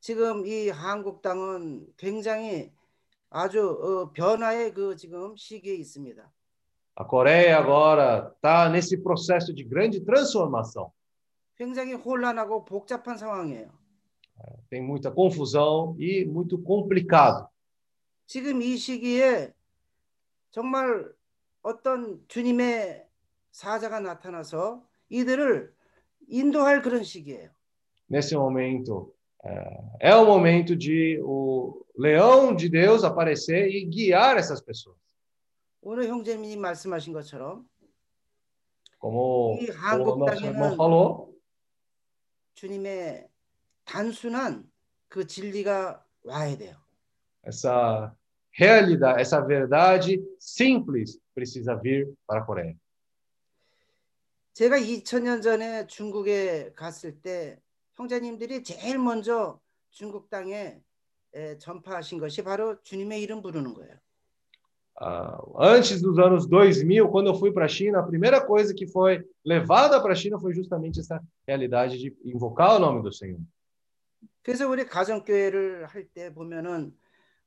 지금 0.00 0.46
이 0.46 0.68
한국 0.68 1.20
땅은 1.22 1.94
굉장히 1.96 2.72
아주 3.28 3.60
어, 3.60 4.12
변화의 4.12 4.72
그 4.72 4.96
지금 4.96 5.36
시기에 5.36 5.74
있습니다. 5.74 6.32
A 6.97 7.03
Coreia 7.03 7.57
agora 7.57 8.31
está 8.35 8.69
nesse 8.69 8.97
processo 8.97 9.53
de 9.53 9.63
grande 9.63 10.01
transformação. 10.01 10.91
굉장히 11.55 11.93
혼란하고 11.93 12.65
복잡한 12.65 13.17
상황이에요. 13.17 13.69
Tem 14.69 14.81
muita 14.81 15.11
confusão 15.11 15.95
e 15.99 16.25
muito 16.25 16.61
complicado. 16.61 17.47
지금 18.25 18.61
이 18.61 18.77
시기에 18.77 19.53
정말 20.51 21.11
어떤 21.61 22.19
주님의 22.27 23.05
사자가 23.51 23.99
나타나서 23.99 24.83
이들을 25.09 25.73
인도할 26.27 26.81
그런 26.81 27.03
시기예요. 27.03 27.49
Nesse 28.09 28.35
momento, 28.35 29.13
é, 29.43 30.11
é 30.11 30.15
o 30.15 30.25
momento 30.25 30.75
de 30.75 31.19
o 31.23 31.85
leão 31.97 32.55
de 32.55 32.69
Deus 32.69 33.03
aparecer 33.03 33.67
e 33.69 33.85
guiar 33.85 34.37
essas 34.37 34.61
pessoas. 34.61 34.97
오늘 35.80 36.08
형제님이 36.08 36.56
말씀하신 36.56 37.12
것처럼 37.12 37.68
Como, 39.00 39.58
이 39.60 39.70
한국 39.70 40.26
땅에는 40.26 40.76
주님의 42.54 43.28
단순한 43.84 44.68
그 45.08 45.26
진리가 45.26 46.04
와야 46.24 46.56
돼요. 46.56 46.76
essa 47.46 48.12
realidade, 48.58 49.20
essa 49.20 49.40
verdade 49.40 50.20
simples 50.40 51.18
precisa 51.34 51.76
vir 51.80 52.12
para 52.26 52.40
a 52.40 52.44
Coreia. 52.44 52.74
제가 54.54 54.76
2000년 54.76 55.40
전에 55.40 55.86
중국에 55.86 56.72
갔을 56.74 57.20
때 57.20 57.60
형제님들이 57.94 58.64
제일 58.64 58.98
먼저 58.98 59.60
중국 59.90 60.28
땅에 60.28 60.80
에, 61.34 61.58
전파하신 61.58 62.18
것이 62.18 62.42
바로 62.42 62.82
주님의 62.82 63.22
이름 63.22 63.40
부르는 63.40 63.74
거예요. 63.74 63.94
Ah, 64.97 65.41
antes 65.57 66.01
dos 66.01 66.19
anos 66.19 66.45
2000, 66.47 67.09
quando 67.09 67.27
eu 67.27 67.35
fui 67.35 67.51
para 67.51 67.65
a 67.65 67.67
China, 67.67 67.99
a 67.99 68.03
primeira 68.03 68.39
coisa 68.39 68.73
que 68.73 68.85
foi 68.87 69.25
levada 69.43 69.99
para 70.01 70.13
a 70.13 70.15
China 70.15 70.39
foi 70.39 70.53
justamente 70.53 70.99
essa 70.99 71.21
realidade 71.47 71.97
de 71.97 72.15
invocar 72.23 72.75
o 72.75 72.79
nome 72.79 73.01
do 73.01 73.11
Senhor. 73.11 73.39
그래서 74.43 74.67
우리 74.69 74.85
가정교회를 74.85 75.85
할 75.85 76.05
때 76.13 76.33
보면은 76.33 76.93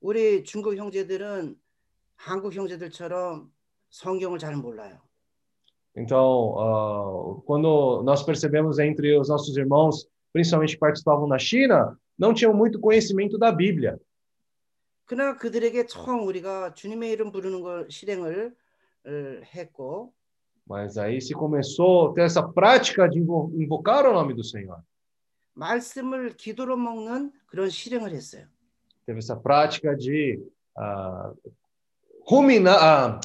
우리 0.01 0.45
중국 0.45 0.77
형제들은 0.77 1.57
한국 2.17 2.55
형제들처럼 2.55 3.51
성경을 3.91 4.39
잘 4.39 4.57
몰라요. 4.57 4.99
Então, 5.95 6.55
ah, 6.59 7.43
quando 7.47 8.03
nós 8.03 8.23
percebemos 8.23 8.79
entre 8.79 9.17
os 9.19 9.29
nossos 9.29 9.57
irmãos, 9.57 10.07
principalmente 10.33 10.75
que 10.75 10.81
participavam 10.81 11.27
na 11.27 11.39
China, 11.39 11.99
não 12.19 12.35
tinham 12.35 12.53
muito 12.53 12.81
conhecimento 12.81 13.39
da 13.39 13.53
Bíblia. 13.53 13.99
그러나 15.12 15.36
그들에게 15.36 15.88
처음 15.88 16.26
우리가 16.26 16.74
주님의 16.74 17.12
이름 17.12 17.34
부르는 17.34 17.60
걸 17.62 17.86
실행을 17.92 18.56
을 19.06 19.44
했고 19.44 20.14
Mas 20.66 20.98
aí 20.98 21.18
se 21.20 21.34
começou 21.34 22.12
a 22.12 22.14
ter 22.14 22.22
essa 22.22 22.42
prática 22.48 23.10
de 23.10 23.20
invo- 23.20 23.52
invocar 23.56 24.06
o 24.06 24.14
nome 24.14 24.34
do 24.34 24.42
Senhor. 24.42 24.82
말씀을 25.54 26.38
기도로 26.38 26.78
먹는 26.78 27.34
그런 27.48 27.70
실행을 27.70 28.12
했어요. 28.12 28.48
Teve 29.06 29.18
essa 29.18 29.36
prática 29.36 29.98
de 29.98 30.40
ah, 30.78 31.34
ruminar, 32.26 32.78
ah, 32.80 33.20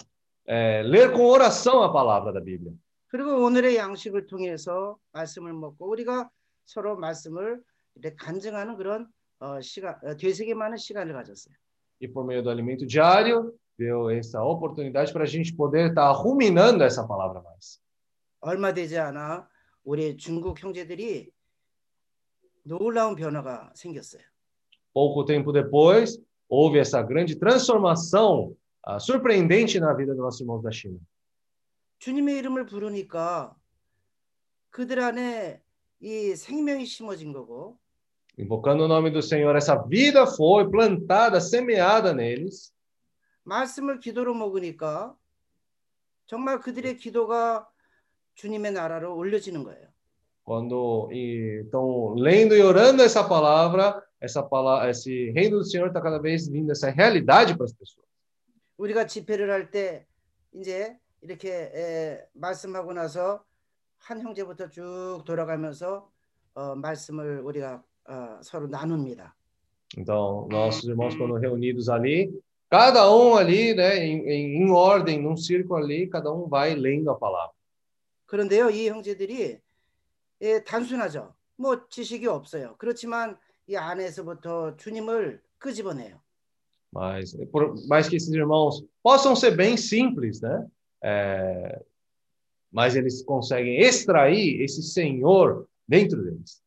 é, 0.44 0.82
ler 0.82 1.12
com 1.12 1.24
oração 1.24 1.84
a 1.84 1.92
palavra 1.92 2.32
da 2.32 2.40
Bíblia. 2.40 2.72
그리고 3.06 3.44
오늘의 3.44 3.76
양식을 3.76 4.26
통해서 4.26 4.98
말씀을 5.12 5.52
먹고 5.52 5.88
우리가 5.88 6.28
서로 6.64 6.96
말씀을 6.96 7.62
이렇게 7.94 8.16
간증하는 8.16 8.76
그런 8.76 9.06
어, 9.38 9.60
시간, 9.60 9.94
어, 10.02 10.16
되새김하는 10.16 10.78
시간을 10.78 11.12
가졌어요. 11.12 11.54
E 11.99 12.07
por 12.07 12.25
meio 12.25 12.41
do 12.41 12.49
alimento 12.49 12.85
diário, 12.85 13.53
deu 13.77 14.09
essa 14.09 14.43
oportunidade 14.43 15.13
para 15.13 15.23
a 15.23 15.27
gente 15.27 15.55
poder 15.55 15.89
estar 15.89 16.11
ruminando 16.11 16.83
essa 16.83 17.05
palavra 17.07 17.41
mais. 17.41 17.81
얼마 18.39 18.73
되지 18.73 18.97
않아 18.97 19.47
우리 19.83 20.17
중국 20.17 20.59
형제들이 20.59 21.31
놀라운 22.63 23.15
변화가 23.15 23.71
생겼어요. 23.75 24.23
Pouco 24.93 25.23
tempo 25.25 25.51
depois, 25.53 26.19
houve 26.49 26.79
essa 26.79 27.01
grande 27.01 27.35
transformação 27.35 28.55
ah, 28.83 28.99
surpreendente 28.99 29.79
na 29.79 29.93
vida 29.93 30.13
dos 30.13 30.21
nossos 30.21 30.41
irmãos 30.41 30.61
da 30.61 30.71
China. 30.71 30.99
주님의 31.99 32.39
이름을 32.39 32.65
부르니까 32.65 33.55
그들 34.71 34.99
안에 34.99 35.61
이 35.99 36.35
생명이 36.35 36.85
심어진 36.85 37.31
거고 37.31 37.77
Invocando 38.38 38.84
o 38.84 38.88
nome 38.88 39.10
do 39.10 39.22
Senhor, 39.22 39.56
essa 39.56 39.76
vida 39.76 40.26
foi 40.26 40.68
plantada, 40.70 41.40
semeada 41.40 42.12
neles. 42.12 42.72
말씀을 43.44 44.00
기도로 44.00 44.34
먹으니까 44.34 45.14
정말 46.26 46.60
그들의 46.60 46.96
기도가 46.96 47.68
주님의 48.34 48.72
나라로 48.72 49.16
올려지는 49.16 49.62
거예요. 49.64 49.86
Quando 50.44 51.08
e, 51.12 51.62
estão 51.64 52.14
lendo 52.14 52.54
e 52.54 52.62
orando 52.62 53.02
essa 53.02 53.26
palavra, 53.26 54.02
essa 54.20 54.42
palavra, 54.42 54.90
esse 54.90 55.30
reino 55.30 55.58
do 55.58 55.64
Senhor 55.64 55.88
está 55.88 56.00
cada 56.00 56.18
vez 56.20 56.46
vindo 56.48 56.70
essa 56.70 56.90
realidade 56.90 57.56
para 57.56 57.64
as 57.64 57.72
pessoas. 57.72 58.06
우리가 58.76 59.06
집회를 59.06 59.50
할 59.50 59.70
때 59.70 60.06
이제 60.52 60.98
이렇게 61.22 61.70
에, 61.74 62.26
말씀하고 62.34 62.92
나서 62.92 63.42
한 63.98 64.20
형제부터 64.20 64.68
쭉 64.68 65.22
돌아가면서 65.24 66.10
어, 66.54 66.74
말씀을 66.74 67.40
우리가 67.40 67.82
어, 68.07 68.39
서로 68.41 68.67
나눕니다. 68.67 69.35
Então, 69.97 70.47
nossos 70.49 70.85
irmãos, 70.87 71.15
quando 71.15 71.35
reunidos 71.35 71.89
ali, 71.89 72.31
cada 72.69 73.11
um 73.13 73.35
ali, 73.35 73.73
né, 73.73 73.97
em, 73.97 74.27
em, 74.27 74.63
em 74.63 74.71
ordem, 74.71 75.21
num 75.21 75.35
círculo 75.35 75.83
ali, 75.83 76.07
cada 76.07 76.31
um 76.31 76.47
vai 76.47 76.73
lendo 76.75 77.09
a 77.09 77.15
palavra. 77.15 77.53
그런데요, 78.25 78.69
이 78.69 78.87
형제들이 78.87 79.59
예, 80.41 80.63
단순하죠. 80.63 81.33
뭐 81.57 81.87
지식이 81.89 82.27
없어요. 82.27 82.75
그렇지만 82.77 83.37
이 83.67 83.75
안에서부터 83.75 84.77
주님을 84.77 85.41
끄집어내요. 85.59 86.19
Mas, 86.93 87.33
por 87.51 87.73
mais 87.87 88.09
que 88.09 88.17
esses 88.17 88.33
irmãos 88.33 88.83
possam 89.01 89.33
ser 89.33 89.55
bem 89.55 89.77
simples, 89.77 90.41
né? 90.41 90.67
É, 91.01 91.81
mas 92.71 92.95
eles 92.95 93.23
conseguem 93.23 93.79
extrair 93.79 94.61
esse 94.61 94.83
Senhor 94.83 95.67
dentro 95.87 96.21
deles. 96.21 96.61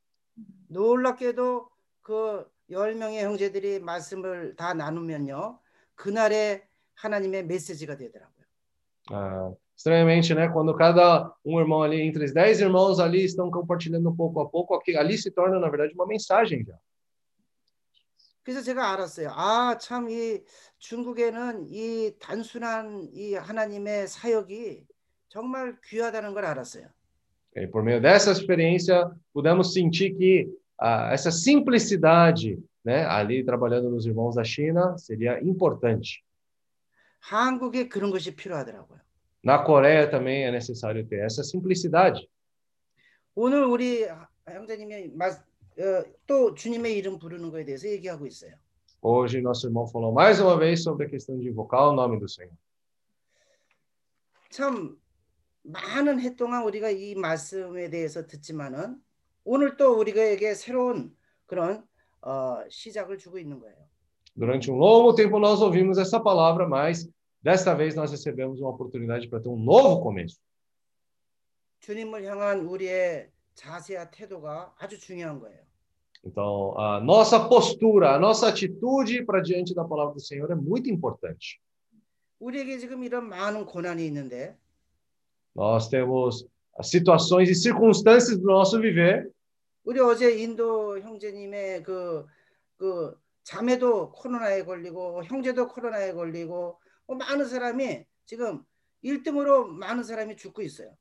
놀랍게도 0.69 1.69
그 2.03 2.55
열 2.71 2.95
명의 2.95 3.23
형제들이 3.23 3.79
말씀을 3.81 4.57
다 4.57 4.73
나누면요, 4.73 5.59
그날의 5.97 6.63
하나님의 6.95 7.45
메시지가 7.45 7.99
되더라고요. 7.99 8.45
Ah, 9.11 9.53
estranhamente, 9.77 10.33
né? 10.35 10.49
Quando 10.49 10.75
cada 10.75 11.31
um 11.45 11.61
irmão 11.61 11.83
ali, 11.83 12.01
entre 12.01 12.25
os 12.25 12.33
dez 12.33 12.61
irmãos 12.61 12.99
ali, 13.01 13.23
estão 13.23 13.51
compartilhando 13.51 14.15
pouco 14.17 14.41
a 14.41 14.49
pouco, 14.49 14.75
aqui- 14.75 14.97
ali 14.97 15.19
se 15.19 15.31
torna, 15.31 15.61
na 15.61 15.69
verdade, 15.69 15.93
uma 15.95 16.07
mensagem 16.07 16.65
já. 16.65 16.75
그래서 18.43 18.63
제가 18.63 18.93
알았어요. 18.93 19.29
아, 19.33 19.77
참 19.79 20.09
이 20.09 20.43
중국에는 20.79 21.67
이 21.69 22.17
단순한 22.19 23.11
이 23.13 23.35
하나님의 23.35 24.09
사역이 24.09 24.87
정말 25.29 25.79
귀하다는 25.85 26.33
걸 26.33 26.47
알았어요. 26.47 26.87
E 27.57 27.67
por 27.71 27.83
meio 27.85 28.01
dessa 28.01 28.33
experiência, 28.33 29.11
pudemos 29.33 29.73
sentir 29.75 30.17
que 30.17 30.49
ah, 30.79 31.11
essa 31.13 31.31
simplicidade, 31.31 32.59
né, 32.85 33.07
ali 33.07 33.45
trabalhando 33.45 33.91
nos 33.91 34.07
irmãos 34.07 34.35
da 34.35 34.45
China, 34.45 34.97
seria 34.99 35.41
importante. 35.43 36.23
한국에 37.21 37.89
그런 37.89 38.11
것이 38.11 38.35
필요하더라고요. 38.37 39.01
Na 39.43 39.63
Coreia 39.65 40.07
também 40.11 40.45
é 40.45 40.51
necessário 40.51 41.07
ter 41.07 41.25
essa 41.25 41.43
simplicidade. 41.43 42.29
오늘 43.35 43.65
우리 43.65 44.07
형제님이 44.49 45.09
말- 45.17 45.33
어, 45.33 46.05
또 46.27 46.55
주님의 46.55 46.97
이름 46.97 47.19
부르는 47.19 47.51
거에 47.51 47.65
대해서 47.65 47.89
얘기하고 47.89 48.27
있어요. 48.27 48.55
Hoje, 49.03 49.41
nosso 49.43 49.67
irmão 49.67 49.87
falou 49.87 50.13
mais 50.13 50.41
uma 50.41 50.57
vez 50.59 50.83
sobre 50.83 51.07
a 51.07 51.09
questão 51.09 51.39
de 51.39 51.49
invocar 51.49 51.89
o 51.89 51.93
nome 51.93 52.19
do 52.19 52.29
Senhor. 52.29 52.57
참 54.51 54.97
많은 55.63 56.21
해 56.21 56.37
동안 56.37 56.63
우리가 56.65 56.91
이 56.91 57.15
말씀에 57.15 57.91
대해서 57.91 58.27
듣지만은 58.27 58.97
오늘 59.45 59.77
또 59.77 59.99
우리에게 59.99 60.55
새로운 60.55 61.15
그런 61.47 61.87
어, 62.23 62.59
시작을 62.69 63.19
주고 63.19 63.39
있는 63.39 63.61
거예요. 63.61 63.77
Durante 64.37 64.71
um 64.71 64.77
longo 64.79 65.15
tempo 65.15 65.39
nós 65.39 65.63
ouvimos 65.63 65.97
essa 65.99 66.19
palavra, 66.19 66.67
mas 66.67 67.09
desta 67.43 67.73
vez 67.75 67.95
nós 67.95 68.11
recebemos 68.11 68.61
uma 68.61 68.71
oportunidade 68.71 69.29
para 69.29 69.41
ter 69.41 69.49
um 69.49 69.59
novo 69.59 70.01
começo. 70.03 70.41
주님을 71.81 72.25
향한 72.25 72.61
우리의 72.67 73.31
자세와 73.55 74.11
태도가 74.11 74.75
아주 74.79 74.99
중요한 74.99 75.39
거예요. 75.39 75.63
Então, 76.27 76.73
a 76.79 77.01
nossa 77.01 77.47
postura, 77.49 78.15
a 78.15 78.19
nossa 78.19 78.49
atitude 78.49 79.27
para 79.27 79.43
diante 79.43 79.75
da 79.75 79.85
palavra 79.85 80.15
do 80.15 80.21
Senhor 80.21 80.51
é 80.51 80.55
muito 80.55 80.89
importante. 80.91 81.61
우리에게 82.41 82.79
지금 82.79 83.05
이런 83.05 83.29
많은 83.29 83.67
고난이 83.67 84.05
있는데 84.07 84.57
Nós 85.55 85.89
temos 85.89 86.47
as 86.79 86.91
situações 86.91 87.49
e 87.49 87.55
circunstâncias 87.55 88.39
do 88.39 88.47
nosso 88.47 88.81
viver. 88.81 89.31
우리 89.85 90.01
어제 90.01 90.39
인도 90.39 90.99
형제님의 90.99 91.83
그, 91.83 92.25
그 92.77 93.15
자매도 93.45 94.13
코로나에 94.13 94.65
걸리고 94.65 95.23
형제도 95.25 95.69
코로나에 95.69 96.13
걸리고 96.13 96.79
뭐 97.07 97.17
많은 97.17 97.47
사람이 97.47 98.05
지금 98.25 98.65
1등으로 99.05 99.67
많은 99.67 100.03
사람이 100.03 100.37
죽고 100.37 100.63
있어요. 100.63 100.97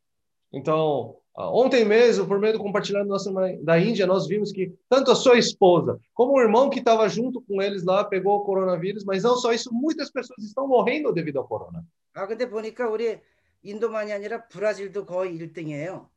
Então, 0.56 1.18
ah, 1.36 1.50
ontem 1.50 1.84
mesmo, 1.84 2.28
por 2.28 2.38
meio 2.38 2.54
do 2.54 2.60
compartilhado 2.60 3.08
nosso 3.08 3.28
irmã 3.30 3.58
da 3.64 3.80
Índia, 3.80 4.06
nós 4.06 4.28
vimos 4.28 4.52
que 4.52 4.72
tanto 4.88 5.10
a 5.10 5.16
sua 5.16 5.40
esposa 5.40 6.00
como 6.14 6.34
o 6.34 6.40
irmão 6.40 6.70
que 6.70 6.78
estava 6.78 7.10
junto 7.10 7.42
com 7.42 7.60
eles 7.60 7.84
lá 7.84 8.04
pegou 8.04 8.38
o 8.38 8.44
coronavírus, 8.44 9.04
mas 9.04 9.24
não 9.24 9.36
só 9.36 9.52
isso, 9.52 9.74
muitas 9.74 10.12
pessoas 10.12 10.44
estão 10.44 10.68
morrendo 10.68 11.12
devido 11.12 11.38
ao 11.38 11.48
corona. 11.48 11.84
아 12.14 12.28
근데 12.28 12.48
보니까 12.48 12.88
우리 12.88 13.20
인도만이 13.63 14.13
아니라 14.13 14.47
브라질도 14.49 15.07
거의 15.07 15.39
1등이에요. 15.39 16.09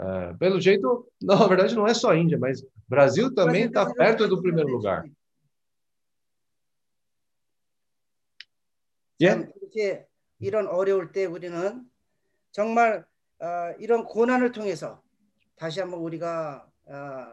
Ah, 0.00 0.32
pelo 0.38 0.60
jeito, 0.60 1.08
na 1.20 1.34
verdade, 1.48 1.74
não 1.74 1.84
é 1.84 1.92
só 1.92 2.10
a 2.12 2.16
Índia, 2.16 2.38
mas 2.38 2.64
Brasil 2.88 3.34
também 3.34 3.64
está 3.64 3.92
perto 3.92 4.28
do 4.28 4.40
primeiro 4.40 4.70
lugar. 4.70 5.04
참 9.20 9.50
이렇게 9.60 10.06
이런 10.38 10.68
어려울 10.68 11.10
때 11.10 11.26
우리는 11.26 11.84
정말 12.52 13.04
어, 13.40 13.74
이런 13.80 14.04
고난을 14.04 14.52
통해서 14.52 15.02
다시 15.56 15.80
한번 15.80 15.98
우리가 16.00 16.70
어, 16.86 16.92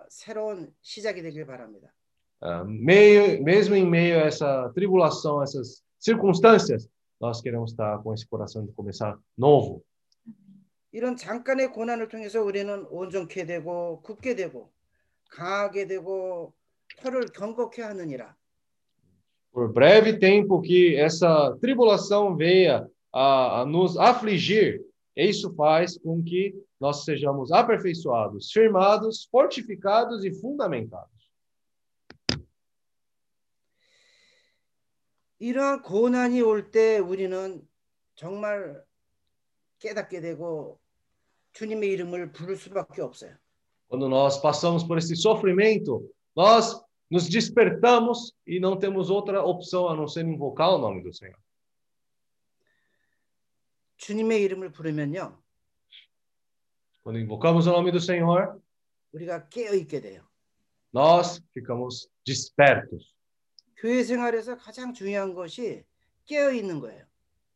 새로운 0.10 0.74
시작이 0.82 1.22
되길 1.22 1.46
바랍니다. 1.46 1.94
Ah, 2.42 2.64
meio, 2.66 3.42
mesmo 3.44 3.76
em 3.76 3.86
meio 3.88 4.18
a 4.18 4.28
essa 4.28 4.70
tribulação, 4.76 5.42
essas 5.42 5.84
circunstâncias, 6.00 6.90
nós 7.25 7.41
queremos 7.41 7.73
estar 7.73 7.99
com 8.03 8.15
esse 8.15 8.27
coração 8.27 8.65
de 8.65 8.73
começar 8.73 9.19
novo. 9.37 9.83
이런 10.93 11.17
잠깐의 11.17 11.73
고난을 11.73 12.09
통해서 12.09 12.43
우리는 12.43 12.85
온전케 12.91 13.47
되고 13.47 14.01
굳게 14.03 14.35
되고 14.35 14.73
강하게 15.31 15.87
되고 15.87 16.53
혀를 16.99 17.27
경고케 17.27 17.83
하느니라. 17.83 18.35
Por 19.53 19.73
breve 19.73 20.19
tempo 20.19 20.61
que 20.61 20.97
essa 20.97 21.57
tribulação 21.61 22.37
venha 22.37 22.89
a, 23.13 23.63
a 23.63 23.67
nos 23.67 23.97
afligir, 23.97 24.81
isso 25.17 25.53
faz 25.55 25.99
com 25.99 26.23
que 26.23 26.55
nós 26.81 27.05
sejamos 27.05 27.51
aperfeiçoados, 27.51 28.51
firmados, 28.53 29.29
fortificados 29.31 30.25
e 30.25 30.33
fundamentados. 30.33 31.14
이러한 35.39 35.83
고난이 35.83 36.43
올 36.43 36.71
때 36.71 36.99
우리는 36.99 37.67
정말 38.15 38.85
깨닫게 39.79 40.21
되고 40.21 40.79
주님의 41.53 41.91
이름을 41.91 42.33
부를 42.33 42.57
수밖에 42.57 43.01
없어요. 43.03 43.35
Quando 43.89 44.09
nós 44.09 44.41
passamos 44.41 44.85
por 44.85 44.99
esse 44.99 45.17
sofrimento, 45.17 46.09
nós 46.37 46.81
nos 47.11 47.29
despertamos 47.29 48.33
e 48.47 48.61
não 48.61 48.79
temos 48.79 49.11
outra 49.11 49.43
opção 49.43 49.89
a 49.89 49.97
não 49.97 50.07
ser 50.07 50.25
invocar 50.27 50.71
o 50.71 50.79
nome 50.79 51.03
do 51.03 51.13
Senhor. 51.13 51.37
주님의 53.97 54.43
이름을 54.43 54.71
부르면요. 54.73 55.37
Quando 57.03 57.19
invocamos 57.19 57.67
o 57.67 57.73
nome 57.73 57.91
do 57.91 57.99
Senhor, 58.01 58.61
우리가 59.13 59.49
깨어 59.49 59.75
있게 59.75 60.01
돼요. 60.01 60.23
nós 60.93 61.43
ficamos 61.53 62.09
despertos. 62.25 63.13
교회 63.77 64.03
생활에서 64.03 64.57
가장 64.57 64.93
중요한 64.93 65.35
것이 65.35 65.85
깨어 66.27 66.53
있는 66.53 66.81
거예요. 66.81 67.05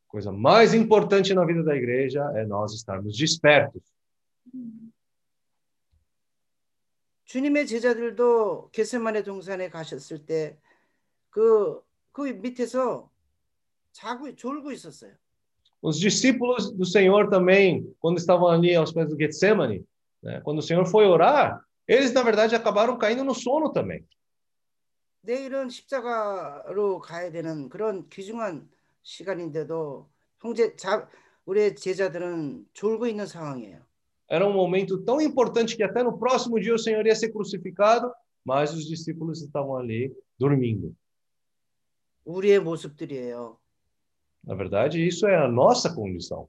coisa 0.09 0.31
mais 0.31 0.75
importante 0.75 1.35
na 1.35 1.45
vida 1.45 1.65
da 1.65 1.75
igreja 1.75 2.23
é 2.37 2.47
nós 2.47 2.73
estarmos 2.73 3.17
despertos. 3.17 3.83
주님의 7.25 7.67
제자들도 7.67 8.71
겟세마네 8.71 9.25
동산에 9.25 9.69
가셨을 9.71 10.25
때 10.25 10.59
그 11.31 11.83
그 12.15 12.23
밑에서 12.23 13.11
자고 13.93 14.35
졸고 14.37 14.71
있었어요. 14.71 15.13
Os 15.83 15.99
discípulos 15.99 16.73
do 16.73 16.87
Senhor 16.87 17.29
também, 17.29 17.93
quando 18.01 18.19
estavam 18.19 18.49
ali 18.49 18.75
aos 18.75 18.93
pés 18.93 19.09
do 19.11 19.17
Getsemane, 19.19 19.85
né, 20.23 20.41
quando 20.43 20.59
o 20.59 20.63
Senhor 20.63 20.87
foi 20.87 21.07
orar, 21.07 21.61
eles 21.87 22.13
na 22.13 22.23
verdade 22.23 22.55
acabaram 22.55 22.97
caindo 22.97 23.25
no 23.25 23.35
sono 23.35 23.71
também. 23.71 24.07
내일은 25.22 25.70
십자가로 25.70 27.00
가야 27.00 27.32
되는 27.32 27.70
그런 27.70 28.08
귀중한 28.10 28.70
시간인데도 29.04 30.10
형제 30.40 30.76
자 30.76 31.10
우리 31.46 31.76
제자들은 31.76 32.68
졸고 32.74 33.08
있는 33.08 33.26
상황이에요. 33.26 33.82
Era 34.32 34.46
um 34.48 34.54
momento 34.54 35.04
tão 35.04 35.20
importante 35.20 35.76
que 35.76 35.84
até 35.84 36.04
no 36.04 36.20
próximo 36.20 36.60
dia 36.60 36.74
o 36.74 36.78
Senhor 36.78 37.04
ia 37.06 37.16
ser 37.16 37.32
crucificado, 37.32 38.14
mas 38.46 38.72
os 38.74 38.86
discípulos 38.86 39.42
estavam 39.42 39.76
ali 39.78 40.14
dormindo. 40.38 40.96
우리의 42.26 42.60
모습들이에요. 42.60 43.58
Na 44.44 44.56
verdade, 44.56 45.06
isso 45.06 45.28
é 45.28 45.36
a 45.36 45.48
nossa 45.48 45.94
condição. 45.96 46.48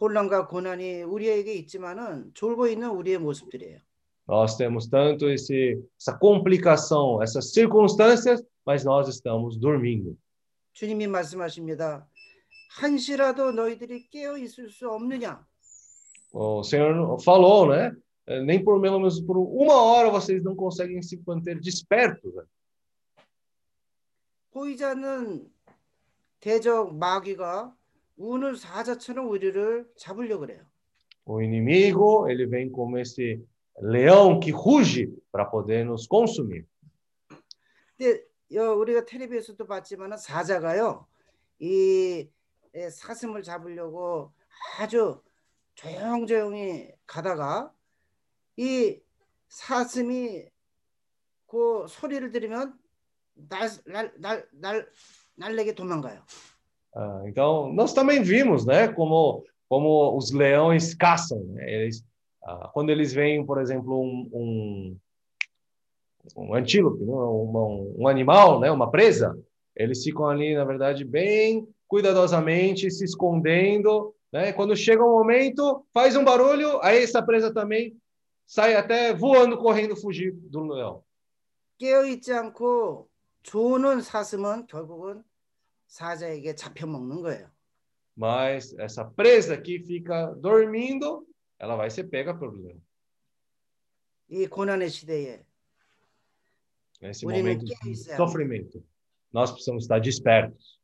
혼란과 0.00 0.48
고난이 0.48 1.02
우리에게 1.02 1.54
있지만은 1.54 2.32
졸고 2.34 2.66
있는 2.66 2.90
우리의 2.90 3.18
모습들이에요. 3.18 3.78
Nós 4.27 4.55
temos 4.55 4.87
tanto 4.87 5.29
esse, 5.29 5.81
essa 5.99 6.15
complicação, 6.17 7.21
essas 7.21 7.51
circunstâncias, 7.51 8.43
mas 8.65 8.83
nós 8.83 9.07
estamos 9.07 9.57
dormindo. 9.57 10.15
주님이 10.73 11.07
말씀하십니다. 11.07 12.07
한시라도 12.69 13.51
너희들이 13.51 14.07
깨어 14.09 14.37
있을 14.37 14.69
수 14.69 14.89
없느냐? 14.89 15.45
O 16.31 16.63
Senhor 16.63 17.19
falou, 17.21 17.67
né? 17.67 17.91
Nem 18.45 18.63
por 18.63 18.79
menos 18.79 19.19
por 19.19 19.37
uma 19.37 19.81
hora 19.81 20.11
vocês 20.11 20.43
não 20.43 20.55
conseguem 20.55 21.01
se 21.01 21.19
manter 21.25 21.59
despertos. 21.59 22.33
Né? 22.35 22.43
보이지 24.51 24.83
않는 24.83 25.47
대적 26.39 26.95
마귀가 26.95 27.75
우는 28.17 28.55
사자처럼 28.55 29.29
우리를 29.29 29.89
잡으려 29.95 30.37
그래요. 30.39 30.61
O 31.25 31.41
inimigo, 31.41 32.27
ele 32.27 32.47
vem 32.47 32.71
como 32.71 32.97
esse 32.97 33.39
leão 33.80 34.40
que 34.40 34.50
ruge 34.50 35.12
para 35.32 35.44
poder 35.44 35.84
nos 35.84 36.06
consumir. 36.06 36.66
근데 37.96 38.24
여, 38.52 38.74
우리가 38.74 39.04
텔레비에서도 39.04 39.66
봤지만은 39.66 40.16
사자가요. 40.16 41.06
이 41.60 42.28
에, 42.74 42.90
사슴을 42.90 43.42
잡으려고 43.42 44.32
아주 44.78 45.22
조용조용히 45.74 46.90
가다가 47.06 47.72
이 48.56 49.00
사슴이 49.48 50.48
그 51.46 51.86
소리를 51.88 52.30
들으면 52.32 52.78
날날날 53.34 54.48
날, 54.52 54.88
날래게 55.36 55.74
도망가요. 55.74 56.22
Ah, 56.96 57.22
então, 57.26 57.72
nós 57.72 57.92
também 57.92 58.22
vimos, 58.22 58.64
né, 58.64 58.86
como 58.86 59.44
como 59.68 60.16
os 60.16 60.30
leões 60.30 60.94
caçam. 60.94 61.40
Né? 61.46 61.64
Eles, 61.68 62.04
ah, 62.43 62.69
quando 62.73 62.89
eles 62.89 63.13
veem, 63.13 63.45
por 63.45 63.59
exemplo, 63.59 64.01
um, 64.01 64.29
um, 64.33 64.97
um 66.35 66.53
antílope, 66.53 67.03
né? 67.03 67.11
um, 67.13 67.95
um 67.99 68.07
animal, 68.07 68.59
né, 68.59 68.71
uma 68.71 68.89
presa, 68.89 69.37
eles 69.75 70.03
ficam 70.03 70.27
ali, 70.27 70.55
na 70.55 70.65
verdade, 70.65 71.03
bem 71.05 71.67
cuidadosamente 71.87 72.89
se 72.91 73.03
escondendo. 73.03 74.13
Né? 74.31 74.53
Quando 74.53 74.75
chega 74.75 75.03
um 75.03 75.11
momento, 75.11 75.85
faz 75.93 76.15
um 76.15 76.23
barulho, 76.23 76.79
aí 76.81 77.03
essa 77.03 77.21
presa 77.21 77.53
também 77.53 77.95
sai 78.45 78.75
até 78.75 79.13
voando, 79.13 79.57
correndo, 79.57 79.95
fugir 79.95 80.33
do 80.33 80.63
leão. 80.63 81.03
깨어 81.79 82.05
있지 82.07 82.33
않고 82.33 83.07
조는 83.43 84.01
사슴은 84.01 84.67
결국은 84.67 85.23
사자에게 85.87 86.55
잡혀 86.55 86.85
먹는 86.85 87.21
거예요. 87.21 87.47
Mas 88.17 88.77
essa 88.77 89.05
presa 89.05 89.55
que 89.55 89.79
fica 89.79 90.35
dormindo, 90.41 91.25
ela 91.63 91.75
vai 91.75 91.89
ser 91.89 92.03
pega 92.09 92.33
pelo 92.37 92.53
leão. 92.53 92.79
이 94.29 94.45
고난의 94.47 94.89
시대에 94.89 95.43
Nesse 97.01 97.25
우리는 97.25 97.41
momento 97.41 97.65
깨어 97.65 97.79
de 97.83 97.91
있어야 97.91 98.15
sofrimento, 98.17 98.83
nós 99.33 99.51
precisamos 99.51 99.83
estar 99.85 100.01
despertos. 100.01 100.79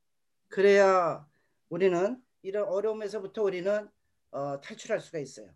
그래야 0.49 1.25
우리는 1.69 2.21
이런 2.41 2.67
어려움에서부터 2.67 3.43
우리는 3.43 3.89
어, 4.31 4.59
탈출할 4.61 4.99
수가 5.01 5.19
있어요. 5.19 5.49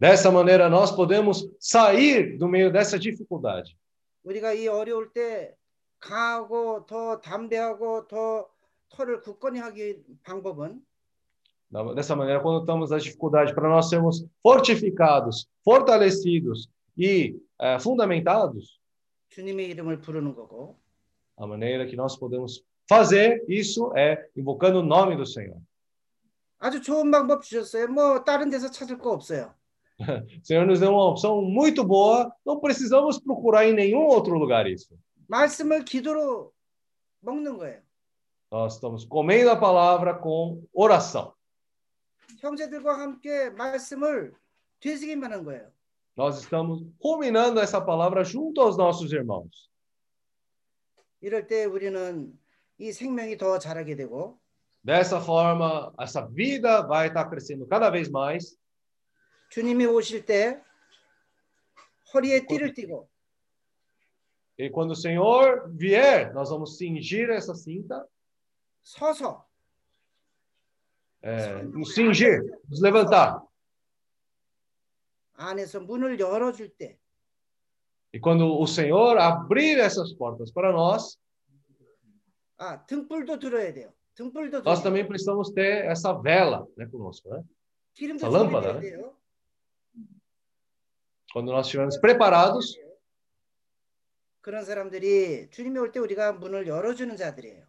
Dessa 0.00 0.30
maneira, 0.30 0.68
nós 0.68 0.94
podemos 0.94 1.44
sair 1.60 2.38
do 2.38 2.46
meio 2.48 2.70
dessa 2.72 2.98
dificuldade. 2.98 3.74
우리가 4.24 4.52
이 4.54 4.66
어려울 4.68 5.12
때 5.12 5.56
강하고 5.98 6.86
더 6.86 7.20
담대하고 7.20 8.06
더 8.08 8.48
털을 8.90 9.20
굳건히 9.20 9.58
하기 9.58 10.02
방법은 10.22 10.70
Da- 10.80 10.82
Dessa 11.94 12.16
maneira, 12.16 12.40
quando 12.40 12.60
estamos 12.60 12.90
nas 12.90 13.04
dificuldades, 13.04 13.52
para 13.52 13.68
nós 13.68 13.90
sermos 13.90 14.24
fortificados, 14.42 15.46
fortalecidos 15.62 16.68
e 16.96 17.36
eh, 17.60 17.78
fundamentados, 17.78 18.78
주님의 19.28 19.68
이름을 19.70 20.00
부르는 20.00 20.34
거고 20.34 20.76
a 21.36 21.46
maneira 21.46 21.86
que 21.86 21.94
nós 21.94 22.16
podemos 22.16 22.64
fazer 22.88 23.44
isso 23.48 23.92
é 23.94 24.28
invocando 24.36 24.80
o 24.80 24.82
nome 24.82 25.16
do 25.16 25.26
Senhor. 25.26 25.60
아주 26.58 26.80
좋은 26.80 27.10
방법 27.10 27.42
주셨어요. 27.42 27.88
뭐 27.88 28.24
다른 28.24 28.50
데서 28.50 28.70
찾을 28.70 28.98
거 28.98 29.12
없어요. 29.12 29.54
O 30.00 30.46
Senhor 30.46 30.64
nos 30.66 30.80
deu 30.80 30.90
uma 30.90 31.06
opção 31.06 31.42
muito 31.42 31.84
boa, 31.84 32.32
não 32.46 32.60
precisamos 32.60 33.18
procurar 33.18 33.66
em 33.66 33.74
nenhum 33.74 34.06
outro 34.06 34.38
lugar 34.38 34.66
isso. 34.66 34.96
말씀을 35.28 35.84
기도로 35.84 36.52
먹는 37.20 37.58
거예요. 37.58 37.82
Nós 38.50 38.74
estamos 38.74 39.04
comendo 39.04 39.50
a 39.50 39.56
palavra 39.56 40.14
com 40.14 40.62
oração. 40.72 41.34
형제들과 42.42 42.98
함께 42.98 43.50
말씀을 43.50 44.34
되새김하는 44.80 45.44
거예요. 45.44 45.70
Nós 46.16 46.38
estamos 46.40 46.82
ruminando 47.00 47.60
essa 47.60 47.80
palavra 47.80 48.24
junto 48.24 48.60
aos 48.60 48.76
nossos 48.76 49.12
irmãos. 49.12 49.70
이럴 51.20 51.46
때 51.46 51.64
우리는 51.64 52.32
이 52.78 52.92
생명이 52.92 53.36
더 53.38 53.58
자라게 53.58 53.96
되고 53.96 54.38
Dessa 54.84 55.20
forma, 55.20 55.92
essa 55.98 56.26
vida 56.26 56.82
vai 56.82 57.08
estar 57.08 57.28
crescendo 57.28 57.66
cada 57.66 57.90
vez 57.90 58.08
mais. 58.10 58.56
주님이 59.50 59.86
오실 59.86 60.24
때 60.24 60.60
허리에 62.14 62.46
띠를 62.46 62.74
띠고 62.74 63.08
E 64.60 64.70
quando 64.70 64.90
o 64.90 64.96
Senhor 64.96 65.70
vier, 65.70 66.32
nós 66.34 66.50
vamos 66.50 66.76
cingir 66.78 67.30
essa 67.30 67.54
cinta, 67.54 68.04
서서 68.82 69.46
é, 71.22 71.62
nos 71.64 71.94
cingir, 71.94 72.40
nos 72.68 72.80
levantar. 72.80 73.40
안에서 75.34 75.80
문을 75.80 76.18
열어줄 76.18 76.70
때 76.70 76.98
E 78.12 78.18
quando 78.18 78.58
o 78.58 78.66
Senhor 78.66 79.18
abrir 79.18 79.78
essas 79.78 80.12
portas 80.14 80.50
para 80.50 80.72
nós, 80.72 81.18
아, 82.56 82.84
등불도 82.86 83.38
들어야 83.38 83.72
돼요. 83.72 83.92
등불도 84.14 84.62
nós 84.62 84.80
들어야 84.80 84.82
também 84.82 85.06
precisamos 85.06 85.50
ter 85.52 85.84
essa 85.84 86.12
vela 86.14 86.66
né, 86.76 86.86
conosco. 86.86 87.28
Né? 87.28 87.44
기름도 87.94 88.26
essa 88.26 88.28
lâmpada, 88.36 88.72
준비돼야 88.72 88.96
né? 88.96 89.02
돼요. 89.02 89.14
Quando 91.32 91.52
nós 91.52 91.66
estivermos 91.66 91.98
preparados, 92.00 92.80
그런 94.40 94.64
사람들이 94.64 95.50
주님이 95.50 95.78
올 95.78 95.92
때 95.92 96.00
우리가 96.00 96.32
문을 96.32 96.66
열어주는 96.66 97.14
자들이에요. 97.16 97.61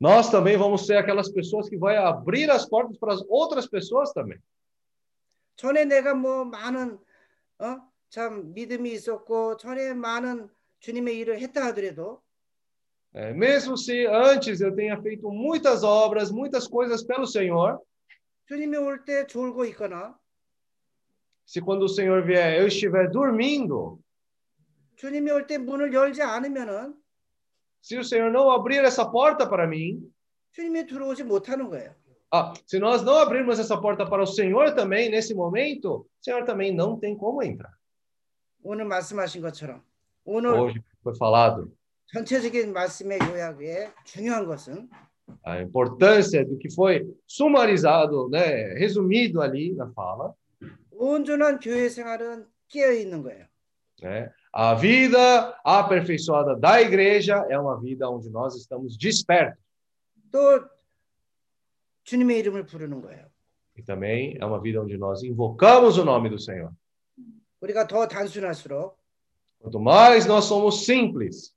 nós 0.00 0.30
também 0.30 0.56
vamos 0.56 0.86
ser 0.86 0.96
aquelas 0.98 1.30
pessoas 1.30 1.68
que 1.68 1.76
vai 1.76 1.96
abrir 1.96 2.50
as 2.50 2.68
portas 2.68 2.98
para 2.98 3.14
as 3.14 3.22
outras 3.28 3.66
pessoas 3.66 4.12
também. 4.12 4.38
전에 5.56 5.86
내가 5.86 6.14
뭐 6.14 6.44
많은 6.44 6.98
어? 7.58 7.80
참 8.10 8.52
믿음이 8.52 8.92
있었고 8.92 9.56
전에 9.56 9.94
많은 9.94 10.48
주님의 10.80 11.18
일을 11.18 11.40
했다 11.40 11.66
하더라도 11.66 12.22
É, 13.14 13.32
mesmo 13.32 13.78
se 13.78 14.06
antes 14.06 14.60
eu 14.60 14.74
tenha 14.76 15.00
feito 15.00 15.30
muitas 15.30 15.82
obras, 15.82 16.30
muitas 16.30 16.68
coisas 16.68 17.02
pelo 17.02 17.26
Senhor, 17.26 17.80
주님이 18.46 18.76
올 18.76 19.06
때 19.06 19.26
졸고 19.26 19.64
있거나 19.72 20.14
se 21.46 21.62
quando 21.62 21.84
o 21.84 21.88
Senhor 21.88 22.22
vier 22.22 22.60
eu 22.60 22.66
estiver 22.66 23.10
dormindo, 23.10 23.98
주님이 24.96 25.30
올 25.30 25.46
때 25.46 25.56
문을 25.56 25.94
열지 25.94 26.20
않으면은 26.20 26.94
se 27.80 27.96
o 27.98 28.04
Senhor 28.04 28.30
não 28.32 28.50
abrir 28.50 28.84
essa 28.84 29.04
porta 29.04 29.46
para 29.46 29.66
mim, 29.66 30.00
주님이 30.52 30.86
들어오지 30.86 31.24
못하는 31.24 31.68
거예요. 31.68 31.94
ah, 32.32 32.52
se 32.66 32.78
nós 32.78 33.02
não 33.02 33.18
abrirmos 33.18 33.58
essa 33.58 33.80
porta 33.80 34.04
para 34.04 34.22
o 34.22 34.26
Senhor 34.26 34.74
também 34.74 35.08
nesse 35.10 35.34
momento, 35.34 35.88
o 35.94 36.06
Senhor 36.20 36.44
também 36.44 36.74
não 36.74 36.98
tem 36.98 37.16
como 37.16 37.42
entrar. 37.42 37.72
오늘 38.62 38.84
말씀하신 38.86 39.40
것처럼 39.42 39.82
오늘 40.24 40.50
Hoje 40.58 40.80
foi 41.02 41.14
falado 41.16 41.70
전체적인 42.12 42.72
말씀의 42.72 43.18
요약에 43.20 43.92
중요한 44.04 44.46
것은 44.46 44.88
a 45.44 45.60
importância 45.60 46.44
do 46.44 46.56
que 46.56 46.72
foi 46.72 47.04
sumarizado, 47.26 48.28
né, 48.28 48.74
resumido 48.74 49.42
ali 49.42 49.72
na 49.74 49.90
fala, 49.92 50.32
온전한 50.90 51.58
교회 51.60 51.88
생활은 51.88 52.46
깨어 52.68 52.92
있는 52.92 53.22
거예요. 53.22 53.46
né? 54.02 54.30
A 54.52 54.74
vida 54.74 55.58
aperfeiçoada 55.64 56.56
da 56.56 56.80
igreja 56.80 57.44
é 57.50 57.58
uma 57.58 57.78
vida 57.80 58.08
onde 58.08 58.30
nós 58.30 58.54
estamos 58.56 58.96
despertos 58.96 59.62
또 60.30 60.64
주님의 62.04 62.38
이름을 62.40 62.66
부르는 62.66 63.00
거예요. 63.02 63.26
e 63.78 63.82
também 63.82 64.36
é 64.40 64.44
uma 64.46 64.60
vida 64.60 64.80
onde 64.80 64.96
nós 64.96 65.22
invocamos 65.22 65.98
o 65.98 66.04
nome 66.04 66.30
do 66.30 66.38
Senhor. 66.38 66.72
우리가 67.60 67.86
더 67.86 68.06
단순할수록 68.08 68.98
Quanto 69.60 69.80
mais 69.80 70.26
nós 70.26 70.44
somos 70.44 70.84
simples, 70.84 71.54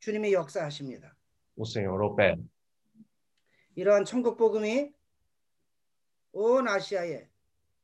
주님이 0.00 0.32
역사하십니다. 0.32 1.14
o 1.56 1.64
Senhor 1.66 2.00
opera. 2.02 2.36
이러한 3.76 4.04
천국 4.04 4.36
복음이 4.36 4.92
온 6.32 6.68
아시아에 6.68 7.28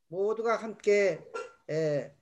모두가 0.08 0.56
함께 0.56 1.20
에, 1.68 2.12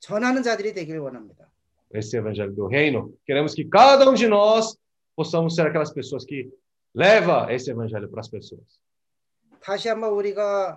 전하는 0.00 0.42
자들이 0.42 0.72
되길 0.74 0.98
원합니다. 0.98 1.43
Esse 1.92 2.16
evangelho 2.16 2.52
do 2.52 2.66
reino, 2.66 3.14
queremos 3.26 3.54
que 3.54 3.64
cada 3.64 4.08
um 4.08 4.14
de 4.14 4.28
nós 4.28 4.76
possamos 5.16 5.54
ser 5.54 5.66
aquelas 5.66 5.92
pessoas 5.92 6.24
que 6.24 6.48
leva 6.94 7.52
esse 7.52 7.70
evangelho 7.70 8.08
para 8.08 8.20
as 8.20 8.28
pessoas. 8.28 8.80
다시 9.60 9.88
한번 9.88 10.12
우리가 10.12 10.76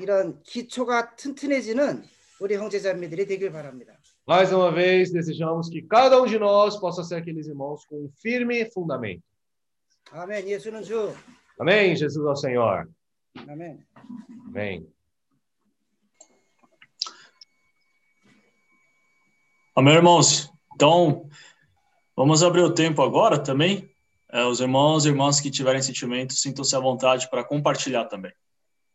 이런 0.00 0.42
기초가 0.42 1.14
튼튼해지는 1.16 2.02
우리 2.40 2.56
형제자매들이 2.56 3.26
되길 3.26 3.52
바랍니다. 3.52 3.92
Mais 4.26 4.52
uma 4.52 4.70
vez, 4.70 5.10
desejamos 5.10 5.68
que 5.70 5.82
cada 5.82 6.20
um 6.20 6.26
de 6.26 6.38
nós 6.38 6.76
possa 6.76 7.02
ser 7.02 7.16
aqueles 7.16 7.46
irmãos 7.46 7.84
com 7.86 7.96
um 7.96 8.10
firme 8.20 8.64
fundamento. 8.72 9.22
아멘. 10.10 10.48
예수는 10.48 10.82
주. 10.82 11.14
Amém? 11.58 11.94
Jesus 11.96 12.24
é 12.24 12.30
o 12.30 12.36
Senhor. 12.36 12.88
아멘. 13.46 13.84
Amém. 14.48 14.86
Amém, 19.74 19.94
irmãos? 19.94 20.52
Então, 20.74 21.28
vamos 22.16 22.42
abrir 22.42 22.62
o 22.62 22.74
tempo 22.74 23.02
agora 23.02 23.38
também. 23.38 23.88
É, 24.30 24.44
os 24.44 24.60
irmãos 24.60 25.04
e 25.04 25.08
irmãs 25.08 25.40
que 25.40 25.50
tiverem 25.50 25.80
sentimento, 25.80 26.34
sintam-se 26.34 26.74
à 26.76 26.80
vontade 26.80 27.30
para 27.30 27.44
compartilhar 27.44 28.04
também. 28.06 28.32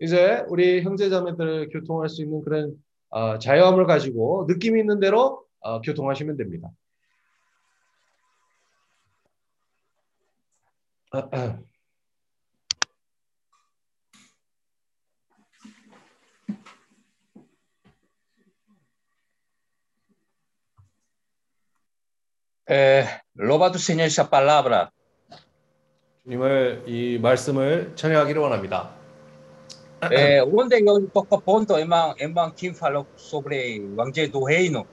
이제 0.02 0.44
우리 0.50 0.82
형제자매들 0.82 1.70
교통할 1.70 2.10
수 2.10 2.22
있는 2.22 2.42
그런 2.42 2.76
어, 3.10 3.38
자유함을 3.38 3.86
가지고 3.86 4.46
느낌 4.48 4.78
있는 4.78 5.00
대로 5.00 5.46
어, 5.62 5.80
교통하시면 5.82 6.36
됩니다. 6.36 6.70
Eh, 22.71 23.03
Senhor 23.79 24.05
essa 24.05 24.29
palavra. 24.29 24.91
주님을 26.25 26.85
이 26.87 27.19
말씀을 27.19 27.97
찬양하기를 27.97 28.43
원합니다. 28.43 28.95
Toco 31.15 31.41
ponto, 31.41 31.79
irmão, 31.79 32.15
irmão 32.21 32.53
Kim 32.55 32.75
falou 32.75 33.07
sobre 33.17 33.81
o 33.81 33.93
Evangelho 33.95 34.31
do 34.31 34.45
Reino. 34.45 34.85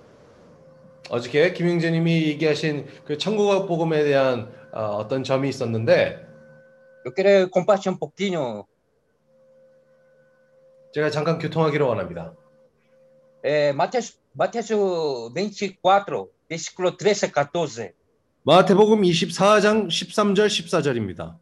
어저께 1.09 1.51
김영재님이 1.51 2.27
얘기하신 2.29 2.87
그 3.03 3.17
천국 3.17 3.67
복음에 3.67 4.05
대한 4.05 4.49
어, 4.71 4.95
어떤 4.95 5.25
점이 5.25 5.49
있었는데 5.49 6.25
Eu 7.05 7.49
compartilhar 7.51 7.93
um 7.93 7.99
pouquinho. 7.99 8.65
제가 10.93 11.09
잠깐 11.09 11.37
교통하기를 11.39 11.85
원합니다. 11.85 12.33
É, 13.43 13.73
Mateus, 13.73 14.17
Mateus 14.33 14.71
24, 15.35 16.29
versículo 16.49 16.95
13 16.95 17.25
a 17.25 17.31
14. 17.31 17.93
마태복음 18.43 19.01
24장 19.01 19.87
13절 19.87 20.47
14절입니다. 20.47 21.37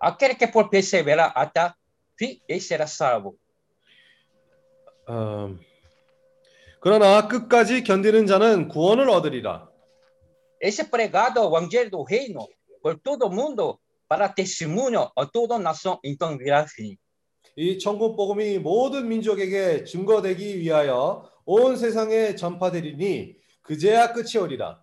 Aquele 0.00 0.34
que 0.34 0.46
por 0.46 0.70
perseverar 0.70 1.32
até 1.34 1.72
fim, 2.16 2.40
esse 2.48 2.68
será 2.68 2.86
salvo. 2.86 3.36
어, 5.08 5.56
그러나 6.80 7.26
끝까지 7.28 7.82
견디는 7.82 8.26
자는 8.26 8.68
구원을 8.68 9.08
얻으리라. 9.08 9.68
É 10.60 10.70
pregado 10.84 11.42
o 11.42 11.48
Evangelho 11.48 11.90
do 11.90 12.02
Reino 12.02 12.46
por 12.82 12.98
todo 12.98 13.30
mundo 13.30 13.78
para 14.08 14.28
testemunho 14.28 15.10
a 15.16 15.26
toda 15.26 15.58
nação, 15.58 15.98
então 16.04 16.36
virá 16.38 16.66
fim. 16.66 16.96
이 17.58 17.78
천국 17.78 18.16
복음이 18.16 18.58
모든 18.58 19.08
민족에게 19.08 19.84
증거되기 19.84 20.58
위하여 20.60 21.30
온 21.46 21.76
세상에 21.76 22.34
전파되리니 22.34 23.45
그제야 23.66 24.12
끝이 24.12 24.38
오리라. 24.38 24.82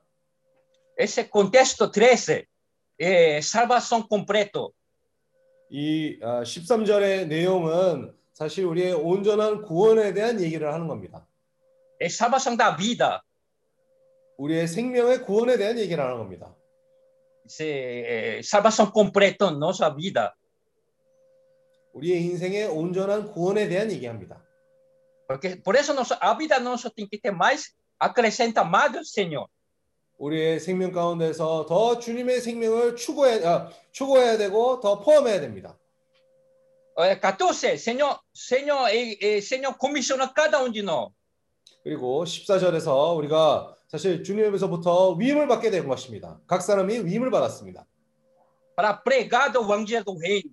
Esse 0.98 1.30
contexto 1.30 1.90
13 1.90 2.46
é 3.00 3.42
salvação 3.42 4.06
completo. 4.08 4.74
이 5.70 6.20
아, 6.22 6.44
13절의 6.44 7.28
내용은 7.28 8.14
사실 8.34 8.66
우리의 8.66 8.94
온전한 8.94 9.64
구원에 9.64 10.14
대한 10.14 10.40
얘기를 10.40 10.72
하는 10.72 10.88
겁니다. 10.88 11.26
É 12.00 12.08
salvação 12.08 12.58
da 12.58 12.76
vida. 12.76 13.22
우리의 14.38 14.68
생명의 14.68 15.24
구원에 15.24 15.58
대한 15.58 15.80
얘기를 15.80 16.04
하는 16.04 16.18
겁니다. 16.18 16.54
É, 17.60 18.42
salvação 18.44 18.92
completa 18.94 19.50
nossa 19.52 19.90
vida. 19.96 20.36
우리의 21.94 22.24
인생의 22.24 22.68
온전한 22.68 23.32
구원에 23.32 23.68
대한 23.68 23.92
얘기합니다. 23.92 24.42
Porque 25.28 25.56
por 25.62 25.76
isso 25.76 25.94
nossa, 25.94 26.18
a 26.20 26.34
vida 26.36 26.60
nossa 26.60 26.90
tem 26.90 27.08
que 27.08 27.18
ter 27.18 27.32
mais 27.32 27.74
acrescenta 28.04 28.64
mais 28.64 28.92
do 28.92 29.04
Senhor. 29.04 29.48
우리의 30.18 30.60
생명 30.60 30.92
가운데서 30.92 31.66
더 31.66 32.00
주님의 32.00 32.42
생명을 32.42 32.96
추구해 32.96 33.46
아, 33.46 33.70
추구해야 33.92 34.38
되고 34.38 34.80
더 34.80 35.00
포함해야 35.00 35.42
됩니다. 35.42 35.78
É, 36.96 37.20
14, 37.20 37.74
Senhor, 37.74 38.20
Senhor, 38.34 38.88
é, 38.88 39.18
é, 39.20 39.38
Senhor 39.38 39.76
comissiona 39.80 40.32
cada 40.32 40.62
um 40.64 40.72
de 40.72 40.82
nós. 40.84 41.12
그리고 41.84 42.24
14절에서 42.24 43.18
우리가 43.18 43.76
사실 43.88 44.24
주님에서부터 44.24 45.14
위임을 45.14 45.48
받게 45.48 45.72
된 45.72 45.88
것입니다. 45.88 46.40
각 46.48 46.62
사람이 46.62 47.06
위임을 47.06 47.32
받았습니다. 47.32 47.86
para 48.76 48.94
pregar 48.94 49.56
o 49.56 49.64
evangelho 49.64 50.04
do 50.04 50.18
reino. 50.18 50.50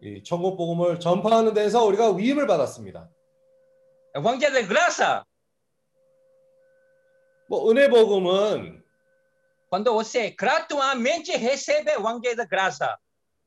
이 0.00 0.22
천국 0.22 0.56
복음을 0.56 1.00
전파하는 1.00 1.54
데서 1.54 1.84
우리가 1.84 2.12
위임을 2.12 2.46
받았습니다. 2.46 3.08
Evangelho 4.16 4.54
de 4.54 4.66
graça. 4.66 5.24
뭐 7.48 7.70
은혜 7.70 7.88
복음은 7.88 8.82
quando 9.70 9.92
você 9.92 10.30
gratuitamente 10.30 11.36
recebe 11.36 11.90
o 11.96 12.00
evangelho 12.00 12.36
de 12.36 12.46
graça. 12.46 12.96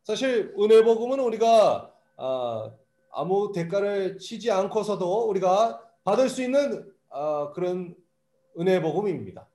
사실 0.04 0.54
은혜 0.60 0.84
복음은 0.84 1.20
우리가 1.20 1.94
아, 2.18 2.72
아무 3.12 3.52
대가를 3.52 4.18
치지 4.18 4.50
않고서도 4.52 5.28
우리가 5.30 5.82
받을 6.04 6.30
수 6.30 6.42
있는 6.42 6.92
아, 7.10 7.52
그런 7.54 7.96
은혜 8.60 8.82
복음입니다. 8.82 9.48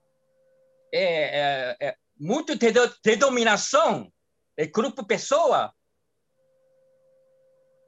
É, 0.92 1.02
é, 1.02 1.76
é 1.80 1.96
muito 2.18 2.56
de, 2.56 2.72
denominação, 3.02 4.10
é 4.56 4.66
grupo 4.66 5.04
pessoa. 5.06 5.72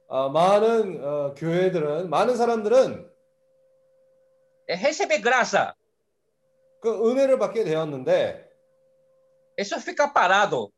아, 0.09 0.27
많은 0.27 1.03
어, 1.03 1.33
교회들은 1.35 2.09
많은 2.09 2.35
사람들은 2.35 3.09
é 4.67 4.75
receber 4.75 5.21
graça. 5.21 5.73
그 6.79 7.09
은혜를 7.09 7.37
받게 7.39 7.63
되었는데 7.63 8.49
isso 9.59 9.75
fica 9.79 10.13
parado. 10.13 10.71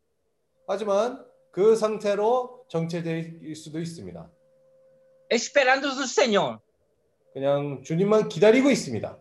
하지만 0.68 1.24
그 1.52 1.76
상태로 1.76 2.66
정체될 2.68 3.56
수도 3.56 3.80
있습니다. 3.80 4.30
Esperando 5.32 5.94
do 5.94 6.04
Senhor. 6.04 6.58
그냥 7.34 7.84
주님만 7.84 8.28
기다리고 8.30 8.70
있습니다. 8.70 9.18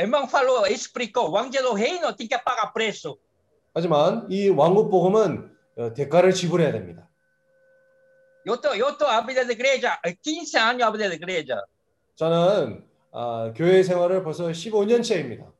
Irmão 0.00 0.26
falou, 0.26 0.66
explicou, 0.66 1.28
o 1.28 1.36
evangelho 1.36 1.68
do 1.68 1.74
reino 1.74 2.16
tem 2.16 2.26
que 2.26 2.38
pagar 2.38 2.72
preço. 2.72 3.18
하지만 3.74 4.26
이 4.30 4.48
왕국 4.48 4.90
복음은 4.90 5.54
어, 5.76 5.92
대가를 5.92 6.32
지불해야 6.32 6.72
됩니다. 6.72 7.08
Eu 8.46 8.56
tô, 8.58 8.74
eu 8.74 8.96
tô 8.96 9.06
a 9.06 9.20
vida 9.20 9.44
da 9.44 9.52
igreja, 9.52 10.00
15 10.22 10.56
anos 10.56 10.82
a 10.82 10.90
vida 10.90 11.08
da 11.08 11.14
igreja. 11.14 11.62
저는 12.16 12.89
아, 13.12 13.52
교회 13.56 13.82
생활을 13.82 14.22
벌써 14.22 14.46
15년째입니다. 14.48 15.52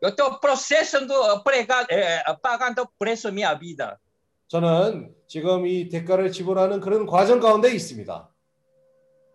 Eu 0.00 0.08
estou 0.08 0.40
processando, 0.40 1.14
pregar, 1.44 1.86
é, 1.88 2.24
pagando 2.42 2.88
preço 2.98 3.30
minha 3.30 3.54
vida. 3.54 4.00
저는 4.48 5.14
지금 5.28 5.64
이 5.66 5.88
대가를 5.88 6.32
지불하는 6.32 6.80
그런 6.80 7.06
과정 7.06 7.38
가운데 7.38 7.72
있습니다. 7.72 8.28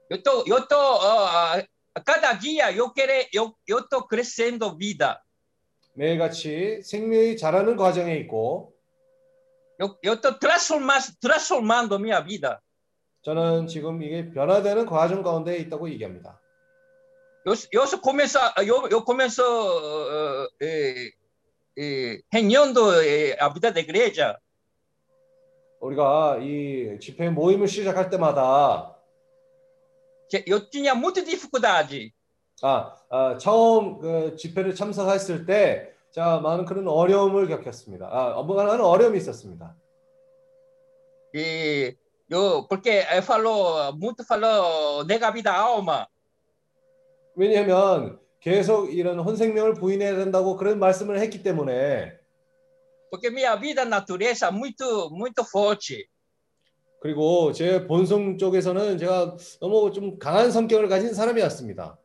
Eu 0.09 0.23
tô, 0.23 0.43
eu 0.45 0.67
tô, 0.67 0.75
uh, 0.75 1.63
cada 2.05 2.33
dia 2.33 2.71
eu 2.71 2.91
quero, 2.93 3.27
eu, 3.33 3.53
eu 3.65 3.87
tô 3.87 4.05
crescendo 4.07 4.75
vida. 4.77 5.21
매일같이 5.95 6.81
생명이 6.83 7.37
자라는 7.37 7.75
과정에 7.77 8.17
있고 8.17 8.73
Eu, 9.79 9.95
eu 10.03 10.19
tô 10.19 10.37
transformando, 10.37 11.05
transformando 11.21 11.97
minha 11.97 12.19
vida. 12.19 12.59
저는 13.21 13.67
지금 13.67 14.01
이게 14.03 14.29
변화되는 14.31 14.85
과정 14.85 15.23
가운데 15.23 15.57
있다고 15.57 15.89
얘기합니다. 15.89 16.39
여기서 17.73 18.01
코면서 18.01 18.39
아, 18.55 18.65
요, 18.65 18.87
요 18.91 19.03
코면서 19.03 19.43
어, 19.43 20.43
어, 20.43 20.49
에, 20.61 21.11
에, 21.79 22.21
행년도에 22.33 23.37
아비다 23.39 23.73
대 23.73 23.85
그래자 23.85 24.37
우리가 25.79 26.39
이 26.41 26.97
집회 26.99 27.29
모임을 27.29 27.67
시작할 27.67 28.09
때마다 28.09 28.95
여쭈냐 30.47 30.95
모두 30.95 31.23
디프코다지 31.23 32.11
아, 32.63 32.95
아 33.09 33.37
처음 33.37 33.99
그 33.99 34.35
집회를 34.35 34.75
참석했을 34.75 35.45
때 35.45 35.97
자, 36.11 36.39
많은 36.39 36.65
그런 36.65 36.87
어려움을 36.87 37.47
겪었습니다. 37.47 38.07
아, 38.11 38.41
많은 38.41 38.81
어려움이 38.81 39.17
있었습니다. 39.19 39.75
이, 41.35 41.93
요, 42.31 42.67
porque 42.67 43.05
falo, 43.21 43.93
muito 43.93 44.23
falo, 44.23 45.03
negabida 45.03 45.53
alma. 45.53 46.07
왜냐하면 47.37 48.19
계속 48.39 48.91
이런 48.91 49.19
혼생명을 49.19 49.75
부인해야 49.75 50.15
된다고 50.15 50.57
그런 50.57 50.79
말씀을 50.79 51.19
했기 51.19 51.43
때문에 51.43 52.17
Porque 53.09 53.29
minha 53.29 53.55
vida 53.55 53.85
natureza 53.85 54.51
muito 54.51 55.09
muito 55.11 55.43
forte. 55.43 56.09
그리고 56.99 57.53
제 57.53 57.85
본성 57.85 58.37
쪽에서는 58.37 58.97
제가 58.97 59.37
너무 59.61 59.91
좀 59.91 60.17
강한 60.17 60.51
성격을 60.51 60.89
가진 60.89 61.13
사람이었습니다. 61.13 61.97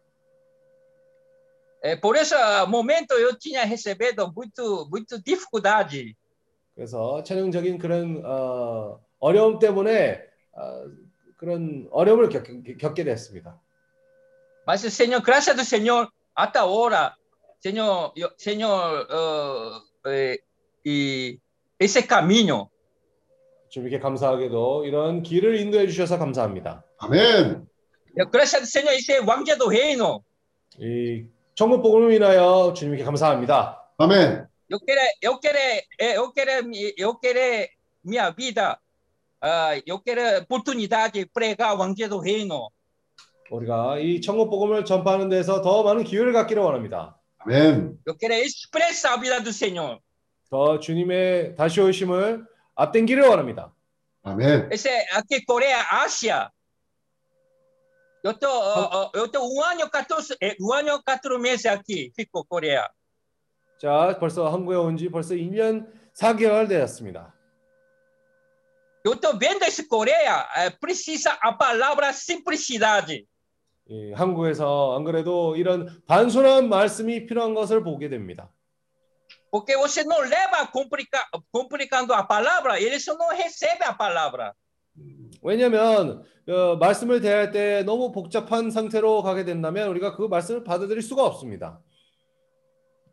É, 1.83 1.97
por 1.97 2.15
esse 2.17 2.37
momento 2.69 3.15
eu 3.15 3.37
tinha 3.37 3.65
recebido 3.65 4.31
muito 4.37 4.87
muito 4.91 5.21
dificuldade. 5.25 6.15
그래서 6.75 7.23
체능적인 7.23 7.79
그런 7.79 8.23
어, 8.25 9.01
어려움 9.19 9.59
때문에 9.59 10.21
어, 10.53 10.85
그런 11.39 11.89
어려움을 11.91 12.29
겪, 12.29 12.45
겪게 12.79 13.03
됐습니다. 13.05 13.62
Mas, 14.67 14.81
Señor, 14.83 15.23
gracias 15.23 15.59
al 15.59 15.67
Señor, 15.67 16.13
hasta 16.35 16.61
ahora, 16.61 17.17
Señor, 17.59 18.13
yo, 18.15 18.31
Señor, 18.37 19.07
uh, 19.11 20.09
eh, 20.09 20.39
y 20.85 21.41
ese 21.79 22.07
camino. 22.07 22.71
주님께 23.71 24.01
감사하게도 24.01 24.85
이런 24.85 25.23
길을 25.23 25.57
인도해 25.57 25.87
주셔서 25.87 26.19
감사합니다. 26.19 26.85
아멘. 26.99 27.67
Gracias 28.31 28.63
al 28.63 28.67
Señor, 28.67 28.95
ese 28.95 29.17
evangelio 29.17 29.69
reino. 29.69 30.23
이 30.79 31.27
천국 31.55 31.83
복음을 31.83 32.13
인하여 32.13 32.73
주님께 32.75 33.03
감사합니다. 33.05 33.91
아멘. 33.99 34.47
Yo 34.69 34.79
quiero, 34.79 35.03
yo 35.21 35.39
quiero, 35.39 35.59
yo 35.99 36.33
quiero, 36.33 36.71
yo 36.97 37.19
quiero 37.19 37.67
mi 38.03 38.17
vida, 38.37 38.81
uh, 39.43 39.81
yo 39.85 40.03
quiero 40.03 40.39
oportunidad 40.39 41.13
de 41.13 41.27
pregar 41.27 41.75
evangelio 41.75 42.21
reino. 42.21 42.69
우리가 43.53 43.99
이 43.99 44.21
천국 44.21 44.49
복음을 44.49 44.85
전파하는 44.85 45.29
데서 45.29 45.61
더 45.61 45.83
많은 45.83 46.05
기회를 46.05 46.33
갖기를 46.33 46.63
원합니다. 46.63 47.19
아멘. 47.39 47.99
Eu 48.07 48.17
quero 48.17 48.35
expressar 48.35 49.15
a 49.15 49.21
vida 49.21 49.43
do 49.43 49.51
Senhor. 49.51 49.99
더 50.51 50.79
주님의 50.79 51.55
다시 51.57 51.81
오심을 51.81 52.47
앞당기를 52.75 53.23
원합니다. 53.25 53.75
아멘. 54.23 54.71
Esse 54.73 54.89
aqui 55.13 55.45
Coreia, 55.45 55.83
Ásia. 55.91 56.51
Eu 58.25 58.33
tô, 58.39 58.47
uh, 58.47 59.07
uh, 59.07 59.11
eu 59.15 59.29
tô 59.29 59.43
um 59.43 59.63
ano 59.63 59.91
14, 59.91 60.37
eh, 60.41 60.57
um 60.61 60.73
ano 60.73 61.03
4 61.03 61.39
meses 61.39 61.67
aqui, 61.67 62.11
fico 62.17 62.45
Coreia. 62.47 62.89
자, 63.79 64.17
벌써 64.19 64.49
한국에 64.49 64.77
온 64.77 64.97
지 64.97 65.11
벌써 65.11 65.35
2년 65.35 65.87
4개월 66.15 66.69
되었습니다. 66.69 67.35
Eu 69.05 69.17
tô 69.17 69.37
vendo 69.37 69.65
esse 69.65 69.89
Coreia, 69.89 70.49
eh, 70.57 70.71
precisa 70.71 71.37
a 71.43 71.53
palavra 71.53 72.13
simplicidade. 72.13 73.27
이 73.93 74.11
한국에서 74.13 74.97
안 74.97 75.05
그래도 75.05 75.55
이런 75.55 75.87
단순한 76.07 76.71
말씀이 76.71 77.27
필요한 77.27 77.53
것을 77.53 77.85
보게 77.85 78.09
됩니다. 78.09 78.49
Porque 79.51 79.77
você 79.77 80.03
não 80.03 80.19
leva 80.23 80.67
complica, 80.73 81.21
complicando 81.53 82.15
a 82.15 82.23
palavra, 82.23 82.81
eles 82.81 83.07
não 83.07 83.29
recebem 83.29 83.87
a 83.87 83.93
palavra. 83.93 84.55
왜냐하면 85.43 86.25
어, 86.49 86.77
말씀을 86.77 87.21
대할 87.21 87.53
때 87.53 87.83
너무 87.83 88.13
복잡한 88.13 88.71
상태로 88.71 89.23
가게 89.23 89.45
된다면 89.45 89.89
우리가 89.89 90.17
그 90.17 90.23
말씀을 90.23 90.65
받아들일 90.65 91.03
수가 91.03 91.23
없습니다. 91.27 91.79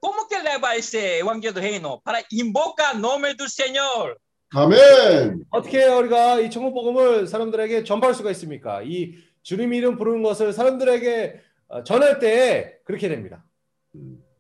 Como 0.01 0.29
que 0.29 0.39
leva 0.39 0.77
esse 0.77 1.19
evangelho 1.19 1.53
do 1.53 1.59
reino? 1.59 1.99
Para 2.05 2.23
invocar 2.31 2.95
o 2.95 2.99
nome 2.99 3.35
do 3.35 3.49
Senhor. 3.49 4.15
아멘. 4.51 5.43
어떻게 5.51 5.85
우리가 5.85 6.39
이 6.39 6.49
천국 6.49 6.73
복음을 6.73 7.27
사람들에게 7.27 7.83
전파할 7.83 8.15
수가 8.15 8.31
있습니까? 8.31 8.81
이 8.81 9.13
주님 9.43 9.73
이름 9.73 9.97
부르는 9.97 10.23
것을 10.23 10.53
사람들에게 10.53 11.41
어, 11.69 11.83
전할 11.83 12.19
때 12.19 12.79
그렇게 12.83 13.07
됩니다. 13.07 13.45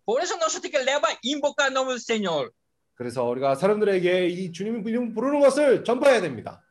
Por 0.05 0.21
isso 0.21 0.35
nós 0.37 0.59
temos 0.59 0.71
que 0.71 0.77
levar 0.79 1.17
invocar 1.23 1.69
o 1.69 1.73
nome 1.73 1.93
do 1.93 1.99
Senhor. 1.99 2.51
그래서 2.95 3.23
우리가 3.23 3.55
사람들에게 3.55 4.27
이 4.27 4.51
주님 4.51 4.87
이름 4.87 5.13
부르는 5.13 5.39
것을 5.39 5.83
전파해야 5.83 6.21
됩니다. 6.21 6.63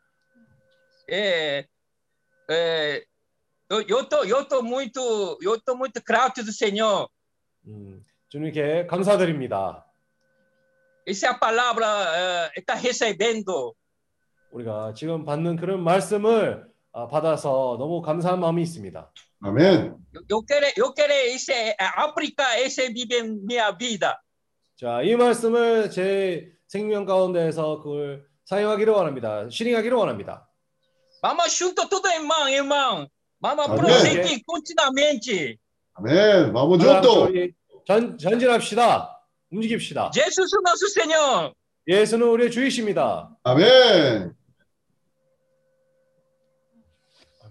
É, 1.10 1.64
é, 2.50 3.04
eu, 3.70 4.08
tô, 4.08 4.24
eu 4.24 4.44
tô 4.46 4.62
muito, 4.62 5.38
eu 5.42 5.58
tô 5.60 5.74
muito 5.74 6.02
grato 6.04 6.44
do 6.44 6.52
Senhor. 6.52 7.08
음, 7.66 8.04
주님께 8.28 8.86
감사드립니다. 8.86 9.84
Essa 11.06 11.28
é 11.28 11.30
a 11.30 11.34
palavra 11.38 11.86
uh, 11.86 12.50
está 12.54 12.74
recebendo. 12.74 13.74
우리가 14.50 14.92
지금 14.94 15.24
받는 15.24 15.56
그런 15.56 15.82
말씀을 15.82 16.64
아, 16.64 16.67
받아서 16.92 17.76
너무 17.78 18.02
감사한 18.02 18.40
마음이 18.40 18.62
있습니다. 18.62 19.12
아멘. 19.42 19.94
Eu, 20.14 20.22
eu 20.30 20.42
quero, 20.44 20.66
eu 20.76 20.92
quero 20.92 21.12
esse, 21.12 21.52
é, 21.52 21.76
aplicar 21.96 22.58
esse 22.58 22.88
viver 22.92 23.24
em 23.24 23.38
minha 23.46 23.70
vida. 23.70 24.18
자, 24.76 25.02
이 25.02 25.14
말씀을 25.16 25.90
제 25.90 26.50
생명 26.66 27.04
가운데에서 27.04 27.80
그걸 27.82 28.26
사용하기를 28.46 28.92
원합니다. 28.92 29.48
실행하기를 29.50 29.96
원합니다. 29.96 30.48
Vamos 31.22 31.52
junto 31.52 31.88
tudo, 31.88 32.08
irmão, 32.08 32.48
irmão. 32.48 33.08
Vamos 33.40 33.66
prosseguir 33.66 34.42
continuamente. 34.46 35.58
아멘. 35.94 36.52
좋도. 36.52 37.24
우리 37.24 37.52
전, 37.86 38.18
전진합시다. 38.18 39.20
움직입시다. 39.50 40.10
Jesus 40.12 40.54
nosso 40.64 40.86
Senhor. 40.88 41.52
예수는 41.86 42.26
우리의 42.26 42.50
주이십니다. 42.50 43.36
아멘. 43.42 44.37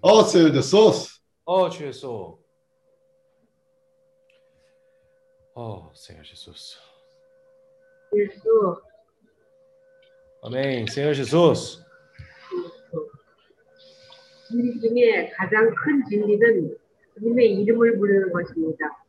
Ó 0.00 0.22
Senhor 0.24 0.52
Jesus. 0.52 1.20
어, 1.44 1.68
주 1.68 1.86
예수. 1.86 2.38
어, 5.54 5.92
Senhor 5.94 6.24
Jesus. 6.24 6.78
Jesus. 8.12 8.80
아멘. 10.42 10.86
Senhor 10.88 11.14
Jesus. 11.14 11.82
진리 14.48 14.80
중에 14.80 15.30
가장 15.30 15.74
큰 15.74 16.04
진리는 16.08 16.76
주님의 17.14 17.54
이름을 17.60 17.98
부르는 17.98 18.32
것입니다. 18.32 19.04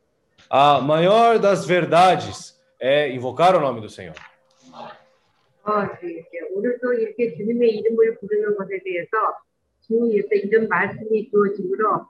A 0.51 0.79
maior 0.83 1.39
das 1.39 1.65
verdades 1.65 2.59
é 2.79 3.09
invocar 3.09 3.55
o 3.55 3.59
nome 3.59 3.81
do 3.81 3.87
Senhor. 3.89 4.15
어, 5.63 5.81
네, 6.01 6.01
네. 6.01 6.39
오늘도 6.53 6.93
이렇게 6.93 7.35
주님의 7.35 7.77
이름을 7.77 8.19
부르는 8.19 8.55
것에 8.57 8.79
대해서 8.83 9.09
주위에서 9.87 10.29
이런 10.33 10.67
말씀이 10.67 11.29
주어지므로 11.29 12.07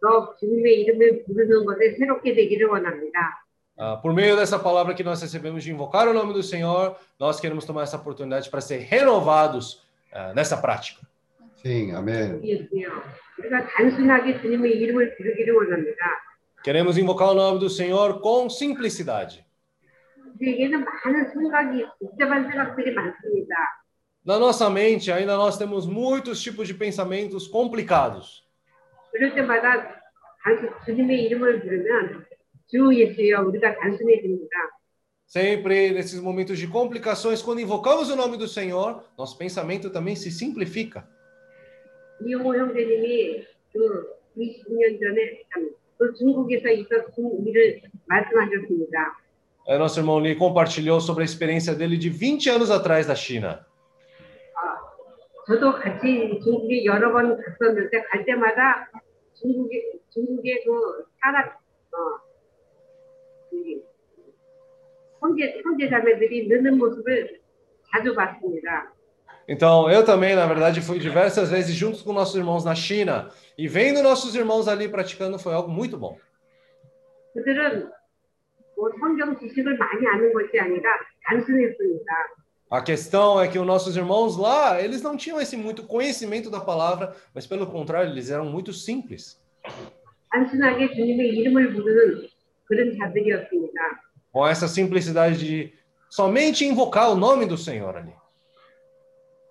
더 0.00 0.36
주님의 0.36 0.80
이름을 0.80 1.24
부르는 1.24 1.64
것에 1.64 1.96
새롭게 1.98 2.34
되기를 2.34 2.68
원합니다. 2.68 3.44
Ah, 3.76 3.96
por 4.00 4.12
meio 4.14 4.36
dessa 4.36 4.56
palavra 4.56 4.94
que 4.94 5.02
nós 5.02 5.20
recebemos 5.20 5.64
de 5.64 5.72
invocar 5.72 6.06
o 6.06 6.14
nome 6.14 6.32
do 6.32 6.44
Senhor, 6.44 6.96
nós 7.18 7.40
queremos 7.40 7.64
tomar 7.64 7.82
essa 7.82 7.96
oportunidade 7.96 8.48
para 8.48 8.60
ser 8.60 8.78
renovados 8.78 9.82
ah, 10.12 10.32
nessa 10.32 10.56
prática. 10.56 11.00
sim, 11.56 11.92
아멘. 11.92 12.44
예수요. 12.44 12.88
우리가 13.38 13.66
단순하게 13.66 14.40
주님의 14.42 14.76
이름을 14.78 15.16
부르기를 15.16 15.54
원합니다. 15.54 15.98
Queremos 16.62 16.96
invocar 16.96 17.30
o 17.30 17.34
nome 17.34 17.58
do 17.58 17.68
Senhor 17.68 18.20
com 18.22 18.48
simplicidade. 18.48 19.42
우리에게는 20.38 20.84
많은 20.84 21.32
생각이 21.32 21.84
복잡한 21.98 22.48
생각들이 22.48 22.94
많습니다. 22.94 23.54
na 24.25 24.37
nossa 24.37 24.69
mente 24.69 25.11
ainda 25.11 25.35
nós 25.35 25.57
temos 25.57 25.85
muitos 25.85 26.41
tipos 26.41 26.67
de 26.67 26.73
pensamentos 26.73 27.47
complicados. 27.47 28.43
Sempre 35.25 35.91
nesses 35.91 36.19
momentos 36.19 36.57
de 36.57 36.67
complicações, 36.67 37.41
quando 37.41 37.61
invocamos 37.61 38.09
o 38.09 38.15
nome 38.15 38.35
do 38.37 38.47
Senhor, 38.47 39.03
nosso 39.17 39.37
pensamento 39.37 39.89
também 39.89 40.15
se 40.15 40.31
simplifica. 40.31 41.07
É, 49.67 49.77
nosso 49.77 49.99
irmão 49.99 50.17
Lee 50.17 50.35
compartilhou 50.35 50.99
sobre 50.99 51.21
a 51.21 51.25
experiência 51.25 51.75
dele 51.75 51.97
de 51.97 52.09
20 52.09 52.49
anos 52.49 52.71
atrás 52.71 53.05
da 53.05 53.13
China. 53.13 53.65
저도 55.48 55.72
같이 55.74 56.40
중국에 56.42 56.84
여러 56.84 57.12
번 57.12 57.36
갔었는데 57.36 58.02
갈 58.10 58.24
때마다 58.24 58.90
중국에 59.34 59.92
중국의 60.10 60.64
그 60.64 61.04
사람 61.20 61.48
어 61.48 62.24
이 63.54 63.80
형제 65.20 65.60
형제 65.62 65.88
자매들이 65.88 66.48
느는 66.48 66.76
모습을 66.76 67.40
자주 67.90 68.14
봤습니다. 68.14 68.92
Então, 69.46 69.90
eu 69.90 70.02
também, 70.04 70.34
na 70.34 70.46
verdade, 70.46 70.80
fui 70.80 70.98
diversas 70.98 71.50
vezes 71.50 71.74
juntos 71.74 72.02
com 72.02 72.12
nossos 72.12 72.34
irmãos 72.34 72.64
na 72.64 72.74
China 72.74 73.28
e 73.58 73.68
vendo 73.68 74.02
nossos 74.02 74.34
irmãos 74.34 74.66
ali 74.68 74.88
praticando 74.88 75.38
foi 75.38 75.52
algo 75.54 75.70
muito 75.70 75.96
bom. 75.98 76.16
그들은 77.34 77.90
뭐 78.76 78.90
성경 78.98 79.38
지식을 79.38 79.76
많이 79.76 80.06
아는 80.06 80.32
것이 80.32 80.58
아니라 80.58 80.90
단순했습니다. 81.24 82.12
A 82.70 82.80
questão 82.82 83.40
é 83.40 83.46
que 83.46 83.58
os 83.58 83.66
nossos 83.66 83.96
irmãos 83.96 84.36
lá, 84.36 84.80
eles 84.80 85.00
não 85.02 85.16
tinham 85.16 85.40
esse 85.40 85.56
muito 85.56 85.84
conhecimento 85.84 86.50
da 86.50 86.60
palavra, 86.60 87.14
mas 87.34 87.46
pelo 87.46 87.66
contrário, 87.66 88.10
eles 88.10 88.30
eram 88.30 88.46
muito 88.46 88.72
simples. 88.72 89.40
단순하게 90.32 90.94
주님의 90.94 91.28
이름을 91.38 91.72
부르는 91.72 92.28
그런 92.66 92.96
자들이었습니다. 92.98 93.80
Com 94.32 94.46
essa 94.48 94.66
simplicidade 94.66 95.38
de 95.38 95.72
somente 96.10 96.64
invocar 96.64 97.10
o 97.10 97.14
nome 97.16 97.46
do 97.46 97.56
Senhor 97.56 97.94
ali. 97.96 98.12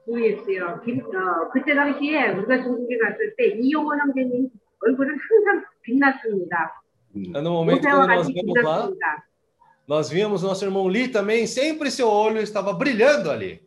주 0.06 0.20
예수요. 0.22 0.82
김- 0.84 1.00
어, 1.00 1.50
그때 1.54 1.74
당시에 1.74 2.32
우리가 2.32 2.62
중국에 2.64 2.98
갔을 2.98 3.34
때 3.38 3.56
이용호 3.58 3.96
형제님 3.96 4.50
얼굴은 4.82 5.16
항상 5.18 5.64
빛났습니다. 5.84 6.84
No 7.16 7.54
momento 7.64 7.88
모세와 7.88 8.06
quando 8.06 8.12
nós 8.12 8.28
같이 8.28 8.34
vimos 8.34 8.58
lá, 8.60 8.90
빛났습니다. 8.92 9.26
nós 9.89 10.11
vimos 10.11 10.43
nosso 10.43 10.67
irmão 10.67 10.87
Lee 10.87 11.09
também, 11.09 11.47
sempre 11.47 11.91
seu 11.91 12.09
olho 12.09 12.39
estava 12.39 12.75
brilhando 12.75 13.31
ali. 13.31 13.67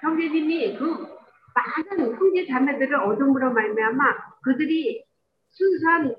형제님이 0.00 0.76
그 0.76 0.84
많은 1.54 2.14
형제 2.14 2.46
자매들을 2.46 2.94
어둠으로 2.94 3.52
말미암아 3.52 4.04
그들이 4.42 5.02
순수한 5.50 6.14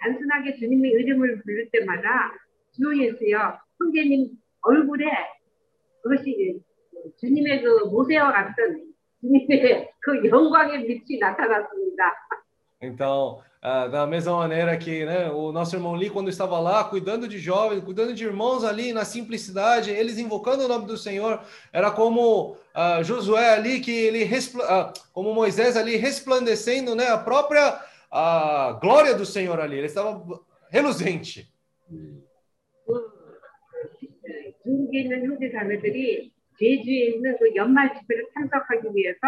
단순하게 0.00 0.56
주님의 0.56 0.92
이름을 0.92 1.42
부를 1.42 1.68
때마다 1.70 2.32
주 2.72 2.96
예수여 2.96 3.58
형제님 3.78 4.30
얼굴에 4.62 5.04
그것이 6.02 6.60
주님의 7.20 7.62
그 7.62 7.86
모세와 7.90 8.32
같은 8.32 8.94
주님의 9.20 9.90
그 10.00 10.28
영광의 10.28 10.86
빛이 10.86 11.18
나타났습니다. 11.18 12.12
Então, 12.80 13.42
ah, 13.63 13.87
da 13.87 14.07
mesma 14.07 14.37
maneira 14.37 14.77
que 14.77 15.05
né, 15.05 15.29
o 15.31 15.51
nosso 15.51 15.75
irmão 15.75 15.95
Lee, 15.95 16.09
quando 16.09 16.29
estava 16.29 16.59
lá, 16.59 16.83
cuidando 16.83 17.27
de 17.27 17.37
jovens, 17.39 17.83
cuidando 17.83 18.13
de 18.13 18.23
irmãos 18.23 18.63
ali 18.63 18.93
na 18.93 19.05
simplicidade, 19.05 19.91
eles 19.91 20.17
invocando 20.17 20.63
o 20.63 20.67
nome 20.67 20.85
do 20.85 20.97
Senhor, 20.97 21.41
era 21.73 21.91
como 21.91 22.57
ah, 22.73 23.01
Josué 23.03 23.49
ali, 23.49 23.79
que 23.79 23.91
ele, 23.91 24.23
respla- 24.23 24.65
ah, 24.65 24.93
como 25.13 25.33
Moisés 25.33 25.75
ali, 25.75 25.95
resplandecendo 25.95 26.95
né, 26.95 27.07
a 27.07 27.17
própria 27.17 27.79
ah, 28.11 28.77
glória 28.81 29.13
do 29.13 29.25
Senhor 29.25 29.59
ali, 29.59 29.77
ele 29.77 29.87
estava 29.87 30.23
reluzente. 30.69 31.51
중국에 34.63 35.01
있는 35.01 35.25
형제 35.25 35.51
자매들이 35.51 36.31
제주에 36.59 37.15
있는 37.15 37.35
그 37.39 37.55
연말 37.55 37.91
집회를 37.97 38.27
참석하기 38.33 38.89
위해서 38.93 39.27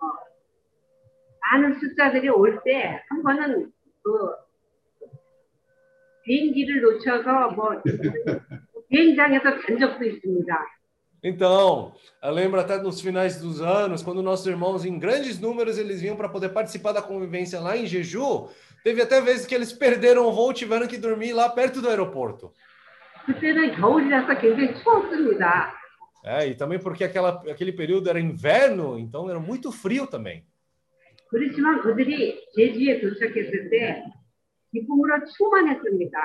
어, 0.00 0.04
많은 1.42 1.78
숫자들이 1.80 2.28
올 2.28 2.62
때 2.64 3.00
한 3.08 3.22
번은 3.22 3.72
그 4.02 4.30
비행기를 6.24 6.80
놓쳐서 6.82 7.50
뭐 7.52 7.82
비행장에서 8.88 9.60
잔 9.66 9.78
적도 9.78 10.04
있습니다. 10.04 10.66
Então, 11.24 11.92
eu 12.22 12.30
lembro 12.30 12.60
até 12.60 12.78
nos 12.80 13.00
finais 13.00 13.40
dos 13.40 13.60
anos, 13.60 14.02
quando 14.02 14.22
nossos 14.22 14.46
irmãos, 14.46 14.84
em 14.84 14.98
grandes 15.00 15.40
números, 15.40 15.76
eles 15.76 16.00
vinham 16.00 16.16
para 16.16 16.28
poder 16.28 16.50
participar 16.50 16.92
da 16.92 17.02
convivência 17.02 17.58
lá 17.58 17.76
em 17.76 17.86
Jeju, 17.86 18.48
teve 18.84 19.02
até 19.02 19.20
vezes 19.20 19.44
que 19.44 19.52
eles 19.54 19.72
perderam 19.72 20.26
o 20.26 20.32
voo 20.32 20.52
e 20.52 20.54
tiveram 20.54 20.86
que 20.86 20.96
dormir 20.96 21.32
lá 21.32 21.48
perto 21.48 21.80
do 21.80 21.88
aeroporto. 21.88 22.52
그때는 23.26 23.74
겨울이라서 23.76 24.38
굉장히 24.40 24.74
추웠습니다. 24.82 25.74
É, 26.24 26.46
e 26.46 26.54
também 26.54 26.78
porque 26.78 27.04
aquela, 27.04 27.42
aquele 27.50 27.72
período 27.72 28.08
era 28.08 28.20
inverno, 28.20 28.98
então 28.98 29.28
era 29.28 29.40
muito 29.40 29.72
frio 29.72 30.06
também. 30.06 30.44
그렇지만 31.32 31.82
그들이 31.82 32.44
제주에 32.54 33.00
도착했을 33.00 33.70
때 33.70 34.04
기쁨으로 34.72 35.24
충만했습니다. 35.36 36.18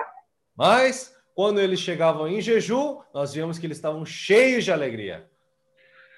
Mas, 0.57 1.13
quando 1.35 1.59
eles 1.59 1.79
chegavam 1.79 2.27
em 2.27 2.39
Jeju, 2.39 3.03
nós 3.13 3.33
víamos 3.33 3.57
que 3.57 3.65
eles 3.65 3.77
estavam 3.77 4.05
cheios 4.05 4.63
de 4.63 4.71
alegria. 4.71 5.27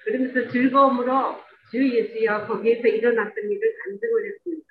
그러면서 0.04 0.48
즐거움으로 0.52 1.36
주 1.70 1.82
예수여 1.82 2.46
거기에서 2.46 2.86
일어났던 2.86 3.50
일을 3.50 3.74
간증을 3.84 4.26
했습니다. 4.26 4.66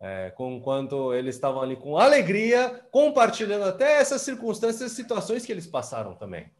É, 0.00 0.30
com 0.36 0.60
quanto 0.60 1.14
eles 1.14 1.36
estavam 1.36 1.62
ali 1.62 1.76
com 1.76 1.96
alegria, 1.96 2.80
compartilhando 2.90 3.64
até 3.64 4.00
essas 4.00 4.20
circunstâncias 4.22 4.90
e 4.90 4.94
situações 4.94 5.46
que 5.46 5.52
eles 5.52 5.66
passaram 5.66 6.16
também. 6.18 6.50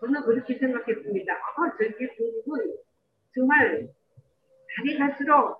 저는 0.00 0.22
그렇게 0.22 0.58
생각했습니다. 0.58 1.32
아, 1.32 1.76
저기 1.78 2.08
중국은 2.16 2.76
정말 3.34 3.88
달이 4.76 4.98
갈수록 4.98 5.59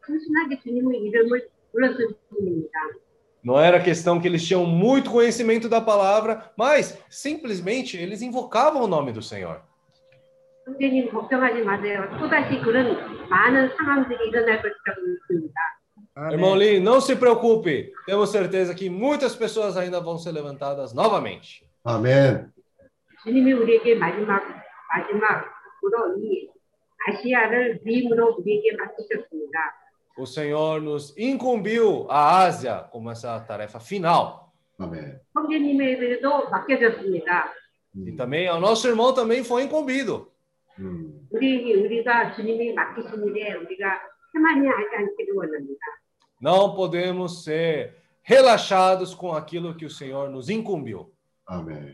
그들은 0.00 0.20
성경의 0.20 0.60
지식을 0.60 0.82
많이 0.82 1.10
아는 1.10 1.28
것이 1.28 1.42
아니라 1.42 1.42
주 1.42 1.42
예수여 1.42 1.46
단순하게 1.46 1.46
주님의 1.46 1.46
이름을 1.46 1.48
부르라 1.72 1.92
그러니까 1.92 2.06
단순하게 2.06 2.06
주님의 2.06 2.06
이름을 2.06 2.06
불렀을 2.06 2.08
뿐입니다. 2.30 3.06
Não 3.44 3.60
era 3.60 3.80
questão 3.80 4.20
que 4.20 4.26
eles 4.26 4.44
tinham 4.44 4.66
muito 4.66 5.08
conhecimento 5.08 5.68
da 5.68 5.80
palavra, 5.80 6.50
mas 6.58 6.98
simplesmente 7.08 7.96
eles 7.96 8.20
invocavam 8.20 8.82
o 8.82 8.88
nome 8.88 9.12
do 9.12 9.22
Senhor. 9.22 9.60
선생님 10.64 11.12
걱정하지 11.12 11.62
마세요. 11.62 12.08
또다시 12.18 12.60
그런 12.60 13.28
많은 13.28 13.70
상황들이 13.76 14.18
일어날 14.28 14.60
것이라고 14.62 15.00
믿습니다. 15.06 15.60
Irmão 16.16 16.54
Lee, 16.56 16.80
não 16.80 17.00
se 17.00 17.14
preocupe. 17.14 17.92
Temos 18.06 18.30
certeza 18.30 18.74
que 18.74 18.90
muitas 18.90 19.36
pessoas 19.36 19.76
ainda 19.76 20.00
vão 20.00 20.18
ser 20.18 20.32
levantadas 20.32 20.92
novamente. 20.92 21.64
아멘. 21.84 22.50
주님이 23.22 23.52
우리에게 23.52 23.94
마지막 23.94 24.42
마지막으로 24.88 26.18
이 26.18 26.48
아시아를 27.06 27.80
위임으로 27.84 28.34
우리에게 28.38 28.76
맡기셨습니다. 28.76 29.79
o 30.17 30.25
Senhor 30.25 30.81
nos 30.81 31.17
incumbiu 31.17 32.05
a 32.09 32.39
Ásia 32.43 32.85
como 32.91 33.09
essa 33.09 33.39
tarefa 33.39 33.79
final. 33.79 34.53
Amém. 34.77 35.15
Hum. 37.95 38.07
E 38.07 38.11
também 38.13 38.47
ao 38.47 38.59
nosso 38.59 38.87
irmão 38.87 39.13
também 39.13 39.43
foi 39.43 39.63
incumbido. 39.63 40.31
Hum. 40.79 41.25
Não 46.39 46.73
podemos 46.73 47.43
ser 47.43 47.95
relaxados 48.23 49.13
com 49.13 49.33
aquilo 49.33 49.75
que 49.75 49.85
o 49.85 49.89
Senhor 49.89 50.29
nos 50.29 50.49
incumbiu. 50.49 51.13
Amém. 51.45 51.93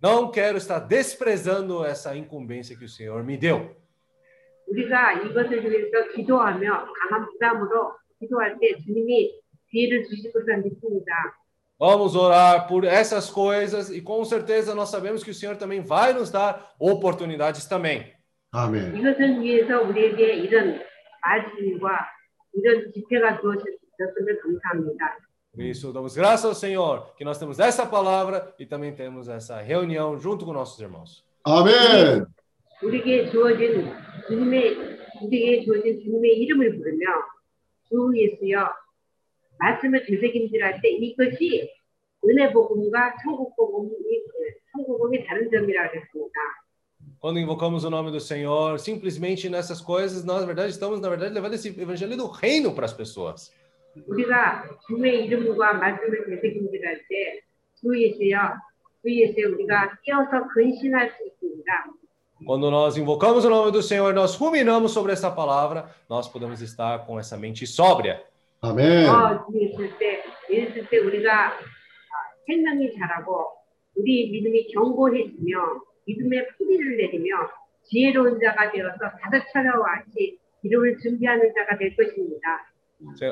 Não 0.00 0.30
quero 0.30 0.58
estar 0.58 0.80
desprezando 0.80 1.84
essa 1.84 2.16
incumbência 2.16 2.76
que 2.76 2.84
o 2.84 2.88
Senhor 2.88 3.22
me 3.24 3.36
deu. 3.36 3.76
우리가 4.67 5.13
이것을 5.13 5.63
위해서 5.63 6.11
기도하며 6.15 6.87
강한 6.93 7.27
부담으로 7.27 7.93
기도할 8.19 8.57
때 8.59 8.77
주님이 8.77 9.39
기회를 9.71 10.03
주실 10.05 10.31
것을 10.31 10.57
믿습니다. 10.63 11.35
Vamos 11.79 12.13
orar 12.13 12.67
por 12.67 12.83
essas 12.83 13.29
coisas 13.29 13.89
e 13.89 14.01
com 14.01 14.25
certeza 14.25 14.75
nós 14.75 14.89
sabemos 14.89 15.23
que 15.23 15.31
o 15.31 15.33
Senhor 15.33 15.55
também 15.55 15.81
vai 15.81 16.11
nos 16.11 16.29
dar 16.29 16.75
oportunidades 16.77 17.67
também. 17.67 18.13
아멘. 18.51 18.97
이것을 18.97 19.41
위해서 19.41 19.81
우리에게 19.81 20.33
이런 20.43 20.81
말씀과 21.21 22.05
이런 22.53 22.91
집회가 22.91 23.39
주어졌으면 23.39 24.39
감사합니다. 24.43 25.17
Por 25.51 25.63
isso, 25.63 25.91
damos 25.91 26.15
graças 26.15 26.45
ao 26.45 26.53
Senhor 26.53 27.15
que 27.15 27.23
nós 27.23 27.39
temos 27.39 27.59
essa 27.59 27.85
palavra 27.85 28.53
e 28.59 28.65
também 28.65 28.93
temos 28.93 29.27
essa 29.27 29.59
reunião 29.61 30.17
junto 30.17 30.45
com 30.45 30.53
nossos 30.53 30.79
irmãos. 30.79 31.23
아멘. 31.45 32.25
우리에게 32.84 33.30
주어진 33.30 33.90
주님의 34.28 34.76
우리에게 35.22 35.64
주어진 35.64 36.00
주님의 36.02 36.38
이름을 36.38 36.76
부르며 36.76 37.06
주 37.88 38.12
예수여 38.14 38.68
말씀을 39.58 40.04
되새김질할 40.06 40.80
때 40.82 40.90
이것이 40.90 41.70
은혜 42.26 42.52
복음과 42.52 43.16
천국 43.22 43.54
복음이 43.56 43.90
천국 44.72 44.98
복음이 44.98 45.24
다른 45.26 45.50
점이라고 45.50 45.96
했습니다. 45.96 46.40
Quando 47.20 47.40
invocamos 47.40 47.84
o 47.84 47.88
nome 47.88 48.10
do 48.10 48.20
Senhor, 48.20 48.78
simplesmente 48.78 49.48
nessas 49.48 49.80
coisas, 49.80 50.26
nós, 50.26 50.40
na 50.40 50.46
verdade, 50.46 50.72
estamos, 50.72 51.00
na 51.00 51.08
verdade, 51.08 51.32
levando 51.32 51.54
esse 51.54 51.68
evangelho 51.68 52.18
do 52.18 52.26
reino 52.26 52.74
para 52.74 52.84
as 52.84 52.92
pessoas. 52.92 53.50
우리가 54.06 54.68
주의 54.86 55.24
이름과 55.24 55.74
말씀을 55.74 56.26
되새김질할 56.26 57.00
때 57.08 57.44
주 57.80 57.92
예수여 58.00 58.38
주 59.02 59.10
예수여 59.10 59.48
우리가 59.54 59.98
뛰어서 60.02 60.48
근신할 60.48 61.10
수 61.12 61.26
있습니다. 61.26 61.86
Quando 62.44 62.70
nós 62.70 62.96
invocamos 62.96 63.44
o 63.44 63.50
nome 63.50 63.70
do 63.72 63.82
Senhor 63.82 64.10
e 64.10 64.14
nós 64.14 64.34
ruminamos 64.34 64.92
sobre 64.92 65.12
essa 65.12 65.30
palavra, 65.30 65.86
nós 66.08 66.28
podemos 66.28 66.60
estar 66.60 67.06
com 67.06 67.18
essa 67.18 67.36
mente 67.36 67.66
sóbria. 67.66 68.22
Amém. 68.60 69.06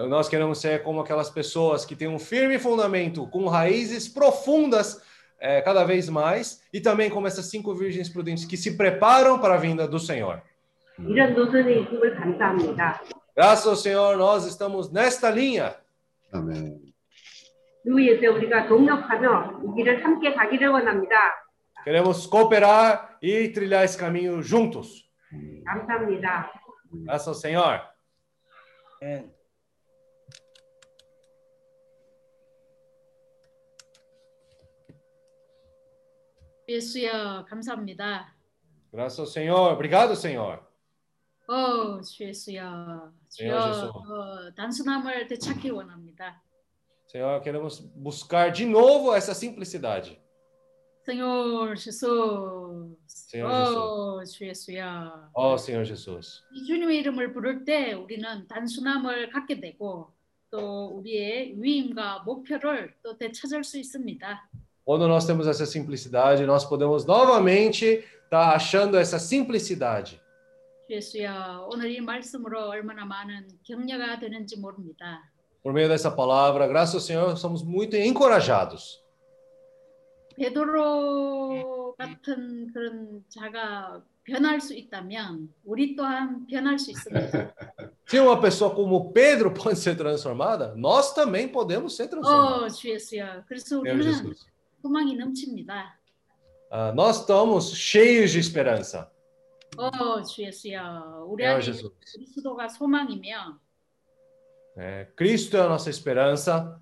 Nós 0.09 0.29
queremos 0.29 0.61
ser 0.61 0.83
como 0.83 1.01
aquelas 1.01 1.31
pessoas 1.31 1.85
que 1.85 1.97
têm 1.97 2.09
um 2.09 2.19
firme 2.19 2.59
fundamento, 2.59 3.27
com 3.29 3.47
raízes 3.47 4.09
profundas 4.09 5.03
é, 5.43 5.61
cada 5.61 5.83
vez 5.83 6.09
mais, 6.09 6.63
e 6.73 6.81
também 6.81 7.11
como 7.11 7.27
essas 7.27 7.47
cinco 7.47 7.75
virgens 7.75 8.09
prudentes 8.09 8.45
que 8.45 8.57
se 8.57 8.77
preparam 8.77 9.41
para 9.41 9.55
a 9.55 9.59
vinda 9.59 9.89
do 9.89 9.99
Senhor. 9.99 10.41
Graças 13.35 13.67
ao 13.67 13.75
Senhor, 13.75 14.17
nós 14.17 14.47
estamos 14.47 14.93
nesta 14.93 15.29
linha. 15.31 15.75
Amém. 16.33 16.81
Queremos 21.83 22.25
cooperar 22.29 23.19
e 23.21 23.49
trilhar 23.49 23.85
esse 23.85 23.99
caminho 23.99 24.41
juntos. 24.41 25.11
Graças 26.93 27.27
ao 27.27 27.35
Senhor. 27.35 27.83
Amém. 29.03 29.42
예수여 36.73 37.47
감사합니다. 37.49 38.35
Graças 38.93 39.19
ao 39.21 39.27
Senhor. 39.27 39.73
Obrigado, 39.73 40.15
Senhor. 40.15 40.61
어, 41.49 42.01
주 42.03 42.25
예수여. 42.25 43.13
Senhor 43.29 43.61
주여 43.61 43.73
Jesus. 43.73 43.91
어, 43.91 44.55
단순함을 44.55 45.27
되찾기 45.29 45.71
원합니다. 45.71 46.43
Senhor, 47.07 47.41
queremos 47.43 47.81
buscar 47.95 48.53
de 48.53 48.65
novo 48.65 49.15
essa 49.15 49.33
simplicidade. 49.35 50.19
Senhor 51.05 51.75
Jesus. 51.77 52.97
Senhor 53.07 53.51
어, 53.51 54.25
주 54.25 54.47
예수여. 54.47 55.31
Ó 55.35 55.55
Senhor 55.57 55.85
Jesus. 55.85 56.43
이 56.55 56.65
주님의 56.67 56.99
이름을 56.99 57.33
부를 57.33 57.65
때 57.65 57.93
우리는 57.93 58.47
단순함을 58.47 59.31
갖게 59.31 59.61
되고 59.61 60.13
또 60.51 60.87
우리의 60.99 61.55
위임과 61.61 62.21
목표를 62.21 62.95
또 63.03 63.17
되찾을 63.17 63.65
수 63.65 63.79
있습니다. 63.79 64.49
Quando 64.86 65.08
nós 65.08 65.26
temos 65.26 65.48
essa 65.48 65.66
simplicidade, 65.66 66.46
nós 66.46 66.64
podemos 66.64 67.06
novamente 67.06 68.06
estar 68.24 68.56
achando 68.56 68.98
essa 68.98 69.20
simplicidade. 69.20 70.22
주 70.88 70.94
예수여, 70.94 71.68
오늘 71.70 71.92
이 71.92 72.00
말씀으로 72.00 72.70
얼마나 72.70 73.04
많은 73.04 73.48
격려가 73.64 74.20
되는지 74.20 74.58
모릅니다. 74.58 75.22
Por 75.62 75.74
meio 75.74 75.90
dessa 75.90 76.10
palavra, 76.10 76.66
graças 76.66 76.96
ao 76.96 77.02
Senhor, 77.02 77.38
somos 77.38 77.62
muito 77.62 77.98
encorajados. 77.98 79.04
베드로 80.38 81.96
같은 81.98 82.72
그런 82.72 83.24
자가 83.28 84.02
변할 84.24 84.62
수 84.62 84.74
있다면 84.74 85.50
우리 85.66 85.96
또한 85.96 86.46
변할 86.48 86.78
수 86.80 86.92
있습니다. 86.92 87.54
Se 88.08 88.20
uma 88.20 88.40
pessoa 88.40 88.74
como 88.74 89.12
Pedro 89.12 89.52
pode 89.54 89.78
ser 89.78 89.98
transformada, 89.98 90.74
nós 90.78 91.14
também 91.14 91.50
podemos 91.50 91.96
ser 91.98 92.08
transformados. 92.08 92.64
어, 92.64 92.68
주 92.70 92.90
예수여. 92.90 93.44
그래서 93.48 93.82
Senhor 93.82 93.82
우리는 93.82 94.14
Jesus. 94.14 94.48
소망이 94.83 95.15
넘칩니다. 95.17 95.99
Ah, 96.71 96.93
nós 96.95 97.21
estamos 97.21 97.75
cheios 97.77 98.33
de 98.33 98.41
esperança. 98.41 99.11
어, 99.77 100.23
주 100.23 100.43
예수여. 100.43 101.25
우리 101.29 101.45
안에 101.47 101.61
Jesus. 101.63 101.95
그리스도가 102.13 102.69
소망이며 102.69 103.59
É, 104.77 105.07
Cristo 105.17 105.57
é 105.57 105.61
a 105.61 105.67
nossa 105.69 105.91
esperança. 105.91 106.81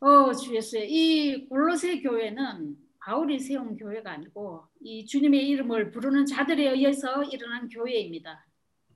어, 0.00 0.32
주 0.34 0.54
예수여. 0.56 0.82
이 0.84 1.46
골로새 1.48 2.00
교회는 2.00 2.76
바울이 3.00 3.38
세운 3.38 3.76
교회가 3.76 4.12
아니고 4.12 4.64
이 4.80 5.04
주님의 5.06 5.46
이름을 5.48 5.90
부르는 5.90 6.26
자들에 6.26 6.70
의해서 6.70 7.22
일어난 7.24 7.68
교회입니다. 7.68 8.44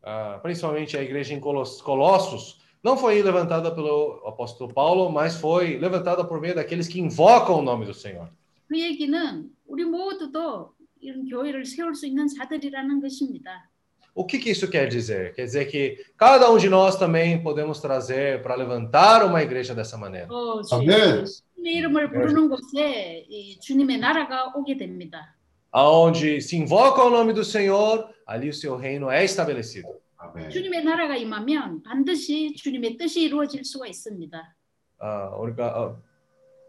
Ah, 0.03 0.41
principalmente 0.43 0.97
a 0.97 1.03
igreja 1.03 1.35
em 1.35 1.41
Colos- 1.41 1.83
Colossos, 1.83 2.61
não 2.86 2.98
foi 2.98 3.22
levantada 3.22 3.72
pelo 3.74 4.24
apóstolo 4.26 4.74
Paulo, 4.74 5.10
mas 5.10 5.36
foi 5.36 5.78
levantada 5.78 6.24
por 6.26 6.42
meio 6.42 6.56
daqueles 6.56 6.88
que 6.88 7.00
invocam 7.00 7.60
o 7.60 7.62
nome 7.62 7.86
do 7.86 7.94
Senhor. 7.94 8.30
그 8.68 8.80
얘기는 8.80 9.50
우리 9.68 9.84
모두도 9.84 10.74
이런 11.02 11.26
교회를 11.28 11.66
세울 11.66 11.94
수 11.94 12.08
있는 12.08 12.28
자들이라는 12.28 13.02
것입니다. 13.02 13.70
O 14.14 14.26
que, 14.26 14.40
que 14.40 14.52
isso 14.52 14.70
quer 14.70 14.90
dizer? 14.90 15.34
Quer 15.34 15.46
dizer 15.46 15.66
que 15.68 15.98
cada 16.18 16.52
um 16.52 16.58
de 16.58 16.68
nós 16.68 16.98
também 16.98 17.42
podemos 17.42 17.80
trazer 17.80 18.42
para 18.42 18.56
levantar 18.56 19.26
uma 19.26 19.42
igreja 19.42 19.74
dessa 19.74 19.98
maneira. 19.98 20.28
어, 20.30 20.62
주 20.62 20.76
아멘. 20.76 20.90
예수. 21.22 21.44
주님의 21.56 21.76
이름을 21.76 22.12
부르는 22.12 22.50
곳에 22.50 23.26
이 23.30 23.60
주님의 23.60 24.00
나라가 24.00 24.52
오게 24.56 24.78
됩니다. 24.78 25.36
Aonde 25.74 26.42
se 26.42 26.58
invoca 26.58 27.02
o 27.02 27.10
nome 27.10 27.32
do 27.32 27.46
Senhor, 27.46 28.10
ali 28.26 28.50
o 28.50 28.54
seu 28.54 28.76
reino 28.76 29.10
é 29.10 29.24
estabelecido. 29.24 29.88
아멘. 30.19 30.51
주님의 30.51 30.85
나라가 30.85 31.17
임하면 31.17 31.83
반드시 31.83 32.55
주님의 32.55 32.97
뜻이 32.97 33.23
이루어질 33.23 33.65
수가 33.65 33.87
있습니다. 33.87 34.55
Ah, 34.99 35.29
orga- 35.37 35.75
ah, 35.77 35.97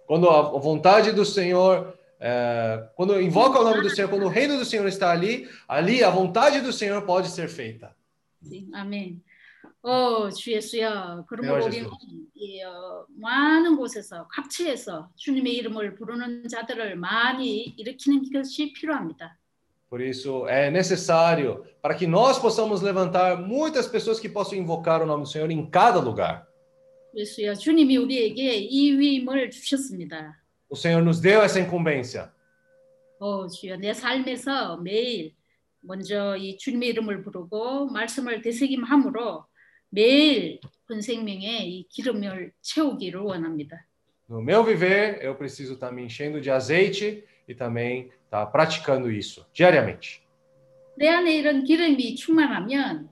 quando 0.06 0.30
a 0.30 0.60
vontade 0.60 1.14
do 1.14 1.24
Senhor, 1.24 1.94
eh, 2.20 2.90
quando 2.96 3.20
invoca 3.22 3.60
o 3.60 3.64
nome 3.64 3.82
do 3.82 3.90
Senhor, 3.90 4.10
quando 4.10 4.26
o 4.26 4.30
reino 4.30 4.58
do 4.58 4.66
Senhor 4.66 4.86
está 4.88 5.12
ali, 5.12 5.48
ali 5.68 6.04
a 6.04 6.10
vontade 6.10 6.60
do 6.62 6.74
Senhor 6.74 7.06
pode 7.06 7.30
ser 7.30 7.48
feita. 7.48 7.96
네, 8.42 8.66
아멘. 8.74 9.22
어, 9.82 10.30
주 10.30 10.52
예수여. 10.52 11.26
그러므로 11.30 11.66
우리는. 11.66 11.90
이, 12.36 12.62
어, 12.64 13.06
많은 13.18 13.78
곳에서 13.78 14.28
각지에서 14.28 15.10
주님의 15.16 15.56
이름을 15.56 15.96
부르는 15.96 16.48
자들을 16.50 16.96
많이 16.98 17.64
일으키는 17.78 18.30
것이 18.32 18.74
필요합니다. 18.74 19.38
Por 19.89 20.01
isso 20.01 20.47
é 20.49 20.71
necessário 20.71 21.65
para 21.83 21.95
que 21.95 22.07
nós 22.07 22.39
possamos 22.39 22.81
levantar 22.81 23.37
muitas 23.37 23.87
pessoas 23.87 24.19
que 24.19 24.29
possam 24.29 24.57
invocar 24.57 25.03
o 25.03 25.07
nome 25.07 25.25
do 25.25 25.29
Senhor 25.29 25.51
em 25.51 25.67
cada 25.69 26.01
lugar. 26.01 26.49
예수여, 27.15 27.55
주님이 27.55 27.99
우리에게 27.99 28.57
이 28.57 28.97
위임을 28.99 29.51
주셨습니다. 29.51 30.41
O 30.71 30.75
Senhor 30.75 31.03
nos 31.03 31.21
deu 31.21 31.43
essa 31.43 31.61
incumbência. 31.61 32.33
어, 33.19 33.47
주여, 33.47 33.77
내 33.77 33.93
삶에서 33.93 34.79
매일 34.79 35.35
먼저 35.81 36.37
이 36.37 36.57
주님의 36.57 36.89
이름을 36.89 37.23
부르고 37.23 37.87
말씀을 37.87 38.41
되새김함으로 38.41 39.45
매일 39.91 40.61
본 40.89 41.03
생명에 41.03 41.67
이 41.67 41.87
기름을 41.89 42.53
채우기를 42.63 43.21
원합니다. 43.21 43.87
No 44.31 44.41
meu 44.41 44.65
viver, 44.65 45.21
eu 45.23 45.35
preciso 45.37 45.75
estar 45.75 45.93
me 45.93 46.03
enchendo 46.03 46.41
de 46.41 46.51
azeite 46.51 47.25
e 47.47 47.55
também 47.55 48.11
estar 48.27 48.51
praticando 48.51 49.11
isso 49.11 49.45
diariamente. 49.53 50.23
내 50.97 51.09
안에 51.09 51.37
이런 51.37 51.65
기름이 51.65 52.17
충만하면 52.17 53.09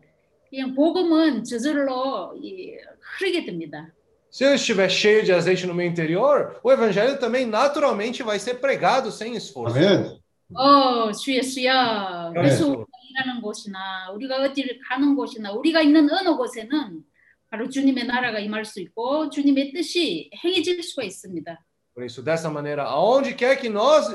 그냥 0.48 0.74
복음은 0.74 1.44
저절로 1.44 2.34
이, 2.42 2.76
흐르게 3.18 3.44
됩니다. 3.44 3.92
Se 4.30 4.44
eu 4.44 4.55
estiver 4.55 4.88
cheio 4.88 5.24
de 5.24 5.32
azeite 5.32 5.66
no 5.66 5.74
meu 5.74 5.86
interior, 5.86 6.60
o 6.62 6.70
evangelho 6.70 7.18
também 7.18 7.47
naturalmente 7.47 8.22
vai 8.22 8.38
ser 8.38 8.60
pregado 8.60 9.10
sem 9.10 9.34
esforço. 9.34 9.76
아멘. 9.76 10.20
어, 10.55 11.12
주 11.12 11.34
예수야. 11.34 12.32
그래서 12.34 12.66
우리가 12.68 12.86
일하는 13.09 13.42
곳이나 13.42 14.10
우리가 14.14 14.42
어디를 14.42 14.80
가는 14.88 15.14
곳이나 15.14 15.52
우리가 15.52 15.80
있는 15.80 16.09
어느 16.10 16.36
곳에는 16.36 17.02
바로 17.51 17.68
주님의 17.68 18.06
나라가 18.06 18.38
임할 18.38 18.64
수 18.64 18.80
있고 18.80 19.30
주님의 19.30 19.72
뜻이 19.72 20.30
행해질 20.44 20.82
수가 20.82 21.02
있습니다. 21.05 21.59
Por 21.92 22.05
isso, 22.05 22.22
dessa 22.22 22.48
maneira, 22.48 22.84
aonde 22.84 23.34
quer 23.34 23.59
que 23.59 23.68
nós 23.68 24.14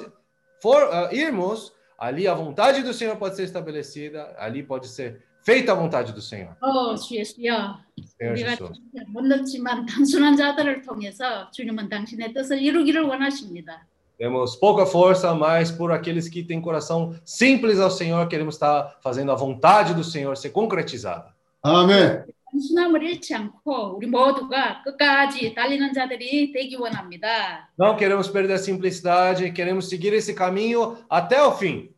for 0.62 0.90
ah, 0.92 1.10
irmos, 1.14 1.74
ali 1.98 2.28
a 2.28 2.34
vontade 2.34 2.84
do 2.84 2.94
Senhor 2.94 3.16
pode 3.18 3.36
ser 3.36 3.44
estabelecida, 3.44 4.36
ali 4.38 4.64
pode 4.64 4.88
ser 4.88 5.24
feita 5.44 5.72
a 5.72 5.76
vontade 5.76 6.12
do 6.12 6.22
Senhor. 6.22 6.56
어, 6.62 6.96
주 6.96 7.16
예수여. 7.16 7.80
Senhor 8.18 8.34
우리가 8.34 8.56
Jesus. 8.56 8.82
못 9.10 9.24
넣지만 9.26 9.86
단순한 9.86 10.36
자들을 10.36 10.82
통해서 10.82 11.50
주님은 11.52 11.90
당신의 11.90 12.34
뜻을 12.34 12.62
이루기를 12.62 13.04
원하십니다. 13.04 13.88
Temos 14.18 14.56
pouca 14.56 14.86
força, 14.86 15.36
mas 15.36 15.72
por 15.72 15.92
aqueles 15.92 16.30
que 16.30 16.42
têm 16.42 16.62
coração 16.62 17.14
simples 17.26 17.80
ao 17.80 17.92
Senhor, 17.92 18.28
queremos 18.30 18.56
estar 18.56 18.98
fazendo 19.04 19.32
a 19.32 19.36
vontade 19.36 19.94
do 19.94 20.04
Senhor 20.04 20.36
ser 20.38 20.52
concretizada. 20.52 21.36
아멘. 21.62 22.26
단순함을 22.52 23.04
잃지 23.04 23.36
않고 23.36 23.98
우리 23.98 24.08
모두가 24.08 24.82
끝까지 24.84 25.54
달리는 25.54 25.92
자들이 25.94 26.52
되기 26.52 26.76
원합니다. 26.76 27.70
Não 27.78 27.98
queremos 27.98 28.32
perder 28.32 28.54
a 28.54 28.58
simplicidade, 28.58 29.52
queremos 29.52 29.90
seguir 29.90 30.14
esse 30.14 30.34
caminho 30.34 30.98
até 31.10 31.42
o 31.44 31.52
fim. 31.52 31.94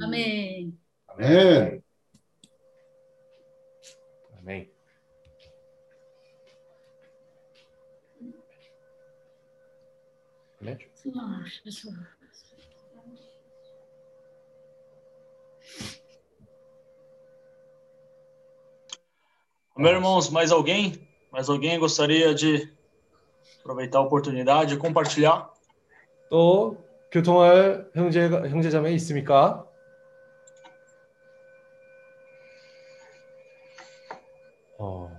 아멘. 0.00 0.78
아멘. 1.08 1.82
Amém. 4.42 4.70
Amém. 10.60 10.78
아, 11.16 11.44
그 11.64 11.70
래서 19.76 19.82
Meu 19.82 19.92
irmãos, 19.92 20.30
mais 20.30 20.52
alguém? 20.52 21.08
Mais 21.30 21.48
alguém 21.48 21.78
gostaria 21.78 22.34
de 22.34 22.70
aproveitar 23.60 23.98
a 23.98 24.02
oportunidade 24.02 24.74
e 24.74 24.76
compartilhar? 24.76 25.50
또 26.28 26.76
교통할 27.10 27.86
형제 27.94 28.26
형제자매 28.28 28.94
있습니까? 28.94 29.66
어, 34.78 35.10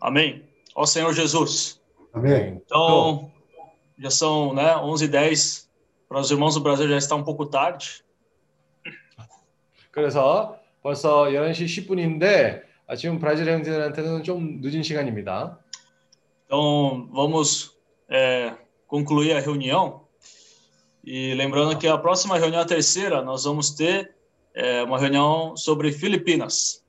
Amém. 0.00 0.48
Ó 0.74 0.86
Senhor 0.86 1.12
Jesus. 1.12 1.80
아멘. 2.12 2.62
Então, 2.64 3.30
já 3.98 4.10
são 4.10 4.54
né, 4.54 4.74
11h10. 4.76 5.68
Para 6.08 6.20
os 6.20 6.30
irmãos 6.30 6.54
do 6.54 6.60
Brasil 6.60 6.88
já 6.88 6.98
está 6.98 7.14
um 7.14 7.24
pouco 7.24 7.46
tarde. 7.46 8.04
그래서 9.90 10.55
벌써 10.87 11.25
11시 11.25 11.85
10분인데 11.85 12.61
아, 12.87 12.95
지금 12.95 13.19
브라질 13.19 13.49
형제들한테는 13.49 14.23
좀 14.23 14.61
늦은 14.61 14.83
시간입니다. 14.83 15.59
Então, 16.45 17.09
vamos 17.11 17.75
é, 18.09 18.53
concluir 18.89 19.33
a 19.33 19.41
reunião. 19.41 20.07
E 21.03 21.33
lembrando 21.33 21.77
que 21.77 21.89
a 21.89 21.97
próxima 21.97 22.37
reunião, 22.37 22.61
a 22.61 22.65
terceira, 22.65 23.21
nós 23.21 23.43
vamos 23.43 23.71
ter 23.71 24.15
é, 24.55 24.81
uma 24.83 24.97
reunião 24.97 25.57
sobre 25.57 25.89
Filipinas. 25.89 26.81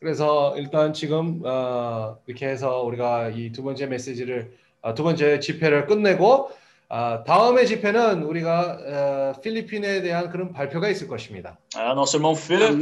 그래서 0.00 0.54
일단 0.58 0.92
지금 0.92 1.40
어, 1.42 2.18
이렇게 2.26 2.46
해서 2.46 2.82
우리가 2.82 3.30
이 3.30 3.52
두 3.52 3.62
번째 3.62 3.86
메시지를 3.86 4.52
아, 4.82 4.92
두 4.92 5.02
번째 5.02 5.40
집회를 5.40 5.86
끝내고 5.86 6.50
아, 6.90 7.24
다음의 7.24 7.66
집회는 7.66 8.22
우리가 8.22 9.32
어, 9.34 9.40
필리핀에 9.40 10.02
대한 10.02 10.28
그런 10.28 10.52
발표가 10.52 10.90
있을 10.90 11.08
것입니다. 11.08 11.58
É, 11.74 11.92
nosso 11.94 12.18
irmão 12.18 12.36
Philip, 12.36 12.76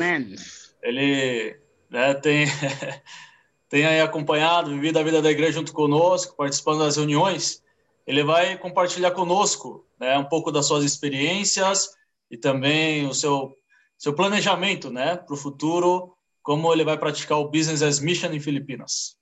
ele 0.83 1.57
né, 1.89 2.13
tem, 2.13 2.45
tem 3.69 3.85
aí 3.85 4.01
acompanhado, 4.01 4.71
vivido 4.71 4.99
a 4.99 5.03
vida 5.03 5.21
da 5.21 5.31
igreja 5.31 5.53
junto 5.53 5.73
conosco, 5.73 6.35
participando 6.35 6.79
das 6.79 6.97
reuniões. 6.97 7.63
Ele 8.05 8.23
vai 8.23 8.57
compartilhar 8.57 9.11
conosco 9.11 9.85
né, 9.99 10.17
um 10.17 10.25
pouco 10.25 10.51
das 10.51 10.65
suas 10.65 10.83
experiências 10.83 11.89
e 12.31 12.37
também 12.37 13.05
o 13.07 13.13
seu, 13.13 13.55
seu 13.97 14.13
planejamento 14.13 14.89
né, 14.89 15.15
para 15.15 15.33
o 15.33 15.37
futuro, 15.37 16.15
como 16.41 16.73
ele 16.73 16.83
vai 16.83 16.97
praticar 16.97 17.37
o 17.37 17.49
Business 17.49 17.81
as 17.81 17.99
Mission 17.99 18.31
em 18.31 18.39
Filipinas. 18.39 19.17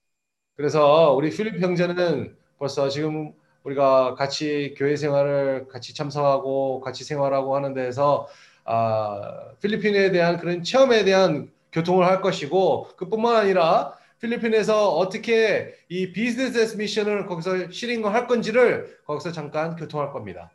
그래서 0.56 1.14
우리 1.14 1.30
필립 1.30 1.62
형제는 1.62 2.36
벌써 2.58 2.90
지금 2.90 3.32
우리가 3.64 4.16
같이 4.16 4.74
교회 4.76 4.96
생활을 4.96 5.68
같이 5.68 5.94
참석하고 5.94 6.82
같이 6.82 7.04
생활하고 7.04 7.56
하는 7.56 7.74
데서 7.74 8.28
아, 8.66 9.52
필리핀에 9.62 10.12
대한 10.12 10.38
그런 10.38 10.64
체험에 10.64 11.04
대한 11.04 11.50
교통을 11.72 12.06
할 12.06 12.22
것이고 12.22 12.90
그뿐만 12.98 13.36
아니라 13.36 13.94
필리핀에서 14.20 14.96
어떻게 14.96 15.76
이 15.90 16.12
비즈니스 16.12 16.76
미션을 16.76 17.28
거기서 17.28 17.72
실행할 17.72 18.28
건지를 18.28 18.98
거기서 19.06 19.32
잠깐 19.32 19.76
교통할 19.76 20.12
겁니다. 20.12 20.52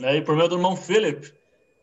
Né, 0.00 0.18
E 0.18 0.22
por 0.22 0.36
meio 0.36 0.48
do 0.48 0.56
irmão 0.56 0.76
Philip, 0.76 1.32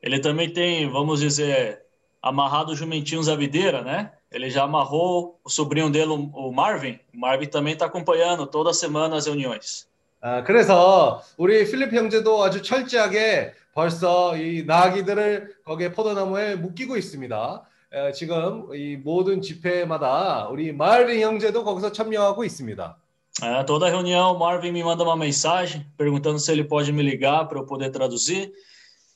ele 0.02 0.20
também 0.20 0.52
tem, 0.54 0.90
vamos 0.90 1.20
dizer, 1.20 1.82
amarrado 2.22 2.72
os 2.72 2.78
jumentinhos 2.78 3.28
à 3.28 3.36
videira, 3.36 3.82
né? 3.82 4.12
Ele 4.32 4.50
já 4.50 4.64
amarrou 4.64 5.40
o 5.44 5.50
sobrinho 5.50 5.90
dele, 5.90 6.12
o 6.12 6.52
Marvin. 6.52 7.00
O 7.14 7.20
Marvin 7.20 7.48
também 7.48 7.74
está 7.74 7.86
acompanhando 7.86 8.46
toda 8.48 8.74
semana 8.74 9.18
as 9.18 9.28
reuniões. 9.28 9.88
아, 10.22 10.44
그래서 10.44 11.22
우리 11.38 11.64
필립 11.70 11.94
형제도 11.94 12.44
아주 12.44 12.62
철저하게 12.62 13.54
벌써 13.73 14.37
이 14.37 14.65
나귀들을 14.65 15.57
거기에 15.65 15.93
포도나무에 15.93 16.57
묶이고 16.57 16.97
있습니다. 16.97 17.63
에, 17.93 18.13
지금 18.13 18.69
이 18.75 18.97
모든 18.97 19.41
집회마다 19.41 20.49
우리 20.49 20.73
마을린 20.73 21.21
형제도 21.21 21.65
거기서 21.65 21.93
참여하고 21.93 22.45
있습니다. 22.45 22.97
É, 23.43 23.65
toda 23.65 23.89
reunião, 23.89 24.37
Marvin 24.37 24.73
me 24.73 24.83
manda 24.83 25.03
uma 25.03 25.17
mensagem 25.17 25.87
perguntando 25.97 26.39
se 26.39 26.51
ele 26.53 26.65
pode 26.65 26.93
me 26.93 27.03
ligar 27.03 27.49
para 27.49 27.59
eu 27.59 27.65
poder 27.65 27.91
traduzir. 27.91 28.53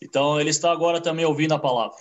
Então, 0.00 0.40
ele 0.40 0.50
está 0.50 0.70
agora 0.70 1.00
também 1.00 1.24
ouvindo 1.26 1.52
a 1.52 1.58
palavra. 1.58 1.98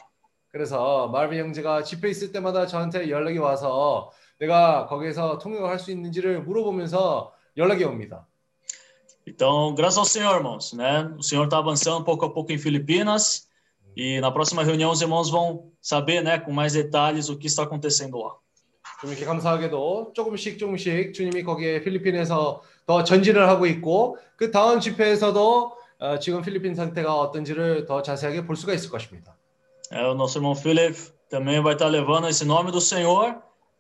그래서 0.49 1.07
마을린 1.07 1.39
형제가 1.45 1.84
집회 1.84 2.09
있을 2.11 2.31
때마다 2.31 2.67
저한테 2.67 3.09
연락이 3.09 3.39
와서 3.39 4.11
내가 4.39 4.85
거기에서 4.85 5.39
통역을 5.39 5.67
할수 5.67 5.91
있는지를 5.91 6.43
물어보면서 6.43 7.34
연락이 7.57 7.84
옵니다. 7.84 8.27
Então, 9.26 9.74
graças 9.74 9.98
ao 9.98 10.05
Senhor, 10.05 10.34
irmãos, 10.36 10.72
né? 10.72 11.12
O 11.18 11.22
Senhor 11.22 11.44
está 11.44 11.59
avançando 11.59 12.05
pouco 12.05 12.24
a 12.24 12.30
pouco 12.30 12.50
em 12.50 12.59
Filipinas 12.59 13.46
e 13.96 14.20
na 14.20 14.30
próxima 14.30 14.64
reunião 14.64 14.90
os 14.90 15.02
irmãos 15.02 15.28
vão 15.28 15.70
saber, 15.82 16.22
né, 16.22 16.38
com 16.38 16.52
mais 16.52 16.72
detalhes 16.72 17.28
o 17.28 17.36
que 17.36 17.46
está 17.46 17.64
acontecendo 17.64 18.18
lá. 18.18 18.34
좀 19.00 19.10
이렇게 19.10 19.24
감사하게도 19.24 20.12
조금씩 20.14 20.59
조금씩 20.59 21.14
주님이 21.14 21.44
거기에 21.44 21.82
필리핀에서 21.82 22.62
더 22.86 23.05
전진을 23.05 23.48
하고 23.48 23.66
있고 23.66 24.18
그 24.36 24.50
다음 24.50 24.80
집회에서도 24.80 25.72
어, 26.00 26.18
지금 26.18 26.42
필리핀 26.42 26.74
상태가 26.74 27.14
어떤지를 27.14 27.86
더 27.86 28.02
자세하게 28.02 28.46
볼 28.46 28.56
수가 28.56 28.72
있을 28.72 28.90
것입니다. 28.90 29.36
É, 29.90 30.02
o 30.05 30.14
nosso 30.14 30.38
irmão 30.38 30.55
Philip 30.55 30.96
também 31.30 31.60
vai 31.62 31.74
estar 31.74 31.86
levando 31.86 32.28
esse 32.28 32.44
nome 32.44 32.70
do 32.70 32.80
Senhor 32.80 33.36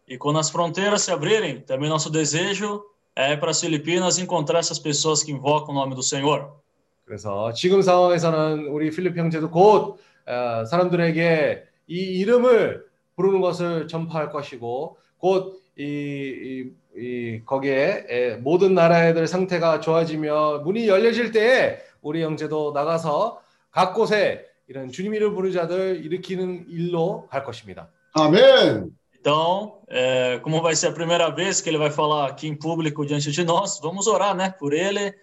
e 0.08 0.16
quando 0.16 0.38
as 0.38 0.50
fronteiras 0.50 1.02
se 1.02 1.10
abrirem, 1.10 1.60
também 1.60 1.88
nosso 1.88 2.10
desejo 2.10 2.82
é 3.15 3.37
para 3.37 3.51
as 3.51 3.61
Filipinas 3.61 4.17
encontrar 4.17 4.59
essas 4.59 4.79
pessoas 4.79 5.23
que 5.23 5.31
invocam 5.31 5.71
o 5.71 5.73
nome 5.73 5.95
do 5.95 6.03
Senhor. 6.03 6.61
그래서 7.05 7.51
지금 7.53 7.81
상황에서는 7.81 8.67
우리 8.67 8.89
필리핀 8.89 9.25
형제도 9.25 9.49
곧 9.49 9.99
어, 10.25 10.65
사람들에게 10.65 11.63
이 11.87 11.95
이름을 11.95 12.85
부르는 13.15 13.41
것을 13.41 13.87
전파할 13.87 14.31
것이고 14.31 14.97
곧 15.17 15.61
이, 15.77 15.83
이, 15.83 16.99
이 16.99 17.41
거기에 17.45 18.05
에, 18.07 18.35
모든 18.37 18.73
나라애들 18.73 19.27
상태가 19.27 19.79
좋아지며 19.79 20.59
문이 20.59 20.87
열려질 20.87 21.31
때에 21.31 21.79
우리 22.01 22.23
형제도 22.23 22.71
나가서 22.73 23.41
각 23.69 23.93
곳에 23.93 24.45
이런 24.67 24.89
주님 24.89 25.13
이름 25.13 25.35
부르는 25.35 25.53
자들 25.53 26.05
일으키는 26.05 26.67
일로 26.69 27.27
갈 27.29 27.43
것입니다. 27.43 27.89
아멘. 28.13 28.91
Então, 29.23 29.77
é, 29.87 30.37
como 30.43 30.61
vai 30.61 30.75
ser 30.75 30.87
a 30.87 30.91
primeira 30.91 31.29
vez 31.29 31.61
que 31.61 31.69
ele 31.69 31.77
vai 31.77 31.89
falar 31.89 32.27
aqui 32.27 32.45
em 32.45 32.53
público 32.53 33.05
diante 33.05 33.31
de 33.31 33.45
nós, 33.45 33.79
vamos 33.81 34.05
orar, 34.05 34.35
né, 34.35 34.53
por 34.59 34.73
ele, 34.73 35.13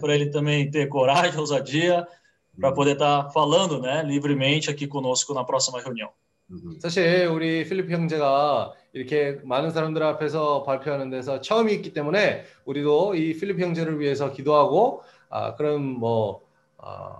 para 0.00 0.14
ele 0.14 0.30
também 0.30 0.70
ter 0.70 0.86
coragem, 0.88 1.38
ousadia, 1.38 2.08
para 2.58 2.72
poder 2.72 2.92
estar 2.92 3.28
falando, 3.34 3.78
né, 3.78 4.02
livremente 4.02 4.70
aqui 4.70 4.86
conosco 4.86 5.34
na 5.34 5.44
próxima 5.44 5.82
reunião. 5.82 6.08
사실 6.80 7.26
우리 7.26 7.64
필리핀 7.68 7.92
형제가 7.96 8.72
이렇게 8.94 9.38
많은 9.44 9.70
사람들 9.70 10.02
앞에서 10.02 10.62
발표하는 10.62 11.10
데서 11.10 11.42
처음이 11.42 11.74
있기 11.74 11.92
때문에 11.92 12.44
우리도 12.64 13.16
이 13.16 13.36
필리핀 13.36 13.66
형제를 13.66 14.00
위해서 14.00 14.32
기도하고 14.32 15.02
아, 15.28 15.56
그럼 15.56 15.82
뭐 15.82 16.40
아, 16.78 17.12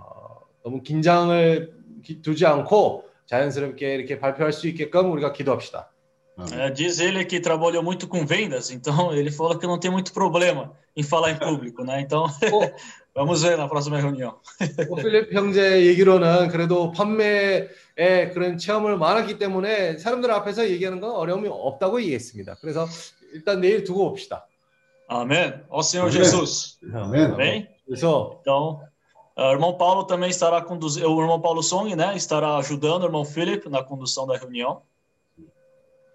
너무 0.64 0.80
긴장을 0.82 1.74
기- 2.05 2.22
두지 2.22 2.47
않고 2.47 3.05
자연스럽게 3.26 3.97
이렇게 3.97 4.18
발표할 4.18 4.52
수 4.55 4.66
있게끔 4.68 5.10
우리가 5.12 5.32
기도합시다. 5.34 5.90
É, 6.53 6.69
diz 6.69 6.99
ele 6.99 7.23
que 7.26 7.39
trabalhou 7.39 7.84
muito 7.84 8.07
com 8.07 8.26
vendas, 8.26 8.72
então 8.72 9.13
ele 9.13 9.31
falou 9.31 9.57
que 9.59 9.68
não 9.68 9.77
tem 9.77 9.91
muito 9.91 10.11
problema 10.11 10.72
em 10.95 11.03
falar 11.03 11.31
em 11.31 11.38
público, 11.38 11.84
né? 11.84 12.01
Então, 12.01 12.26
vamos 13.13 13.43
ver 13.43 13.57
na 13.57 13.68
próxima 13.68 13.97
reunião. 13.97 14.39
뭐 14.88 14.97
필립 14.97 15.34
형제 15.34 15.85
얘기로는 15.85 16.47
그래도 16.47 16.91
판매에 16.91 18.30
그런 18.34 18.57
체험을 18.57 18.97
많았기 18.97 19.38
때문에 19.38 19.97
사람들 19.97 20.31
앞에서 20.31 20.68
얘기하는 20.69 20.99
건 20.99 21.11
어려움이 21.11 21.47
없다고 21.47 22.01
얘기했습니다. 22.01 22.55
그래서 22.61 22.88
일단 23.34 23.61
내일 23.61 23.84
두고 23.84 24.09
봅시다. 24.09 24.47
Amém? 25.07 25.61
Ó 25.69 25.81
Senhor 25.81 26.09
Amém. 26.09 26.23
Jesus. 26.23 26.80
Amém. 26.93 27.26
Amém? 27.26 27.68
그래서 27.85 28.39
Então, 28.41 28.80
Ah, 29.35 29.49
o 29.49 29.53
irmão 29.53 29.73
Paulo 29.77 30.03
também 30.03 30.30
estará 30.30 30.61
conduzindo, 30.61 31.09
o 31.09 31.22
irmão 31.22 31.39
Paulo 31.39 31.63
Song, 31.63 31.95
né, 31.95 32.15
estará 32.15 32.57
ajudando 32.57 33.03
o 33.03 33.05
irmão 33.05 33.23
Philip 33.23 33.68
na 33.69 33.81
condução 33.81 34.27
da 34.27 34.38
reunião. 34.38 34.81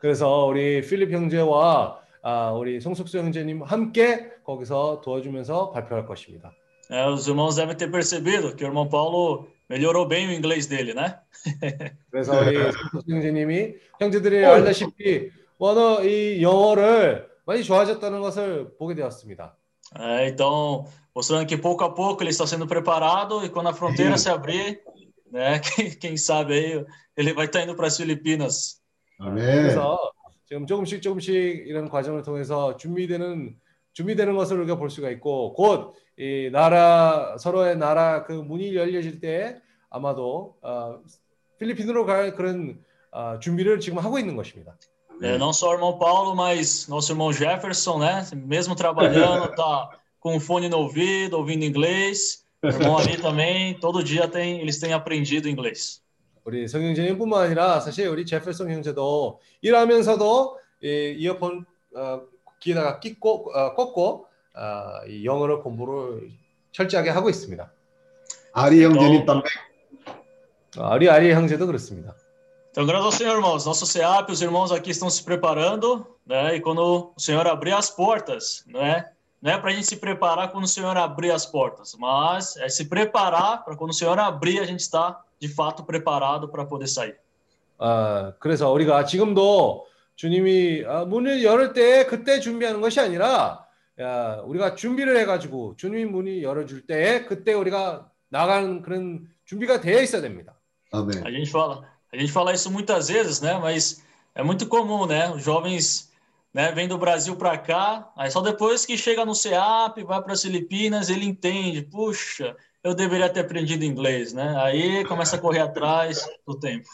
그래서 0.01 0.47
우리 0.47 0.81
필립 0.83 1.13
형제와 1.13 2.01
아, 2.23 2.51
우리 2.53 2.81
송숙수 2.81 3.19
형제님 3.19 3.63
함께 3.63 4.31
거기서 4.45 5.01
도와주면서 5.03 5.71
발표할 5.71 6.07
것입니다. 6.07 6.53
É, 6.89 7.05
os 7.09 7.27
irmãos 7.27 7.57
devem 7.57 7.77
ter 7.77 7.91
percebido 7.91 8.55
que 8.55 8.65
o 8.65 8.69
irmão 8.69 8.89
Paulo 8.89 9.49
melhorou 9.69 10.07
bem 10.07 10.29
o 10.29 10.33
inglês 10.33 10.67
dele, 10.67 10.95
né? 10.95 11.19
그래서 12.11 12.39
우리 12.39 12.57
송숙수 12.73 13.11
형제님이 13.11 13.75
형제들이 14.01 14.45
알다시피 14.45 15.31
워낙 15.59 16.05
이 16.05 16.43
영어를 16.43 17.29
많이 17.45 17.63
좋아하셨다는 17.63 18.21
것을 18.21 18.77
보게 18.77 18.95
되었습니다. 18.95 19.57
É, 19.95 20.29
então, 20.29 20.87
mostrando 21.15 21.47
que 21.47 21.57
pouco 21.57 21.85
a 21.85 21.95
pouco 21.95 22.23
ele 22.23 22.31
está 22.31 22.47
sendo 22.47 22.67
preparado 22.67 23.45
e 23.45 23.49
quando 23.49 23.69
a 23.69 23.73
fronteira 23.73 24.19
se 24.19 24.29
abrir, 24.29 24.81
né, 25.31 25.61
quem, 25.61 25.91
quem 25.91 26.17
sabe 26.17 26.55
aí 26.55 26.87
ele 27.17 27.33
vai 27.33 27.47
estar 27.47 27.63
indo 27.63 27.75
para 27.75 27.87
as 27.87 27.97
Filipinas. 27.97 28.80
아멘. 29.21 29.63
그래서 29.63 29.99
지금 30.47 30.67
조금씩 30.67 31.03
조금씩 31.03 31.35
이런 31.67 31.89
과정을 31.89 32.23
통해서 32.23 32.77
준비되는 32.77 33.57
준비되는 33.93 34.37
것을 34.37 34.59
우리가 34.59 34.77
볼 34.77 34.91
수가 34.91 35.11
있고 35.11 35.55
곧 35.55 36.07
이 36.19 36.49
나라 36.51 37.37
서로의 37.39 37.77
나라 37.77 38.25
그 38.25 38.33
문이 38.33 38.75
열려질 38.75 39.21
때 39.21 39.61
아마도 39.91 40.57
어, 40.63 40.99
필리핀으로 41.59 42.07
갈 42.07 42.35
그런 42.35 42.81
어, 43.13 43.39
준비를 43.39 43.81
지금 43.81 43.99
하고 43.99 44.19
있는 44.19 44.35
것입니다. 44.35 44.77
É, 45.23 45.39
não 45.39 45.51
só 45.51 45.71
o 45.71 45.73
irmão 45.75 45.99
Paulo, 45.99 46.35
mas 46.35 46.89
nosso 46.89 47.13
irmão 47.13 47.33
Jefferson, 47.33 47.99
né? 47.99 48.27
Mesmo 48.35 48.75
trabalhando, 48.75 49.55
tá 49.55 49.89
com 50.21 50.37
um 50.37 50.41
fone 50.41 50.69
no 50.69 50.79
ouvido, 50.79 51.39
ouvindo 51.39 51.65
inglês. 51.65 52.45
O 52.63 52.67
irmão 52.67 52.99
ali 52.99 53.17
também, 53.17 53.79
todo 53.81 54.03
dia 54.03 54.29
tem, 54.29 54.61
eles 54.61 54.79
têm 54.79 54.93
aprendido 54.93 55.49
inglês. 55.49 56.03
우리 56.44 56.68
성형제님뿐만 56.68 57.44
아니라 57.44 57.80
사실 57.80 58.08
우리 58.08 58.26
제펠슨 58.26 58.72
형제도 58.72 59.40
일하면서도 59.62 60.60
이 60.84 61.16
이어폰 61.20 61.66
어, 61.96 62.22
귀에다가 62.60 63.00
끼고 63.00 63.52
어, 63.54 63.74
꽂고 63.76 64.26
어, 64.56 65.08
이 65.08 65.26
영어로 65.26 65.62
공부를 65.62 66.30
철저하게 66.72 67.10
하고 67.10 67.30
있습니다. 67.30 67.72
아리 68.54 68.84
형제님 68.84 69.26
também. 69.26 69.44
아리 70.78 71.10
아리 71.10 71.32
형제도 71.32 71.66
그렇습니다. 71.68 72.16
Então, 72.72 72.86
graças 72.86 73.06
ao 73.06 73.12
Senhor, 73.12 73.36
irmãos. 73.36 73.66
Nosso 73.66 73.86
SEAP, 73.86 74.32
os 74.32 74.42
irmãos 74.42 74.72
aqui 74.72 74.92
estão 74.92 75.10
se 75.10 75.22
preparando, 75.22 76.08
né? 76.26 76.56
E 76.56 76.62
quando 76.62 77.12
o 77.14 77.20
Senhor 77.20 77.46
abrir 77.46 77.74
as 77.74 77.90
portas, 77.90 78.64
né? 78.66 79.12
Não 79.42 79.52
é 79.52 79.58
para 79.58 79.72
a 79.72 79.74
gente 79.74 79.88
se 79.88 79.98
preparar 79.98 80.52
quando 80.52 80.64
o 80.64 80.68
Senhor 80.68 80.96
abrir 80.96 81.32
as 81.32 81.46
portas, 81.46 81.96
mas 82.00 82.56
é 82.58 82.70
se 82.70 82.86
preparar 82.86 83.66
para 83.66 83.76
quando 83.76 83.90
o 83.90 83.94
Senhor 83.94 84.18
abrir, 84.18 84.60
a 84.60 84.66
gente 84.66 84.80
está 84.80 85.20
de 85.41 85.49
fato 85.49 85.85
preparado 85.85 86.51
para 86.51 86.67
poder 86.67 86.89
sair. 86.89 87.17
아, 87.79 88.33
그래서 88.39 88.73
우리가 88.73 89.05
지금도 89.05 89.87
주님이 90.15 90.85
아, 90.87 91.05
문을 91.05 91.45
열을 91.45 91.73
때 91.73 92.07
그때 92.07 92.41
준비하는 92.41 92.81
것이 92.81 93.01
아니라 93.01 93.67
야, 94.01 94.43
우리가 94.45 94.75
준비를 94.75 95.17
해가지고 95.19 95.77
주님이 95.77 96.05
문이 96.07 96.43
열어줄 96.43 96.87
때 96.87 97.25
그때 97.25 97.55
우리가 97.55 98.11
나가는 98.29 98.83
그런 98.83 99.27
준비가 99.45 99.81
되어 99.81 100.03
있어야 100.03 100.21
됩니다. 100.21 100.55
아멘. 100.93 101.25
A 101.25 101.31
gente 101.31 101.51
fala, 101.51 101.83
a 102.13 102.17
gente 102.17 102.33
fala 102.33 102.53
isso 102.53 102.71
muitas 102.71 103.09
vezes, 103.09 103.41
né? 103.41 103.59
Mas 103.59 104.03
é 104.35 104.43
muito 104.43 104.67
comum, 104.67 105.07
né? 105.07 105.31
Os 105.31 105.43
jovens, 105.43 106.13
né, 106.53 106.73
vêm 106.73 106.89
do 106.89 106.99
Brasil 106.99 107.37
para 107.37 107.57
cá, 107.59 108.11
aí 108.17 108.31
só 108.31 108.41
depois 108.41 108.85
que 108.87 108.97
chega 108.97 109.25
no 109.25 109.35
CEAP, 109.35 110.05
vai 110.05 110.23
para 110.23 110.33
as 110.33 110.43
Filipinas, 110.43 111.09
ele 111.11 111.27
entende, 111.27 111.83
puxa, 111.83 112.57
eu 112.83 112.95
deveria 112.95 113.29
ter 113.29 113.41
aprendido 113.41 113.85
inglês, 113.85 114.33
né? 114.33 114.55
Aí 114.59 115.05
começa 115.05 115.37
a 115.37 115.39
correr 115.41 115.61
atrás 115.61 116.25
do 116.47 116.59
tempo. 116.59 116.89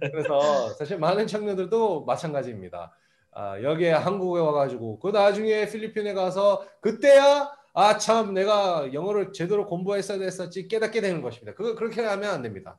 그래서 0.00 0.74
사실 0.74 0.98
많은 0.98 1.26
청년들도 1.26 2.04
마찬가지입니다. 2.04 2.92
아, 3.32 3.60
여기에 3.62 3.92
한국에 3.92 4.40
와가지고 4.40 4.98
그 5.00 5.08
나중에 5.08 5.66
필리핀에 5.66 6.12
가서 6.12 6.66
그때야 6.80 7.50
아 7.74 7.98
참 7.98 8.34
내가 8.34 8.92
영어를 8.92 9.32
제대로 9.32 9.66
공부했어야 9.66 10.18
됐었지 10.18 10.68
깨닫게 10.68 11.00
되는 11.00 11.22
것입니다. 11.22 11.54
그 11.54 11.74
그렇게 11.74 12.02
하면 12.02 12.30
안 12.30 12.42
됩니다. 12.42 12.78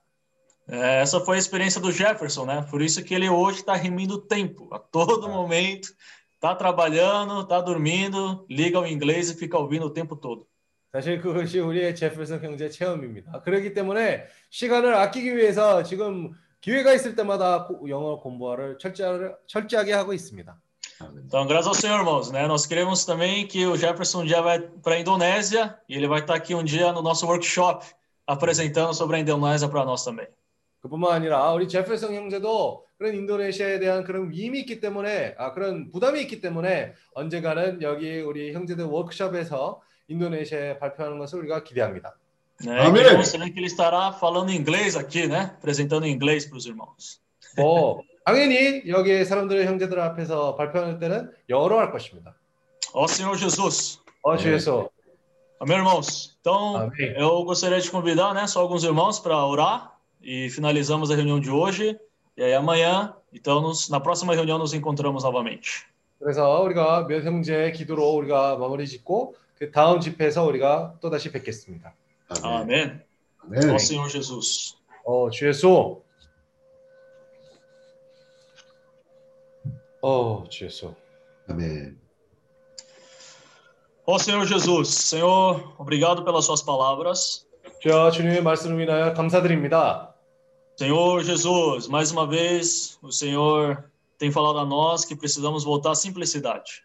É, 0.69 1.01
essa 1.01 1.19
foi 1.19 1.35
a 1.35 1.39
experiência 1.39 1.81
do 1.81 1.91
Jefferson, 1.91 2.45
né? 2.45 2.65
Por 2.69 2.81
isso 2.81 3.03
que 3.03 3.13
ele 3.13 3.27
hoje 3.27 3.59
está 3.59 3.73
remindo 3.73 4.15
o 4.15 4.21
tempo, 4.21 4.69
a 4.71 4.79
todo 4.79 5.27
momento, 5.27 5.89
tá 6.39 6.55
trabalhando, 6.55 7.45
tá 7.45 7.59
dormindo, 7.59 8.45
liga 8.49 8.79
o 8.79 8.87
inglês 8.87 9.29
e 9.29 9.35
fica 9.35 9.57
ouvindo 9.57 9.87
o 9.87 9.89
tempo 9.89 10.15
todo. 10.15 10.47
사실 10.92 11.20
그것이 11.20 11.60
우리의 11.60 11.94
제플슨 11.94 12.42
형제 12.42 12.70
체험입니다. 12.70 13.42
그렇기 13.42 13.74
때문에 13.74 14.24
시간을 14.50 14.94
아끼기 14.94 15.36
위해서 15.36 15.82
지금 15.82 16.32
기회가 16.60 16.92
있을 16.94 17.14
때마다 17.14 17.66
고- 17.66 17.88
영어 17.88 18.18
공부를 18.20 18.78
철저하게, 18.78 19.92
하고 19.92 20.12
있습니다. 20.12 20.56
Então, 21.24 21.46
graças 21.46 21.68
ao 21.68 21.74
Senhor, 21.74 21.98
irmãos, 22.00 22.32
né? 22.32 22.48
Nós 22.48 22.66
queremos 22.66 23.04
também 23.04 23.46
que 23.46 23.64
o 23.66 23.76
Jefferson 23.76 24.22
um 24.22 24.24
dia 24.24 24.40
vai 24.42 24.58
para 24.82 24.94
a 24.94 24.98
Indonésia 24.98 25.78
e 25.88 25.94
ele 25.94 26.08
vai 26.08 26.20
estar 26.20 26.34
aqui 26.34 26.56
um 26.56 26.64
dia 26.64 26.90
no 26.92 27.02
nosso 27.02 27.24
workshop 27.24 27.86
apresentando 28.26 28.92
sobre 28.92 29.16
a 29.16 29.20
Indonésia 29.20 29.68
para 29.68 29.84
nós 29.84 30.02
também. 30.04 30.26
그뿐만 30.80 31.12
아니라 31.12 31.52
우리 31.52 31.68
제플슨 31.68 32.14
형제도 32.14 32.84
그런 32.98 33.14
인도네시아에 33.14 33.78
대한 33.78 34.02
그런 34.02 34.30
위임이 34.30 34.60
있기 34.60 34.80
때문에 34.80 35.34
아 35.38 35.52
그런 35.52 35.88
부담이 35.90 36.20
있기 36.22 36.40
때문에 36.40 36.94
언젠가는 37.14 37.80
여기 37.82 38.20
우리 38.20 38.52
형제들 38.52 38.84
워크숍에서 38.86 39.80
인도네시아에 40.07 40.79
발표하는 40.79 41.17
것을 41.19 41.39
우리가 41.39 41.63
기대합니다. 41.63 42.15
Né? 42.63 42.79
Amém. 42.79 42.93
Queremos 43.03 43.31
também 43.31 43.51
que 43.51 43.59
ele 43.59 43.65
estará 43.67 44.11
falando 44.13 44.51
inglês 44.51 44.95
aqui, 44.95 45.27
né? 45.27 45.55
Apresentando 45.57 46.05
em 46.05 46.11
inglês 46.11 46.45
para 46.45 46.57
os 46.57 46.65
irmãos. 46.65 47.19
뭐 47.57 48.01
당연히 48.25 48.83
여기 48.87 49.25
사람들의 49.25 49.65
형제들 49.65 49.99
앞에서 49.99 50.55
발표할 50.55 50.99
때는 50.99 51.31
영어로 51.49 51.79
할 51.79 51.91
것입니다. 51.91 52.35
Ó 52.93 53.05
Senhor 53.07 53.35
Jesus. 53.37 53.99
어 54.21 54.37
주에서 54.37 54.89
Amém, 55.59 55.77
irmãos? 55.77 56.35
Então, 56.41 56.75
Amém. 56.77 57.13
eu 57.17 57.43
gostaria 57.45 57.79
de 57.79 57.89
convidar, 57.89 58.33
né, 58.33 58.45
só 58.47 58.59
alguns 58.61 58.83
irmãos 58.83 59.19
para 59.19 59.45
orar 59.45 59.93
e 60.21 60.49
finalizamos 60.49 61.09
a 61.09 61.15
reunião 61.15 61.39
de 61.39 61.49
hoje. 61.49 61.97
E 62.37 62.43
aí 62.43 62.53
amanhã, 62.53 63.13
então, 63.33 63.61
nos- 63.61 63.89
na 63.89 63.99
próxima 63.99 64.35
reunião 64.35 64.57
nos 64.57 64.73
encontramos 64.73 65.23
novamente. 65.23 65.85
그래서 66.19 66.61
우리가 66.61 67.07
몇 67.07 67.23
형제의 67.25 67.73
기도로 67.73 68.11
우리가 68.15 68.57
마무리 68.57 68.85
짓고 68.87 69.35
그 69.57 69.71
다음 69.71 69.99
집회에서 69.99 70.43
우리가 70.45 70.95
또 71.01 71.09
다시 71.09 71.31
뵙겠습니다. 71.31 71.93
Amém. 72.43 73.01
아멘. 73.39 73.69
Ó 73.69 73.75
Senhor 73.75 74.09
Jesus. 74.09 74.77
어 75.05 75.29
주예수. 75.29 76.01
어 80.01 80.43
주예수. 80.49 80.95
아멘. 81.49 81.99
Ó 84.05 84.15
Senhor 84.17 84.45
Jesus, 84.45 84.89
Senhor, 84.89 85.73
obrigado 85.77 86.25
pelas 86.25 86.45
suas 86.45 86.61
palavras. 86.61 87.47
주여 87.79 88.11
주님의 88.11 88.43
말씀을 88.43 88.81
인하여 88.81 89.13
감사드립니다. 89.13 90.13
Senhor 90.77 91.23
Jesus, 91.23 91.87
mais 91.87 92.11
uma 92.11 92.27
vez, 92.27 92.97
o 93.01 93.11
Senhor 93.11 93.89
tem 94.17 94.31
falado 94.31 94.59
a 94.59 94.65
nós 94.65 95.05
que 95.05 95.15
precisamos 95.15 95.63
voltar 95.63 95.91
à 95.91 95.95
simplicidade. 95.95 96.83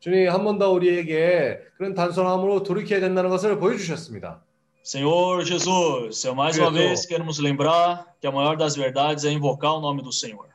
주님 0.00 0.28
한 0.30 0.44
번 0.44 0.58
더 0.58 0.70
우리에게 0.70 1.60
그런 1.76 1.94
단순함으로 1.94 2.62
돌이켜야 2.62 3.00
된다는 3.00 3.28
것을 3.30 3.58
보여주셨습니다. 3.58 4.42
Senhor 4.82 5.44
Jesus, 5.44 6.24
eu 6.26 6.32
mais 6.34 6.58
uma 6.58 6.70
vez 6.72 7.06
queremos 7.06 7.38
lembrar 7.38 8.06
que 8.20 8.26
a 8.26 8.32
maior 8.32 8.56
das 8.56 8.76
verdades 8.76 9.24
é 9.26 9.30
invocar 9.30 9.74
o 9.76 9.80
nome 9.80 10.02
do 10.02 10.10
Senhor. 10.10 10.48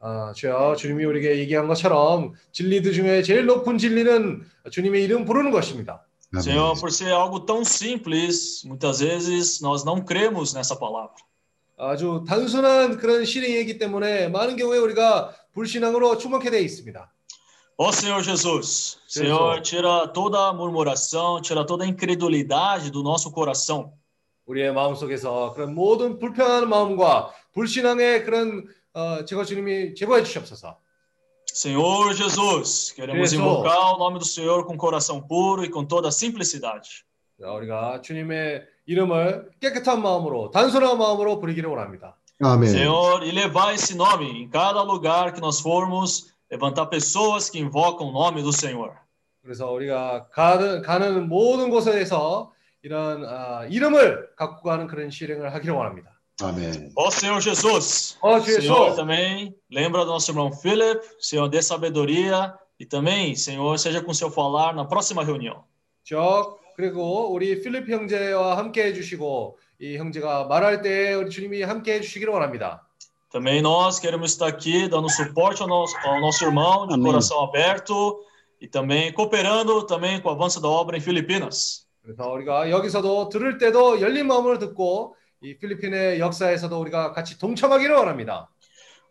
아, 0.00 0.32
주여 0.34 0.76
주님이 0.76 1.04
우리에게 1.04 1.38
얘기한 1.38 1.66
것처럼 1.68 2.32
진리들 2.52 2.92
중에 2.92 3.22
제일 3.22 3.46
높은 3.46 3.78
진리는 3.78 4.42
주님의 4.70 5.02
이름 5.02 5.24
부르는 5.24 5.50
것입니다. 5.50 6.04
Senhor, 6.34 6.74
por 6.80 6.90
ser 6.90 7.12
algo 7.12 7.44
tão 7.44 7.60
simples, 7.62 8.64
muitas 8.64 9.00
vezes 9.00 9.60
nós 9.60 9.84
não 9.84 10.00
cremos 10.04 10.54
nessa 10.54 10.78
palavra. 10.78 11.14
아주 11.76 12.24
단순한 12.28 12.98
그런 12.98 13.24
실행이기 13.24 13.78
때문에 13.78 14.28
많은 14.28 14.56
경우에 14.56 14.78
우리가 14.78 15.34
불신앙으로 15.52 16.16
충만케 16.18 16.50
되어 16.50 16.60
있습니다. 16.60 17.12
Ó 17.77 17.91
Senhor 17.91 18.23
Jesus, 18.23 18.97
Senhor, 19.07 19.61
tira 19.61 20.07
toda 20.07 20.49
a 20.49 20.53
murmuração, 20.53 21.39
tira 21.39 21.63
toda 21.63 21.83
a 21.83 21.87
incredulidade 21.87 22.89
do 22.89 23.03
nosso 23.03 23.31
coração. 23.31 23.93
우리의 24.47 24.73
마음속에서 24.73 25.53
그런 25.53 25.75
모든 25.75 26.17
불평하는 26.19 26.69
마음과 26.69 27.31
불신앙의 27.53 28.23
그런 28.23 28.65
어, 28.93 29.25
제거 29.25 29.43
주님이 29.45 29.93
제거해 29.93 30.23
주시옵소서. 30.23 30.77
Senhor 31.53 32.13
Jesus, 32.13 32.91
queremos 32.93 33.29
Jesus. 33.29 33.33
invocar 33.33 33.93
o 33.93 33.97
nome 33.97 34.19
do 34.19 34.25
Senhor 34.25 34.65
com 34.65 34.77
coração 34.77 35.21
puro 35.21 35.63
e 35.63 35.69
com 35.69 35.85
toda 35.85 36.07
a 36.07 36.11
simplicidade. 36.11 37.03
자, 37.39 37.51
우리가 37.51 38.01
주님의 38.01 38.63
이름을 38.87 39.51
깨끗한 39.61 40.01
마음으로 40.01 40.49
단순한 40.49 40.97
마음으로 40.97 41.39
부르기를 41.39 41.69
원합니다. 41.69 42.17
아멘. 42.41 42.69
Senhor, 42.69 43.23
e 43.23 43.31
levar 43.31 43.73
esse 43.73 43.95
nome 43.95 44.43
em 44.43 44.49
cada 44.49 44.81
lugar 44.81 45.33
que 45.33 45.41
nós 45.41 45.59
formos, 45.59 46.30
Levantar 46.52 46.86
pessoas 46.86 47.48
que 47.48 47.58
invocam 47.58 48.08
o 48.08 48.12
nome 48.12 48.42
do 48.42 48.52
Senhor. 48.52 48.92
그래서 49.42 49.72
우리가 49.72 50.28
가는, 50.30 50.82
가는 50.82 51.28
모든 51.28 51.70
곳에서 51.70 52.52
이런 52.82 53.24
아, 53.24 53.64
이름을 53.66 54.36
갖고 54.36 54.62
가는 54.62 54.86
그런 54.86 55.10
실행을 55.10 55.52
하기를 55.54 55.74
원합니다. 55.74 56.20
아멘. 56.42 56.92
Ó 56.94 57.08
Senhor 57.10 57.40
Jesus, 57.40 58.18
Ó 58.22 58.38
Jesus. 58.38 58.66
Senhor 58.66 58.94
também 58.94 59.54
lembra 59.70 60.04
do 60.04 60.12
nosso 60.12 60.30
irmão 60.30 60.52
Philip, 60.52 61.00
Senhor 61.18 61.48
dê 61.48 61.62
sabedoria 61.62 62.54
e 62.78 62.84
também, 62.84 63.34
Senhor, 63.34 63.78
seja 63.78 64.02
com 64.02 64.12
seu 64.12 64.30
falar 64.30 64.74
na 64.74 64.84
próxima 64.84 65.24
reunião. 65.24 65.64
저 66.04 66.58
그리고 66.76 67.32
우리 67.32 67.62
필립 67.62 67.88
형제와 67.88 68.58
함께 68.58 68.84
해주시고 68.84 69.58
이 69.80 69.96
형제가 69.96 70.44
말할 70.44 70.82
때 70.82 71.14
우리 71.14 71.30
주님이 71.30 71.62
함께 71.62 71.94
해주시기를 71.94 72.32
원합니다. 72.32 72.86
Também 73.31 73.61
nós 73.61 73.99
queremos 73.99 74.31
estar 74.31 74.47
aqui 74.47 74.87
dando 74.87 75.09
suporte 75.09 75.61
ao 75.61 75.67
nosso, 75.67 75.95
ao 76.03 76.19
nosso 76.21 76.43
irmão 76.45 76.87
de 76.87 76.93
Amém. 76.93 77.05
coração 77.05 77.43
aberto 77.43 78.19
e 78.61 78.67
também 78.67 79.11
cooperando 79.11 79.83
também 79.85 80.19
com 80.21 80.29
o 80.29 80.31
avanço 80.31 80.61
da 80.61 80.67
obra 80.69 80.97
em 80.97 81.01
Filipinas. 81.01 81.85
그래서 82.01 82.23
우리가 82.31 82.69
여기서도 82.71 83.27
들을 83.29 83.57
때도 83.57 83.99
열린 83.99 84.27
마음으로 84.27 84.57
듣고 84.59 85.15
이 85.41 85.57
필리핀의 85.57 86.19
역사에서도 86.19 86.79
우리가 86.79 87.11
같이 87.11 87.37
동참하기를 87.37 87.93
원합니다. 87.95 88.49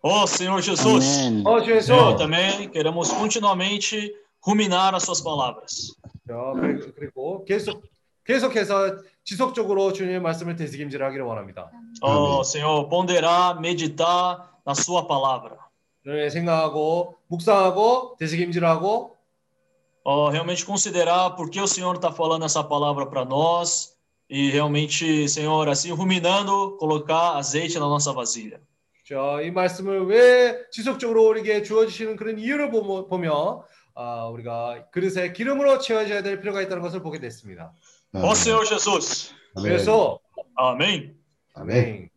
Ó 0.02 0.24
Senhor 0.24 0.62
Jesus, 0.62 1.04
Amém. 1.26 1.42
어, 1.46 1.60
주 1.62 1.70
Senhor, 1.80 2.12
예수. 2.12 2.16
também 2.16 2.70
queremos 2.70 3.10
continuamente 3.12 4.14
ruminar 4.40 4.94
as 4.94 5.02
suas 5.04 5.20
palavras. 5.20 5.94
자, 6.26 6.34
그리고, 6.58 6.92
그리고 6.94 7.44
계속 7.44 7.82
계속해서 8.24 8.96
지속적으로 9.24 9.92
주님의 9.92 10.20
말씀을 10.20 10.56
되새김질하기를 10.56 11.24
원합니다. 11.24 11.70
Ó 12.02 12.40
Senhor, 12.40 12.88
ponderar, 12.88 13.58
meditar 13.58 14.38
na 14.66 14.74
sua 14.74 15.06
palavra. 15.06 15.56
네, 16.04 16.30
생각하고 16.30 17.16
묵상하고 17.28 18.16
되새김질하고 18.18 19.16
Ó, 20.08 20.30
realmente 20.30 20.64
considerar 20.64 21.34
por 21.34 21.50
que 21.50 21.60
o 21.60 21.66
Senhor 21.66 21.96
está 21.96 22.12
falando 22.12 22.44
essa 22.44 22.62
palavra 22.62 23.06
para 23.06 23.24
nós 23.24 23.96
e 24.30 24.50
realmente, 24.50 25.28
Senhor, 25.28 25.68
assim 25.68 25.90
ruminando, 25.90 26.76
colocar 26.78 27.36
azeite 27.36 27.76
na 27.80 27.88
nossa 27.88 28.12
vasilha. 28.12 28.60
자, 29.04 29.40
이 29.42 29.50
말씀을 29.50 30.06
왜 30.06 30.64
지속적으로 30.70 31.28
우리에게 31.28 31.62
주어지시는 31.62 32.16
그런 32.16 32.38
이유를 32.38 32.70
보며, 32.70 33.06
보며 33.06 33.64
아, 33.94 34.26
우리가 34.26 34.86
그릇에 34.92 35.32
기름으로 35.32 35.78
채워져야 35.78 36.22
될 36.22 36.40
필요가 36.40 36.60
있다는 36.62 36.82
것을 36.82 37.02
보게 37.02 37.18
됐습니다. 37.18 37.72
Ó 38.13 38.35
Senhor 38.35 38.65
Jesus. 38.65 39.33
Amém. 39.55 39.71
Jesus. 39.71 40.19
Amém. 40.57 41.17
Amém. 41.55 42.11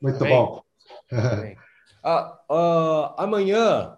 Muito 0.00 0.22
Amém. 0.24 0.36
bom. 0.36 0.62
Amém. 1.10 1.56
Ah, 2.02 2.40
ah, 2.48 3.14
amanhã, 3.18 3.96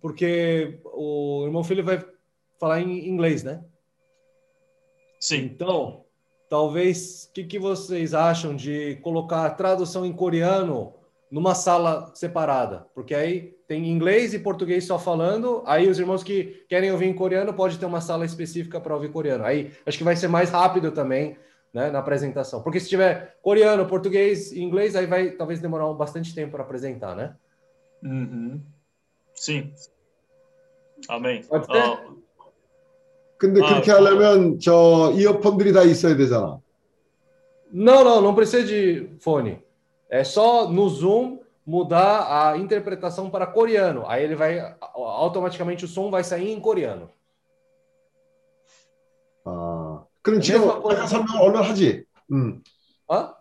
porque 0.00 0.80
o 0.84 1.44
irmão 1.46 1.62
Filho 1.62 1.84
vai 1.84 2.04
falar 2.58 2.80
em 2.80 3.08
inglês, 3.08 3.42
né? 3.42 3.64
Sim. 5.20 5.42
Então, 5.44 6.04
talvez, 6.48 7.24
o 7.24 7.32
que, 7.32 7.44
que 7.44 7.58
vocês 7.58 8.14
acham 8.14 8.54
de 8.54 8.96
colocar 8.96 9.46
a 9.46 9.50
tradução 9.50 10.04
em 10.04 10.12
coreano 10.12 10.95
numa 11.29 11.55
sala 11.55 12.11
separada? 12.13 12.85
Porque 12.93 13.15
aí 13.15 13.55
tem 13.67 13.89
inglês 13.89 14.33
e 14.33 14.39
português 14.39 14.85
só 14.85 14.99
falando, 14.99 15.63
aí 15.65 15.87
os 15.89 15.97
irmãos 15.97 16.23
que 16.23 16.65
querem 16.67 16.91
ouvir 16.91 17.05
em 17.05 17.13
coreano 17.13 17.53
pode 17.53 17.77
ter 17.77 17.85
uma 17.85 18.01
sala 18.01 18.25
específica 18.25 18.79
para 18.81 18.93
ouvir 18.93 19.11
coreano. 19.11 19.45
Aí 19.45 19.71
acho 19.85 19.97
que 19.97 20.03
vai 20.03 20.15
ser 20.15 20.27
mais 20.27 20.49
rápido 20.49 20.91
também, 20.91 21.37
né, 21.73 21.89
na 21.89 21.99
apresentação. 21.99 22.61
Porque 22.61 22.79
se 22.79 22.89
tiver 22.89 23.37
coreano, 23.41 23.85
português 23.85 24.51
e 24.51 24.61
inglês, 24.61 24.95
aí 24.95 25.05
vai 25.05 25.31
talvez 25.31 25.59
demorar 25.59 25.89
um 25.89 25.95
bastante 25.95 26.35
tempo 26.35 26.51
para 26.51 26.63
apresentar, 26.63 27.15
né? 27.15 27.35
Uhum. 28.03 28.61
Sim. 29.33 29.71
Amém. 31.07 31.43
Pode 31.43 31.65
ser? 31.65 31.77
Ó, 31.77 32.21
근데 33.41 33.59
아, 33.63 33.67
그렇게 33.69 33.91
하려면 33.91 34.59
저 34.59 35.11
이어폰들이 35.15 35.73
다 35.73 35.81
있어야 35.81 36.15
되잖아. 36.15 36.59
Não, 37.73 38.03
não, 38.03 38.21
não 38.21 38.35
precisa 38.35 38.63
de 38.63 39.09
fone. 39.19 39.57
É 40.08 40.22
só 40.22 40.68
no 40.68 40.88
Zoom 40.88 41.40
mudar 41.66 42.50
a 42.50 42.56
interpretação 42.58 43.28
para 43.28 43.46
coreano. 43.46 44.04
Aí 44.06 44.22
ele 44.22 44.36
vai 44.36 44.76
automaticamente 44.94 45.84
o 45.84 45.88
som 45.88 46.10
vai 46.10 46.22
sair 46.22 46.52
em 46.52 46.60
coreano. 46.60 47.10
아, 49.44 50.04
그럼 50.22 50.40
지금. 50.40 50.68
아까 50.68 51.06
설명 51.06 51.42
오늘 51.42 51.62
하지. 51.62 52.04
음, 52.32 52.62
어? 53.08 53.34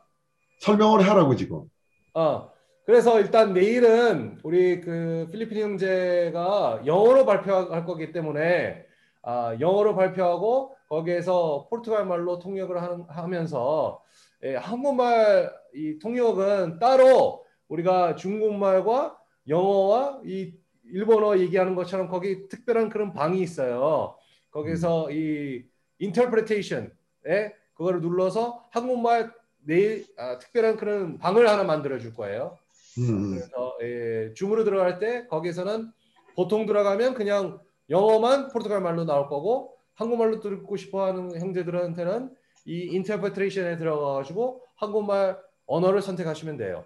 설명을 0.59 1.07
하라고 1.07 1.35
지금. 1.35 1.69
어. 2.13 2.51
그래서 2.85 3.19
일단 3.19 3.53
내일은 3.53 4.39
우리 4.43 4.79
그 4.79 5.27
필리핀 5.31 5.59
형제가 5.59 6.83
영어로 6.85 7.25
발표할 7.25 7.83
거기 7.83 8.11
때문에 8.11 8.85
아, 9.23 9.57
영어로 9.59 9.95
발표하고 9.95 10.75
거기에서 10.87 11.65
포르투갈 11.67 12.05
말로 12.05 12.37
통역을 12.37 12.79
하는, 12.79 13.05
하면서 13.07 14.03
예, 14.43 14.55
한국말 14.55 15.51
이 15.73 15.97
통역은 15.99 16.79
따로 16.79 17.45
우리가 17.67 18.15
중국말과 18.15 19.17
영어와 19.47 20.21
이 20.25 20.53
일본어 20.85 21.39
얘기하는 21.39 21.75
것처럼 21.75 22.07
거기 22.07 22.47
특별한 22.47 22.89
그런 22.89 23.13
방이 23.13 23.41
있어요. 23.41 24.15
거기서 24.51 25.11
이 25.11 25.65
interpretation에 25.99 27.53
그거를 27.73 28.01
눌러서 28.01 28.67
한국말 28.71 29.31
내일 29.59 30.05
아, 30.17 30.37
특별한 30.37 30.77
그런 30.77 31.17
방을 31.17 31.49
하나 31.49 31.63
만들어 31.63 31.97
줄 31.97 32.13
거예요. 32.13 32.57
음, 32.99 33.31
그래서 33.31 33.77
예, 33.81 34.33
줌으로 34.35 34.63
들어갈 34.63 34.99
때 34.99 35.25
거기서는 35.27 35.91
보통 36.35 36.65
들어가면 36.65 37.13
그냥 37.15 37.59
영어만 37.89 38.49
포르투갈 38.49 38.81
말로 38.81 39.05
나올 39.05 39.27
거고 39.27 39.75
한국말로 39.95 40.39
듣고 40.39 40.77
싶어하는 40.77 41.39
형제들한테는 41.39 42.35
이 42.65 42.87
인터프레이션에 42.95 43.77
들어가가지고 43.77 44.61
한국말 44.77 45.37
언어를 45.67 46.01
선택하시면 46.01 46.57
돼요. 46.57 46.83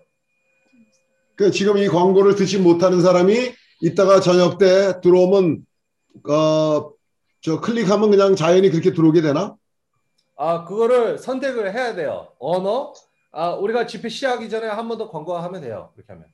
그 1.35 1.51
지금 1.51 1.77
이 1.77 1.87
광고를 1.87 2.35
듣지 2.35 2.59
못하는 2.59 3.01
사람이 3.01 3.53
이따가 3.81 4.19
저녁 4.19 4.57
때 4.57 4.99
들어오면 5.01 5.65
어, 6.29 6.91
저 7.41 7.61
클릭하면 7.61 8.11
그냥 8.11 8.35
자연히 8.35 8.69
그렇게 8.69 8.93
들어오게 8.93 9.21
되나? 9.21 9.55
아 10.35 10.65
그거를 10.65 11.17
선택을 11.17 11.73
해야 11.73 11.95
돼요. 11.95 12.33
언어. 12.39 12.93
아 13.31 13.51
우리가 13.53 13.85
집회 13.87 14.09
시작하기 14.09 14.49
전에 14.49 14.67
한 14.67 14.87
번 14.89 14.97
더 14.97 15.09
광고하면 15.09 15.61
돼요. 15.61 15.91
그렇게 15.95 16.11
하면. 16.13 16.25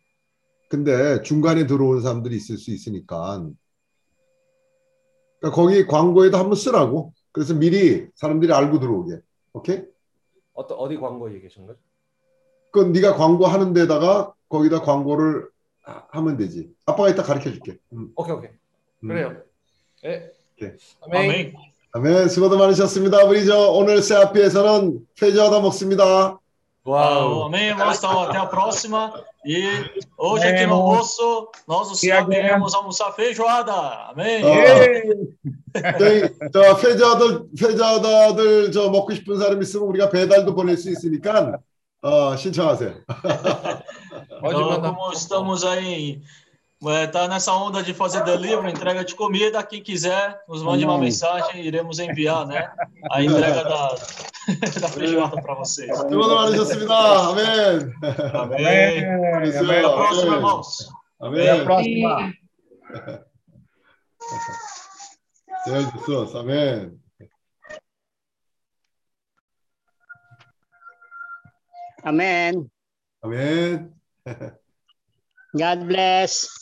근데 0.70 1.22
중간에 1.22 1.68
들어오는 1.68 2.02
사람들이 2.02 2.36
있을 2.36 2.58
수 2.58 2.72
있으니까 2.72 3.46
그러니까 5.40 5.56
거기 5.62 5.86
광고에도 5.86 6.38
한번 6.38 6.56
쓰라고. 6.56 7.14
그래서 7.32 7.54
미리 7.54 8.08
사람들이 8.16 8.52
알고 8.52 8.80
들어오게. 8.80 9.20
오케이? 9.56 9.84
어떤 10.54 10.78
어디 10.78 10.98
광고 10.98 11.34
얘기하신 11.34 11.66
거죠? 11.66 11.80
그건 12.72 12.92
네가 12.92 13.16
광고하는 13.16 13.74
데다가 13.74 14.34
거기다 14.50 14.82
광고를 14.82 15.48
하- 15.84 16.04
하면 16.10 16.36
되지. 16.38 16.74
아빠가 16.86 17.10
이따 17.10 17.24
가르쳐 17.24 17.50
줄게. 17.50 17.78
음. 17.94 18.12
오케이 18.16 18.36
오케이. 18.36 18.50
음. 19.04 19.08
그래요. 19.08 19.38
예. 20.04 20.30
오케이. 20.56 20.72
아멘. 21.02 21.22
Amém. 21.32 21.54
아멘. 21.94 22.28
수고도 22.30 22.58
많으셨습니다. 22.58 23.24
우리 23.26 23.46
저 23.46 23.72
오늘 23.72 24.02
세아피에서는 24.02 25.08
페이지 25.20 25.40
하다 25.40 25.62
먹습니다. 25.62 26.40
Ah, 26.88 27.46
amém, 27.48 27.70
irmãos. 27.72 27.98
Então, 27.98 28.22
até 28.22 28.38
a 28.38 28.48
próxima. 28.50 29.12
E 29.45 29.65
hoje 30.19 30.47
aqui 30.47 30.67
no 30.67 30.75
almoço, 30.75 31.49
nós 31.67 31.91
o 31.91 31.95
Senhor 31.95 32.29
queremos 32.29 32.75
almoçar 32.75 33.13
feijoada. 33.13 34.11
Amém. 34.11 34.43
저희 35.99 36.29
저 36.53 36.77
페이지하들 36.77 37.43
페이지하다들 37.59 38.73
저 38.73 38.91
먹고 38.91 39.15
싶은 39.15 39.39
사람 39.39 39.63
있으면 39.63 39.89
우리가 39.89 40.11
배달도 40.11 40.55
보낼 40.55 40.77
수 40.77 40.91
있으니까 40.91 41.59
어, 42.03 42.37
신청하세요. 42.37 42.95
Então, 44.43 44.81
como 44.81 45.13
estamos 45.13 45.65
aí, 45.65 46.23
Está 46.88 47.28
nessa 47.28 47.54
onda 47.54 47.82
de 47.82 47.94
fazer 47.94 48.24
delivery, 48.24 48.72
entrega 48.72 49.04
de 49.04 49.16
comida. 49.16 49.64
Quem 49.64 49.82
quiser, 49.82 50.40
nos 50.48 50.62
mande 50.62 50.86
uma 50.86 50.96
hum. 50.96 51.00
mensagem, 51.00 51.66
iremos 51.66 52.00
enviar 52.00 52.46
né, 52.46 52.72
a 53.12 53.24
entrega 53.24 53.64
da, 53.64 53.96
da 54.82 54.88
feijoada 54.90 55.42
para 55.42 55.56
vocês. 55.56 55.98
Tudo 56.04 56.28
na 56.28 56.42
hora 56.42 56.52
de. 56.52 56.60
Amém. 56.60 57.94
Amém. 58.34 59.06
Amém. 59.06 59.58
Amém. 59.58 59.78
Até 59.78 59.86
a 59.86 59.90
próxima, 59.90 60.36
irmãos. 60.36 60.90
Amém. 61.20 61.50
Até 61.50 61.62
a 61.62 61.64
próxima. 61.64 62.34
Senhor 65.64 65.92
Jesus, 65.92 66.36
amém. 66.36 67.00
Amém. 72.04 72.70
Amém. 73.24 73.92
God 75.56 75.88
bless. 75.88 76.56